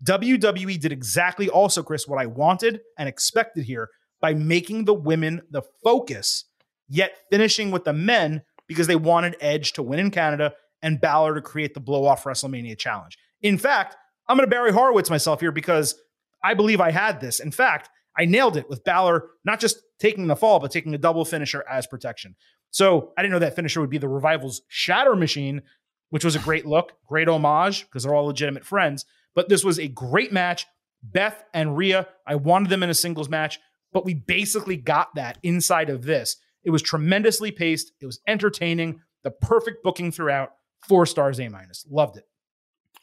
WWE 0.05 0.79
did 0.79 0.91
exactly 0.91 1.49
also, 1.49 1.83
Chris, 1.83 2.07
what 2.07 2.19
I 2.19 2.25
wanted 2.25 2.81
and 2.97 3.07
expected 3.07 3.65
here 3.65 3.89
by 4.21 4.33
making 4.33 4.85
the 4.85 4.93
women 4.93 5.41
the 5.49 5.61
focus, 5.83 6.45
yet 6.87 7.17
finishing 7.29 7.71
with 7.71 7.85
the 7.85 7.93
men 7.93 8.43
because 8.69 8.87
they 8.87 8.95
wanted 8.95 9.35
Edge 9.41 9.73
to 9.73 9.83
win 9.83 9.99
in 9.99 10.11
Canada 10.11 10.53
and 10.81 11.01
Balor 11.01 11.35
to 11.35 11.41
create 11.41 11.73
the 11.73 11.81
blow 11.81 12.05
off 12.05 12.23
WrestleMania 12.23 12.77
challenge. 12.77 13.17
In 13.41 13.57
fact, 13.57 13.97
I'm 14.29 14.37
going 14.37 14.47
to 14.47 14.49
Barry 14.49 14.71
Horowitz 14.71 15.09
myself 15.09 15.41
here 15.41 15.51
because 15.51 15.95
I 16.41 16.53
believe 16.53 16.79
I 16.79 16.91
had 16.91 17.19
this. 17.19 17.41
In 17.41 17.51
fact, 17.51 17.89
I 18.17 18.25
nailed 18.25 18.55
it 18.55 18.69
with 18.69 18.83
Balor 18.83 19.27
not 19.43 19.59
just 19.59 19.81
taking 19.99 20.27
the 20.27 20.35
fall, 20.35 20.59
but 20.59 20.71
taking 20.71 20.93
a 20.93 20.99
double 20.99 21.25
finisher 21.25 21.65
as 21.69 21.87
protection. 21.87 22.35
So 22.71 23.11
I 23.17 23.23
didn't 23.23 23.33
know 23.33 23.39
that 23.39 23.55
finisher 23.55 23.81
would 23.81 23.89
be 23.89 23.97
the 23.97 24.07
Revival's 24.07 24.61
Shatter 24.67 25.15
Machine, 25.15 25.63
which 26.11 26.23
was 26.23 26.35
a 26.35 26.39
great 26.39 26.65
look, 26.65 26.93
great 27.07 27.27
homage 27.27 27.85
because 27.85 28.03
they're 28.03 28.13
all 28.13 28.27
legitimate 28.27 28.65
friends. 28.65 29.03
But 29.33 29.49
this 29.49 29.63
was 29.63 29.79
a 29.79 29.87
great 29.87 30.31
match. 30.31 30.67
Beth 31.01 31.43
and 31.53 31.75
Rhea, 31.75 32.07
I 32.27 32.35
wanted 32.35 32.69
them 32.69 32.83
in 32.83 32.89
a 32.89 32.93
singles 32.93 33.29
match, 33.29 33.59
but 33.91 34.05
we 34.05 34.13
basically 34.13 34.77
got 34.77 35.15
that 35.15 35.39
inside 35.41 35.89
of 35.89 36.03
this. 36.03 36.37
It 36.69 36.71
was 36.71 36.83
tremendously 36.83 37.49
paced. 37.49 37.93
It 37.99 38.05
was 38.05 38.19
entertaining. 38.27 39.01
The 39.23 39.31
perfect 39.31 39.83
booking 39.83 40.11
throughout. 40.11 40.51
Four 40.87 41.07
stars, 41.07 41.39
A 41.39 41.49
minus. 41.49 41.83
Loved 41.89 42.17
it. 42.17 42.25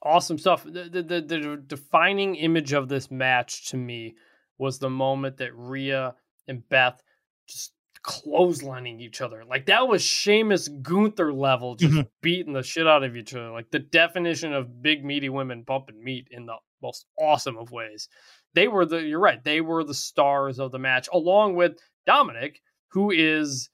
Awesome 0.04 0.38
stuff. 0.38 0.62
The, 0.62 0.84
the, 0.84 1.02
the, 1.02 1.20
the 1.20 1.62
defining 1.66 2.36
image 2.36 2.72
of 2.72 2.88
this 2.88 3.10
match 3.10 3.70
to 3.70 3.76
me 3.76 4.14
was 4.56 4.78
the 4.78 4.88
moment 4.88 5.38
that 5.38 5.50
Rhea 5.56 6.14
and 6.46 6.66
Beth 6.68 7.02
just 7.48 7.72
clotheslining 8.04 9.00
each 9.00 9.20
other. 9.20 9.44
Like 9.44 9.66
that 9.66 9.88
was 9.88 10.00
Sheamus 10.00 10.68
Gunther 10.68 11.32
level, 11.32 11.74
just 11.74 11.92
Mhm. 11.92 12.08
beating 12.22 12.52
the 12.52 12.62
shit 12.62 12.86
out 12.86 13.02
of 13.02 13.16
each 13.16 13.34
other. 13.34 13.50
Like 13.50 13.72
the 13.72 13.80
definition 13.80 14.52
of 14.52 14.80
big 14.80 15.04
meaty 15.04 15.28
women 15.28 15.62
bumping 15.64 16.02
meat 16.04 16.28
in 16.30 16.46
the 16.46 16.54
most 16.80 17.06
awesome 17.18 17.56
of 17.58 17.72
ways. 17.72 18.08
They 18.54 18.68
were 18.68 18.86
the 18.86 19.02
you're 19.02 19.18
right, 19.18 19.42
they 19.42 19.60
were 19.60 19.82
the 19.82 19.92
stars 19.92 20.60
of 20.60 20.70
the 20.70 20.78
match, 20.78 21.08
along 21.12 21.56
with 21.56 21.78
Dominic, 22.06 22.60
who 22.89 23.11
is 23.11 23.70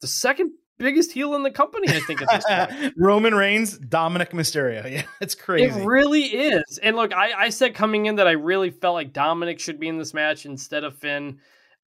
the 0.00 0.06
second 0.06 0.52
biggest 0.78 1.12
heel 1.12 1.34
in 1.34 1.42
the 1.44 1.50
company, 1.50 1.88
I 1.88 2.00
think, 2.00 2.22
at 2.22 2.28
this 2.28 2.44
point. 2.44 2.94
Roman 2.98 3.34
Reigns, 3.34 3.78
Dominic 3.78 4.30
Mysterio. 4.30 4.82
Yeah, 4.92 5.02
it's 5.20 5.34
crazy. 5.34 5.64
It 5.80 5.84
really 5.84 6.22
is. 6.24 6.78
And 6.82 6.96
look, 6.96 7.14
I, 7.14 7.32
I 7.32 7.48
said 7.50 7.74
coming 7.74 8.06
in 8.06 8.16
that 8.16 8.26
I 8.26 8.32
really 8.32 8.70
felt 8.70 8.94
like 8.94 9.12
Dominic 9.12 9.60
should 9.60 9.78
be 9.78 9.88
in 9.88 9.98
this 9.98 10.12
match 10.12 10.44
instead 10.44 10.82
of 10.84 10.98
Finn. 10.98 11.38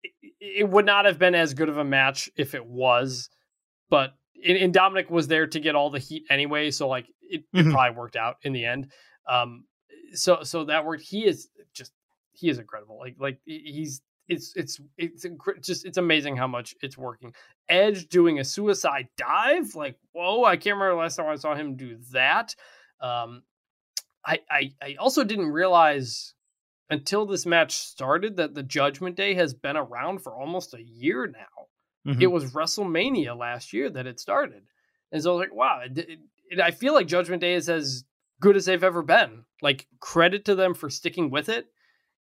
It, 0.04 0.12
it 0.42 0.70
would 0.70 0.86
not 0.86 1.06
have 1.06 1.18
been 1.20 1.36
as 1.36 1.54
good 1.54 1.70
of 1.70 1.78
a 1.78 1.84
match 1.86 2.30
if 2.36 2.54
it 2.54 2.66
was, 2.66 3.30
but 3.90 4.14
and, 4.46 4.58
and 4.58 4.74
Dominic 4.74 5.10
was 5.10 5.28
there 5.28 5.48
to 5.48 5.60
get 5.60 5.76
all 5.76 5.90
the 5.90 6.00
heat 6.00 6.24
anyway, 6.30 6.72
so 6.72 6.88
like 6.90 7.08
it, 7.22 7.44
it 7.54 7.66
Mhm. 7.66 7.72
probably 7.72 7.98
worked 7.98 8.16
out 8.16 8.38
in 8.42 8.52
the 8.52 8.66
end. 8.66 8.92
Um, 9.30 9.66
so 10.14 10.44
so 10.44 10.66
that 10.66 10.84
worked. 10.86 11.04
He 11.04 11.26
is 11.26 11.48
just 11.74 11.94
he 12.34 12.50
is 12.50 12.58
incredible. 12.60 12.98
Like 13.00 13.16
like 13.20 13.40
he's 13.46 14.02
it's 14.32 14.56
it's 14.56 14.80
it's 14.98 15.26
just 15.62 15.86
it's 15.86 15.98
amazing 15.98 16.36
how 16.38 16.48
much 16.48 16.74
it's 16.82 16.98
working. 16.98 17.34
Edge 17.70 18.08
doing 18.08 18.40
a 18.40 18.44
suicide 18.44 19.08
dive, 19.18 19.76
like 19.76 19.98
whoa! 20.14 20.44
I 20.46 20.56
can't 20.58 20.76
remember 20.78 20.96
the 20.96 21.02
last 21.02 21.18
time 21.18 21.28
I 21.28 21.36
saw 21.36 21.54
him 21.56 21.76
do 21.76 21.98
that. 22.14 22.56
Um, 23.00 23.44
I, 24.26 24.40
I 24.50 24.72
I 24.82 24.96
also 25.00 25.24
didn't 25.24 25.48
realize 25.52 26.34
until 26.90 27.26
this 27.26 27.46
match 27.46 27.74
started 27.78 28.36
that 28.38 28.54
the 28.54 28.64
Judgment 28.64 29.16
Day 29.16 29.34
has 29.36 29.54
been 29.54 29.78
around 29.78 30.20
for 30.20 30.34
almost 30.36 30.74
a 30.74 30.82
year 30.84 31.28
now. 31.28 31.68
Mhm. 32.14 32.22
It 32.22 32.28
was 32.28 32.52
WrestleMania 32.54 33.38
last 33.38 33.74
year 33.74 33.90
that 33.90 34.08
it 34.08 34.20
started, 34.20 34.64
and 35.12 35.22
so 35.24 35.32
I 35.32 35.34
was 35.36 35.40
like, 35.48 35.56
wow. 35.56 35.82
It, 35.86 35.98
it, 35.98 36.20
it- 36.50 36.60
I 36.60 36.72
feel 36.72 36.94
like 36.94 37.08
Judgment 37.08 37.40
Day 37.42 37.54
is 37.54 37.70
as 37.70 38.04
good 38.42 38.58
as 38.58 38.66
they've 38.66 38.84
ever 38.84 39.02
been. 39.04 39.46
Like 39.62 39.88
credit 40.02 40.44
to 40.46 40.56
them 40.56 40.74
for 40.74 40.90
sticking 40.90 41.30
with 41.30 41.48
it 41.48 41.68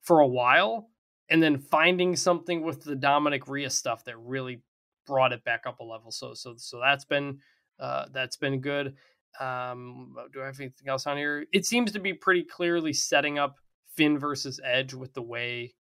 for 0.02 0.20
a 0.20 0.26
while, 0.26 0.89
and 1.30 1.42
then 1.42 1.58
finding 1.58 2.16
something 2.16 2.62
with 2.62 2.82
the 2.82 2.96
Dominic 2.96 3.48
Rhea 3.48 3.70
stuff 3.70 4.04
that 4.04 4.18
really 4.18 4.62
brought 5.06 5.32
it 5.32 5.44
back 5.44 5.62
up 5.66 5.80
a 5.80 5.84
level. 5.84 6.10
So 6.10 6.34
so 6.34 6.54
so 6.56 6.80
that's 6.80 7.04
been 7.04 7.38
uh, 7.78 8.06
that's 8.12 8.36
been 8.36 8.60
good. 8.60 8.94
Um, 9.38 10.16
do 10.32 10.42
I 10.42 10.46
have 10.46 10.58
anything 10.58 10.88
else 10.88 11.06
on 11.06 11.16
here? 11.16 11.46
It 11.52 11.64
seems 11.64 11.92
to 11.92 12.00
be 12.00 12.12
pretty 12.12 12.42
clearly 12.42 12.92
setting 12.92 13.38
up 13.38 13.56
Finn 13.96 14.18
versus 14.18 14.60
Edge 14.64 14.92
with 14.92 15.14
the 15.14 15.22
way 15.22 15.74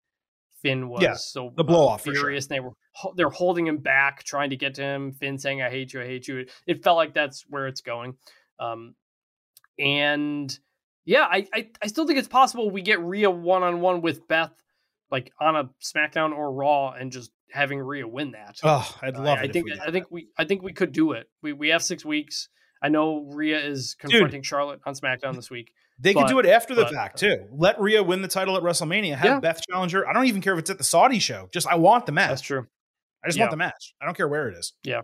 Finn 0.62 0.88
was 0.88 1.02
Yeah, 1.02 1.14
so 1.16 1.52
the 1.56 1.64
blow 1.64 1.88
off 1.88 2.04
sure. 2.04 2.14
furious. 2.14 2.46
And 2.46 2.56
They 2.56 2.60
were 2.60 2.74
they're 3.16 3.30
holding 3.30 3.66
him 3.66 3.78
back, 3.78 4.24
trying 4.24 4.52
to 4.52 4.56
get 4.56 4.76
to 4.76 4.84
him. 4.84 5.14
Finn 5.14 5.38
saying, 5.38 5.62
"I 5.62 5.70
hate 5.70 5.94
you, 5.94 6.02
I 6.02 6.06
hate 6.06 6.28
you." 6.28 6.40
It, 6.40 6.52
it 6.68 6.84
felt 6.84 6.98
like 6.98 7.14
that's 7.14 7.44
where 7.50 7.68
it's 7.68 7.82
going. 7.82 8.16
Um, 8.60 8.94
and 9.78 10.58
yeah, 11.06 11.24
I, 11.24 11.48
I 11.54 11.70
I 11.82 11.88
still 11.88 12.06
think 12.06 12.20
it's 12.20 12.28
possible 12.28 12.70
we 12.70 12.82
get 12.82 13.02
Rhea 13.02 13.32
one 13.32 13.64
on 13.64 13.82
one 13.82 14.02
with 14.02 14.28
Beth, 14.28 14.54
like 15.12 15.32
on 15.40 15.56
a 15.56 15.70
SmackDown 15.82 16.36
or 16.36 16.52
Raw, 16.52 16.92
and 16.92 17.12
just 17.12 17.32
having 17.52 17.80
Rhea 17.80 18.08
win 18.08 18.32
that. 18.32 18.58
Oh, 18.64 18.90
I'd 19.02 19.18
love 19.18 19.40
I, 19.40 19.44
it. 19.44 19.50
I 19.50 19.52
think 19.52 19.66
we 19.66 19.80
I 19.80 19.92
think 19.92 20.06
we 20.12 20.28
I 20.38 20.46
think 20.46 20.62
we 20.62 20.74
could 20.74 20.92
do 20.92 21.14
it. 21.14 21.28
We 21.42 21.54
we 21.54 21.70
have 21.70 21.84
six 21.84 22.06
weeks. 22.06 22.50
I 22.82 22.90
know 22.90 23.30
Rhea 23.34 23.60
is 23.60 23.96
confronting 24.00 24.42
Charlotte 24.42 24.80
on 24.86 24.94
SmackDown 24.94 25.36
this 25.36 25.50
week. 25.50 25.72
They 26.02 26.14
could 26.14 26.28
do 26.28 26.40
it 26.40 26.46
after 26.46 26.74
the 26.76 26.84
but- 26.84 26.94
fact 26.94 27.18
too. 27.20 27.46
Let 27.52 27.80
Rhea 27.82 28.02
win 28.02 28.22
the 28.22 28.30
title 28.30 28.56
at 28.56 28.64
WrestleMania. 28.64 29.16
Have 29.16 29.26
Yeah. 29.26 29.40
Beth 29.42 29.62
challenger. 29.70 30.08
I 30.08 30.14
don't 30.14 30.26
even 30.28 30.42
care 30.42 30.54
if 30.54 30.60
it's 30.60 30.70
at 30.70 30.78
the 30.78 30.84
Saudi 30.86 31.20
show. 31.20 31.50
Just 31.52 31.68
I 31.68 31.76
want 31.76 32.06
the 32.06 32.14
match. 32.14 32.30
That's 32.30 32.42
true. 32.42 32.68
I 33.24 33.28
just 33.28 33.38
Yeah. 33.38 33.46
want 33.46 33.52
the 33.52 33.58
match. 33.58 33.94
I 34.02 34.06
don't 34.06 34.16
care 34.16 34.28
where 34.30 34.48
it 34.48 34.58
is. 34.58 34.74
Yeah. 34.84 35.02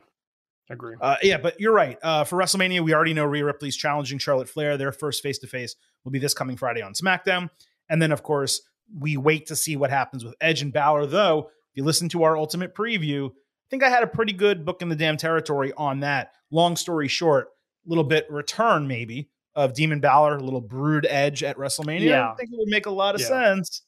I 0.70 0.74
agree. 0.74 0.96
Uh, 1.00 1.18
yeah, 1.22 1.38
but 1.38 1.60
you're 1.60 1.74
right. 1.74 2.00
Uh, 2.02 2.24
for 2.24 2.38
WrestleMania, 2.38 2.82
we 2.82 2.94
already 2.94 3.14
know 3.14 3.26
Rhea 3.26 3.44
Ripley's 3.46 3.76
challenging 3.76 4.18
Charlotte 4.20 4.50
Flair. 4.50 4.78
Their 4.78 4.92
first 4.92 5.22
face 5.22 5.38
to 5.40 5.48
face 5.48 5.76
will 6.04 6.12
be 6.12 6.18
this 6.18 6.34
coming 6.34 6.56
Friday 6.58 6.82
on 6.82 6.94
SmackDown. 6.94 7.50
And 7.90 8.02
then, 8.02 8.12
of 8.12 8.24
course, 8.24 8.62
we 8.94 9.18
wait 9.18 9.48
to 9.48 9.56
see 9.56 9.76
what 9.76 9.90
happens 9.90 10.24
with 10.24 10.36
Edge 10.42 10.62
and 10.62 10.74
Balor. 10.74 11.06
Though, 11.08 11.40
if 11.72 11.76
you 11.78 11.84
listen 11.84 12.10
to 12.10 12.24
our 12.24 12.38
ultimate 12.38 12.76
preview, 12.76 13.30
I 13.30 13.68
think 13.70 13.84
I 13.84 13.90
had 13.90 14.04
a 14.04 14.08
pretty 14.08 14.34
good 14.34 14.66
book 14.66 14.82
in 14.82 14.90
the 14.90 14.96
damn 14.96 15.18
territory 15.18 15.74
on 15.78 16.02
that. 16.02 16.32
Long 16.52 16.76
story 16.76 17.08
short, 17.08 17.48
a 17.86 17.90
little 17.90 18.04
bit 18.04 18.30
return 18.30 18.88
maybe 18.88 19.30
of 19.56 19.74
Demon 19.74 20.00
Balor, 20.00 20.38
a 20.38 20.44
little 20.44 20.62
brood 20.62 21.08
Edge 21.10 21.42
at 21.44 21.58
WrestleMania. 21.58 22.02
Yeah. 22.02 22.32
I 22.32 22.36
think 22.36 22.50
it 22.52 22.58
would 22.58 22.70
make 22.70 22.86
a 22.86 22.92
lot 22.92 23.16
of 23.16 23.22
Yeah. 23.22 23.28
sense. 23.28 23.82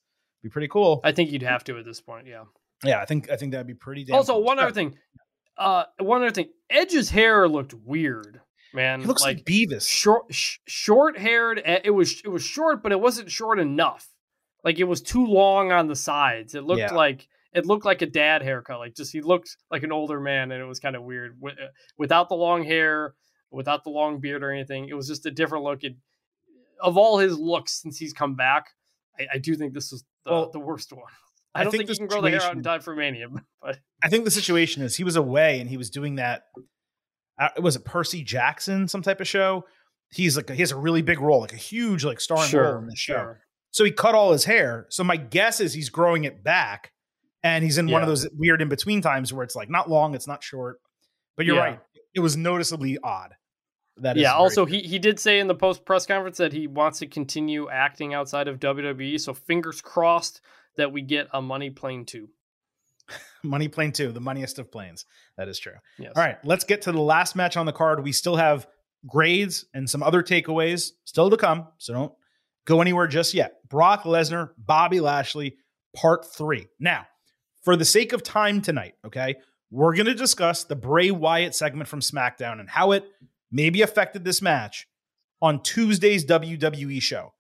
Be 0.44 0.50
pretty 0.50 0.68
cool. 0.70 1.02
I 1.04 1.12
think 1.12 1.32
you'd 1.32 1.42
have 1.44 1.64
to 1.66 1.78
at 1.78 1.86
this 1.86 2.00
point. 2.02 2.26
Yeah. 2.28 2.44
yeah, 2.84 3.00
I 3.02 3.06
think 3.06 3.30
I 3.30 3.36
think 3.36 3.52
that'd 3.52 3.68
be 3.68 3.74
pretty. 3.74 4.04
Damn 4.06 4.16
Also, 4.18 4.34
cool. 4.34 4.44
one 4.44 4.60
other 4.60 4.72
thing. 4.72 4.98
Uh, 5.58 5.86
one 6.00 6.22
other 6.22 6.32
thing. 6.32 6.50
Edge's 6.70 7.10
hair 7.10 7.48
looked 7.50 7.74
weird, 7.74 8.40
man. 8.74 9.02
He 9.02 9.08
looks 9.08 9.24
like, 9.24 9.44
Beavis. 9.46 9.88
short 9.90 10.26
sh- 10.34 10.58
short 10.68 11.18
haired 11.18 11.60
it 11.66 11.90
was 11.94 12.22
it 12.24 12.28
was 12.30 12.44
short 12.44 12.84
but 12.84 12.92
it 12.92 13.00
wasn't 13.00 13.32
short 13.32 13.60
enough 13.60 14.08
like 14.68 14.80
it 14.80 14.84
was 14.84 15.02
too 15.02 15.26
long 15.26 15.72
on 15.72 15.88
the 15.88 15.96
sides 15.96 16.54
it 16.54 16.66
looked 16.66 16.82
Yeah. 16.82 16.94
like 16.94 17.26
it 17.54 17.66
looked 17.66 17.86
like 17.86 18.02
a 18.02 18.06
dad 18.06 18.42
haircut 18.42 18.80
like 18.80 18.94
just 18.96 19.14
he 19.14 19.22
looked 19.22 19.56
like 19.72 19.84
an 19.84 19.94
older 19.94 20.20
man 20.20 20.52
and 20.52 20.62
it 20.62 20.66
was 20.66 20.82
kind 20.82 20.98
of 20.98 21.04
weird 21.04 21.38
uh, 21.48 21.52
without 21.98 22.28
the 22.28 22.36
long 22.36 22.66
hair 22.66 23.14
without 23.50 23.86
the 23.86 23.90
long 23.90 24.20
beard 24.20 24.44
or 24.44 24.52
anything 24.52 24.90
it 24.90 24.94
was 24.94 25.08
just 25.08 25.26
a 25.26 25.32
different 25.32 25.64
look 25.64 25.86
it, 25.86 25.96
of 26.82 26.98
all 26.98 27.18
his 27.18 27.40
looks 27.40 27.82
since 27.82 27.98
he's 27.98 28.12
come 28.12 28.36
back 28.36 28.72
i, 29.18 29.28
I 29.36 29.38
do 29.38 29.56
think 29.56 29.74
this 29.74 29.94
is 29.94 30.04
the, 30.26 30.32
Well, 30.32 30.52
the 30.52 30.60
worst 30.60 30.92
one 30.92 31.04
I 31.56 31.62
i 31.62 31.64
don't 31.64 31.72
think 31.72 31.88
think, 31.88 31.92
he 31.92 31.98
can 31.98 32.08
grow 32.08 32.22
the 32.22 32.30
hair 32.30 32.42
out 32.42 32.54
in 32.58 32.62
time 32.62 32.82
for 32.82 32.94
mania 32.94 33.28
but 33.62 33.80
I 34.04 34.10
think 34.10 34.26
the 34.26 34.32
situation 34.32 34.84
is 34.84 34.98
he 34.98 35.06
was 35.06 35.16
away 35.16 35.60
and 35.60 35.70
he 35.70 35.78
was 35.78 35.90
doing 35.90 36.16
that. 36.16 36.44
Uh, 37.40 37.50
was 37.60 37.76
it 37.76 37.84
Percy 37.84 38.24
Jackson, 38.24 38.88
some 38.88 39.02
type 39.02 39.20
of 39.20 39.28
show? 39.28 39.66
He's 40.12 40.38
like 40.38 40.50
he 40.50 40.58
has 40.58 40.72
a 40.72 40.76
really 40.76 41.02
big 41.02 41.20
role, 41.20 41.40
like 41.42 41.52
a 41.54 41.58
huge 41.58 42.06
like 42.06 42.20
starring 42.22 42.52
role 42.52 42.78
in 42.78 42.86
the 42.86 42.96
show. 42.96 43.36
So 43.78 43.84
he 43.84 43.92
cut 43.92 44.16
all 44.16 44.32
his 44.32 44.44
hair. 44.44 44.88
So 44.90 45.04
my 45.04 45.18
guess 45.18 45.60
is 45.60 45.72
he's 45.72 45.90
growing 45.90 46.24
it 46.24 46.44
back, 46.44 46.94
and 47.44 47.64
he's 47.64 47.78
in 47.78 47.92
one 47.92 48.02
of 48.02 48.08
those 48.08 48.28
weird 48.34 48.60
in 48.60 48.70
between 48.70 49.02
times 49.04 49.32
where 49.32 49.44
it's 49.44 49.56
like 49.56 49.70
not 49.70 49.88
long, 49.88 50.16
it's 50.16 50.26
not 50.26 50.44
short. 50.44 50.80
But 51.36 51.46
you're 51.46 51.58
Yeah. 51.58 51.62
right; 51.62 51.80
it 52.16 52.22
was 52.22 52.36
noticeably 52.36 52.98
odd. 53.04 53.36
That 53.98 54.18
yeah. 54.18 54.34
Also, 54.34 54.66
he 54.66 54.80
he 54.80 54.98
did 54.98 55.20
say 55.20 55.38
in 55.38 55.46
the 55.46 55.54
post 55.54 55.86
press 55.86 56.08
conference 56.08 56.38
that 56.38 56.54
he 56.54 56.66
wants 56.66 56.98
to 57.00 57.06
continue 57.06 57.70
acting 57.70 58.16
outside 58.16 58.48
of 58.48 58.60
WWE. 58.60 59.20
So 59.20 59.36
fingers 59.36 59.80
crossed 59.80 60.42
that 60.78 60.92
we 60.92 61.04
get 61.04 61.28
a 61.32 61.40
Money 61.40 61.70
Plane 61.70 62.04
two. 62.06 62.30
money 63.44 63.68
plane 63.68 63.92
two, 63.92 64.12
the 64.12 64.20
moneyest 64.20 64.58
of 64.58 64.72
planes. 64.72 65.06
That 65.38 65.50
is 65.50 65.60
true. 65.60 65.76
Yes. 66.00 66.14
All 66.16 66.24
right, 66.24 66.44
let's 66.44 66.64
get 66.64 66.82
to 66.82 66.92
the 66.92 67.00
last 67.00 67.36
match 67.36 67.56
on 67.56 67.68
the 67.68 67.74
card. 67.74 68.04
We 68.04 68.12
still 68.12 68.38
have 68.38 68.66
grades 69.06 69.66
and 69.76 69.88
some 69.88 70.02
other 70.02 70.24
takeaways 70.24 70.94
still 71.06 71.30
to 71.30 71.38
come, 71.38 71.68
so 71.78 71.94
don't 71.94 72.14
go 72.68 72.82
anywhere 72.82 73.08
just 73.08 73.34
yet. 73.34 73.56
Brock 73.70 74.04
Lesnar, 74.04 74.52
Bobby 74.58 75.00
Lashley, 75.00 75.56
part 75.96 76.26
three. 76.32 76.68
Now, 76.80 77.08
for 77.64 77.76
the 77.76 77.86
sake 77.86 78.14
of 78.14 78.22
time 78.22 78.62
tonight, 78.62 78.94
okay, 79.06 79.36
we're 79.72 79.96
going 79.96 80.06
to 80.06 80.14
discuss 80.14 80.64
the 80.66 80.76
Bray 80.76 81.10
Wyatt 81.10 81.56
segment 81.56 81.88
from 81.90 82.02
SmackDown 82.02 82.60
and 82.60 82.70
how 82.70 82.92
it 82.92 83.06
maybe 83.52 83.82
affected 83.82 84.24
this 84.24 84.42
match 84.42 84.88
on 85.42 85.64
Tuesday's 85.64 86.26
WWE 86.26 87.02
show. 87.02 87.34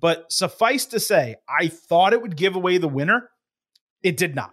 But 0.00 0.30
suffice 0.30 0.84
to 0.86 1.00
say, 1.00 1.36
I 1.48 1.68
thought 1.68 2.12
it 2.12 2.20
would 2.20 2.36
give 2.36 2.56
away 2.56 2.78
the 2.78 2.88
winner. 2.88 3.30
It 4.02 4.16
did 4.16 4.34
not. 4.34 4.52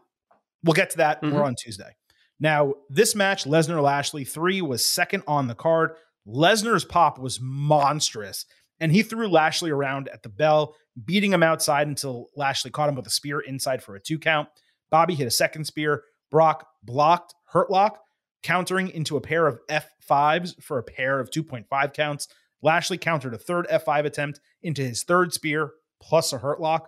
We'll 0.64 0.74
get 0.74 0.92
to 0.92 0.98
that 0.98 1.22
more 1.24 1.42
Mhm. 1.42 1.46
on 1.46 1.56
Tuesday. 1.56 1.96
Now, 2.40 2.74
this 2.90 3.16
match, 3.16 3.44
Lesnar 3.46 3.82
Lashley 3.82 4.24
3, 4.24 4.62
was 4.62 4.86
second 4.86 5.24
on 5.28 5.48
the 5.48 5.56
card. 5.56 5.96
Lesnar's 6.28 6.86
pop 6.86 7.20
was 7.20 7.40
monstrous, 7.42 8.46
and 8.82 8.92
he 8.92 9.04
threw 9.04 9.30
Lashley 9.30 9.70
around 9.70 10.10
at 10.10 10.24
the 10.24 10.30
bell, 10.30 10.76
beating 11.06 11.32
him 11.32 11.44
outside 11.44 11.88
until 11.88 12.28
Lashley 12.36 12.72
caught 12.72 12.90
him 12.90 12.96
with 12.96 13.08
a 13.08 13.12
spear 13.12 13.40
inside 13.40 13.82
for 13.82 13.96
a 13.96 14.02
two 14.02 14.20
count. 14.20 14.50
Bobby 14.90 15.16
hit 15.16 15.28
a 15.28 15.32
second 15.32 15.66
spear. 15.66 16.04
Brock 16.32 16.68
blocked 16.84 17.36
Hurtlock, 17.54 17.98
countering 18.42 18.90
into 18.90 19.16
a 19.16 19.22
pair 19.22 19.46
of 19.48 19.60
F5s 19.70 20.62
for 20.62 20.80
a 20.80 20.84
pair 20.84 21.20
of 21.20 21.30
2.5 21.30 21.94
counts. 21.94 22.28
Lashley 22.64 22.98
countered 22.98 23.34
a 23.34 23.38
third 23.38 23.68
F5 23.70 24.06
attempt 24.06 24.40
into 24.64 24.82
his 24.82 25.04
third 25.04 25.32
spear 25.32 25.72
plus 26.02 26.34
a 26.34 26.40
Hurtlock. 26.40 26.88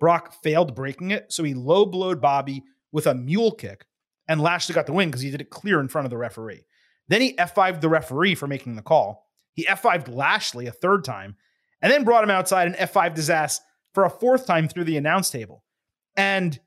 Brock 0.00 0.32
failed 0.42 0.74
breaking 0.74 1.10
it, 1.10 1.32
so 1.32 1.42
he 1.42 1.54
low 1.54 1.84
blowed 1.84 2.20
Bobby 2.20 2.62
with 2.92 3.06
a 3.06 3.14
mule 3.14 3.52
kick, 3.52 3.84
and 4.26 4.40
Lashley 4.40 4.74
got 4.74 4.86
the 4.86 4.92
win 4.92 5.10
because 5.10 5.22
he 5.22 5.30
did 5.30 5.40
it 5.40 5.50
clear 5.50 5.80
in 5.80 5.88
front 5.88 6.06
of 6.06 6.10
the 6.10 6.16
referee. 6.16 6.64
Then 7.08 7.20
he 7.20 7.36
F5'd 7.36 7.80
the 7.80 7.88
referee 7.88 8.34
for 8.34 8.46
making 8.46 8.76
the 8.76 8.82
call. 8.82 9.25
He 9.56 9.64
F5'd 9.66 10.08
Lashley 10.08 10.66
a 10.66 10.72
third 10.72 11.04
time, 11.04 11.34
and 11.82 11.92
then 11.92 12.04
brought 12.04 12.22
him 12.22 12.30
outside 12.30 12.68
and 12.68 12.76
F5'd 12.76 13.16
his 13.16 13.30
ass 13.30 13.60
for 13.92 14.04
a 14.04 14.10
fourth 14.10 14.46
time 14.46 14.68
through 14.68 14.84
the 14.84 14.96
announce 14.96 15.30
table. 15.30 15.64
And 16.16 16.60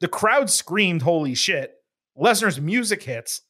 the 0.00 0.08
crowd 0.08 0.50
screamed, 0.50 1.02
Holy 1.02 1.34
shit. 1.34 1.74
Lesnar's 2.16 2.60
music 2.60 3.02
hits. 3.02 3.42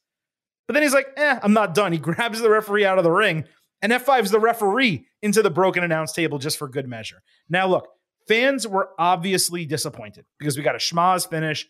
But 0.67 0.73
then 0.73 0.83
he's 0.83 0.93
like, 0.93 1.07
eh, 1.17 1.39
I'm 1.41 1.53
not 1.53 1.73
done. 1.73 1.91
He 1.91 1.97
grabs 1.99 2.41
the 2.41 2.49
referee 2.49 2.85
out 2.85 2.97
of 2.97 3.03
the 3.03 3.11
ring 3.11 3.45
and 3.81 3.91
F5's 3.91 4.31
the 4.31 4.39
referee 4.39 5.07
into 5.21 5.41
the 5.41 5.49
broken 5.49 5.83
announce 5.83 6.13
table 6.13 6.37
just 6.37 6.57
for 6.57 6.67
good 6.67 6.87
measure. 6.87 7.21
Now, 7.49 7.67
look, 7.67 7.87
fans 8.27 8.67
were 8.67 8.89
obviously 8.99 9.65
disappointed 9.65 10.25
because 10.37 10.57
we 10.57 10.63
got 10.63 10.75
a 10.75 10.79
schmaz 10.79 11.29
finish, 11.29 11.67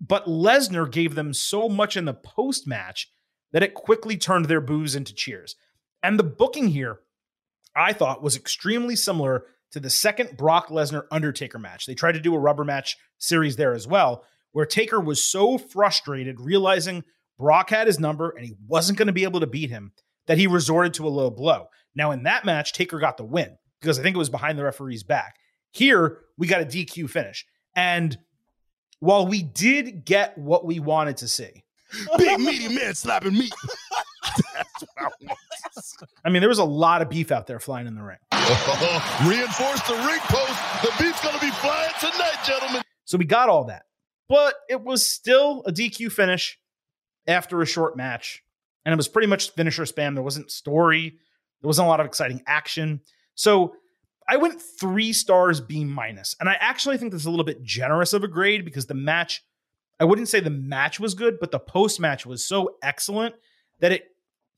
but 0.00 0.26
Lesnar 0.26 0.90
gave 0.90 1.14
them 1.14 1.34
so 1.34 1.68
much 1.68 1.96
in 1.96 2.04
the 2.04 2.14
post 2.14 2.66
match 2.66 3.10
that 3.52 3.62
it 3.62 3.74
quickly 3.74 4.16
turned 4.16 4.46
their 4.46 4.60
boos 4.60 4.94
into 4.94 5.14
cheers. 5.14 5.56
And 6.02 6.18
the 6.18 6.24
booking 6.24 6.68
here, 6.68 7.00
I 7.74 7.92
thought, 7.92 8.22
was 8.22 8.36
extremely 8.36 8.96
similar 8.96 9.44
to 9.72 9.80
the 9.80 9.90
second 9.90 10.36
Brock 10.36 10.68
Lesnar 10.68 11.04
Undertaker 11.10 11.58
match. 11.58 11.86
They 11.86 11.94
tried 11.94 12.12
to 12.12 12.20
do 12.20 12.34
a 12.34 12.38
rubber 12.38 12.64
match 12.64 12.96
series 13.18 13.56
there 13.56 13.74
as 13.74 13.86
well, 13.86 14.24
where 14.52 14.66
Taker 14.66 15.00
was 15.00 15.22
so 15.22 15.58
frustrated 15.58 16.40
realizing 16.40 17.04
Brock 17.38 17.70
had 17.70 17.86
his 17.86 18.00
number 18.00 18.30
and 18.30 18.46
he 18.46 18.54
wasn't 18.66 18.98
going 18.98 19.06
to 19.06 19.12
be 19.12 19.24
able 19.24 19.40
to 19.40 19.46
beat 19.46 19.70
him 19.70 19.92
that 20.26 20.38
he 20.38 20.46
resorted 20.46 20.94
to 20.94 21.06
a 21.06 21.10
low 21.10 21.30
blow. 21.30 21.68
Now, 21.94 22.10
in 22.12 22.22
that 22.24 22.44
match, 22.44 22.72
Taker 22.72 22.98
got 22.98 23.16
the 23.16 23.24
win 23.24 23.56
because 23.80 23.98
I 23.98 24.02
think 24.02 24.14
it 24.14 24.18
was 24.18 24.30
behind 24.30 24.58
the 24.58 24.64
referee's 24.64 25.02
back. 25.02 25.36
Here, 25.72 26.18
we 26.36 26.46
got 26.46 26.62
a 26.62 26.66
DQ 26.66 27.10
finish. 27.10 27.46
And 27.76 28.16
while 29.00 29.26
we 29.26 29.42
did 29.42 30.04
get 30.04 30.36
what 30.36 30.64
we 30.64 30.80
wanted 30.80 31.18
to 31.18 31.28
see, 31.28 31.64
big 32.16 32.40
meaty 32.40 32.74
man 32.74 32.94
slapping 32.94 33.34
meat. 33.34 33.52
That's 34.54 34.82
what 34.82 34.90
I 34.98 35.08
want. 35.20 35.38
I 36.24 36.30
mean, 36.30 36.40
there 36.40 36.48
was 36.48 36.58
a 36.58 36.64
lot 36.64 37.02
of 37.02 37.08
beef 37.08 37.32
out 37.32 37.46
there 37.46 37.60
flying 37.60 37.86
in 37.86 37.94
the 37.94 38.02
ring. 38.02 38.18
reinforce 38.32 39.82
the 39.82 39.94
ring 40.06 40.20
post. 40.24 40.82
The 40.82 40.92
beef's 40.98 41.22
going 41.22 41.34
to 41.34 41.40
be 41.40 41.50
flying 41.52 41.92
tonight, 42.00 42.38
gentlemen. 42.44 42.82
So 43.04 43.18
we 43.18 43.24
got 43.24 43.48
all 43.48 43.64
that. 43.64 43.84
But 44.28 44.54
it 44.68 44.82
was 44.82 45.06
still 45.06 45.62
a 45.66 45.72
DQ 45.72 46.12
finish 46.12 46.58
after 47.26 47.62
a 47.62 47.66
short 47.66 47.96
match. 47.96 48.42
And 48.84 48.92
it 48.92 48.96
was 48.96 49.08
pretty 49.08 49.28
much 49.28 49.50
finisher 49.50 49.84
spam. 49.84 50.14
There 50.14 50.22
wasn't 50.22 50.50
story, 50.50 51.18
there 51.60 51.68
wasn't 51.68 51.86
a 51.86 51.88
lot 51.88 52.00
of 52.00 52.06
exciting 52.06 52.42
action. 52.46 53.00
So 53.34 53.74
I 54.28 54.36
went 54.36 54.60
three 54.60 55.12
stars 55.12 55.60
B 55.60 55.84
minus. 55.84 56.36
And 56.38 56.48
I 56.48 56.56
actually 56.60 56.98
think 56.98 57.12
this 57.12 57.22
is 57.22 57.26
a 57.26 57.30
little 57.30 57.44
bit 57.44 57.62
generous 57.62 58.12
of 58.12 58.24
a 58.24 58.28
grade 58.28 58.64
because 58.64 58.86
the 58.86 58.94
match, 58.94 59.42
I 59.98 60.04
wouldn't 60.04 60.28
say 60.28 60.40
the 60.40 60.50
match 60.50 61.00
was 61.00 61.14
good, 61.14 61.38
but 61.40 61.50
the 61.50 61.58
post 61.58 61.98
match 61.98 62.26
was 62.26 62.44
so 62.44 62.76
excellent 62.82 63.34
that 63.80 63.92
it 63.92 64.08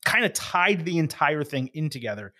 kind 0.05 0.25
of 0.25 0.33
tied 0.33 0.85
the 0.85 0.97
entire 0.97 1.43
thing 1.43 1.67
in 1.73 1.89
together. 1.89 2.33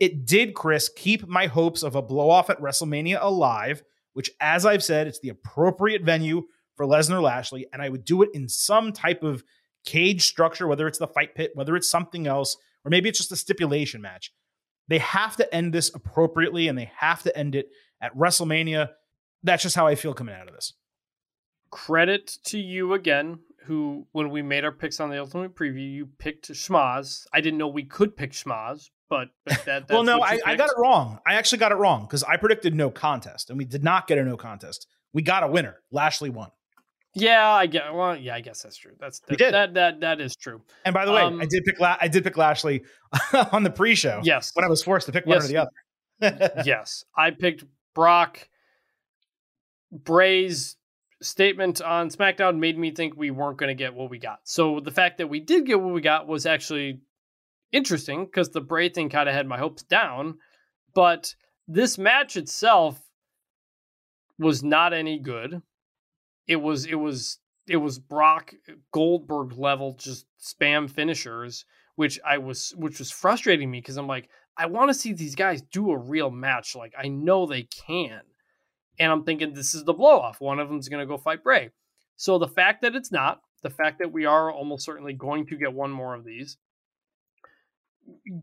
It 0.00 0.26
did, 0.26 0.54
Chris, 0.54 0.88
keep 0.88 1.26
my 1.28 1.46
hopes 1.46 1.82
of 1.82 1.94
a 1.94 2.02
blow 2.02 2.30
off 2.30 2.50
at 2.50 2.60
WrestleMania 2.60 3.18
alive, 3.20 3.82
which, 4.12 4.30
as 4.40 4.66
I've 4.66 4.82
said, 4.82 5.06
it's 5.06 5.20
the 5.20 5.28
appropriate 5.28 6.02
venue 6.02 6.42
for 6.76 6.86
Lesnar 6.86 7.22
Lashley. 7.22 7.66
And 7.72 7.80
I 7.80 7.88
would 7.88 8.04
do 8.04 8.22
it 8.22 8.30
in 8.34 8.48
some 8.48 8.92
type 8.92 9.22
of 9.22 9.44
cage 9.84 10.22
structure, 10.26 10.66
whether 10.66 10.88
it's 10.88 10.98
the 10.98 11.06
fight 11.06 11.34
pit, 11.34 11.52
whether 11.54 11.76
it's 11.76 11.88
something 11.88 12.26
else, 12.26 12.56
or 12.84 12.90
maybe 12.90 13.08
it's 13.08 13.18
just 13.18 13.32
a 13.32 13.36
stipulation 13.36 14.00
match. 14.00 14.32
They 14.88 14.98
have 14.98 15.36
to 15.36 15.54
end 15.54 15.72
this 15.72 15.94
appropriately 15.94 16.68
and 16.68 16.76
they 16.76 16.90
have 16.96 17.22
to 17.22 17.36
end 17.36 17.54
it 17.54 17.70
at 18.00 18.16
WrestleMania. 18.16 18.90
That's 19.42 19.62
just 19.62 19.76
how 19.76 19.86
I 19.86 19.94
feel 19.94 20.14
coming 20.14 20.34
out 20.34 20.48
of 20.48 20.54
this. 20.54 20.74
Credit 21.70 22.26
to 22.44 22.58
you 22.58 22.94
again, 22.94 23.38
who, 23.64 24.06
when 24.12 24.30
we 24.30 24.42
made 24.42 24.64
our 24.64 24.72
picks 24.72 25.00
on 25.00 25.10
the 25.10 25.18
Ultimate 25.18 25.54
Preview, 25.54 25.92
you 25.92 26.08
picked 26.18 26.50
Schmozz. 26.50 27.26
I 27.32 27.40
didn't 27.40 27.58
know 27.58 27.68
we 27.68 27.84
could 27.84 28.16
pick 28.16 28.32
Schmozz, 28.32 28.90
but, 29.08 29.28
but 29.44 29.64
that, 29.64 29.84
well, 29.90 30.02
no, 30.02 30.20
I, 30.22 30.38
I, 30.44 30.56
got 30.56 30.70
it 30.70 30.78
wrong. 30.78 31.18
I 31.26 31.34
actually 31.34 31.58
got 31.58 31.72
it 31.72 31.76
wrong 31.76 32.02
because 32.02 32.22
I 32.22 32.36
predicted 32.36 32.74
no 32.74 32.90
contest 32.90 33.50
and 33.50 33.58
we 33.58 33.64
did 33.64 33.82
not 33.82 34.06
get 34.06 34.18
a 34.18 34.24
no 34.24 34.36
contest. 34.36 34.86
We 35.12 35.22
got 35.22 35.42
a 35.42 35.48
winner. 35.48 35.80
Lashley 35.90 36.30
won. 36.30 36.50
Yeah, 37.14 37.48
I 37.48 37.66
get. 37.66 37.94
Well, 37.94 38.16
yeah, 38.16 38.34
I 38.34 38.40
guess 38.40 38.62
that's 38.62 38.76
true. 38.76 38.92
That's 38.98 39.20
that, 39.28 39.38
that 39.38 39.74
that 39.74 40.00
that 40.00 40.20
is 40.20 40.34
true. 40.34 40.62
And 40.84 40.92
by 40.92 41.04
the 41.04 41.12
way, 41.12 41.22
um, 41.22 41.40
I 41.40 41.46
did 41.46 41.64
pick 41.64 41.78
La- 41.78 41.96
I 42.00 42.08
did 42.08 42.24
pick 42.24 42.36
Lashley 42.36 42.82
on 43.52 43.62
the 43.62 43.70
pre-show. 43.70 44.20
Yes, 44.24 44.50
when 44.54 44.64
I 44.64 44.68
was 44.68 44.82
forced 44.82 45.06
to 45.06 45.12
pick 45.12 45.24
one 45.24 45.36
yes. 45.36 45.44
or 45.44 45.48
the 45.48 45.56
other. 45.58 46.62
yes, 46.66 47.04
I 47.16 47.30
picked 47.30 47.64
Brock. 47.94 48.48
Bray's 49.92 50.76
statement 51.24 51.82
on 51.82 52.10
SmackDown 52.10 52.58
made 52.58 52.78
me 52.78 52.90
think 52.90 53.14
we 53.16 53.30
weren't 53.30 53.58
going 53.58 53.68
to 53.68 53.74
get 53.74 53.94
what 53.94 54.10
we 54.10 54.18
got. 54.18 54.40
So 54.44 54.80
the 54.80 54.90
fact 54.90 55.18
that 55.18 55.28
we 55.28 55.40
did 55.40 55.66
get 55.66 55.80
what 55.80 55.94
we 55.94 56.00
got 56.00 56.28
was 56.28 56.46
actually 56.46 57.00
interesting 57.72 58.26
because 58.26 58.50
the 58.50 58.60
Bray 58.60 58.88
thing 58.88 59.10
kind 59.10 59.28
of 59.28 59.34
had 59.34 59.46
my 59.46 59.58
hopes 59.58 59.82
down. 59.82 60.38
But 60.94 61.34
this 61.66 61.98
match 61.98 62.36
itself 62.36 63.00
was 64.38 64.62
not 64.62 64.92
any 64.92 65.18
good 65.18 65.62
it 66.46 66.56
was 66.56 66.84
it 66.86 66.94
was 66.96 67.38
it 67.66 67.76
was 67.76 67.98
Brock 67.98 68.54
Goldberg 68.92 69.56
level 69.56 69.94
just 69.98 70.26
spam 70.40 70.90
finishers, 70.90 71.64
which 71.96 72.20
I 72.24 72.38
was 72.38 72.74
which 72.76 72.98
was 72.98 73.10
frustrating 73.10 73.70
me 73.70 73.80
because 73.80 73.96
I'm 73.96 74.06
like, 74.06 74.28
I 74.56 74.66
want 74.66 74.90
to 74.90 74.94
see 74.94 75.12
these 75.12 75.34
guys 75.34 75.62
do 75.62 75.90
a 75.90 75.98
real 75.98 76.30
match. 76.30 76.76
Like 76.76 76.94
I 76.98 77.08
know 77.08 77.46
they 77.46 77.62
can. 77.62 78.20
And 78.98 79.10
I'm 79.10 79.24
thinking 79.24 79.52
this 79.52 79.74
is 79.74 79.84
the 79.84 79.92
blow 79.92 80.20
off. 80.20 80.40
One 80.40 80.58
of 80.58 80.68
them's 80.68 80.88
gonna 80.88 81.06
go 81.06 81.16
fight 81.16 81.42
Bray. 81.42 81.70
So 82.16 82.38
the 82.38 82.48
fact 82.48 82.82
that 82.82 82.94
it's 82.94 83.10
not, 83.10 83.40
the 83.62 83.70
fact 83.70 83.98
that 83.98 84.12
we 84.12 84.24
are 84.24 84.52
almost 84.52 84.84
certainly 84.84 85.12
going 85.12 85.46
to 85.46 85.56
get 85.56 85.72
one 85.72 85.90
more 85.90 86.14
of 86.14 86.24
these 86.24 86.58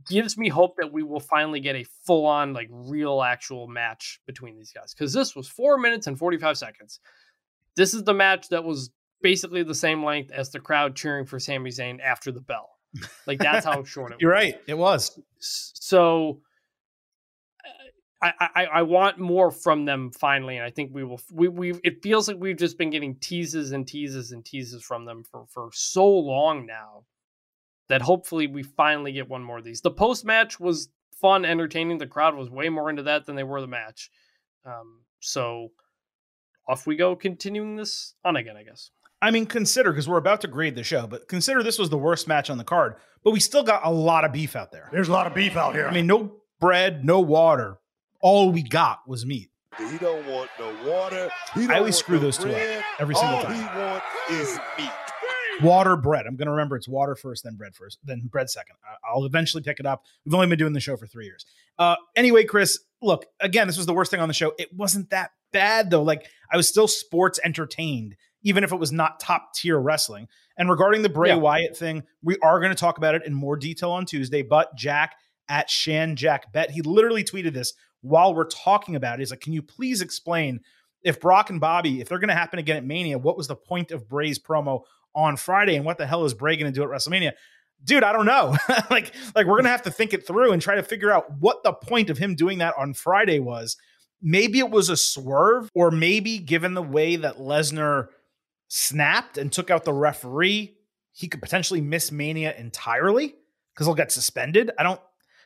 gives 0.09 0.37
me 0.37 0.49
hope 0.49 0.75
that 0.77 0.91
we 0.91 1.03
will 1.03 1.19
finally 1.19 1.59
get 1.59 1.75
a 1.75 1.85
full 2.05 2.25
on 2.25 2.51
like 2.51 2.67
real 2.71 3.21
actual 3.21 3.67
match 3.67 4.19
between 4.25 4.57
these 4.57 4.71
guys 4.71 4.91
because 4.91 5.13
this 5.13 5.35
was 5.35 5.47
4 5.47 5.77
minutes 5.77 6.07
and 6.07 6.17
45 6.17 6.57
seconds 6.57 6.99
this 7.75 7.93
is 7.93 8.03
the 8.03 8.13
match 8.13 8.49
that 8.49 8.63
was 8.63 8.89
basically 9.21 9.63
the 9.63 9.75
same 9.75 10.03
length 10.03 10.31
as 10.31 10.49
the 10.51 10.59
crowd 10.59 10.95
cheering 10.95 11.25
for 11.25 11.39
Sami 11.39 11.69
Zayn 11.69 11.99
after 12.01 12.31
the 12.31 12.41
bell. 12.41 12.69
Like 13.25 13.39
that's 13.39 13.65
how 13.65 13.83
short 13.85 14.11
it 14.11 14.15
was. 14.15 14.21
You're 14.21 14.31
right. 14.31 14.59
It 14.67 14.77
was. 14.77 15.19
So 15.39 16.41
uh, 17.65 17.69
I, 18.23 18.33
I, 18.55 18.65
I 18.65 18.81
want 18.83 19.17
more 19.17 19.49
from 19.49 19.85
them 19.85 20.11
finally, 20.11 20.57
and 20.57 20.65
I 20.65 20.69
think 20.69 20.93
we 20.93 21.03
will. 21.03 21.19
We 21.31 21.47
we 21.47 21.71
it 21.83 22.03
feels 22.03 22.27
like 22.27 22.37
we've 22.37 22.57
just 22.57 22.77
been 22.77 22.91
getting 22.91 23.15
teases 23.15 23.71
and 23.71 23.87
teases 23.87 24.31
and 24.31 24.45
teases 24.45 24.83
from 24.83 25.05
them 25.05 25.23
for 25.23 25.45
for 25.47 25.69
so 25.73 26.07
long 26.07 26.65
now 26.65 27.05
that 27.89 28.01
hopefully 28.01 28.47
we 28.47 28.63
finally 28.63 29.11
get 29.11 29.27
one 29.27 29.43
more 29.43 29.57
of 29.57 29.63
these. 29.63 29.81
The 29.81 29.91
post 29.91 30.23
match 30.23 30.59
was 30.59 30.89
fun, 31.19 31.45
entertaining. 31.45 31.97
The 31.97 32.07
crowd 32.07 32.35
was 32.35 32.49
way 32.49 32.69
more 32.69 32.89
into 32.89 33.03
that 33.03 33.25
than 33.25 33.35
they 33.35 33.43
were 33.43 33.59
the 33.59 33.67
match. 33.67 34.09
Um, 34.65 35.01
so 35.19 35.69
off 36.67 36.87
we 36.87 36.95
go, 36.95 37.15
continuing 37.15 37.75
this 37.75 38.13
on 38.23 38.35
again, 38.35 38.55
I 38.55 38.63
guess. 38.63 38.91
I 39.21 39.29
mean, 39.29 39.45
consider 39.45 39.91
because 39.91 40.07
we're 40.07 40.17
about 40.17 40.41
to 40.41 40.47
grade 40.47 40.75
the 40.75 40.83
show, 40.83 41.05
but 41.05 41.27
consider 41.27 41.61
this 41.61 41.77
was 41.77 41.89
the 41.89 41.97
worst 41.97 42.27
match 42.27 42.49
on 42.49 42.57
the 42.57 42.63
card, 42.63 42.95
but 43.23 43.31
we 43.31 43.39
still 43.39 43.63
got 43.63 43.85
a 43.85 43.91
lot 43.91 44.25
of 44.25 44.31
beef 44.31 44.55
out 44.55 44.71
there. 44.71 44.89
There's 44.91 45.09
a 45.09 45.11
lot 45.11 45.27
of 45.27 45.35
beef 45.35 45.55
out 45.55 45.75
here. 45.75 45.87
I 45.87 45.93
mean, 45.93 46.07
no 46.07 46.37
bread, 46.59 47.05
no 47.05 47.19
water. 47.19 47.77
All 48.21 48.51
we 48.51 48.63
got 48.63 48.99
was 49.07 49.25
meat. 49.25 49.49
He 49.77 49.97
don't 49.97 50.25
want 50.27 50.49
no 50.59 50.75
water. 50.85 51.29
I 51.55 51.79
always 51.79 51.95
screw 51.95 52.17
no 52.17 52.23
those 52.23 52.37
two 52.37 52.49
up 52.49 52.83
every 52.99 53.15
single 53.15 53.37
All 53.37 53.43
time. 53.43 53.55
he 53.55 53.79
want 53.79 54.03
is 54.29 54.59
meat. 54.77 54.91
Water, 55.61 55.95
bread. 55.95 56.25
I'm 56.25 56.35
going 56.35 56.47
to 56.47 56.51
remember 56.51 56.75
it's 56.75 56.87
water 56.87 57.15
first, 57.15 57.43
then 57.43 57.55
bread 57.55 57.75
first, 57.75 57.99
then 58.03 58.27
bread 58.31 58.49
second. 58.49 58.75
I'll 59.07 59.25
eventually 59.25 59.61
pick 59.61 59.79
it 59.79 59.85
up. 59.85 60.03
We've 60.25 60.33
only 60.33 60.47
been 60.47 60.57
doing 60.57 60.73
the 60.73 60.79
show 60.79 60.97
for 60.97 61.05
three 61.05 61.25
years. 61.25 61.45
Uh, 61.77 61.95
anyway, 62.15 62.45
Chris, 62.45 62.79
look, 63.01 63.25
again, 63.39 63.67
this 63.67 63.77
was 63.77 63.85
the 63.85 63.93
worst 63.93 64.11
thing 64.11 64.19
on 64.19 64.27
the 64.27 64.33
show. 64.33 64.53
It 64.57 64.73
wasn't 64.73 65.09
that 65.11 65.31
bad 65.51 65.89
though. 65.89 66.03
Like 66.03 66.25
I 66.51 66.57
was 66.57 66.67
still 66.67 66.87
sports 66.87 67.39
entertained, 67.43 68.15
even 68.43 68.63
if 68.63 68.71
it 68.71 68.77
was 68.77 68.91
not 68.91 69.19
top 69.19 69.53
tier 69.53 69.79
wrestling. 69.79 70.27
And 70.57 70.69
regarding 70.69 71.01
the 71.01 71.09
Bray 71.09 71.29
yeah. 71.29 71.35
Wyatt 71.35 71.77
thing, 71.77 72.03
we 72.23 72.37
are 72.41 72.59
going 72.59 72.71
to 72.71 72.75
talk 72.75 72.97
about 72.97 73.15
it 73.15 73.25
in 73.25 73.33
more 73.33 73.55
detail 73.55 73.91
on 73.91 74.05
Tuesday. 74.05 74.41
But 74.41 74.75
Jack 74.75 75.15
at 75.49 75.69
Shan 75.69 76.15
Jack 76.15 76.51
Bet, 76.53 76.71
he 76.71 76.81
literally 76.81 77.23
tweeted 77.23 77.53
this 77.53 77.73
while 78.01 78.33
we're 78.33 78.45
talking 78.45 78.95
about 78.95 79.15
it. 79.15 79.19
He's 79.19 79.31
like, 79.31 79.41
"Can 79.41 79.53
you 79.53 79.61
please 79.61 80.01
explain 80.01 80.61
if 81.03 81.19
Brock 81.19 81.49
and 81.49 81.59
Bobby, 81.59 82.01
if 82.01 82.09
they're 82.09 82.19
going 82.19 82.29
to 82.29 82.35
happen 82.35 82.59
again 82.59 82.77
at 82.77 82.85
Mania, 82.85 83.17
what 83.17 83.37
was 83.37 83.47
the 83.47 83.55
point 83.55 83.91
of 83.91 84.07
Bray's 84.07 84.39
promo 84.39 84.83
on 85.15 85.35
Friday, 85.37 85.75
and 85.75 85.85
what 85.85 85.97
the 85.97 86.05
hell 86.05 86.25
is 86.25 86.33
Bray 86.33 86.55
going 86.57 86.71
to 86.71 86.77
do 86.77 86.83
at 86.83 86.89
WrestleMania?" 86.89 87.33
Dude, 87.83 88.03
I 88.03 88.13
don't 88.13 88.27
know. 88.27 88.55
like, 88.91 89.11
like 89.35 89.47
we're 89.47 89.57
gonna 89.57 89.69
have 89.69 89.81
to 89.83 89.91
think 89.91 90.13
it 90.13 90.27
through 90.27 90.51
and 90.51 90.61
try 90.61 90.75
to 90.75 90.83
figure 90.83 91.11
out 91.11 91.39
what 91.39 91.63
the 91.63 91.73
point 91.73 92.11
of 92.11 92.17
him 92.19 92.35
doing 92.35 92.59
that 92.59 92.75
on 92.77 92.93
Friday 92.93 93.39
was 93.39 93.75
maybe 94.21 94.59
it 94.59 94.69
was 94.69 94.89
a 94.89 94.97
swerve, 94.97 95.69
or 95.73 95.91
maybe 95.91 96.37
given 96.37 96.73
the 96.73 96.81
way 96.81 97.15
that 97.15 97.37
Lesnar 97.37 98.07
snapped 98.67 99.37
and 99.37 99.51
took 99.51 99.69
out 99.69 99.83
the 99.83 99.93
referee, 99.93 100.77
he 101.11 101.27
could 101.27 101.41
potentially 101.41 101.81
miss 101.81 102.11
Mania 102.11 102.55
entirely 102.55 103.35
because 103.73 103.87
he'll 103.87 103.95
get 103.95 104.11
suspended. 104.11 104.71
I 104.77 104.83
don't 104.83 105.01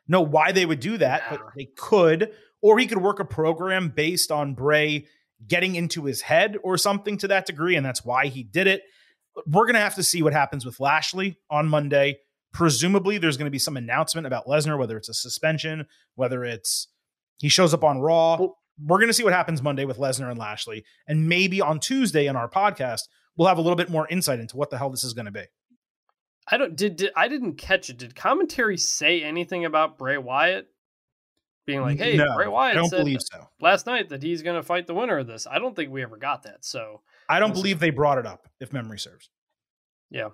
know 0.07 0.21
why 0.21 0.51
they 0.51 0.65
would 0.65 0.79
do 0.79 0.97
that, 0.97 1.23
but 1.29 1.41
they 1.55 1.69
could. 1.77 2.31
Or 2.61 2.79
he 2.79 2.87
could 2.87 3.01
work 3.01 3.19
a 3.19 3.25
program 3.25 3.89
based 3.95 4.31
on 4.31 4.53
Bray 4.55 5.05
getting 5.47 5.75
into 5.75 6.05
his 6.05 6.21
head 6.21 6.57
or 6.63 6.77
something 6.77 7.17
to 7.19 7.27
that 7.27 7.45
degree, 7.45 7.75
and 7.75 7.85
that's 7.85 8.03
why 8.03 8.27
he 8.27 8.43
did 8.43 8.67
it. 8.67 8.83
We're 9.45 9.65
going 9.65 9.75
to 9.75 9.81
have 9.81 9.95
to 9.95 10.03
see 10.03 10.23
what 10.23 10.33
happens 10.33 10.65
with 10.65 10.79
Lashley 10.79 11.37
on 11.49 11.67
Monday. 11.67 12.17
Presumably, 12.53 13.17
there's 13.17 13.37
going 13.37 13.45
to 13.45 13.51
be 13.51 13.59
some 13.59 13.77
announcement 13.77 14.25
about 14.25 14.47
Lesnar, 14.47 14.79
whether 14.79 14.97
it's 14.97 15.09
a 15.09 15.13
suspension, 15.13 15.85
whether 16.15 16.45
it's 16.45 16.87
he 17.37 17.49
shows 17.49 17.73
up 17.73 17.83
on 17.83 17.99
Raw. 17.99 18.37
Well, 18.37 18.57
we're 18.83 18.97
going 18.97 19.09
to 19.09 19.13
see 19.13 19.23
what 19.23 19.33
happens 19.33 19.61
Monday 19.61 19.85
with 19.85 19.97
Lesnar 19.97 20.29
and 20.29 20.39
Lashley. 20.39 20.85
And 21.07 21.27
maybe 21.27 21.61
on 21.61 21.79
Tuesday 21.79 22.27
in 22.27 22.35
our 22.35 22.49
podcast, 22.49 23.01
we'll 23.35 23.47
have 23.47 23.57
a 23.57 23.61
little 23.61 23.75
bit 23.75 23.89
more 23.89 24.07
insight 24.07 24.39
into 24.39 24.57
what 24.57 24.69
the 24.69 24.77
hell 24.77 24.89
this 24.89 25.03
is 25.03 25.13
going 25.13 25.25
to 25.25 25.31
be. 25.31 25.43
I 26.47 26.57
don't 26.57 26.75
did, 26.75 26.95
did 26.97 27.11
I 27.15 27.27
didn't 27.27 27.55
catch 27.55 27.89
it. 27.89 27.97
Did 27.97 28.15
commentary 28.15 28.77
say 28.77 29.23
anything 29.23 29.65
about 29.65 29.97
Bray 29.97 30.17
Wyatt 30.17 30.67
being 31.65 31.81
like, 31.81 31.97
"Hey, 31.97 32.15
no, 32.17 32.35
Bray 32.35 32.47
Wyatt 32.47 32.77
I 32.77 32.79
don't 32.79 32.89
said 32.89 32.99
believe 32.99 33.21
so. 33.21 33.47
last 33.59 33.85
night 33.87 34.09
that 34.09 34.21
he's 34.21 34.43
going 34.43 34.55
to 34.55 34.63
fight 34.63 34.85
the 34.85 34.93
winner 34.93 35.17
of 35.17 35.27
this." 35.27 35.47
I 35.49 35.57
don't 35.59 35.75
think 35.75 35.91
we 35.91 36.03
ever 36.03 36.17
got 36.17 36.43
that. 36.43 36.63
So 36.63 37.01
I 37.27 37.39
don't 37.39 37.53
believe 37.53 37.79
they 37.79 37.89
brought 37.89 38.19
it 38.19 38.27
up, 38.27 38.47
if 38.59 38.71
memory 38.73 38.99
serves. 38.99 39.29
yeah, 40.11 40.29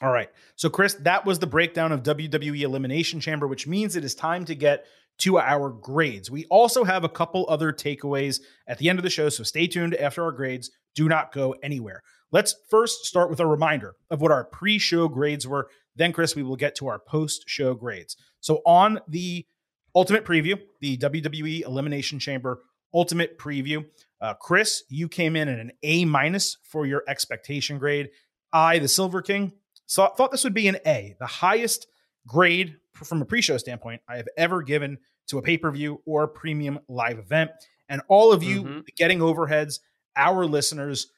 All 0.00 0.12
right. 0.12 0.30
So, 0.56 0.70
Chris, 0.70 0.94
that 1.00 1.24
was 1.26 1.40
the 1.40 1.46
breakdown 1.48 1.90
of 1.90 2.02
WWE 2.04 2.60
Elimination 2.62 3.18
Chamber, 3.20 3.48
which 3.48 3.66
means 3.66 3.96
it 3.96 4.04
is 4.04 4.14
time 4.14 4.44
to 4.44 4.54
get 4.54 4.86
to 5.18 5.38
our 5.38 5.70
grades. 5.70 6.30
We 6.30 6.44
also 6.46 6.84
have 6.84 7.02
a 7.04 7.08
couple 7.08 7.46
other 7.48 7.72
takeaways 7.72 8.40
at 8.66 8.78
the 8.78 8.88
end 8.88 8.98
of 8.98 9.02
the 9.02 9.10
show. 9.10 9.28
So, 9.28 9.42
stay 9.42 9.66
tuned 9.66 9.94
after 9.96 10.22
our 10.22 10.32
grades. 10.32 10.70
Do 10.94 11.08
not 11.08 11.32
go 11.32 11.56
anywhere. 11.62 12.02
Let's 12.32 12.54
first 12.68 13.04
start 13.04 13.30
with 13.30 13.40
a 13.40 13.46
reminder 13.46 13.94
of 14.10 14.20
what 14.20 14.32
our 14.32 14.44
pre 14.44 14.78
show 14.78 15.08
grades 15.08 15.46
were. 15.46 15.68
Then, 15.96 16.12
Chris, 16.12 16.34
we 16.34 16.42
will 16.42 16.56
get 16.56 16.74
to 16.76 16.88
our 16.88 16.98
post 16.98 17.44
show 17.46 17.74
grades. 17.74 18.16
So, 18.40 18.60
on 18.66 19.00
the 19.08 19.46
Ultimate 19.94 20.24
Preview, 20.24 20.60
the 20.80 20.96
WWE 20.98 21.62
Elimination 21.64 22.18
Chamber 22.18 22.62
Ultimate 22.92 23.38
Preview, 23.38 23.84
uh, 24.20 24.34
Chris, 24.34 24.82
you 24.88 25.08
came 25.08 25.36
in 25.36 25.48
at 25.48 25.58
an 25.60 25.72
A 25.82 26.04
minus 26.04 26.56
for 26.64 26.86
your 26.86 27.04
expectation 27.06 27.78
grade. 27.78 28.10
I, 28.52 28.78
the 28.78 28.88
Silver 28.88 29.22
King, 29.22 29.52
so 29.86 30.06
thought 30.16 30.30
this 30.32 30.44
would 30.44 30.54
be 30.54 30.68
an 30.68 30.78
A, 30.86 31.14
the 31.18 31.26
highest 31.26 31.86
grade 32.26 32.76
from 32.94 33.20
a 33.20 33.24
pre-show 33.24 33.56
standpoint 33.58 34.00
I 34.08 34.16
have 34.16 34.28
ever 34.36 34.62
given 34.62 34.98
to 35.28 35.38
a 35.38 35.42
pay-per-view 35.42 36.02
or 36.06 36.28
premium 36.28 36.78
live 36.88 37.18
event. 37.18 37.50
And 37.88 38.00
all 38.08 38.32
of 38.32 38.42
you 38.42 38.62
Mhm. 38.64 38.86
getting 38.96 39.18
overheads, 39.18 39.80
our 40.16 40.46
listeners, 40.46 41.08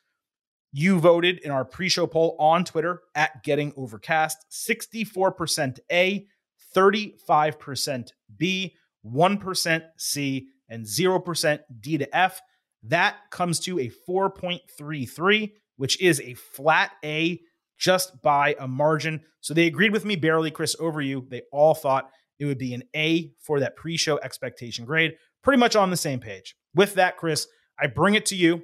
you 0.72 0.98
voted 0.98 1.38
in 1.38 1.50
our 1.50 1.64
pre-show 1.64 2.06
poll 2.06 2.36
on 2.38 2.64
Twitter 2.64 3.00
at 3.14 3.42
Getting 3.42 3.72
Overcast. 3.76 4.38
64% 4.50 5.78
A, 5.90 6.26
35% 6.74 8.10
B, 8.36 8.74
1% 9.04 9.82
C, 9.96 10.48
and 10.68 10.84
0% 10.84 11.60
D 11.80 11.98
to 11.98 12.16
F. 12.16 12.40
That 12.82 13.16
comes 13.30 13.60
to 13.60 13.78
a 13.78 13.90
4.33, 14.08 15.52
which 15.76 16.00
is 16.00 16.20
a 16.20 16.34
flat 16.34 16.92
A 17.04 17.40
just 17.78 18.22
by 18.22 18.56
a 18.58 18.68
margin. 18.68 19.20
So 19.40 19.54
they 19.54 19.66
agreed 19.66 19.92
with 19.92 20.04
me 20.04 20.16
barely, 20.16 20.50
Chris, 20.50 20.76
over 20.78 21.00
you. 21.00 21.26
They 21.28 21.42
all 21.52 21.74
thought 21.74 22.10
it 22.38 22.46
would 22.46 22.58
be 22.58 22.74
an 22.74 22.84
A 22.94 23.32
for 23.40 23.60
that 23.60 23.76
pre 23.76 23.96
show 23.96 24.18
expectation 24.18 24.84
grade. 24.84 25.14
Pretty 25.42 25.58
much 25.58 25.76
on 25.76 25.90
the 25.90 25.96
same 25.96 26.20
page. 26.20 26.56
With 26.74 26.94
that, 26.94 27.16
Chris, 27.16 27.46
I 27.78 27.86
bring 27.86 28.14
it 28.14 28.26
to 28.26 28.36
you. 28.36 28.62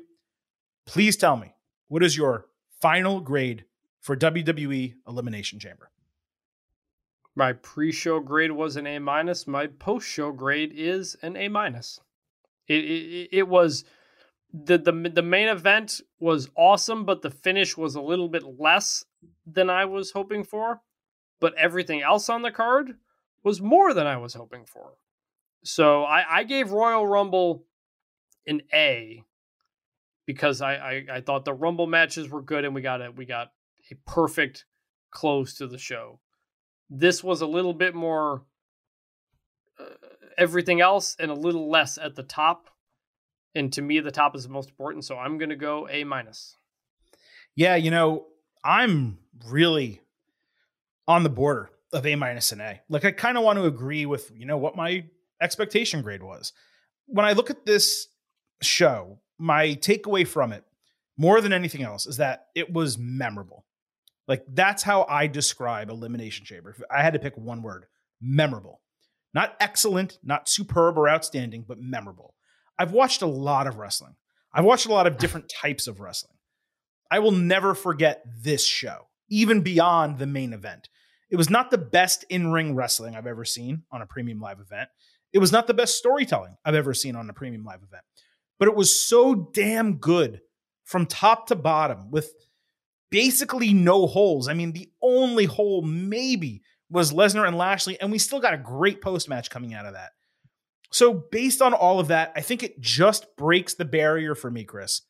Please 0.87 1.17
tell 1.17 1.37
me, 1.37 1.52
what 1.93 2.03
is 2.03 2.17
your 2.17 2.47
final 2.81 3.21
grade 3.21 3.65
for 4.01 4.17
WWE 4.17 4.95
Elimination 5.07 5.59
Chamber? 5.59 5.93
my 7.35 7.53
pre-show 7.53 8.21
grade 8.21 8.53
was 8.53 8.77
an 8.77 8.87
A 8.87 8.99
minus. 8.99 9.47
My 9.47 9.67
post-show 9.67 10.33
grade 10.33 10.73
is 10.75 11.17
an 11.23 11.37
A 11.37 11.49
minus. 11.49 12.01
It, 12.69 12.85
it 12.85 13.29
it 13.33 13.49
was 13.49 13.85
the 14.53 14.79
the 14.79 14.93
the 14.93 15.23
main 15.23 15.49
event 15.49 16.01
was 16.21 16.51
awesome, 16.57 17.05
but 17.05 17.23
the 17.23 17.31
finish 17.31 17.77
was 17.77 17.95
a 17.95 18.03
little 18.03 18.29
bit 18.29 18.45
less 18.59 19.05
than 19.47 19.71
I 19.71 19.85
was 19.87 20.13
hoping 20.13 20.45
for. 20.45 20.81
But 21.41 21.55
everything 21.55 22.03
else 22.03 22.29
on 22.29 22.43
the 22.43 22.53
card 22.53 22.97
was 23.43 23.61
more 23.61 23.93
than 23.95 24.07
I 24.07 24.17
was 24.17 24.35
hoping 24.35 24.65
for. 24.65 24.93
So 25.65 26.05
I, 26.05 26.39
I 26.39 26.45
gave 26.45 26.71
Royal 26.71 27.07
Rumble 27.07 27.65
an 28.47 28.63
A 28.73 29.25
because 30.27 30.61
I, 30.61 30.75
I 30.75 31.05
I 31.15 31.21
thought 31.21 31.45
the 31.45 31.55
Rumble 31.55 31.87
matches 31.87 32.29
were 32.29 32.43
good 32.43 32.65
and 32.65 32.75
we 32.75 32.83
got 32.83 33.01
a 33.01 33.11
we 33.11 33.25
got 33.25 33.53
a 33.91 33.95
perfect 34.07 34.65
close 35.11 35.55
to 35.55 35.67
the 35.67 35.79
show. 35.79 36.21
This 36.91 37.23
was 37.23 37.41
a 37.41 37.47
little 37.47 37.75
bit 37.75 37.95
more 37.95 38.45
uh, 39.79 39.85
everything 40.39 40.81
else 40.81 41.17
and 41.19 41.31
a 41.31 41.35
little 41.35 41.71
less 41.71 41.99
at 41.99 42.15
the 42.15 42.23
top. 42.23 42.69
And 43.55 43.73
to 43.75 43.83
me, 43.83 44.01
the 44.01 44.11
top 44.11 44.35
is 44.35 44.45
the 44.45 44.49
most 44.49 44.71
important. 44.71 45.05
So 45.05 45.19
I'm 45.19 45.39
going 45.39 45.51
to 45.51 45.57
go 45.57 45.89
A 45.91 46.05
minus. 46.05 46.57
Yeah, 47.55 47.77
you 47.77 47.91
know, 47.91 48.27
I'm 48.65 49.19
really 49.47 50.01
on 51.07 51.23
the 51.23 51.29
border 51.29 51.71
of 51.93 52.07
A 52.07 52.17
minus 52.17 52.53
and 52.53 52.63
A. 52.63 52.81
Like, 52.89 53.05
I 53.05 53.11
kind 53.11 53.37
of 53.37 53.45
want 53.45 53.59
to 53.59 53.67
agree 53.67 54.07
with, 54.07 54.31
you 54.35 54.47
know, 54.47 54.57
what 54.57 54.77
my 54.77 55.05
expectation 55.41 56.01
grade 56.01 56.23
was. 56.23 56.53
When 57.07 57.27
I 57.27 57.33
look 57.33 57.51
at 57.51 57.67
this 57.67 58.09
show, 58.63 59.21
my 59.39 59.69
takeaway 59.69 60.27
from 60.27 60.53
it, 60.53 60.65
more 61.17 61.41
than 61.41 61.53
anything 61.53 61.83
else, 61.83 62.07
is 62.07 62.17
that 62.19 62.47
it 62.55 62.73
was 62.73 62.99
memorable. 62.99 63.65
Like, 64.29 64.45
that's 64.49 64.83
how 64.83 65.05
I 65.09 65.27
describe 65.27 65.91
Elimination 65.91 66.47
Chamber. 66.47 66.71
If 66.71 66.83
I 66.91 67.03
had 67.03 67.13
to 67.13 67.19
pick 67.19 67.37
one 67.37 67.63
word, 67.63 67.87
memorable. 68.21 68.81
Not 69.35 69.57
excellent, 69.61 70.19
not 70.23 70.49
superb 70.49 70.97
or 70.97 71.09
outstanding, 71.09 71.65
but 71.67 71.81
memorable. 71.81 72.35
I've 72.79 72.93
watched 72.93 73.23
a 73.23 73.27
lot 73.27 73.67
of 73.67 73.77
wrestling. 73.77 74.15
I've 74.53 74.65
watched 74.65 74.87
a 74.87 74.93
lot 74.93 75.07
of 75.07 75.19
different 75.19 75.49
types 75.63 75.87
of 75.87 76.01
wrestling. 76.01 76.37
I 77.11 77.19
will 77.19 77.33
never 77.33 77.75
forget 77.75 78.25
this 78.43 78.67
show, 78.67 79.09
even 79.29 79.61
beyond 79.61 80.19
the 80.19 80.27
main 80.27 80.53
event. 80.53 80.89
It 81.31 81.37
was 81.37 81.51
not 81.51 81.71
the 81.71 81.79
best 81.79 82.25
in 82.29 82.53
ring 82.53 82.75
wrestling 82.75 83.17
I've 83.17 83.27
ever 83.27 83.45
seen 83.45 83.83
on 83.91 84.03
a 84.03 84.07
premium 84.07 84.41
live 84.41 84.61
event. 84.61 84.89
It 85.33 85.39
was 85.39 85.53
not 85.53 85.67
the 85.67 85.75
best 85.75 85.97
storytelling 85.97 86.57
I've 86.65 86.75
ever 86.75 86.93
seen 86.93 87.17
on 87.17 87.29
a 87.29 87.33
premium 87.33 87.65
live 87.65 87.83
event, 87.83 88.05
but 88.63 88.69
it 88.69 88.77
was 88.77 88.97
so 88.97 89.51
damn 89.53 89.97
good 89.97 90.41
from 90.85 91.05
top 91.05 91.49
to 91.49 91.57
bottom 91.57 92.13
with 92.13 92.33
basically 93.11 93.75
no 93.75 94.07
holes. 94.07 94.47
I 94.47 94.55
mean, 94.55 94.71
the 94.71 94.89
only 95.03 95.47
hole 95.47 95.83
maybe 95.83 96.63
was 96.89 97.13
Lesnar 97.13 97.45
and 97.45 97.59
Lashley, 97.59 98.01
and 98.01 98.13
we 98.13 98.21
still 98.21 98.39
got 98.39 98.55
a 98.55 98.59
great 98.59 99.01
post 99.01 99.29
match 99.29 99.51
coming 99.51 99.75
out 99.75 99.85
of 99.85 99.95
that. 99.95 100.13
So, 100.93 101.13
based 101.13 101.61
on 101.61 101.75
all 101.75 101.99
of 101.99 102.07
that, 102.07 102.35
I 102.37 102.41
think 102.41 102.63
it 102.63 102.79
just 102.79 103.35
breaks 103.37 103.75
the 103.75 103.85
barrier 103.85 104.37
for 104.37 104.49
me, 104.49 104.63
Chris. 104.63 105.01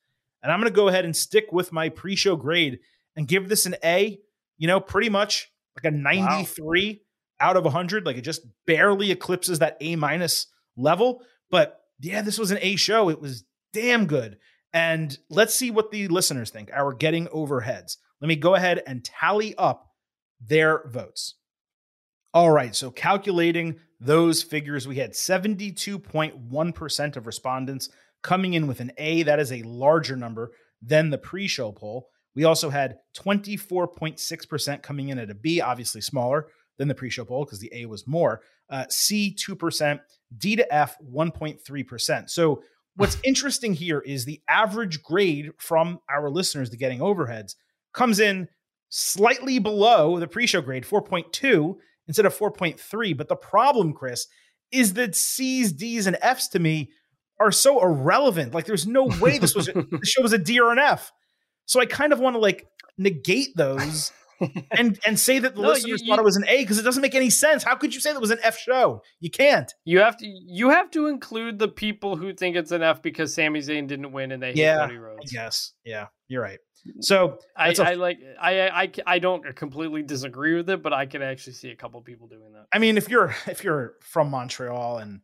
And 0.43 0.51
I'm 0.51 0.59
going 0.59 0.73
to 0.73 0.75
go 0.75 0.89
ahead 0.89 1.05
and 1.05 1.15
stick 1.15 1.53
with 1.53 1.73
my 1.73 1.91
pre 1.91 2.17
show 2.17 2.37
grade 2.37 2.79
and 3.17 3.29
give 3.29 3.51
this 3.51 3.67
an 3.67 3.77
A, 3.85 4.19
you 4.57 4.67
know, 4.67 4.81
pretty 4.81 5.11
much 5.11 5.53
like 5.77 5.93
a 5.93 5.95
93 5.95 7.03
out 7.39 7.59
of 7.59 7.65
100. 7.65 8.07
Like 8.07 8.17
it 8.17 8.23
just 8.23 8.47
barely 8.67 9.11
eclipses 9.11 9.59
that 9.59 9.77
A 9.83 9.95
minus 9.97 10.47
level. 10.75 11.21
But 11.51 11.82
yeah, 12.03 12.23
this 12.23 12.39
was 12.39 12.51
an 12.51 12.59
A 12.61 12.77
show. 12.77 13.09
It 13.09 13.21
was 13.21 13.45
damn 13.73 14.07
good. 14.07 14.39
And 14.73 15.17
let's 15.31 15.55
see 15.55 15.71
what 15.71 15.91
the 15.91 16.09
listeners 16.09 16.51
think. 16.51 16.71
Our 16.73 16.93
getting 16.93 17.27
overheads. 17.29 17.97
Let 18.21 18.29
me 18.29 18.37
go 18.37 18.55
ahead 18.55 18.83
and 18.87 19.05
tally 19.05 19.55
up 19.57 19.87
their 20.41 20.89
votes. 20.89 21.37
All 22.35 22.51
right. 22.51 22.75
So 22.75 22.91
calculating 22.91 23.77
those 24.01 24.43
figures, 24.43 24.89
we 24.89 24.97
had 24.97 25.13
72.1% 25.13 27.17
of 27.17 27.27
respondents 27.27 27.91
coming 28.23 28.55
in 28.55 28.67
with 28.67 28.81
an 28.81 28.93
A. 28.97 29.25
That 29.25 29.39
is 29.39 29.53
a 29.53 29.63
larger 29.63 30.17
number 30.17 30.53
than 30.81 31.11
the 31.11 31.19
pre 31.19 31.47
show 31.47 31.73
poll. 31.73 32.09
We 32.35 32.45
also 32.45 32.71
had 32.71 32.97
24.6% 33.19 34.83
coming 34.83 35.11
in 35.11 35.19
at 35.19 35.29
a 35.31 35.35
B, 35.35 35.61
obviously 35.61 36.01
smaller 36.01 36.47
than 36.79 36.89
the 36.89 36.95
pre 36.95 37.11
show 37.11 37.27
poll 37.27 37.45
because 37.45 37.61
the 37.61 37.73
A 37.75 37.85
was 37.87 38.07
more. 38.07 38.41
Uh, 38.73 38.87
C, 38.89 39.37
2%, 39.39 40.01
D 40.39 40.57
to 40.57 40.75
F, 40.75 40.97
1.3%. 41.01 42.31
So, 42.31 42.63
what's 42.97 43.19
interesting 43.25 43.75
here 43.75 44.01
is 44.01 44.25
the 44.25 44.41
average 44.49 45.03
grade 45.03 45.53
from 45.59 46.01
our 46.11 46.29
listeners 46.31 46.71
to 46.71 46.77
getting 46.77 47.01
overheads 47.01 47.55
comes 47.93 48.19
in 48.19 48.49
slightly 48.89 49.59
below 49.59 50.19
the 50.19 50.27
pre 50.27 50.47
show 50.47 50.63
grade, 50.63 50.85
4.2 50.85 51.77
instead 52.09 52.27
of 52.27 52.37
4.3. 52.37 53.17
But 53.17 53.29
the 53.29 53.37
problem, 53.37 53.93
Chris, 53.93 54.27
is 54.73 54.95
that 54.95 55.15
C's, 55.15 55.73
D's, 55.73 56.07
and 56.07 56.17
F's 56.21 56.49
to 56.49 56.59
me 56.59 56.91
are 57.39 57.53
so 57.53 57.83
irrelevant. 57.83 58.55
Like, 58.55 58.65
there's 58.65 58.87
no 58.87 59.05
way 59.21 59.39
this 59.39 59.55
was 59.55 59.67
the 59.67 60.01
show 60.03 60.23
was 60.23 60.33
a 60.33 60.39
D 60.39 60.59
or 60.59 60.73
an 60.73 60.79
F. 60.79 61.13
So 61.67 61.81
I 61.81 61.87
kind 61.87 62.13
of 62.13 62.21
want 62.21 62.35
to 62.35 62.41
like 62.41 62.67
negate 62.99 63.57
those 63.57 64.13
and 64.71 64.99
and 65.07 65.19
say 65.19 65.39
that 65.39 65.55
the 65.55 65.63
No, 65.63 65.69
listeners 65.69 66.03
you- 66.03 66.09
thought 66.09 66.19
it 66.19 66.25
was 66.25 66.37
an 66.37 66.45
A 66.49 66.59
because 66.63 66.79
it 66.79 66.83
doesn't 66.83 67.03
make 67.03 67.15
any 67.15 67.31
sense. 67.31 67.63
How 67.63 67.75
could 67.77 67.95
you 67.95 68.01
say 68.01 68.13
that 68.13 68.21
was 68.21 68.31
an 68.31 68.39
F 68.43 68.59
show? 68.59 69.03
You 69.21 69.31
can't. 69.31 69.73
You 69.85 70.01
have 70.01 70.17
to 70.19 70.27
you 70.27 70.71
have 70.71 70.91
to 70.93 71.07
include 71.07 71.59
the 71.59 71.69
people 71.69 72.17
who 72.17 72.33
think 72.33 72.57
it's 72.57 72.71
an 72.73 72.83
F 72.83 73.03
because 73.03 73.35
Sami 73.35 73.61
Zayn 73.61 73.87
didn't 73.87 74.13
win 74.13 74.33
and 74.33 74.43
they 74.43 74.49
hate 74.49 74.57
Yeah, 74.57 74.79
Cody 74.87 74.97
Rhodes. 74.99 75.33
Yes. 75.33 75.73
Yeah. 75.85 76.07
You're 76.29 76.43
right. 76.43 76.59
So 77.01 77.39
I, 77.57 77.69
that's 77.69 77.79
a- 77.79 77.89
I 77.91 77.95
like 77.95 78.19
I, 78.41 78.69
I 78.69 78.93
I 79.07 79.19
don't 79.21 79.55
completely 79.55 80.03
disagree 80.03 80.55
with 80.57 80.69
it, 80.69 80.83
but 80.83 80.93
I 80.93 81.07
can 81.07 81.23
actually 81.23 81.53
see 81.53 81.71
a 81.71 81.77
couple 81.77 82.01
people 82.03 82.27
doing 82.27 82.53
that. 82.55 82.67
I 82.73 82.79
mean, 82.79 82.97
if 82.97 83.09
you're 83.09 83.35
if 83.47 83.63
you're 83.63 83.95
from 84.01 84.31
Montreal 84.31 84.99
and 84.99 85.21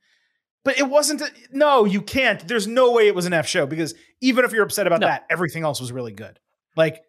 but 0.64 0.78
it 0.78 0.88
wasn't 0.88 1.20
a, 1.22 1.30
no, 1.50 1.84
you 1.84 2.02
can't. 2.02 2.46
There's 2.46 2.66
no 2.66 2.92
way 2.92 3.08
it 3.08 3.14
was 3.14 3.26
an 3.26 3.32
F 3.32 3.46
show 3.48 3.66
because 3.66 3.94
even 4.20 4.44
if 4.44 4.52
you're 4.52 4.64
upset 4.64 4.86
about 4.86 5.00
No. 5.00 5.06
that, 5.06 5.24
everything 5.30 5.62
else 5.64 5.80
was 5.80 5.90
really 5.92 6.12
good. 6.12 6.38
Like 6.76 7.00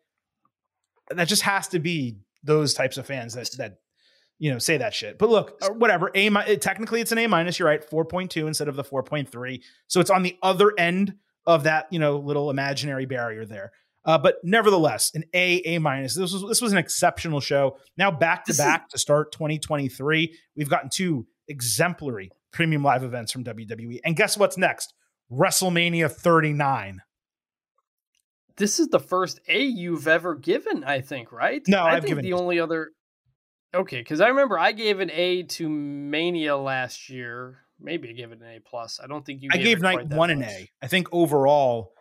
that 1.10 1.28
just 1.28 1.44
has 1.44 1.68
to 1.70 1.80
be 1.80 2.18
those 2.44 2.74
types 2.74 2.98
of 2.98 3.06
fans 3.06 3.34
that 3.34 3.52
that 3.58 3.80
you 4.40 4.52
know, 4.52 4.58
say 4.58 4.78
that 4.78 4.94
shit. 4.94 5.20
But 5.20 5.30
look, 5.30 5.58
uh, 5.62 5.70
whatever. 5.74 6.10
A 6.16 6.30
mi- 6.30 6.56
technically 6.58 7.02
it's 7.02 7.12
an 7.12 7.18
A 7.18 7.28
minus. 7.28 7.60
You're 7.60 7.68
right, 7.68 7.84
four 7.84 8.06
point 8.06 8.32
two 8.32 8.48
instead 8.48 8.70
of 8.70 8.76
the 8.76 8.84
four 8.84 9.04
point 9.04 9.30
three. 9.30 9.62
So 9.88 10.00
it's 10.00 10.10
on 10.10 10.24
the 10.24 10.38
other 10.42 10.74
end 10.78 11.16
of 11.46 11.64
that, 11.64 11.88
you 11.92 12.00
know, 12.00 12.18
little 12.18 12.50
imaginary 12.50 13.06
barrier 13.06 13.46
there. 13.46 13.72
Uh, 14.06 14.18
but 14.18 14.36
nevertheless, 14.44 15.12
an 15.14 15.26
A, 15.34 15.62
A 15.66 15.80
minus. 15.80 16.16
This 16.16 16.32
was 16.32 16.44
this 16.48 16.62
was 16.62 16.72
an 16.72 16.78
exceptional 16.78 17.42
show. 17.42 17.78
Now 17.98 18.12
back 18.12 18.46
to 18.46 18.54
back 18.54 18.90
to 18.90 18.98
start 18.98 19.34
2023. 19.34 20.34
We've 20.56 20.70
gotten 20.70 20.90
two 20.90 21.28
exemplary 21.50 22.32
premium 22.52 22.82
live 22.82 23.04
events 23.04 23.32
from 23.32 23.44
WWE. 23.44 24.00
And 24.06 24.16
guess 24.16 24.38
what's 24.38 24.58
next? 24.58 24.94
WrestleMania 25.32 26.10
39. 26.10 27.02
This 28.60 28.80
is 28.80 28.90
the 28.90 29.00
first 29.00 29.40
A 29.48 29.64
you've 29.64 30.08
ever 30.08 30.36
given, 30.36 30.84
I 30.84 31.02
think, 31.02 31.32
right? 31.32 31.62
No, 31.68 31.80
I 31.82 31.96
I've 31.96 32.04
think 32.04 32.10
given 32.10 32.26
the 32.26 32.34
only 32.34 32.60
other. 32.60 32.92
Okay, 33.74 34.00
because 34.00 34.20
I 34.22 34.28
remember 34.28 34.60
I 34.60 34.72
gave 34.74 35.00
an 35.00 35.10
A 35.12 35.44
to 35.44 35.68
Mania 35.70 36.58
last 36.58 37.10
year. 37.10 37.60
Maybe 37.80 38.10
I 38.10 38.12
gave 38.12 38.32
it 38.32 38.40
an 38.42 38.48
A 38.48 38.60
plus. 38.60 39.00
I 39.02 39.08
don't 39.08 39.26
think 39.26 39.42
you. 39.42 39.50
I 39.52 39.58
gave 39.58 39.78
it 39.78 39.82
night 39.82 40.08
one 40.10 40.30
an. 40.30 40.44
A. 40.44 40.70
I 40.82 40.88
think 40.88 41.08
overall, 41.14 41.94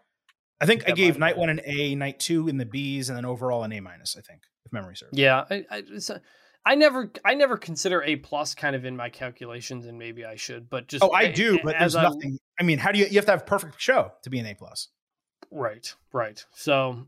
I 0.61 0.67
think 0.67 0.89
I 0.89 0.93
gave 0.93 1.19
night 1.19 1.37
one 1.39 1.49
an 1.51 1.61
A, 1.65 1.95
night 1.95 2.19
two 2.19 2.49
in 2.49 2.57
the 2.59 2.67
B's, 2.67 3.09
and 3.09 3.17
then 3.17 3.25
overall 3.25 3.63
an 3.63 3.73
A 3.73 3.81
minus. 3.81 4.17
I 4.19 4.23
think, 4.23 4.41
if 4.67 4.73
memory 4.73 4.97
serves. 4.97 5.17
Yeah, 5.17 5.45
I, 5.49 5.65
I, 5.71 5.77
a- 5.79 6.13
uh, 6.15 6.19
I 6.67 6.75
never, 6.75 7.11
I 7.25 7.35
never 7.35 7.57
consider 7.57 8.03
A 8.03 8.17
plus 8.17 8.55
kind 8.57 8.75
of 8.75 8.85
in 8.85 8.97
my 8.97 9.09
calculations, 9.09 9.87
and 9.87 9.97
maybe 9.99 10.25
I 10.25 10.35
should, 10.35 10.69
but 10.69 10.89
just 10.89 11.05
Oh, 11.05 11.13
I 11.13 11.31
do, 11.31 11.61
but 11.63 11.77
there's 11.79 11.95
I- 11.95 12.03
nothing. 12.03 12.39
I 12.59 12.65
mean, 12.65 12.79
how 12.79 12.91
do 12.91 12.99
you? 12.99 13.07
You 13.07 13.15
have 13.17 13.27
to 13.27 13.31
have 13.31 13.43
a 13.43 13.45
perfect 13.45 13.81
show 13.81 14.11
to 14.25 14.31
be 14.31 14.41
an 14.41 14.47
A 14.47 14.55
plus. 14.55 14.89
Right, 15.51 15.95
right. 16.13 16.45
So, 16.55 17.07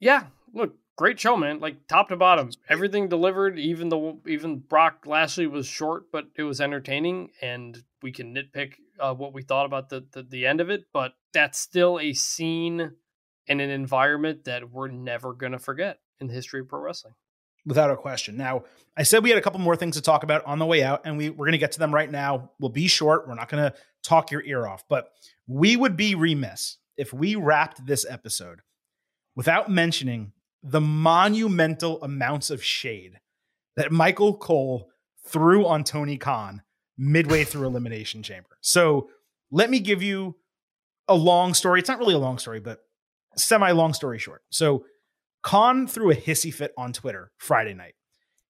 yeah, 0.00 0.26
look, 0.52 0.74
great 0.96 1.18
show, 1.18 1.36
man. 1.36 1.58
Like 1.60 1.86
top 1.88 2.08
to 2.10 2.16
bottom, 2.16 2.50
everything 2.68 3.08
delivered. 3.08 3.58
Even 3.58 3.88
the 3.88 4.16
even 4.26 4.58
Brock 4.58 5.04
Lashley 5.06 5.46
was 5.46 5.66
short, 5.66 6.12
but 6.12 6.26
it 6.36 6.44
was 6.44 6.60
entertaining, 6.60 7.30
and 7.40 7.82
we 8.02 8.12
can 8.12 8.34
nitpick 8.34 8.74
uh, 9.00 9.14
what 9.14 9.32
we 9.32 9.42
thought 9.42 9.66
about 9.66 9.88
the, 9.88 10.04
the 10.12 10.22
the 10.22 10.46
end 10.46 10.60
of 10.60 10.70
it, 10.70 10.84
but 10.92 11.14
that's 11.32 11.58
still 11.58 11.98
a 11.98 12.12
scene 12.12 12.92
and 13.48 13.60
an 13.60 13.70
environment 13.70 14.44
that 14.44 14.70
we're 14.70 14.88
never 14.88 15.32
gonna 15.32 15.58
forget 15.58 15.98
in 16.20 16.28
the 16.28 16.34
history 16.34 16.60
of 16.60 16.68
pro 16.68 16.80
wrestling. 16.80 17.14
without 17.66 17.90
a 17.90 17.96
question. 17.96 18.36
Now, 18.36 18.64
I 18.96 19.02
said 19.02 19.22
we 19.22 19.30
had 19.30 19.38
a 19.38 19.42
couple 19.42 19.60
more 19.60 19.76
things 19.76 19.96
to 19.96 20.02
talk 20.02 20.22
about 20.22 20.44
on 20.44 20.58
the 20.58 20.66
way 20.66 20.82
out, 20.82 21.02
and 21.04 21.16
we, 21.16 21.30
we're 21.30 21.46
going 21.46 21.52
to 21.52 21.58
get 21.58 21.72
to 21.72 21.78
them 21.78 21.94
right 21.94 22.10
now. 22.10 22.50
We'll 22.60 22.70
be 22.70 22.86
short. 22.86 23.26
We're 23.26 23.34
not 23.34 23.48
going 23.48 23.64
to 23.70 23.76
talk 24.02 24.30
your 24.30 24.42
ear 24.44 24.66
off, 24.66 24.84
but 24.88 25.10
we 25.46 25.76
would 25.76 25.96
be 25.96 26.14
remiss 26.14 26.78
if 26.96 27.12
we 27.12 27.34
wrapped 27.34 27.86
this 27.86 28.06
episode 28.08 28.60
without 29.34 29.70
mentioning 29.70 30.32
the 30.62 30.80
monumental 30.80 32.02
amounts 32.02 32.50
of 32.50 32.62
shade 32.62 33.18
that 33.76 33.90
Michael 33.90 34.36
Cole 34.36 34.90
threw 35.26 35.66
on 35.66 35.84
Tony 35.84 36.16
Khan 36.16 36.62
midway 36.96 37.44
through 37.44 37.66
Elimination 37.66 38.22
Chamber. 38.22 38.58
So 38.60 39.08
let 39.50 39.70
me 39.70 39.80
give 39.80 40.02
you 40.02 40.36
a 41.08 41.14
long 41.14 41.54
story. 41.54 41.80
It's 41.80 41.88
not 41.88 41.98
really 41.98 42.14
a 42.14 42.18
long 42.18 42.38
story, 42.38 42.60
but 42.60 42.80
semi 43.36 43.70
long 43.72 43.92
story 43.92 44.18
short. 44.18 44.42
So 44.50 44.84
Khan 45.42 45.86
threw 45.86 46.10
a 46.10 46.16
hissy 46.16 46.52
fit 46.54 46.72
on 46.76 46.92
Twitter 46.92 47.32
Friday 47.38 47.74
night. 47.74 47.94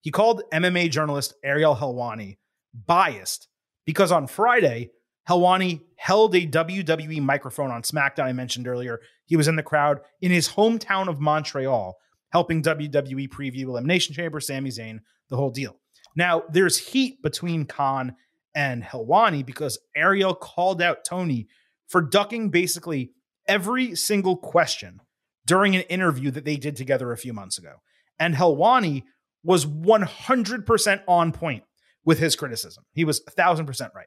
He 0.03 0.11
called 0.11 0.43
MMA 0.53 0.91
journalist 0.91 1.35
Ariel 1.43 1.77
Helwani 1.77 2.37
biased 2.75 3.49
because 3.87 4.13
on 4.13 4.27
Friday, 4.27 4.91
Helwani 5.29 5.81
held 5.97 6.35
a 6.35 6.47
WWE 6.47 7.21
microphone 7.23 7.71
on 7.71 7.83
SmackDown. 7.83 8.25
I 8.25 8.33
mentioned 8.33 8.67
earlier. 8.67 9.01
He 9.27 9.37
was 9.37 9.49
in 9.49 9.57
the 9.57 9.63
crowd 9.63 10.01
in 10.21 10.31
his 10.31 10.49
hometown 10.49 11.09
of 11.09 11.21
Montreal, 11.21 11.97
helping 12.31 12.63
WWE 12.63 13.29
preview 13.29 13.65
Elimination 13.65 14.15
Chamber, 14.15 14.41
Sami 14.41 14.71
Zayn, 14.71 15.01
the 15.29 15.37
whole 15.37 15.51
deal. 15.51 15.77
Now, 16.17 16.43
there's 16.51 16.79
heat 16.79 17.23
between 17.23 17.67
Khan 17.67 18.17
and 18.55 18.83
Helwani 18.83 19.47
because 19.47 19.79
Ariel 19.97 20.35
called 20.35 20.83
out 20.83 21.05
Tony 21.05 21.49
for 21.89 22.03
ducking 22.03 22.51
basically 22.51 23.13
every 23.49 23.95
single 23.95 24.37
question 24.37 25.01
during 25.47 25.75
an 25.75 25.83
interview 25.83 26.31
that 26.31 26.45
they 26.45 26.57
did 26.57 26.77
together 26.77 27.13
a 27.13 27.19
few 27.19 27.33
months 27.33 27.59
ago. 27.59 27.77
And 28.19 28.35
Helwani 28.35 29.05
was 29.43 29.67
100% 29.67 31.03
on 31.09 31.33
point 31.33 31.65
with 32.05 32.19
his 32.19 32.37
criticism. 32.37 32.85
He 32.93 33.05
was 33.05 33.23
1000% 33.25 33.95
right. 33.95 34.07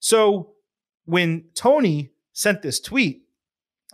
So 0.00 0.53
when 1.04 1.44
Tony 1.54 2.10
sent 2.32 2.62
this 2.62 2.80
tweet, 2.80 3.22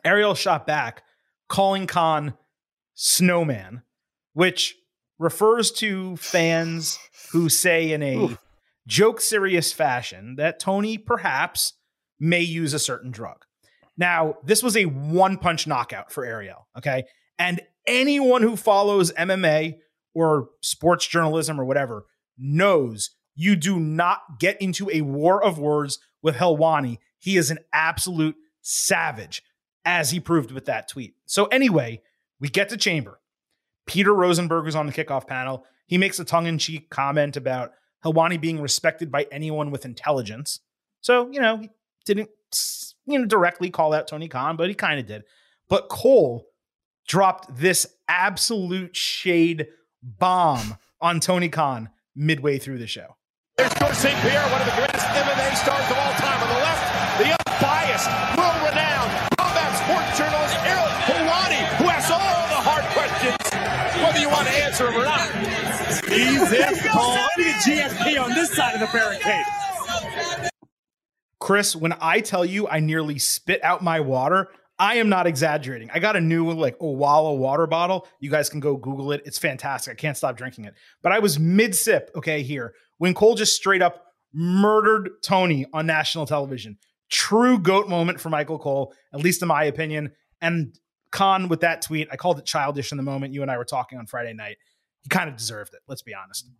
Ariel 0.05 0.35
shot 0.35 0.67
back 0.67 1.03
calling 1.49 1.87
Khan 1.87 2.35
snowman, 2.95 3.83
which 4.33 4.77
refers 5.19 5.71
to 5.73 6.17
fans 6.17 6.99
who 7.33 7.49
say 7.49 7.93
in 7.93 8.03
a 8.03 8.17
Oof. 8.17 8.39
joke 8.87 9.21
serious 9.21 9.73
fashion 9.73 10.37
that 10.37 10.59
Tony 10.59 10.97
perhaps 10.97 11.75
may 12.19 12.41
use 12.41 12.73
a 12.73 12.79
certain 12.79 13.11
drug. 13.11 13.45
Now, 13.97 14.37
this 14.45 14.63
was 14.63 14.77
a 14.77 14.87
one 14.87 15.37
punch 15.37 15.67
knockout 15.67 16.11
for 16.11 16.25
Ariel, 16.25 16.67
okay? 16.79 17.05
And 17.39 17.61
anyone 17.87 18.43
who 18.43 18.57
follows 18.57 19.13
MMA 19.13 19.77
or 20.15 20.49
sports 20.63 21.07
journalism 21.07 21.61
or 21.61 21.65
whatever 21.65 22.07
knows 22.39 23.11
you 23.35 23.57
do 23.57 23.79
not 23.79 24.21
get 24.39 24.61
into 24.61 24.91
a 24.91 25.03
war 25.03 25.43
of 25.43 25.59
words 25.59 25.99
with 26.23 26.37
Helwani. 26.37 26.99
He 27.19 27.37
is 27.37 27.51
an 27.51 27.59
absolute 27.73 28.37
savage, 28.63 29.43
as 29.85 30.11
he 30.11 30.21
proved 30.21 30.51
with 30.51 30.67
that 30.67 30.89
tweet. 30.89 31.15
So, 31.27 31.47
anyway, 31.47 32.03
we 32.39 32.49
get 32.49 32.69
to 32.71 32.77
Chamber. 32.77 33.21
Peter 33.87 34.15
Rosenberg 34.15 34.67
is 34.69 34.77
on 34.77 34.87
the 34.87 34.93
kickoff 34.93 35.27
panel. 35.27 35.65
He 35.87 35.99
makes 35.99 36.21
a 36.21 36.25
tongue 36.25 36.47
in 36.47 36.59
cheek 36.59 36.91
comment 36.91 37.37
about 37.37 37.73
Helwani 38.05 38.41
being 38.41 38.61
respected 38.61 39.11
by 39.11 39.27
anyone 39.33 39.71
with 39.71 39.85
intelligence. 39.85 40.61
So, 41.01 41.31
you 41.31 41.41
know, 41.41 41.59
he 41.59 41.71
didn't 42.05 42.31
you 43.07 43.19
know 43.19 43.27
directly 43.27 43.71
call 43.71 43.93
out 43.93 44.09
Tony 44.09 44.29
Khan, 44.29 44.57
but 44.57 44.69
he 44.69 44.75
kind 44.75 45.01
of 45.01 45.07
did. 45.07 45.25
But 45.69 45.89
Cole 45.89 46.47
dropped 47.07 47.55
this 47.57 47.87
absolute 48.09 48.95
shade 48.95 49.69
bomb 50.03 50.77
on 51.01 51.21
Tony 51.21 51.49
Khan 51.49 51.91
midway 52.15 52.59
through 52.59 52.79
the 52.79 52.87
show. 52.87 53.17
There's 53.61 53.75
Georges 53.75 53.99
St. 53.99 54.19
Pierre, 54.23 54.41
one 54.53 54.63
of 54.63 54.67
the 54.69 54.73
greatest 54.73 55.05
MMA 55.05 55.55
stars 55.55 55.85
of 55.91 55.99
all 55.99 56.13
time. 56.17 56.41
On 56.41 56.49
the 56.49 56.61
left, 56.65 56.81
the 57.21 57.29
unbiased, 57.29 58.09
world-renowned 58.33 59.13
combat 59.37 59.77
sports 59.77 60.17
journalist 60.17 60.57
Ariel 60.65 60.89
Helwani, 61.05 61.61
who 61.77 61.85
asks 61.91 62.11
all 62.11 62.49
the 62.49 62.57
hard 62.57 62.85
questions, 62.97 63.37
whether 64.03 64.19
you 64.19 64.31
want 64.31 64.49
to 64.49 64.55
answer 64.65 64.87
them 64.87 64.97
or 64.97 65.05
not. 65.05 65.29
Easy, 66.11 66.89
Paul. 66.89 67.13
Let 67.17 67.37
me 67.37 67.53
GSP 67.61 68.25
on 68.25 68.31
this 68.31 68.51
side 68.51 68.73
of 68.73 68.81
the 68.81 68.89
barricade. 68.97 69.45
Chris, 71.39 71.77
when 71.77 71.95
I 72.01 72.21
tell 72.21 72.47
you 72.47 72.67
I 72.67 72.81
nearly 72.81 73.19
spit 73.19 73.63
out 73.63 73.83
my 73.83 74.01
water, 74.01 74.49
I 74.79 74.95
am 74.95 75.11
not 75.11 75.27
exaggerating. 75.27 75.91
I 75.93 75.99
got 75.99 76.17
a 76.17 76.21
new 76.23 76.51
like 76.53 76.79
Owala 76.79 77.37
water 77.37 77.67
bottle. 77.67 78.09
You 78.21 78.31
guys 78.31 78.49
can 78.49 78.61
go 78.61 78.79
Google 78.79 79.13
it. 79.13 79.21
It's 79.27 79.37
fantastic. 79.37 79.93
I 79.93 79.97
can't 79.97 80.17
stop 80.17 80.39
drinking 80.39 80.65
it. 80.65 80.73
But 81.03 81.13
I 81.13 81.19
was 81.19 81.39
mid 81.39 81.75
sip, 81.75 82.11
okay, 82.17 82.43
here, 82.43 82.73
when 83.01 83.15
Cole 83.15 83.35
just 83.35 83.57
straight 83.57 83.81
up 83.81 84.05
murdered 84.35 85.11
Tony 85.23 85.65
on 85.73 85.87
national 85.87 86.27
television. 86.27 86.77
True 87.09 87.59
GOAT 87.59 87.89
moment 87.89 88.21
for 88.21 88.29
Michael 88.29 88.59
Cole, 88.59 88.93
at 89.15 89.21
least 89.21 89.41
in 89.41 89.49
my 89.49 89.65
opinion. 89.65 90.13
And 90.43 90.79
Khan 91.11 91.49
with 91.49 91.61
that 91.61 91.81
tweet, 91.81 92.09
I 92.13 92.17
called 92.17 92.39
it 92.39 92.45
childish 92.45 92.93
in 92.93 92.99
the 92.99 93.03
moment 93.03 93.33
you 93.33 93.41
and 93.41 93.51
I 93.51 93.57
were 93.57 93.65
talking 93.65 93.99
on 93.99 94.07
Friday 94.07 94.35
night. 94.35 94.59
He 95.01 95.09
kind 95.09 95.31
of 95.31 95.37
deserved 95.37 95.73
it. 95.73 95.81
Let's 95.89 96.03
be 96.03 96.15
honest. 96.15 96.51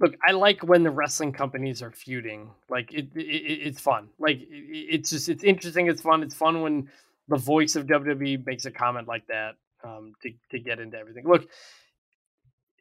Look, 0.00 0.16
I 0.26 0.32
like 0.32 0.62
when 0.62 0.84
the 0.84 0.90
wrestling 0.90 1.32
companies 1.32 1.82
are 1.82 1.92
feuding. 1.92 2.50
Like 2.70 2.90
it, 2.94 3.08
it 3.14 3.20
it's 3.20 3.80
fun. 3.80 4.08
Like 4.18 4.40
it, 4.40 4.46
it's 4.48 5.10
just 5.10 5.28
it's 5.28 5.44
interesting. 5.44 5.86
It's 5.86 6.00
fun. 6.00 6.22
It's 6.22 6.34
fun 6.34 6.62
when 6.62 6.88
the 7.28 7.36
voice 7.36 7.76
of 7.76 7.86
WWE 7.86 8.44
makes 8.46 8.64
a 8.64 8.70
comment 8.70 9.06
like 9.06 9.26
that 9.26 9.56
um, 9.84 10.14
to 10.22 10.30
to 10.50 10.58
get 10.58 10.80
into 10.80 10.96
everything. 10.96 11.28
Look, 11.28 11.46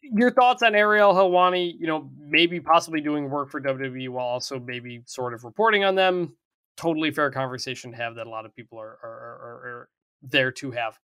your 0.03 0.31
thoughts 0.31 0.63
on 0.63 0.75
Ariel 0.75 1.13
Helwani? 1.13 1.73
You 1.79 1.87
know, 1.87 2.09
maybe 2.19 2.59
possibly 2.59 3.01
doing 3.01 3.29
work 3.29 3.49
for 3.49 3.61
WWE 3.61 4.09
while 4.09 4.25
also 4.25 4.59
maybe 4.59 5.01
sort 5.05 5.33
of 5.33 5.43
reporting 5.43 5.83
on 5.83 5.95
them. 5.95 6.35
Totally 6.75 7.11
fair 7.11 7.31
conversation 7.31 7.91
to 7.91 7.97
have 7.97 8.15
that 8.15 8.27
a 8.27 8.29
lot 8.29 8.45
of 8.45 8.55
people 8.55 8.79
are 8.79 8.97
are, 9.03 9.39
are, 9.41 9.67
are 9.67 9.89
there 10.21 10.51
to 10.53 10.71
have. 10.71 10.99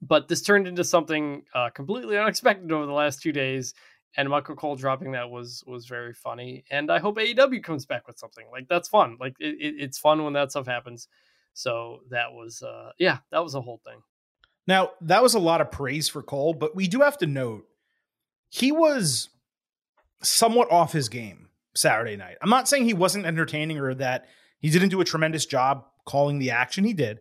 But 0.00 0.28
this 0.28 0.42
turned 0.42 0.66
into 0.66 0.84
something 0.84 1.44
uh, 1.54 1.70
completely 1.70 2.18
unexpected 2.18 2.72
over 2.72 2.86
the 2.86 2.92
last 2.92 3.22
two 3.22 3.32
days 3.32 3.74
and 4.16 4.28
Michael 4.28 4.56
Cole 4.56 4.76
dropping 4.76 5.12
that 5.12 5.30
was 5.30 5.64
was 5.66 5.86
very 5.86 6.12
funny. 6.12 6.64
And 6.70 6.90
I 6.90 6.98
hope 6.98 7.16
AEW 7.16 7.62
comes 7.62 7.86
back 7.86 8.06
with 8.06 8.18
something 8.18 8.46
like 8.52 8.68
that's 8.68 8.88
fun. 8.88 9.16
Like 9.18 9.34
it, 9.38 9.56
it, 9.60 9.74
it's 9.78 9.98
fun 9.98 10.22
when 10.24 10.34
that 10.34 10.50
stuff 10.50 10.66
happens. 10.66 11.08
So 11.54 12.00
that 12.10 12.32
was 12.32 12.62
uh 12.62 12.92
yeah, 12.98 13.18
that 13.30 13.42
was 13.42 13.54
a 13.54 13.60
whole 13.60 13.80
thing. 13.84 14.02
Now, 14.66 14.90
that 15.00 15.22
was 15.22 15.34
a 15.34 15.40
lot 15.40 15.60
of 15.60 15.72
praise 15.72 16.08
for 16.08 16.22
Cole, 16.22 16.54
but 16.54 16.76
we 16.76 16.86
do 16.86 17.00
have 17.00 17.18
to 17.18 17.26
note 17.26 17.64
he 18.52 18.70
was 18.70 19.30
somewhat 20.22 20.70
off 20.70 20.92
his 20.92 21.08
game 21.08 21.48
Saturday 21.74 22.16
night. 22.16 22.36
I'm 22.42 22.50
not 22.50 22.68
saying 22.68 22.84
he 22.84 22.92
wasn't 22.92 23.24
entertaining 23.24 23.78
or 23.78 23.94
that 23.94 24.26
he 24.58 24.68
didn't 24.68 24.90
do 24.90 25.00
a 25.00 25.06
tremendous 25.06 25.46
job 25.46 25.86
calling 26.04 26.38
the 26.38 26.50
action 26.50 26.84
he 26.84 26.92
did, 26.92 27.20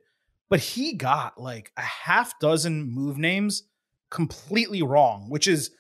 but 0.50 0.60
he 0.60 0.94
got 0.94 1.40
like 1.40 1.72
a 1.78 1.82
half 1.82 2.38
dozen 2.42 2.84
move 2.84 3.18
names 3.18 3.64
completely 4.10 4.82
wrong, 4.82 5.30
which 5.30 5.48
is 5.48 5.72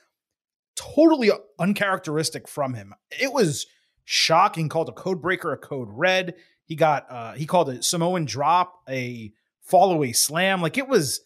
totally 0.77 1.31
uncharacteristic 1.59 2.47
from 2.47 2.73
him. 2.73 2.93
It 3.11 3.33
was 3.33 3.67
shocking. 4.05 4.69
Called 4.69 4.87
a 4.87 4.93
code 4.93 5.21
breaker 5.21 5.51
a 5.51 5.57
code 5.57 5.89
red. 5.91 6.35
He 6.63 6.77
got 6.77 7.11
uh 7.11 7.33
he 7.33 7.45
called 7.45 7.67
a 7.67 7.83
Samoan 7.83 8.23
drop 8.23 8.83
a 8.87 9.33
fall 9.63 9.91
away 9.91 10.13
slam. 10.13 10.61
Like 10.61 10.77
it 10.77 10.87
was 10.87 11.19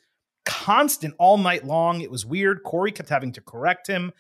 constant 0.46 1.14
all 1.18 1.38
night 1.38 1.66
long. 1.66 2.02
It 2.02 2.12
was 2.12 2.26
weird. 2.26 2.64
Corey 2.64 2.92
kept 2.92 3.10
having 3.10 3.32
to 3.34 3.42
correct 3.42 3.88
him. 3.88 4.12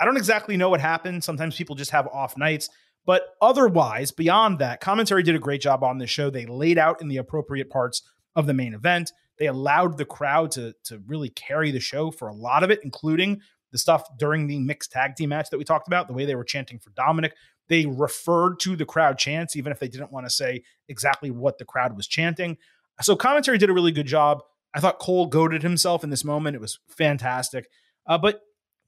I 0.00 0.04
don't 0.04 0.16
exactly 0.16 0.56
know 0.56 0.70
what 0.70 0.80
happened. 0.80 1.22
Sometimes 1.22 1.56
people 1.56 1.76
just 1.76 1.90
have 1.90 2.06
off 2.08 2.36
nights. 2.36 2.68
But 3.06 3.22
otherwise, 3.40 4.12
beyond 4.12 4.58
that, 4.58 4.80
commentary 4.80 5.22
did 5.22 5.34
a 5.34 5.40
great 5.40 5.60
job 5.60 5.82
on 5.82 5.98
this 5.98 6.10
show. 6.10 6.30
They 6.30 6.46
laid 6.46 6.78
out 6.78 7.00
in 7.00 7.08
the 7.08 7.16
appropriate 7.16 7.70
parts 7.70 8.02
of 8.36 8.46
the 8.46 8.54
main 8.54 8.74
event. 8.74 9.12
They 9.38 9.46
allowed 9.46 9.96
the 9.96 10.04
crowd 10.04 10.50
to, 10.52 10.74
to 10.84 11.02
really 11.06 11.30
carry 11.30 11.70
the 11.70 11.80
show 11.80 12.10
for 12.10 12.28
a 12.28 12.34
lot 12.34 12.62
of 12.62 12.70
it, 12.70 12.80
including 12.84 13.40
the 13.72 13.78
stuff 13.78 14.04
during 14.18 14.46
the 14.46 14.58
mixed 14.58 14.92
tag 14.92 15.16
team 15.16 15.30
match 15.30 15.48
that 15.50 15.58
we 15.58 15.64
talked 15.64 15.86
about, 15.86 16.08
the 16.08 16.12
way 16.12 16.24
they 16.24 16.34
were 16.34 16.44
chanting 16.44 16.78
for 16.78 16.90
Dominic. 16.90 17.34
They 17.68 17.86
referred 17.86 18.58
to 18.60 18.76
the 18.76 18.84
crowd 18.84 19.16
chants, 19.16 19.56
even 19.56 19.72
if 19.72 19.78
they 19.78 19.88
didn't 19.88 20.12
want 20.12 20.26
to 20.26 20.30
say 20.30 20.62
exactly 20.88 21.30
what 21.30 21.58
the 21.58 21.64
crowd 21.64 21.96
was 21.96 22.06
chanting. 22.06 22.58
So 23.00 23.16
commentary 23.16 23.58
did 23.58 23.70
a 23.70 23.72
really 23.72 23.92
good 23.92 24.06
job. 24.06 24.42
I 24.74 24.80
thought 24.80 24.98
Cole 24.98 25.26
goaded 25.26 25.62
himself 25.62 26.04
in 26.04 26.10
this 26.10 26.24
moment. 26.24 26.56
It 26.56 26.60
was 26.60 26.78
fantastic. 26.88 27.66
Uh, 28.06 28.18
but 28.18 28.40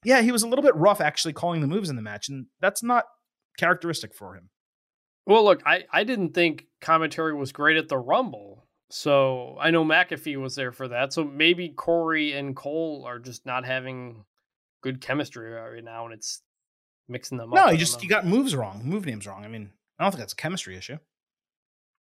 yeah, 0.05 0.21
he 0.21 0.33
was 0.33 0.43
a 0.43 0.49
little 0.49 0.63
bit 0.63 0.77
rough 0.77 1.01
actually 1.01 1.33
calling 1.33 1.61
the 1.61 1.67
moves 1.67 1.91
in 1.91 1.97
the 1.97 2.03
match, 2.03 2.29
and 2.29 2.47
that's 2.61 2.83
not 2.83 3.05
characteristic 3.59 4.15
for 4.15 4.35
him. 4.35 4.51
Well, 5.27 5.45
look, 5.45 5.63
I, 5.65 5.85
I 5.93 6.05
didn't 6.05 6.35
think 6.35 6.67
commentary 6.81 7.35
was 7.35 7.53
great 7.53 7.77
at 7.77 7.89
the 7.89 7.99
Rumble. 7.99 8.67
So 8.91 9.57
I 9.59 9.71
know 9.71 9.85
McAfee 9.85 10.41
was 10.41 10.55
there 10.55 10.71
for 10.73 10.89
that. 10.89 11.15
So 11.15 11.25
maybe 11.25 11.71
Corey 11.71 12.33
and 12.33 12.55
Cole 12.55 13.05
are 13.07 13.19
just 13.19 13.47
not 13.47 13.65
having 13.65 14.25
good 14.83 15.01
chemistry 15.01 15.51
right 15.51 15.83
now, 15.83 16.05
and 16.05 16.13
it's 16.13 16.43
mixing 17.09 17.39
them 17.39 17.51
no, 17.51 17.57
up. 17.63 17.67
No, 17.67 17.73
you 17.73 17.79
just 17.79 17.99
know. 17.99 18.03
you 18.03 18.09
got 18.09 18.27
moves 18.27 18.55
wrong, 18.55 18.83
move 18.85 19.07
names 19.07 19.27
wrong. 19.27 19.45
I 19.45 19.49
mean, 19.49 19.71
I 19.99 20.05
don't 20.05 20.11
think 20.11 20.21
that's 20.21 20.35
a 20.35 20.37
chemistry 20.37 20.77
issue. 20.77 20.99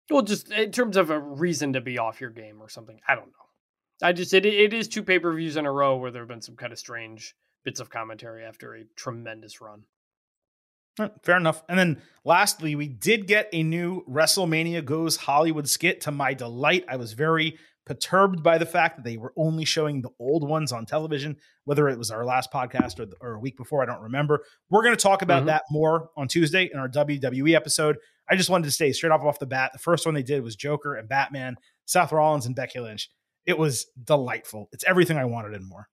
Well, 0.09 0.21
just 0.21 0.51
in 0.51 0.71
terms 0.71 0.97
of 0.97 1.09
a 1.09 1.19
reason 1.19 1.73
to 1.73 1.81
be 1.81 1.97
off 1.97 2.21
your 2.21 2.29
game 2.29 2.61
or 2.61 2.69
something. 2.69 2.99
I 3.07 3.15
don't 3.15 3.27
know. 3.27 3.46
I 4.01 4.13
just 4.13 4.33
it 4.33 4.45
it 4.45 4.73
is 4.73 4.87
two 4.87 5.03
pay 5.03 5.19
per 5.19 5.33
views 5.33 5.57
in 5.57 5.65
a 5.65 5.71
row 5.71 5.97
where 5.97 6.11
there 6.11 6.21
have 6.21 6.29
been 6.29 6.41
some 6.41 6.55
kind 6.55 6.71
of 6.71 6.79
strange 6.79 7.35
bits 7.65 7.79
of 7.79 7.89
commentary 7.89 8.43
after 8.45 8.75
a 8.75 8.83
tremendous 8.95 9.59
run. 9.61 9.83
Right, 10.99 11.11
fair 11.23 11.37
enough. 11.37 11.63
And 11.69 11.77
then 11.77 12.01
lastly, 12.25 12.75
we 12.75 12.87
did 12.87 13.27
get 13.27 13.49
a 13.53 13.61
new 13.63 14.03
WrestleMania 14.09 14.83
Goes 14.83 15.15
Hollywood 15.17 15.67
skit. 15.69 16.01
To 16.01 16.11
my 16.11 16.33
delight, 16.33 16.85
I 16.89 16.95
was 16.95 17.13
very 17.13 17.57
perturbed 17.85 18.41
by 18.43 18.57
the 18.57 18.65
fact 18.65 18.97
that 18.97 19.03
they 19.03 19.15
were 19.15 19.31
only 19.37 19.63
showing 19.63 20.01
the 20.01 20.09
old 20.19 20.47
ones 20.47 20.71
on 20.71 20.85
television, 20.85 21.37
whether 21.65 21.87
it 21.87 21.97
was 21.97 22.11
our 22.11 22.25
last 22.25 22.51
podcast 22.51 22.99
or, 22.99 23.05
the, 23.05 23.15
or 23.21 23.35
a 23.35 23.39
week 23.39 23.55
before, 23.57 23.81
I 23.81 23.85
don't 23.85 24.01
remember. 24.01 24.43
We're 24.69 24.83
going 24.83 24.95
to 24.95 25.01
talk 25.01 25.21
about 25.21 25.43
Mhm. 25.43 25.47
that 25.47 25.63
more 25.71 26.09
on 26.17 26.27
Tuesday 26.27 26.69
in 26.73 26.79
our 26.79 26.89
WWE 26.89 27.55
episode. 27.55 27.97
I 28.29 28.35
just 28.35 28.49
wanted 28.49 28.65
to 28.65 28.71
say 28.71 28.91
straight 28.91 29.11
off 29.11 29.21
off 29.21 29.39
the 29.39 29.45
bat, 29.45 29.71
the 29.71 29.79
first 29.79 30.05
one 30.05 30.15
they 30.15 30.23
did 30.23 30.43
was 30.43 30.55
Joker 30.57 30.95
and 30.95 31.07
Batman, 31.07 31.55
Seth 31.85 32.11
Rollins 32.11 32.45
and 32.45 32.55
Becky 32.55 32.79
Lynch. 32.81 33.09
It 33.47 33.57
was 33.57 33.87
delightful. 34.03 34.69
It's 34.71 34.83
everything 34.85 35.17
I 35.17 35.25
wanted 35.25 35.53
and 35.53 35.67
more. 35.67 35.87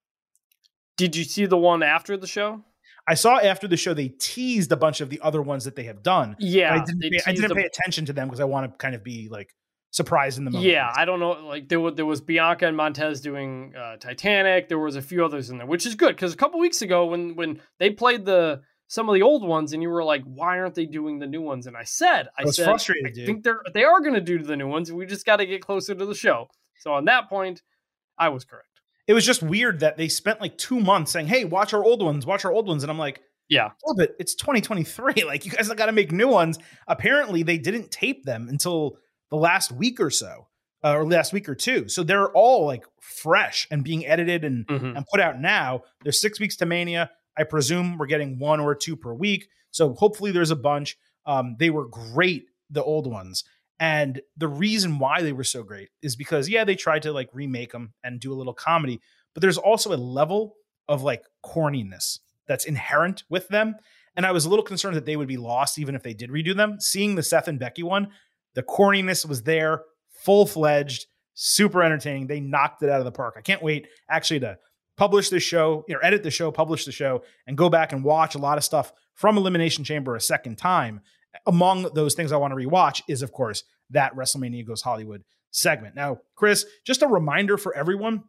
Did 0.96 1.16
you 1.16 1.24
see 1.24 1.46
the 1.46 1.56
one 1.56 1.82
after 1.82 2.16
the 2.16 2.26
show? 2.26 2.64
I 3.06 3.14
saw 3.14 3.38
after 3.38 3.68
the 3.68 3.76
show 3.76 3.94
they 3.94 4.08
teased 4.08 4.72
a 4.72 4.76
bunch 4.76 5.00
of 5.00 5.10
the 5.10 5.20
other 5.22 5.40
ones 5.42 5.64
that 5.64 5.76
they 5.76 5.84
have 5.84 6.02
done. 6.02 6.36
Yeah, 6.38 6.74
I 6.74 6.84
didn't, 6.84 7.00
pay, 7.00 7.20
I 7.26 7.32
didn't 7.32 7.56
pay 7.56 7.64
attention 7.64 8.06
to 8.06 8.12
them 8.12 8.28
because 8.28 8.40
I 8.40 8.44
want 8.44 8.70
to 8.70 8.76
kind 8.78 8.94
of 8.94 9.04
be 9.04 9.28
like 9.30 9.54
surprised 9.90 10.38
in 10.38 10.44
the 10.44 10.50
moment. 10.50 10.70
Yeah, 10.70 10.90
I 10.94 11.04
don't 11.04 11.20
know. 11.20 11.32
Like 11.32 11.68
there 11.68 11.80
was 11.80 11.94
there 11.94 12.06
was 12.06 12.20
Bianca 12.20 12.66
and 12.66 12.76
Montez 12.76 13.20
doing 13.20 13.74
uh, 13.76 13.96
Titanic. 13.96 14.68
There 14.68 14.78
was 14.78 14.96
a 14.96 15.02
few 15.02 15.24
others 15.24 15.50
in 15.50 15.58
there, 15.58 15.66
which 15.66 15.86
is 15.86 15.94
good 15.94 16.16
because 16.16 16.32
a 16.32 16.36
couple 16.36 16.58
weeks 16.60 16.82
ago 16.82 17.06
when 17.06 17.36
when 17.36 17.60
they 17.78 17.90
played 17.90 18.24
the 18.24 18.62
some 18.86 19.08
of 19.08 19.14
the 19.14 19.22
old 19.22 19.46
ones 19.46 19.72
and 19.72 19.82
you 19.82 19.90
were 19.90 20.04
like, 20.04 20.22
why 20.24 20.58
aren't 20.58 20.74
they 20.74 20.86
doing 20.86 21.18
the 21.18 21.26
new 21.26 21.42
ones? 21.42 21.66
And 21.66 21.76
I 21.76 21.84
said, 21.84 22.28
I, 22.38 22.42
I 22.42 22.44
was 22.44 22.56
said, 22.56 22.64
frustrated, 22.64 23.06
I 23.06 23.12
dude. 23.12 23.26
think 23.26 23.44
they're 23.44 23.60
they 23.74 23.84
are 23.84 24.00
going 24.00 24.14
to 24.14 24.20
do 24.20 24.42
the 24.42 24.56
new 24.56 24.68
ones. 24.68 24.90
We 24.90 25.04
just 25.06 25.26
got 25.26 25.36
to 25.36 25.46
get 25.46 25.62
closer 25.62 25.94
to 25.94 26.06
the 26.06 26.14
show. 26.14 26.48
So 26.84 26.92
on 26.92 27.06
that 27.06 27.28
point, 27.30 27.62
I 28.18 28.28
was 28.28 28.44
correct. 28.44 28.68
it 29.06 29.12
was 29.14 29.24
just 29.26 29.42
weird 29.42 29.80
that 29.80 29.96
they 29.96 30.08
spent 30.08 30.40
like 30.40 30.56
two 30.58 30.78
months 30.80 31.12
saying, 31.12 31.26
"Hey, 31.26 31.44
watch 31.44 31.74
our 31.74 31.82
old 31.84 32.02
ones, 32.02 32.24
watch 32.26 32.44
our 32.44 32.52
old 32.52 32.68
ones," 32.68 32.82
and 32.84 32.90
I'm 32.90 32.98
like, 32.98 33.20
Yeah, 33.48 33.70
"Oh, 33.86 33.94
but 33.96 34.14
it's 34.18 34.34
2023. 34.34 35.24
Like, 35.26 35.44
you 35.44 35.50
guys 35.52 35.68
got 35.68 35.86
to 35.86 35.92
make 35.92 36.12
new 36.12 36.28
ones." 36.28 36.58
Apparently, 36.88 37.42
they 37.42 37.58
didn't 37.58 37.90
tape 37.90 38.24
them 38.24 38.48
until 38.48 38.98
the 39.30 39.36
last 39.36 39.72
week 39.72 39.98
or 40.00 40.10
so, 40.10 40.46
uh, 40.84 40.94
or 40.96 41.04
last 41.06 41.32
week 41.32 41.48
or 41.48 41.54
two. 41.54 41.88
So 41.88 42.02
they're 42.02 42.30
all 42.32 42.64
like 42.66 42.84
fresh 43.00 43.66
and 43.70 43.82
being 43.84 44.06
edited 44.06 44.44
and 44.44 44.66
Mhm. 44.66 44.96
and 44.96 45.06
put 45.06 45.20
out 45.20 45.40
now. 45.40 45.82
There's 46.02 46.20
six 46.20 46.38
weeks 46.40 46.56
to 46.56 46.66
Mania. 46.66 47.10
I 47.36 47.44
presume 47.44 47.98
we're 47.98 48.06
getting 48.06 48.38
one 48.38 48.60
or 48.60 48.74
two 48.74 48.94
per 48.96 49.12
week. 49.12 49.48
So 49.70 49.92
hopefully 49.94 50.30
there's 50.32 50.50
a 50.52 50.56
bunch. 50.56 50.96
Um, 51.26 51.56
they 51.58 51.68
were 51.70 51.86
great, 51.88 52.46
the 52.70 52.82
old 52.84 53.06
ones. 53.06 53.44
And 53.80 54.20
the 54.36 54.48
reason 54.48 54.98
why 54.98 55.22
they 55.22 55.32
were 55.32 55.44
so 55.44 55.62
great 55.62 55.88
is 56.02 56.16
because, 56.16 56.48
yeah, 56.48 56.64
they 56.64 56.76
tried 56.76 57.02
to 57.02 57.12
like 57.12 57.28
remake 57.32 57.72
them 57.72 57.92
and 58.04 58.20
do 58.20 58.32
a 58.32 58.36
little 58.36 58.54
comedy, 58.54 59.00
but 59.34 59.40
there's 59.40 59.58
also 59.58 59.92
a 59.92 59.96
level 59.96 60.54
of 60.88 61.02
like 61.02 61.24
corniness 61.44 62.20
that's 62.46 62.66
inherent 62.66 63.24
with 63.28 63.48
them. 63.48 63.74
And 64.16 64.24
I 64.24 64.32
was 64.32 64.44
a 64.44 64.48
little 64.48 64.64
concerned 64.64 64.96
that 64.96 65.06
they 65.06 65.16
would 65.16 65.28
be 65.28 65.36
lost 65.36 65.78
even 65.78 65.94
if 65.94 66.02
they 66.02 66.14
did 66.14 66.30
redo 66.30 66.56
them. 66.56 66.78
Seeing 66.78 67.14
the 67.14 67.22
Seth 67.22 67.48
and 67.48 67.58
Becky 67.58 67.82
one, 67.82 68.08
the 68.54 68.62
corniness 68.62 69.26
was 69.26 69.42
there, 69.42 69.82
full 70.10 70.46
fledged, 70.46 71.06
super 71.34 71.82
entertaining. 71.82 72.28
They 72.28 72.40
knocked 72.40 72.82
it 72.82 72.90
out 72.90 73.00
of 73.00 73.04
the 73.04 73.12
park. 73.12 73.34
I 73.36 73.40
can't 73.40 73.62
wait 73.62 73.88
actually 74.08 74.40
to 74.40 74.58
publish 74.96 75.30
the 75.30 75.40
show 75.40 75.84
or 75.90 76.04
edit 76.04 76.22
the 76.22 76.30
show, 76.30 76.52
publish 76.52 76.84
the 76.84 76.92
show, 76.92 77.24
and 77.46 77.58
go 77.58 77.68
back 77.68 77.92
and 77.92 78.04
watch 78.04 78.36
a 78.36 78.38
lot 78.38 78.58
of 78.58 78.64
stuff 78.64 78.92
from 79.14 79.36
Elimination 79.36 79.82
Chamber 79.82 80.14
a 80.14 80.20
second 80.20 80.56
time. 80.56 81.00
Among 81.46 81.90
those 81.94 82.14
things 82.14 82.32
I 82.32 82.36
want 82.36 82.52
to 82.52 82.56
rewatch 82.56 83.02
is, 83.08 83.22
of 83.22 83.32
course, 83.32 83.64
that 83.90 84.14
WrestleMania 84.14 84.66
Goes 84.66 84.82
Hollywood 84.82 85.24
segment. 85.50 85.94
Now, 85.94 86.18
Chris, 86.34 86.66
just 86.84 87.02
a 87.02 87.06
reminder 87.06 87.56
for 87.56 87.74
everyone 87.74 88.24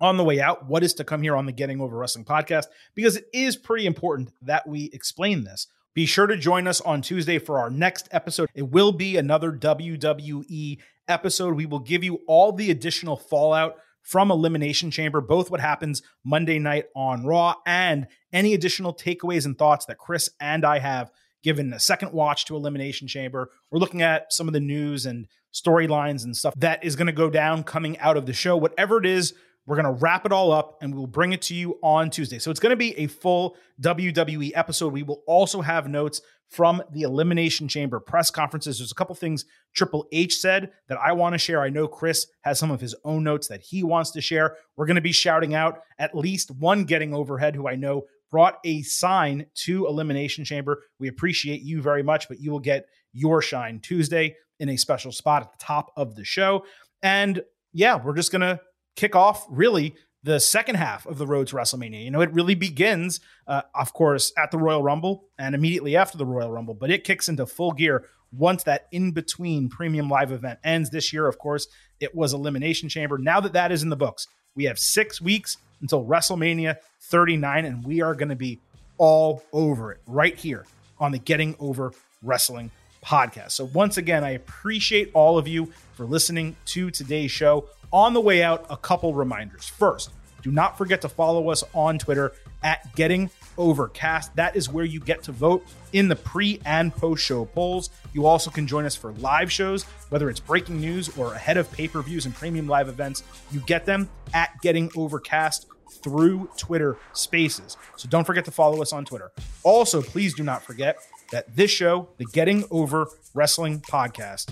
on 0.00 0.16
the 0.16 0.24
way 0.24 0.40
out 0.40 0.66
what 0.66 0.82
is 0.82 0.94
to 0.94 1.04
come 1.04 1.22
here 1.22 1.36
on 1.36 1.46
the 1.46 1.52
Getting 1.52 1.80
Over 1.80 1.96
Wrestling 1.96 2.24
podcast, 2.24 2.66
because 2.94 3.16
it 3.16 3.26
is 3.32 3.56
pretty 3.56 3.86
important 3.86 4.32
that 4.42 4.68
we 4.68 4.90
explain 4.92 5.44
this. 5.44 5.66
Be 5.94 6.04
sure 6.04 6.26
to 6.26 6.36
join 6.36 6.66
us 6.66 6.82
on 6.82 7.00
Tuesday 7.00 7.38
for 7.38 7.58
our 7.58 7.70
next 7.70 8.08
episode. 8.10 8.50
It 8.54 8.70
will 8.70 8.92
be 8.92 9.16
another 9.16 9.50
WWE 9.52 10.78
episode. 11.08 11.54
We 11.54 11.64
will 11.64 11.78
give 11.78 12.04
you 12.04 12.20
all 12.26 12.52
the 12.52 12.70
additional 12.70 13.16
fallout 13.16 13.76
from 14.02 14.30
Elimination 14.30 14.90
Chamber, 14.90 15.20
both 15.20 15.50
what 15.50 15.60
happens 15.60 16.02
Monday 16.22 16.58
night 16.58 16.84
on 16.94 17.24
Raw 17.24 17.54
and 17.66 18.06
any 18.32 18.54
additional 18.54 18.94
takeaways 18.94 19.46
and 19.46 19.58
thoughts 19.58 19.86
that 19.86 19.98
Chris 19.98 20.30
and 20.38 20.64
I 20.64 20.78
have 20.78 21.10
given 21.42 21.72
a 21.72 21.80
second 21.80 22.12
watch 22.12 22.44
to 22.46 22.56
Elimination 22.56 23.08
Chamber. 23.08 23.50
We're 23.70 23.78
looking 23.78 24.02
at 24.02 24.32
some 24.32 24.48
of 24.48 24.54
the 24.54 24.60
news 24.60 25.06
and 25.06 25.26
storylines 25.54 26.24
and 26.24 26.36
stuff 26.36 26.54
that 26.56 26.84
is 26.84 26.96
going 26.96 27.06
to 27.06 27.12
go 27.12 27.30
down 27.30 27.64
coming 27.64 27.98
out 27.98 28.16
of 28.16 28.26
the 28.26 28.32
show. 28.32 28.56
Whatever 28.56 28.98
it 28.98 29.06
is, 29.06 29.34
we're 29.66 29.76
going 29.76 29.92
to 29.92 30.00
wrap 30.00 30.24
it 30.24 30.32
all 30.32 30.52
up 30.52 30.78
and 30.80 30.94
we'll 30.94 31.06
bring 31.06 31.32
it 31.32 31.42
to 31.42 31.54
you 31.54 31.78
on 31.82 32.08
Tuesday. 32.10 32.38
So 32.38 32.50
it's 32.50 32.60
going 32.60 32.70
to 32.70 32.76
be 32.76 32.96
a 32.98 33.08
full 33.08 33.56
WWE 33.80 34.52
episode. 34.54 34.92
We 34.92 35.02
will 35.02 35.22
also 35.26 35.60
have 35.60 35.88
notes 35.88 36.20
from 36.48 36.80
the 36.92 37.02
Elimination 37.02 37.66
Chamber 37.66 37.98
press 37.98 38.30
conferences. 38.30 38.78
There's 38.78 38.92
a 38.92 38.94
couple 38.94 39.16
things 39.16 39.44
Triple 39.74 40.06
H 40.12 40.38
said 40.38 40.70
that 40.88 40.98
I 40.98 41.12
want 41.12 41.34
to 41.34 41.38
share. 41.38 41.60
I 41.60 41.70
know 41.70 41.88
Chris 41.88 42.28
has 42.42 42.60
some 42.60 42.70
of 42.70 42.80
his 42.80 42.94
own 43.04 43.24
notes 43.24 43.48
that 43.48 43.60
he 43.60 43.82
wants 43.82 44.12
to 44.12 44.20
share. 44.20 44.56
We're 44.76 44.86
going 44.86 44.94
to 44.94 45.00
be 45.00 45.12
shouting 45.12 45.54
out 45.54 45.80
at 45.98 46.14
least 46.14 46.52
one 46.52 46.84
getting 46.84 47.12
overhead 47.12 47.56
who 47.56 47.66
I 47.66 47.74
know 47.74 48.04
brought 48.30 48.58
a 48.64 48.82
sign 48.82 49.46
to 49.54 49.86
Elimination 49.86 50.44
Chamber. 50.44 50.82
We 50.98 51.08
appreciate 51.08 51.62
you 51.62 51.82
very 51.82 52.02
much, 52.02 52.28
but 52.28 52.40
you 52.40 52.50
will 52.50 52.60
get 52.60 52.86
your 53.12 53.40
shine 53.40 53.80
Tuesday 53.80 54.36
in 54.58 54.68
a 54.68 54.76
special 54.76 55.12
spot 55.12 55.42
at 55.42 55.52
the 55.52 55.64
top 55.64 55.92
of 55.96 56.16
the 56.16 56.24
show. 56.24 56.64
And 57.02 57.42
yeah, 57.72 57.96
we're 58.02 58.16
just 58.16 58.32
going 58.32 58.40
to 58.40 58.60
kick 58.96 59.14
off 59.14 59.46
really 59.48 59.94
the 60.22 60.40
second 60.40 60.74
half 60.74 61.06
of 61.06 61.18
the 61.18 61.26
road 61.26 61.46
to 61.46 61.56
WrestleMania. 61.56 62.04
You 62.04 62.10
know, 62.10 62.20
it 62.20 62.32
really 62.32 62.56
begins, 62.56 63.20
uh, 63.46 63.62
of 63.74 63.92
course, 63.92 64.32
at 64.36 64.50
the 64.50 64.58
Royal 64.58 64.82
Rumble 64.82 65.28
and 65.38 65.54
immediately 65.54 65.94
after 65.94 66.18
the 66.18 66.26
Royal 66.26 66.50
Rumble, 66.50 66.74
but 66.74 66.90
it 66.90 67.04
kicks 67.04 67.28
into 67.28 67.46
full 67.46 67.72
gear 67.72 68.06
once 68.32 68.64
that 68.64 68.88
in 68.90 69.12
between 69.12 69.68
premium 69.68 70.08
live 70.08 70.32
event 70.32 70.58
ends 70.64 70.90
this 70.90 71.12
year. 71.12 71.28
Of 71.28 71.38
course, 71.38 71.68
it 72.00 72.14
was 72.14 72.32
Elimination 72.32 72.88
Chamber. 72.88 73.18
Now 73.18 73.40
that 73.40 73.52
that 73.52 73.70
is 73.70 73.82
in 73.84 73.88
the 73.88 73.96
books, 73.96 74.26
we 74.56 74.64
have 74.64 74.78
six 74.78 75.20
weeks 75.20 75.58
until 75.80 76.04
WrestleMania 76.04 76.76
39, 77.00 77.64
and 77.64 77.84
we 77.84 78.00
are 78.00 78.14
going 78.14 78.28
to 78.28 78.36
be 78.36 78.60
all 78.98 79.42
over 79.52 79.92
it 79.92 80.00
right 80.06 80.36
here 80.36 80.66
on 80.98 81.12
the 81.12 81.18
Getting 81.18 81.56
Over 81.58 81.92
Wrestling 82.22 82.70
podcast. 83.04 83.52
So, 83.52 83.66
once 83.66 83.96
again, 83.96 84.24
I 84.24 84.30
appreciate 84.30 85.10
all 85.14 85.38
of 85.38 85.46
you 85.46 85.72
for 85.94 86.04
listening 86.04 86.56
to 86.66 86.90
today's 86.90 87.30
show. 87.30 87.68
On 87.92 88.14
the 88.14 88.20
way 88.20 88.42
out, 88.42 88.66
a 88.68 88.76
couple 88.76 89.14
reminders. 89.14 89.68
First, 89.68 90.10
do 90.42 90.50
not 90.50 90.76
forget 90.76 91.02
to 91.02 91.08
follow 91.08 91.50
us 91.50 91.62
on 91.72 91.98
Twitter 91.98 92.32
at 92.62 92.94
Getting 92.96 93.30
Overcast. 93.58 94.34
That 94.36 94.56
is 94.56 94.68
where 94.68 94.84
you 94.84 95.00
get 95.00 95.22
to 95.24 95.32
vote 95.32 95.66
in 95.92 96.08
the 96.08 96.16
pre 96.16 96.60
and 96.64 96.94
post 96.94 97.24
show 97.24 97.44
polls. 97.44 97.90
You 98.12 98.26
also 98.26 98.50
can 98.50 98.66
join 98.66 98.84
us 98.84 98.94
for 98.94 99.12
live 99.14 99.50
shows, 99.50 99.84
whether 100.10 100.30
it's 100.30 100.40
breaking 100.40 100.80
news 100.80 101.16
or 101.16 101.34
ahead 101.34 101.56
of 101.56 101.70
pay 101.72 101.88
per 101.88 102.02
views 102.02 102.26
and 102.26 102.34
premium 102.34 102.66
live 102.66 102.88
events. 102.88 103.22
You 103.50 103.60
get 103.60 103.86
them 103.86 104.08
at 104.34 104.60
Getting 104.62 104.90
Overcast 104.96 105.66
through 106.02 106.48
Twitter 106.56 106.96
Spaces. 107.12 107.76
So 107.96 108.08
don't 108.08 108.24
forget 108.24 108.44
to 108.44 108.50
follow 108.50 108.82
us 108.82 108.92
on 108.92 109.04
Twitter. 109.04 109.32
Also, 109.62 110.02
please 110.02 110.34
do 110.34 110.42
not 110.42 110.62
forget 110.62 110.98
that 111.32 111.54
this 111.56 111.70
show, 111.70 112.08
the 112.18 112.24
Getting 112.26 112.64
Over 112.70 113.08
Wrestling 113.34 113.80
podcast, 113.80 114.50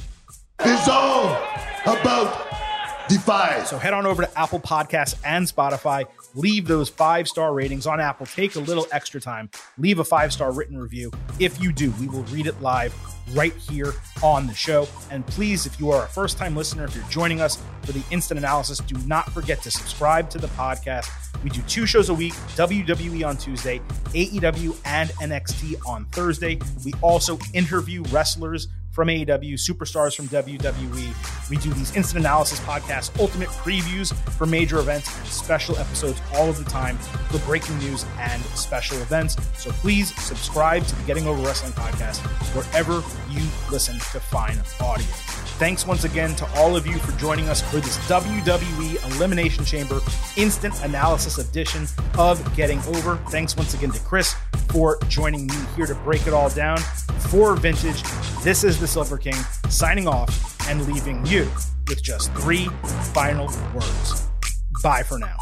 is 0.65 0.89
all 0.89 1.27
about 1.83 2.55
Defy. 3.09 3.65
So 3.65 3.79
head 3.79 3.93
on 3.93 4.07
over 4.07 4.23
to 4.23 4.39
Apple 4.39 4.61
Podcasts 4.61 5.15
and 5.25 5.47
Spotify. 5.47 6.07
Leave 6.35 6.67
those 6.67 6.89
five 6.89 7.29
star 7.29 7.55
ratings 7.55 7.87
on 7.87 8.01
Apple. 8.01 8.27
Take 8.27 8.57
a 8.57 8.61
little 8.61 8.87
extra 8.91 9.21
time. 9.21 9.51
Leave 9.79 9.99
a 10.01 10.05
five 10.05 10.33
star 10.33 10.53
written 10.53 10.79
review. 10.79 11.13
If 11.39 11.63
you 11.63 11.73
do, 11.73 11.93
we 12.01 12.09
will 12.09 12.25
read 12.25 12.47
it 12.47 12.61
live 12.61 12.95
right 13.33 13.55
here 13.55 13.95
on 14.23 14.47
the 14.47 14.55
show. 14.55 14.89
And 15.11 15.27
please, 15.27 15.67
if 15.67 15.79
you 15.79 15.91
are 15.91 16.05
a 16.05 16.09
first 16.09 16.37
time 16.37 16.57
listener, 16.57 16.85
if 16.85 16.95
you're 16.95 17.05
joining 17.09 17.41
us 17.41 17.63
for 17.83 17.93
the 17.93 18.03
instant 18.11 18.39
analysis, 18.39 18.79
do 18.79 18.97
not 19.07 19.31
forget 19.33 19.63
to 19.63 19.71
subscribe 19.71 20.29
to 20.31 20.39
the 20.39 20.49
podcast. 20.49 21.11
We 21.43 21.51
do 21.51 21.61
two 21.63 21.87
shows 21.87 22.09
a 22.09 22.15
week 22.15 22.33
WWE 22.57 23.27
on 23.27 23.37
Tuesday, 23.37 23.81
AEW 24.07 24.77
and 24.85 25.11
NXT 25.11 25.87
on 25.87 26.07
Thursday. 26.07 26.59
We 26.85 26.95
also 27.03 27.39
interview 27.53 28.03
wrestlers 28.05 28.69
from 28.95 29.09
AEW, 29.09 29.55
superstars 29.55 30.15
from 30.15 30.29
WWE. 30.29 31.51
We 31.51 31.57
do 31.57 31.75
these 31.75 31.95
instant 31.97 32.21
analysis 32.21 32.61
podcasts, 32.61 33.19
ultimate 33.21 33.49
previews 33.49 34.15
for 34.31 34.47
major 34.47 34.79
events, 34.79 35.15
and 35.19 35.27
special 35.27 35.77
episodes 35.77 36.21
all 36.35 36.49
of 36.49 36.57
the 36.57 36.71
time 36.71 36.97
for 37.29 37.39
breaking 37.41 37.77
news 37.79 38.07
and 38.19 38.41
special 38.57 38.97
events. 38.99 39.37
So 39.59 39.71
please 39.73 40.15
subscribe 40.23 40.87
to 40.87 40.95
the 40.95 41.03
Getting 41.03 41.27
Over 41.27 41.43
Wrestling 41.43 41.73
podcast 41.73 42.19
wherever 42.55 43.03
you 43.31 43.43
listen 43.71 43.95
to 43.95 44.21
fine 44.21 44.63
audio. 44.81 45.24
Thanks 45.57 45.87
once 45.87 46.03
again 46.03 46.35
to 46.35 46.47
all 46.57 46.77
of 46.77 46.85
you 46.85 46.99
for 46.99 47.17
joining 47.17 47.49
us 47.49 47.63
for 47.63 47.77
this 47.77 47.97
WWE 48.09 49.15
Elimination 49.15 49.65
Chamber 49.65 50.01
instant 50.37 50.75
analysis 50.83 51.39
edition 51.39 51.87
of 52.19 52.57
Getting 52.57 52.81
Over. 52.87 53.19
Thanks 53.29 53.57
once 53.57 53.73
again 53.73 53.93
to 53.93 54.01
Chris 54.01 54.35
for 54.71 54.99
joining 55.09 55.47
me 55.47 55.55
here 55.77 55.87
to 55.87 55.95
break 55.95 56.27
it 56.27 56.33
all 56.33 56.51
down 56.51 56.79
for 57.31 57.55
Vintage. 57.55 58.03
This 58.43 58.65
is 58.65 58.81
the 58.81 58.89
Silver 58.89 59.17
King 59.17 59.37
signing 59.69 60.09
off 60.09 60.69
and 60.69 60.85
leaving 60.93 61.25
you 61.25 61.49
with 61.87 62.03
just 62.03 62.33
three 62.35 62.67
final 63.13 63.47
words. 63.73 64.27
Bye 64.83 65.05
for 65.05 65.21
now. 65.21 65.37